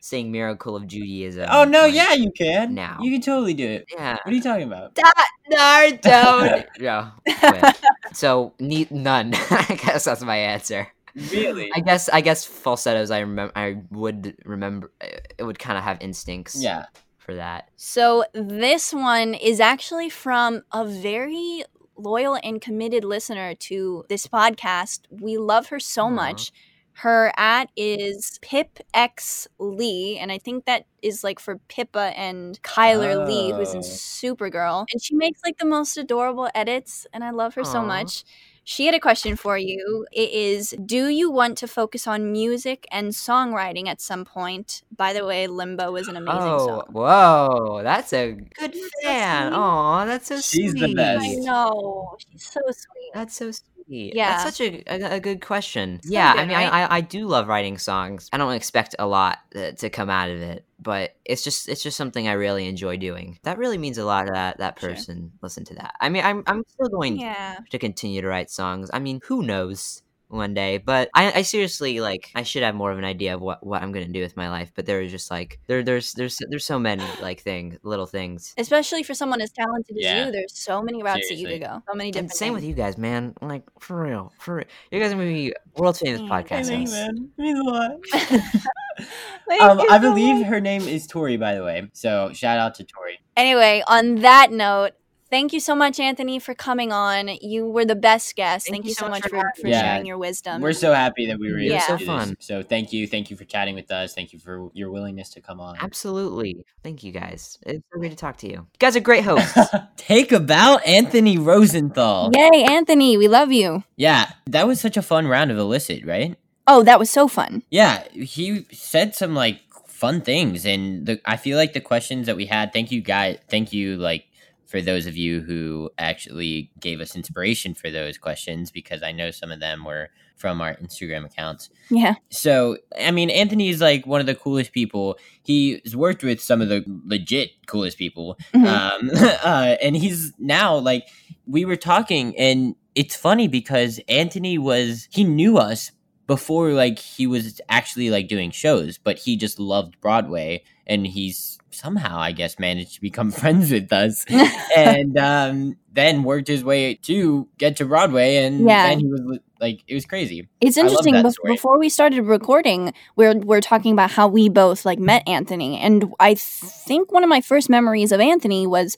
sing 0.00 0.32
"Miracle 0.32 0.74
of 0.74 0.86
Judaism." 0.86 1.48
Oh 1.50 1.64
no, 1.64 1.82
like, 1.82 1.94
yeah, 1.94 2.12
you 2.14 2.32
can. 2.32 2.74
now. 2.74 2.98
you 3.00 3.12
can 3.12 3.20
totally 3.20 3.54
do 3.54 3.66
it. 3.66 3.84
yeah. 3.92 4.16
What 4.24 4.32
are 4.32 4.34
you 4.36 4.42
talking 4.42 4.66
about? 4.66 4.94
That 4.96 5.28
no, 5.48 5.98
don't. 6.02 6.66
no. 6.80 7.12
quit. 7.38 7.76
So 8.12 8.54
ne- 8.60 8.88
none. 8.90 9.34
I 9.50 9.78
guess 9.82 10.04
that's 10.04 10.22
my 10.22 10.36
answer. 10.36 10.88
Really? 11.32 11.70
I 11.74 11.80
guess 11.80 12.08
I 12.08 12.20
guess 12.20 12.44
falsettos. 12.44 13.10
I 13.12 13.20
remember. 13.20 13.52
I 13.56 13.76
would 13.90 14.36
remember. 14.44 14.90
Eh, 15.00 15.18
it 15.38 15.44
would 15.44 15.58
kind 15.60 15.78
of 15.78 15.84
have 15.84 15.98
instincts. 16.00 16.60
Yeah. 16.60 16.86
For 17.18 17.36
that. 17.36 17.70
So 17.76 18.24
this 18.34 18.92
one 18.92 19.32
is 19.32 19.58
actually 19.58 20.10
from 20.10 20.62
a 20.72 20.84
very 20.84 21.64
loyal 21.96 22.38
and 22.42 22.60
committed 22.60 23.04
listener 23.04 23.54
to 23.54 24.04
this 24.08 24.26
podcast. 24.26 25.00
We 25.10 25.38
love 25.38 25.68
her 25.68 25.80
so 25.80 26.04
Aw. 26.04 26.10
much. 26.10 26.52
Her 26.98 27.32
at 27.36 27.70
is 27.76 28.38
Pip 28.40 28.78
X 28.94 29.48
Lee, 29.58 30.16
and 30.18 30.30
I 30.30 30.38
think 30.38 30.64
that 30.66 30.86
is 31.02 31.24
like 31.24 31.40
for 31.40 31.56
Pippa 31.68 32.12
and 32.16 32.62
Kyler 32.62 33.26
Lee, 33.26 33.50
who's 33.52 33.72
in 33.72 33.78
Oh. 33.78 33.82
Supergirl. 33.82 34.86
And 34.92 35.02
she 35.02 35.16
makes 35.16 35.40
like 35.44 35.58
the 35.58 35.66
most 35.66 35.96
adorable 35.96 36.48
edits, 36.54 37.06
and 37.12 37.24
I 37.24 37.30
love 37.30 37.54
her 37.54 37.64
so 37.64 37.82
much. 37.82 38.24
She 38.64 38.86
had 38.86 38.94
a 38.94 39.00
question 39.00 39.36
for 39.36 39.58
you. 39.58 40.06
It 40.10 40.30
is 40.30 40.74
Do 40.84 41.08
you 41.08 41.30
want 41.30 41.58
to 41.58 41.68
focus 41.68 42.06
on 42.06 42.32
music 42.32 42.86
and 42.90 43.08
songwriting 43.10 43.88
at 43.88 44.00
some 44.00 44.24
point? 44.24 44.82
By 44.96 45.12
the 45.12 45.26
way, 45.26 45.46
Limbo 45.46 45.94
is 45.96 46.08
an 46.08 46.16
amazing 46.16 46.40
oh, 46.42 46.66
song. 46.66 46.84
whoa! 46.90 47.80
That's 47.82 48.12
a 48.14 48.32
good 48.32 48.74
fan. 49.02 49.52
sweet. 49.52 49.58
Oh, 49.58 50.06
that's 50.06 50.28
so 50.28 50.36
She's 50.40 50.70
sweet. 50.70 50.80
the 50.80 50.94
best. 50.94 51.24
I 51.24 51.34
know. 51.34 52.16
She's 52.30 52.46
so 52.46 52.60
sweet. 52.62 53.10
That's 53.12 53.36
so 53.36 53.50
sweet. 53.50 53.73
Yeah. 53.86 54.30
That's 54.30 54.56
such 54.56 54.60
a, 54.60 54.82
a, 54.86 55.16
a 55.16 55.20
good 55.20 55.40
question. 55.40 56.00
Yeah, 56.04 56.32
I 56.36 56.46
mean, 56.46 56.56
right? 56.56 56.72
I, 56.72 56.96
I 56.96 57.00
do 57.00 57.26
love 57.26 57.48
writing 57.48 57.78
songs. 57.78 58.28
I 58.32 58.38
don't 58.38 58.52
expect 58.52 58.94
a 58.98 59.06
lot 59.06 59.38
uh, 59.54 59.72
to 59.72 59.90
come 59.90 60.08
out 60.10 60.30
of 60.30 60.40
it, 60.40 60.64
but 60.80 61.16
it's 61.24 61.42
just 61.42 61.68
it's 61.68 61.82
just 61.82 61.96
something 61.96 62.28
I 62.28 62.32
really 62.32 62.66
enjoy 62.68 62.96
doing. 62.96 63.38
That 63.42 63.58
really 63.58 63.78
means 63.78 63.98
a 63.98 64.04
lot 64.04 64.24
to 64.26 64.32
that 64.32 64.58
that 64.58 64.78
Sure. 64.80 64.90
person. 64.90 65.32
Listen 65.42 65.64
to 65.64 65.74
that. 65.74 65.94
I 66.00 66.08
mean, 66.08 66.24
I'm 66.24 66.42
I'm 66.46 66.62
still 66.68 66.88
going 66.88 67.18
Yeah. 67.18 67.58
to 67.70 67.78
continue 67.78 68.22
to 68.22 68.28
write 68.28 68.50
songs. 68.50 68.90
I 68.92 68.98
mean, 69.00 69.20
who 69.24 69.42
knows? 69.42 70.02
One 70.34 70.52
day, 70.52 70.78
but 70.78 71.10
I, 71.14 71.30
I 71.32 71.42
seriously 71.42 72.00
like. 72.00 72.30
I 72.34 72.42
should 72.42 72.62
have 72.64 72.74
more 72.74 72.90
of 72.90 72.98
an 72.98 73.04
idea 73.04 73.34
of 73.34 73.40
what, 73.40 73.64
what 73.64 73.82
I'm 73.82 73.92
gonna 73.92 74.08
do 74.08 74.20
with 74.20 74.36
my 74.36 74.50
life. 74.50 74.72
But 74.74 74.84
there 74.86 75.00
is 75.00 75.12
just 75.12 75.30
like 75.30 75.60
there 75.68 75.82
there's 75.84 76.12
there's 76.14 76.38
there's 76.50 76.64
so 76.64 76.78
many 76.78 77.04
like 77.22 77.40
things, 77.40 77.76
little 77.84 78.06
things. 78.06 78.52
Especially 78.58 79.02
for 79.04 79.14
someone 79.14 79.40
as 79.40 79.50
talented 79.52 79.96
as 79.96 80.04
you, 80.04 80.32
there's 80.32 80.58
so 80.58 80.82
many 80.82 81.02
routes 81.02 81.28
that 81.28 81.36
you 81.36 81.46
Seriously. 81.46 81.60
could 81.60 81.68
go. 81.68 81.82
So 81.88 81.94
many 81.96 82.08
And 82.08 82.14
different 82.14 82.32
same 82.32 82.52
with 82.54 82.64
you 82.64 82.74
guys, 82.74 82.98
man. 82.98 83.34
Like 83.40 83.62
for 83.78 84.02
real, 84.02 84.32
for 84.38 84.56
real. 84.56 84.64
You 84.90 85.00
guys 85.00 85.12
are 85.12 85.16
gonna 85.16 85.26
be 85.26 85.52
world 85.76 85.98
famous 85.98 86.20
Mm, 86.20 86.28
podcast 86.28 86.48
Thanks, 86.66 86.90
hosts. 86.90 86.92
man. 86.92 87.30
Means 87.38 87.58
a 87.60 87.62
lot. 87.62 87.90
Thank 89.48 89.62
um, 89.62 89.78
you 89.80 89.86
I 89.90 89.98
believe 89.98 90.38
much. 90.40 90.46
her 90.48 90.60
name 90.60 90.82
is 90.82 91.06
Tori, 91.06 91.36
by 91.36 91.54
the 91.54 91.64
way. 91.64 91.88
So 91.92 92.32
shout 92.32 92.58
out 92.58 92.74
to 92.76 92.84
Tori. 92.84 93.18
Anyway, 93.36 93.82
on 93.86 94.16
that 94.16 94.50
note, 94.52 94.92
thank 95.34 95.52
you 95.52 95.58
so 95.58 95.74
much, 95.74 95.98
Anthony, 95.98 96.38
for 96.38 96.54
coming 96.54 96.92
on. 96.92 97.28
You 97.40 97.66
were 97.68 97.84
the 97.84 97.96
best 97.96 98.36
guest. 98.36 98.66
Thank 98.66 98.74
Thank, 98.76 98.84
you 98.84 98.88
you 98.90 98.94
so 98.94 99.06
so 99.06 99.10
much 99.10 99.22
much 99.24 99.30
for 99.30 99.40
for, 99.56 99.62
for. 99.62 99.68
Yeah. 99.68 99.80
sharing 99.82 100.06
your 100.06 100.16
wisdom. 100.18 100.62
We're 100.62 100.72
so 100.72 100.92
happy 100.94 101.26
that 101.26 101.38
we 101.40 101.50
were 101.52 101.58
able 101.58 101.72
Yeah. 101.72 101.80
to 101.80 101.86
So 101.86 101.96
do 101.96 102.06
fun. 102.06 102.28
this. 102.30 102.36
So 102.46 102.62
thank 102.62 102.92
you, 102.92 103.08
thank 103.08 103.30
you 103.30 103.36
for 103.36 103.44
chatting 103.44 103.74
with 103.74 103.90
us. 103.90 104.14
Thank 104.14 104.32
you 104.32 104.38
for 104.38 104.70
your 104.74 104.90
willingness 104.92 105.30
to 105.30 105.40
come 105.40 105.58
on. 105.58 105.76
Absolutely. 105.80 106.64
Thank 106.84 107.02
you 107.02 107.10
guys. 107.10 107.58
It's 107.66 107.82
so 107.92 107.98
great 107.98 108.10
to 108.10 108.16
talk 108.16 108.36
to 108.38 108.46
you. 108.46 108.52
You 108.58 108.66
guys 108.78 108.94
are 108.94 109.00
great 109.00 109.24
hosts. 109.30 109.58
Take 109.96 110.30
about 110.30 110.86
Anthony 110.86 111.36
Rosenthal. 111.36 112.30
Yay, 112.32 112.62
Anthony, 112.64 113.16
we 113.16 113.26
love 113.26 113.50
you. 113.50 113.82
Yeah, 113.96 114.30
that 114.46 114.68
was 114.68 114.80
such 114.80 114.96
a 114.96 115.02
fun 115.02 115.26
round 115.26 115.50
of 115.50 115.58
illicit, 115.58 116.04
right? 116.06 116.36
Oh, 116.68 116.82
that 116.84 116.98
was 117.00 117.10
so 117.10 117.26
fun. 117.28 117.62
Yeah, 117.70 118.04
he 118.12 118.66
said 118.72 119.14
some 119.16 119.34
like 119.34 119.60
fun 119.88 120.20
things, 120.20 120.64
and 120.64 121.06
the 121.06 121.20
I 121.24 121.36
feel 121.36 121.58
like 121.58 121.72
the 121.72 121.80
questions 121.80 122.26
that 122.26 122.36
we 122.36 122.46
had. 122.46 122.72
Thank 122.72 122.92
you, 122.92 123.00
guys. 123.02 123.38
Thank 123.48 123.72
you, 123.72 123.96
like 123.96 124.24
for 124.66 124.80
those 124.80 125.06
of 125.06 125.16
you 125.16 125.40
who 125.40 125.90
actually 125.98 126.70
gave 126.80 127.00
us 127.00 127.14
inspiration 127.14 127.74
for 127.74 127.90
those 127.90 128.18
questions, 128.18 128.70
because 128.70 129.02
I 129.02 129.12
know 129.12 129.30
some 129.30 129.50
of 129.50 129.60
them 129.60 129.84
were 129.84 130.10
from 130.36 130.60
our 130.60 130.74
Instagram 130.76 131.24
accounts. 131.24 131.70
Yeah. 131.90 132.14
So, 132.30 132.78
I 133.00 133.10
mean, 133.10 133.30
Anthony 133.30 133.68
is 133.68 133.80
like 133.80 134.06
one 134.06 134.20
of 134.20 134.26
the 134.26 134.34
coolest 134.34 134.72
people. 134.72 135.18
He's 135.44 135.94
worked 135.96 136.24
with 136.24 136.40
some 136.40 136.60
of 136.60 136.68
the 136.68 136.84
legit 137.04 137.50
coolest 137.66 137.98
people. 137.98 138.38
Mhm. 138.52 138.66
Um, 138.66 139.10
uh, 139.44 139.76
and 139.80 139.96
he's 139.96 140.32
now 140.38 140.76
like, 140.76 141.08
we 141.46 141.64
were 141.64 141.76
talking, 141.76 142.36
and 142.38 142.74
it's 142.94 143.14
funny 143.14 143.48
because 143.48 144.00
Anthony 144.08 144.58
was, 144.58 145.08
he 145.10 145.24
knew 145.24 145.58
us 145.58 145.92
before 146.26 146.70
like 146.72 146.98
he 146.98 147.26
was 147.26 147.60
actually 147.68 148.10
like 148.10 148.28
doing 148.28 148.50
shows, 148.50 148.98
but 148.98 149.18
he 149.18 149.36
just 149.36 149.58
loved 149.58 150.00
Broadway 150.00 150.62
and 150.86 151.06
he's 151.06 151.58
somehow, 151.70 152.18
I 152.18 152.32
guess, 152.32 152.58
managed 152.58 152.94
to 152.94 153.00
become 153.00 153.30
friends 153.42 153.70
with 153.70 153.92
us 153.92 154.24
and 154.76 155.18
um, 155.18 155.76
then 155.92 156.22
worked 156.22 156.48
his 156.48 156.62
way 156.64 156.94
to 156.94 157.48
get 157.58 157.76
to 157.78 157.84
Broadway. 157.84 158.36
And 158.36 158.60
Yeah. 158.66 158.88
then 158.88 159.00
he 159.00 159.06
was 159.06 159.38
like, 159.60 159.80
it 159.86 159.94
was 159.94 160.04
crazy. 160.04 160.48
It's 160.60 160.76
interesting. 160.76 161.14
bef- 161.14 161.34
before 161.44 161.78
we 161.78 161.88
started 161.88 162.22
recording, 162.22 162.92
we're 163.16 163.38
we're 163.38 163.60
talking 163.60 163.92
about 163.92 164.10
how 164.10 164.28
we 164.28 164.48
both 164.48 164.84
like 164.84 164.98
met 164.98 165.26
Anthony, 165.28 165.78
and 165.78 166.12
I 166.20 166.34
think 166.34 167.12
one 167.12 167.22
of 167.22 167.28
my 167.30 167.40
first 167.40 167.68
memories 167.70 168.12
of 168.12 168.20
Anthony 168.20 168.66
was 168.66 168.96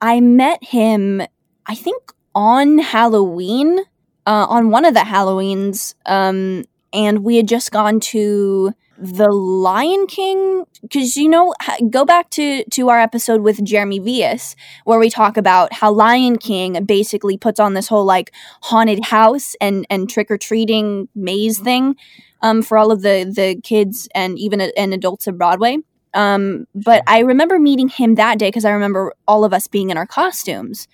I 0.00 0.20
met 0.20 0.62
him. 0.64 1.22
I 1.66 1.74
think 1.76 2.02
on 2.34 2.78
Halloween, 2.78 3.78
uh, 4.26 4.46
on 4.48 4.70
one 4.70 4.84
of 4.84 4.94
the 4.94 5.00
Halloweens, 5.00 5.94
um, 6.06 6.64
and 6.92 7.24
we 7.24 7.36
had 7.36 7.48
just 7.48 7.72
gone 7.72 8.00
to 8.00 8.74
the 8.98 9.28
Lion 9.30 10.06
King 10.06 10.64
because 10.82 11.16
you 11.16 11.28
know 11.28 11.52
go 11.90 12.04
back 12.04 12.30
to 12.30 12.64
to 12.70 12.88
our 12.88 13.00
episode 13.00 13.40
with 13.40 13.64
Jeremy 13.64 13.98
Vias 13.98 14.54
where 14.84 14.98
we 14.98 15.10
talk 15.10 15.36
about 15.36 15.72
how 15.72 15.90
Lion 15.90 16.38
King 16.38 16.84
basically 16.84 17.36
puts 17.36 17.58
on 17.58 17.74
this 17.74 17.88
whole 17.88 18.04
like 18.04 18.32
haunted 18.62 19.06
house 19.06 19.56
and 19.60 19.86
and 19.90 20.08
trick 20.08 20.30
or 20.30 20.38
treating 20.38 21.08
maze 21.16 21.58
thing 21.58 21.96
um, 22.42 22.62
for 22.62 22.78
all 22.78 22.92
of 22.92 23.02
the 23.02 23.24
the 23.34 23.60
kids 23.62 24.08
and 24.14 24.38
even 24.38 24.60
a- 24.60 24.72
and 24.76 24.94
adults 24.94 25.26
of 25.26 25.36
Broadway. 25.36 25.78
Um, 26.14 26.66
but 26.74 27.02
I 27.06 27.20
remember 27.20 27.58
meeting 27.58 27.88
him 27.88 28.16
that 28.16 28.38
day 28.38 28.48
because 28.48 28.64
I 28.66 28.70
remember 28.70 29.14
all 29.26 29.44
of 29.44 29.52
us 29.52 29.66
being 29.66 29.90
in 29.90 29.96
our 29.96 30.06
costumes. 30.06 30.86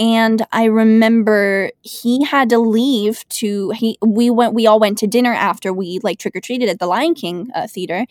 And 0.00 0.46
I 0.50 0.64
remember 0.64 1.70
he 1.82 2.24
had 2.24 2.48
to 2.48 2.58
leave 2.58 3.28
to 3.28 3.70
he 3.72 3.98
we 4.00 4.30
went 4.30 4.54
we 4.54 4.66
all 4.66 4.80
went 4.80 4.96
to 4.98 5.06
dinner 5.06 5.32
after 5.32 5.74
we 5.74 6.00
like 6.02 6.18
trick 6.18 6.34
or 6.34 6.40
treated 6.40 6.70
at 6.70 6.78
the 6.78 6.86
Lion 6.86 7.14
King 7.14 7.50
uh, 7.54 7.68
theater, 7.68 8.06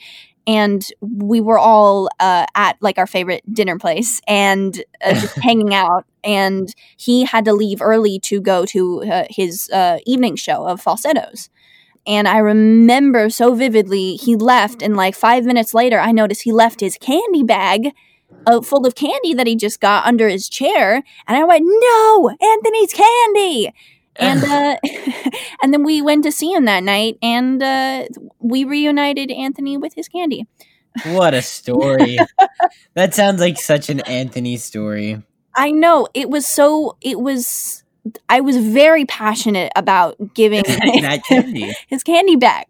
and 0.45 0.87
we 1.01 1.41
were 1.41 1.57
all 1.57 2.07
uh, 2.19 2.45
at 2.53 2.77
like 2.79 2.99
our 2.99 3.07
favorite 3.07 3.41
dinner 3.51 3.79
place 3.79 4.21
and 4.27 4.83
uh, 5.03 5.13
just 5.15 5.35
hanging 5.43 5.73
out. 5.73 6.05
And 6.23 6.73
he 6.95 7.25
had 7.25 7.45
to 7.45 7.53
leave 7.53 7.81
early 7.81 8.19
to 8.19 8.39
go 8.39 8.65
to 8.67 9.03
uh, 9.03 9.25
his 9.27 9.67
uh, 9.71 9.97
evening 10.05 10.35
show 10.35 10.67
of 10.67 10.79
falsettos. 10.79 11.49
And 12.05 12.27
I 12.27 12.37
remember 12.37 13.31
so 13.31 13.55
vividly, 13.55 14.15
he 14.15 14.35
left, 14.35 14.83
and 14.83 14.95
like 14.95 15.15
five 15.15 15.43
minutes 15.43 15.73
later, 15.73 15.99
I 15.99 16.11
noticed 16.11 16.43
he 16.43 16.51
left 16.51 16.81
his 16.81 16.97
candy 16.97 17.43
bag 17.43 17.93
uh, 18.45 18.61
full 18.61 18.85
of 18.85 18.95
candy 18.95 19.33
that 19.33 19.47
he 19.47 19.55
just 19.55 19.79
got 19.79 20.05
under 20.05 20.27
his 20.27 20.49
chair. 20.49 21.03
And 21.27 21.37
I 21.37 21.43
went, 21.43 21.63
No, 21.65 22.29
Anthony's 22.29 22.93
candy. 22.93 23.73
And 24.15 24.43
uh, 24.43 24.77
and 25.63 25.73
then 25.73 25.83
we 25.83 26.01
went 26.01 26.23
to 26.25 26.31
see 26.31 26.51
him 26.51 26.65
that 26.65 26.83
night, 26.83 27.17
and 27.21 27.61
uh, 27.61 28.05
we 28.39 28.63
reunited 28.63 29.31
Anthony 29.31 29.77
with 29.77 29.93
his 29.95 30.07
candy. 30.07 30.45
What 31.05 31.33
a 31.33 31.41
story. 31.41 32.17
that 32.95 33.13
sounds 33.13 33.39
like 33.39 33.57
such 33.59 33.89
an 33.89 34.01
Anthony 34.01 34.57
story. 34.57 35.21
I 35.55 35.71
know. 35.71 36.07
It 36.13 36.29
was 36.29 36.45
so 36.45 36.97
it 37.01 37.19
was 37.19 37.83
I 38.27 38.41
was 38.41 38.57
very 38.57 39.05
passionate 39.05 39.71
about 39.75 40.17
giving 40.33 40.63
his 41.87 42.03
candy 42.03 42.35
back. 42.35 42.67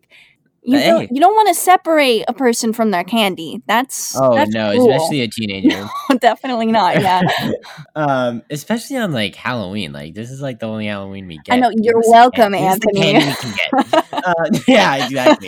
You 0.70 0.78
Hey. 0.78 0.88
don't, 0.90 1.12
you 1.12 1.20
don't 1.20 1.34
want 1.34 1.48
to 1.50 1.54
separate 1.56 2.26
a 2.28 2.34
person 2.34 2.74
from 2.74 2.92
their 2.92 3.04
candy. 3.04 3.62
That's 3.68 4.16
Oh 4.16 4.36
that's 4.36 4.52
no, 4.52 4.72
cruel. 4.72 4.92
especially 4.92 5.22
a 5.22 5.28
teenager. 5.28 5.88
definitely 6.20 6.68
not. 6.68 7.02
Yeah, 7.02 7.22
um, 7.96 8.44
especially 8.50 8.98
on 8.98 9.12
like 9.12 9.36
Halloween. 9.36 9.92
Like 9.94 10.14
this 10.14 10.30
is 10.32 10.42
like 10.42 10.60
the 10.60 10.68
only 10.68 10.86
Halloween 10.88 11.28
we 11.28 11.38
get. 11.40 11.54
I 11.56 11.60
know. 11.60 11.72
You're 11.76 11.96
This 12.02 12.06
is 12.08 12.12
welcome, 12.12 12.54
can- 12.54 12.62
this 12.62 12.74
is 12.74 12.80
the 12.80 12.90
Anthony. 13.00 13.02
candy 13.02 13.26
we 13.28 13.36
can 13.36 13.54
get. 13.92 14.14
uh, 14.28 14.60
yeah, 14.68 15.06
exactly. 15.06 15.48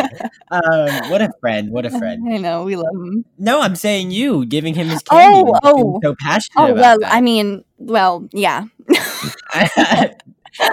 Um, 0.49 1.09
what 1.11 1.21
a 1.21 1.31
friend! 1.39 1.71
What 1.71 1.85
a 1.85 1.91
friend! 1.91 2.23
I 2.33 2.37
know 2.37 2.63
we 2.63 2.75
love 2.75 2.93
him. 2.95 3.23
No, 3.37 3.61
I'm 3.61 3.75
saying 3.75 4.11
you 4.11 4.45
giving 4.45 4.73
him 4.73 4.87
his 4.87 5.01
candy. 5.03 5.49
Oh, 5.53 5.59
oh. 5.63 5.99
so 6.03 6.15
passionate 6.19 6.55
Oh 6.57 6.73
well. 6.73 6.97
I 7.05 7.21
mean, 7.21 7.63
well, 7.77 8.27
yeah. 8.33 8.65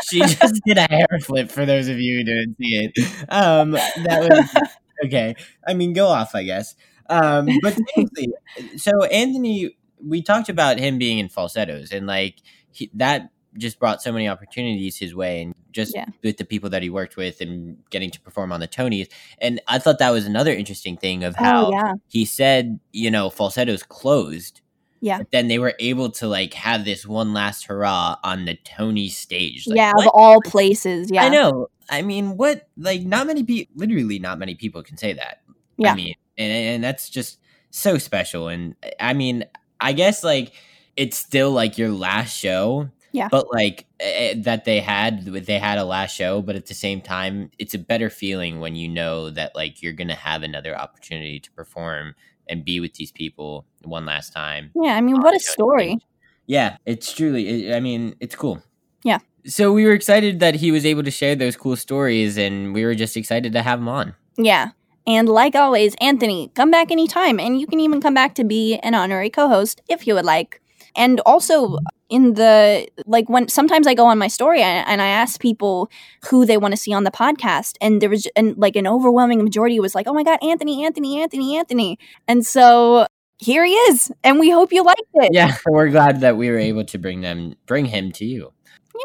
She 0.09 0.21
just 0.21 0.61
did 0.67 0.79
a 0.79 0.87
hair 0.91 1.07
flip 1.23 1.51
for 1.51 1.65
those 1.67 1.89
of 1.89 1.99
you 2.01 2.19
who 2.19 2.25
didn't 2.25 2.57
see 2.59 2.91
it. 2.95 3.27
Um, 3.29 3.73
that 3.73 4.21
was 4.29 4.63
okay. 5.05 5.35
I 5.67 5.75
mean, 5.75 5.93
go 5.93 6.07
off, 6.09 6.35
I 6.35 6.43
guess. 6.45 6.75
Um, 7.09 7.49
but 7.63 7.75
seriously, 7.95 8.29
so 8.77 9.05
Anthony, 9.05 9.77
we 10.05 10.23
talked 10.23 10.49
about 10.49 10.79
him 10.79 10.99
being 10.99 11.19
in 11.19 11.29
falsettos, 11.29 11.91
and 11.93 12.07
like 12.07 12.37
he, 12.73 12.91
that 12.95 13.31
just 13.57 13.79
brought 13.81 14.03
so 14.03 14.13
many 14.13 14.29
opportunities 14.29 14.99
his 14.99 15.15
way, 15.15 15.43
and 15.43 15.55
just 15.73 15.95
Yeah. 15.95 16.05
with 16.23 16.37
the 16.37 16.45
people 16.45 16.71
that 16.71 16.83
he 16.83 16.91
worked 16.91 17.17
with, 17.17 17.41
and 17.41 17.79
getting 17.91 18.11
to 18.11 18.21
perform 18.21 18.53
on 18.53 18.61
the 18.61 18.69
Tonys. 18.69 19.09
And 19.41 19.61
I 19.67 19.79
thought 19.79 19.99
that 20.01 20.11
was 20.11 20.27
another 20.27 20.53
interesting 20.53 20.97
thing 20.97 21.25
of 21.25 21.35
how 21.37 21.67
oh 21.67 21.73
yeah, 21.73 21.95
he 22.09 22.25
said, 22.25 22.79
you 22.93 23.11
know, 23.11 23.31
falsettos 23.31 23.83
closed 23.83 24.61
yeah, 25.01 25.19
but 25.19 25.31
then 25.31 25.49
they 25.49 25.59
were 25.59 25.75
able 25.79 26.11
to 26.13 26.27
like 26.27 26.55
have 26.55 26.85
this 26.85 27.07
one 27.07 27.33
last 27.33 27.67
hurrah 27.67 28.17
on 28.23 28.45
the 28.45 28.57
Tony 28.65 29.09
stage. 29.09 29.67
Like, 29.67 29.77
yeah. 29.77 29.93
what? 29.95 30.07
Of 30.07 30.13
all 30.15 30.41
places, 30.43 31.11
yeah. 31.11 31.25
I 31.25 31.29
know. 31.29 31.69
I 31.91 32.03
mean, 32.03 32.37
what? 32.37 32.69
Like, 32.77 33.03
not 33.03 33.27
many 33.27 33.43
people. 33.45 33.73
Literally, 33.77 34.19
not 34.19 34.39
many 34.39 34.55
people 34.55 34.83
can 34.83 34.97
say 34.97 35.13
that. 35.15 35.43
Yeah. 35.77 35.93
I 35.93 35.95
mean, 35.95 36.15
and 36.37 36.53
and 36.53 36.85
that's 36.85 37.09
just 37.09 37.39
so 37.71 37.99
special. 37.99 38.49
And 38.49 38.75
I 39.01 39.15
mean, 39.15 39.45
I 39.81 39.93
guess 39.93 40.25
like 40.25 40.53
it's 40.97 41.17
still 41.17 41.53
like 41.53 41.79
your 41.79 41.91
last 41.91 42.37
show. 42.37 42.91
Yeah. 43.13 43.29
But 43.31 43.51
like 43.53 43.87
eh, 44.01 44.35
that 44.39 44.65
they 44.65 44.81
had 44.81 45.25
they 45.25 45.59
had 45.59 45.79
a 45.79 45.85
last 45.85 46.15
show, 46.15 46.43
but 46.43 46.57
at 46.57 46.67
the 46.67 46.75
same 46.75 47.01
time, 47.01 47.51
it's 47.59 47.75
a 47.75 47.79
better 47.79 48.11
feeling 48.11 48.61
when 48.61 48.77
you 48.77 48.89
know 48.89 49.31
that 49.31 49.55
like 49.55 49.83
you're 49.83 49.95
gonna 49.95 50.15
have 50.15 50.43
another 50.43 50.77
opportunity 50.77 51.41
to 51.41 51.51
perform 51.53 52.15
and 52.49 52.65
be 52.65 52.81
with 52.81 52.95
these 52.95 53.13
people 53.13 53.65
one 53.85 54.07
last 54.07 54.33
time. 54.33 54.71
Yeah, 54.75 54.95
I 54.95 55.01
mean, 55.01 55.21
what 55.21 55.35
a 55.35 55.41
story. 55.41 55.99
Yeah, 56.47 56.79
it's 56.87 57.13
truly. 57.13 57.75
I 57.75 57.81
mean, 57.81 58.15
it's 58.21 58.35
cool. 58.35 58.63
Yeah. 59.05 59.19
So 59.47 59.73
we 59.73 59.85
were 59.85 59.93
excited 59.93 60.41
that 60.41 60.57
he 60.57 60.71
was 60.71 60.85
able 60.85 61.03
to 61.03 61.11
share 61.11 61.37
those 61.37 61.57
cool 61.57 61.77
stories, 61.77 62.37
and 62.37 62.75
we 62.75 62.85
were 62.85 62.95
just 62.95 63.17
excited 63.17 63.53
to 63.53 63.63
have 63.63 63.79
him 63.79 63.89
on. 63.89 64.15
Yeah. 64.37 64.71
And 65.07 65.27
like 65.27 65.55
always, 65.55 65.95
Anthony, 66.03 66.51
come 66.55 66.71
back 66.71 66.91
anytime. 66.91 67.41
And 67.41 67.59
you 67.59 67.67
can 67.67 67.81
even 67.81 68.01
come 68.01 68.13
back 68.13 68.35
to 68.35 68.45
be 68.45 68.77
an 68.79 68.95
honorary 68.95 69.31
co 69.31 69.49
host 69.49 69.81
if 69.89 70.07
you 70.07 70.15
would 70.15 70.27
like. 70.27 70.61
And 70.97 71.21
also, 71.27 71.79
in 72.09 72.35
the 72.35 72.89
like, 73.07 73.29
when 73.29 73.49
sometimes 73.49 73.87
I 73.87 73.95
go 73.95 74.07
on 74.07 74.19
my 74.19 74.29
story 74.29 74.63
and, 74.63 74.87
and 74.89 75.03
I 75.03 75.09
ask 75.09 75.41
people 75.41 75.91
who 76.31 76.47
they 76.47 76.57
want 76.57 76.73
to 76.73 76.77
see 76.77 76.93
on 76.93 77.05
the 77.05 77.11
podcast, 77.11 77.77
and 77.81 78.01
there 78.01 78.11
was 78.11 78.27
and 78.37 78.57
like 78.57 78.77
an 78.77 78.87
overwhelming 78.87 79.43
majority 79.43 79.81
was 79.81 79.95
like, 79.95 80.07
oh 80.07 80.15
my 80.15 80.23
God, 80.23 80.39
Anthony, 80.43 80.85
Anthony, 80.85 81.21
Anthony, 81.21 81.57
Anthony. 81.57 81.99
And 82.27 82.45
so 82.45 83.07
here 83.39 83.65
he 83.65 83.73
is. 83.73 84.11
And 84.25 84.39
we 84.39 84.51
hope 84.51 84.73
you 84.73 84.83
liked 84.83 85.01
it. 85.15 85.31
Yeah, 85.33 85.57
we're 85.67 85.91
glad 85.91 86.21
that 86.21 86.37
we 86.37 86.51
were 86.51 86.59
able 86.59 86.85
to 86.85 86.99
bring 86.99 87.21
them, 87.21 87.55
bring 87.67 87.87
him 87.87 88.13
to 88.13 88.25
you. 88.25 88.53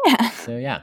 Yeah. 0.06 0.30
So 0.30 0.56
yeah. 0.56 0.82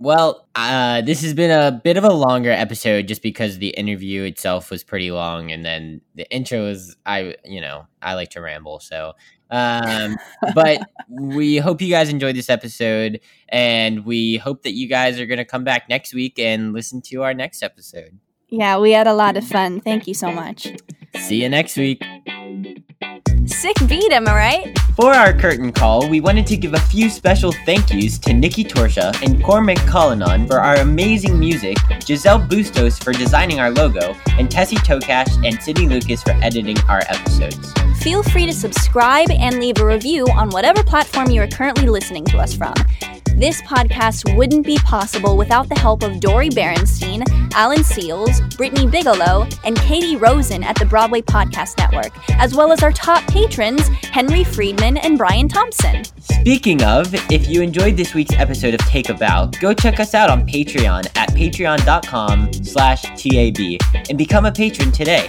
Well, 0.00 0.46
uh, 0.54 1.00
this 1.00 1.22
has 1.22 1.34
been 1.34 1.50
a 1.50 1.72
bit 1.72 1.96
of 1.96 2.04
a 2.04 2.12
longer 2.12 2.52
episode 2.52 3.08
just 3.08 3.20
because 3.20 3.58
the 3.58 3.70
interview 3.70 4.22
itself 4.22 4.70
was 4.70 4.84
pretty 4.84 5.10
long, 5.10 5.50
and 5.50 5.64
then 5.64 6.02
the 6.14 6.28
intro 6.30 6.66
is 6.66 6.96
I, 7.04 7.34
you 7.44 7.60
know, 7.60 7.86
I 8.00 8.14
like 8.14 8.30
to 8.30 8.40
ramble, 8.40 8.78
so. 8.78 9.14
Um, 9.50 10.16
but 10.54 10.90
we 11.08 11.58
hope 11.58 11.80
you 11.80 11.88
guys 11.88 12.08
enjoyed 12.08 12.36
this 12.36 12.50
episode, 12.50 13.20
and 13.48 14.04
we 14.04 14.36
hope 14.36 14.62
that 14.62 14.72
you 14.72 14.88
guys 14.88 15.18
are 15.18 15.26
going 15.26 15.38
to 15.38 15.44
come 15.44 15.64
back 15.64 15.88
next 15.88 16.14
week 16.14 16.38
and 16.38 16.72
listen 16.72 17.00
to 17.02 17.22
our 17.22 17.34
next 17.34 17.62
episode. 17.62 18.18
Yeah, 18.48 18.78
we 18.78 18.92
had 18.92 19.06
a 19.06 19.14
lot 19.14 19.36
of 19.36 19.46
fun. 19.46 19.80
Thank 19.80 20.06
you 20.06 20.14
so 20.14 20.30
much. 20.30 20.68
See 21.16 21.42
you 21.42 21.48
next 21.48 21.76
week. 21.76 22.02
Sick 23.46 23.76
beat, 23.88 24.12
am 24.12 24.28
I 24.28 24.34
right? 24.34 24.78
For 24.94 25.12
our 25.12 25.32
curtain 25.32 25.72
call, 25.72 26.08
we 26.08 26.20
wanted 26.20 26.46
to 26.48 26.56
give 26.56 26.74
a 26.74 26.80
few 26.80 27.08
special 27.08 27.52
thank 27.64 27.92
yous 27.92 28.18
to 28.18 28.32
Nikki 28.32 28.64
Torsha 28.64 29.14
and 29.22 29.42
Cormac 29.42 29.78
Cullinan 29.86 30.46
for 30.46 30.60
our 30.60 30.76
amazing 30.76 31.38
music, 31.38 31.76
Giselle 32.04 32.40
Bustos 32.40 33.02
for 33.02 33.12
designing 33.12 33.60
our 33.60 33.70
logo, 33.70 34.14
and 34.38 34.50
Tessie 34.50 34.76
Tokash 34.76 35.46
and 35.46 35.62
Sydney 35.62 35.88
Lucas 35.88 36.22
for 36.22 36.32
editing 36.42 36.76
our 36.88 37.02
episodes. 37.08 37.72
Feel 38.00 38.22
free 38.22 38.46
to 38.46 38.52
subscribe 38.52 39.30
and 39.30 39.58
leave 39.60 39.78
a 39.78 39.86
review 39.86 40.26
on 40.34 40.50
whatever 40.50 40.82
platform 40.82 41.30
you 41.30 41.42
are 41.42 41.48
currently 41.48 41.86
listening 41.86 42.24
to 42.26 42.38
us 42.38 42.54
from. 42.54 42.74
This 43.38 43.62
podcast 43.62 44.36
wouldn't 44.36 44.66
be 44.66 44.78
possible 44.78 45.36
without 45.36 45.68
the 45.68 45.78
help 45.78 46.02
of 46.02 46.18
Dori 46.18 46.48
Berinstein, 46.48 47.22
Alan 47.54 47.84
Seales, 47.84 48.56
Brittany 48.56 48.88
Bigelow, 48.88 49.46
and 49.62 49.78
Katie 49.78 50.16
Rosen 50.16 50.64
at 50.64 50.74
the 50.74 50.84
Broadway 50.84 51.22
Podcast 51.22 51.78
Network, 51.78 52.12
as 52.40 52.56
well 52.56 52.72
as 52.72 52.82
our 52.82 52.90
top 52.90 53.24
patrons, 53.28 53.86
Henry 54.10 54.42
Friedman 54.42 54.96
and 54.96 55.16
Brian 55.16 55.46
Thompson. 55.46 56.02
Speaking 56.18 56.82
of, 56.82 57.14
if 57.30 57.48
you 57.48 57.62
enjoyed 57.62 57.96
this 57.96 58.12
week's 58.12 58.34
episode 58.34 58.74
of 58.74 58.80
Take 58.80 59.08
a 59.08 59.14
Bow, 59.14 59.46
go 59.60 59.72
check 59.72 60.00
us 60.00 60.14
out 60.14 60.30
on 60.30 60.44
Patreon 60.44 61.06
at 61.16 61.28
patreon.com 61.28 62.52
slash 62.52 63.02
TAB 63.02 63.78
and 64.08 64.18
become 64.18 64.46
a 64.46 64.52
patron 64.52 64.90
today. 64.90 65.28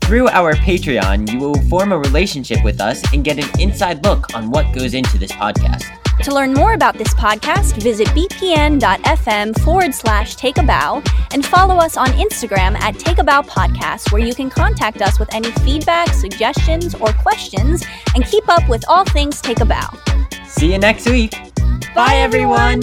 Through 0.00 0.28
our 0.28 0.54
Patreon, 0.54 1.30
you 1.30 1.38
will 1.38 1.60
form 1.68 1.92
a 1.92 1.98
relationship 1.98 2.64
with 2.64 2.80
us 2.80 3.02
and 3.12 3.22
get 3.22 3.38
an 3.38 3.60
inside 3.60 4.02
look 4.02 4.34
on 4.34 4.50
what 4.50 4.74
goes 4.74 4.94
into 4.94 5.18
this 5.18 5.32
podcast. 5.32 5.99
To 6.24 6.34
learn 6.34 6.52
more 6.52 6.74
about 6.74 6.98
this 6.98 7.14
podcast, 7.14 7.82
visit 7.82 8.06
bpn.fm 8.08 9.58
forward 9.60 9.94
slash 9.94 10.36
take 10.36 10.58
a 10.58 10.62
bow 10.62 11.02
and 11.32 11.44
follow 11.44 11.76
us 11.76 11.96
on 11.96 12.08
Instagram 12.08 12.78
at 12.78 12.98
Take 12.98 13.18
a 13.18 13.24
Bow 13.24 13.40
Podcast, 13.40 14.12
where 14.12 14.20
you 14.20 14.34
can 14.34 14.50
contact 14.50 15.00
us 15.00 15.18
with 15.18 15.32
any 15.34 15.50
feedback, 15.50 16.12
suggestions, 16.12 16.94
or 16.94 17.10
questions 17.14 17.82
and 18.14 18.22
keep 18.26 18.46
up 18.50 18.68
with 18.68 18.84
all 18.86 19.04
things 19.06 19.40
Take 19.40 19.60
a 19.60 19.64
Bow. 19.64 19.88
See 20.46 20.70
you 20.72 20.78
next 20.78 21.08
week. 21.08 21.32
Bye, 21.94 22.16
everyone. 22.16 22.82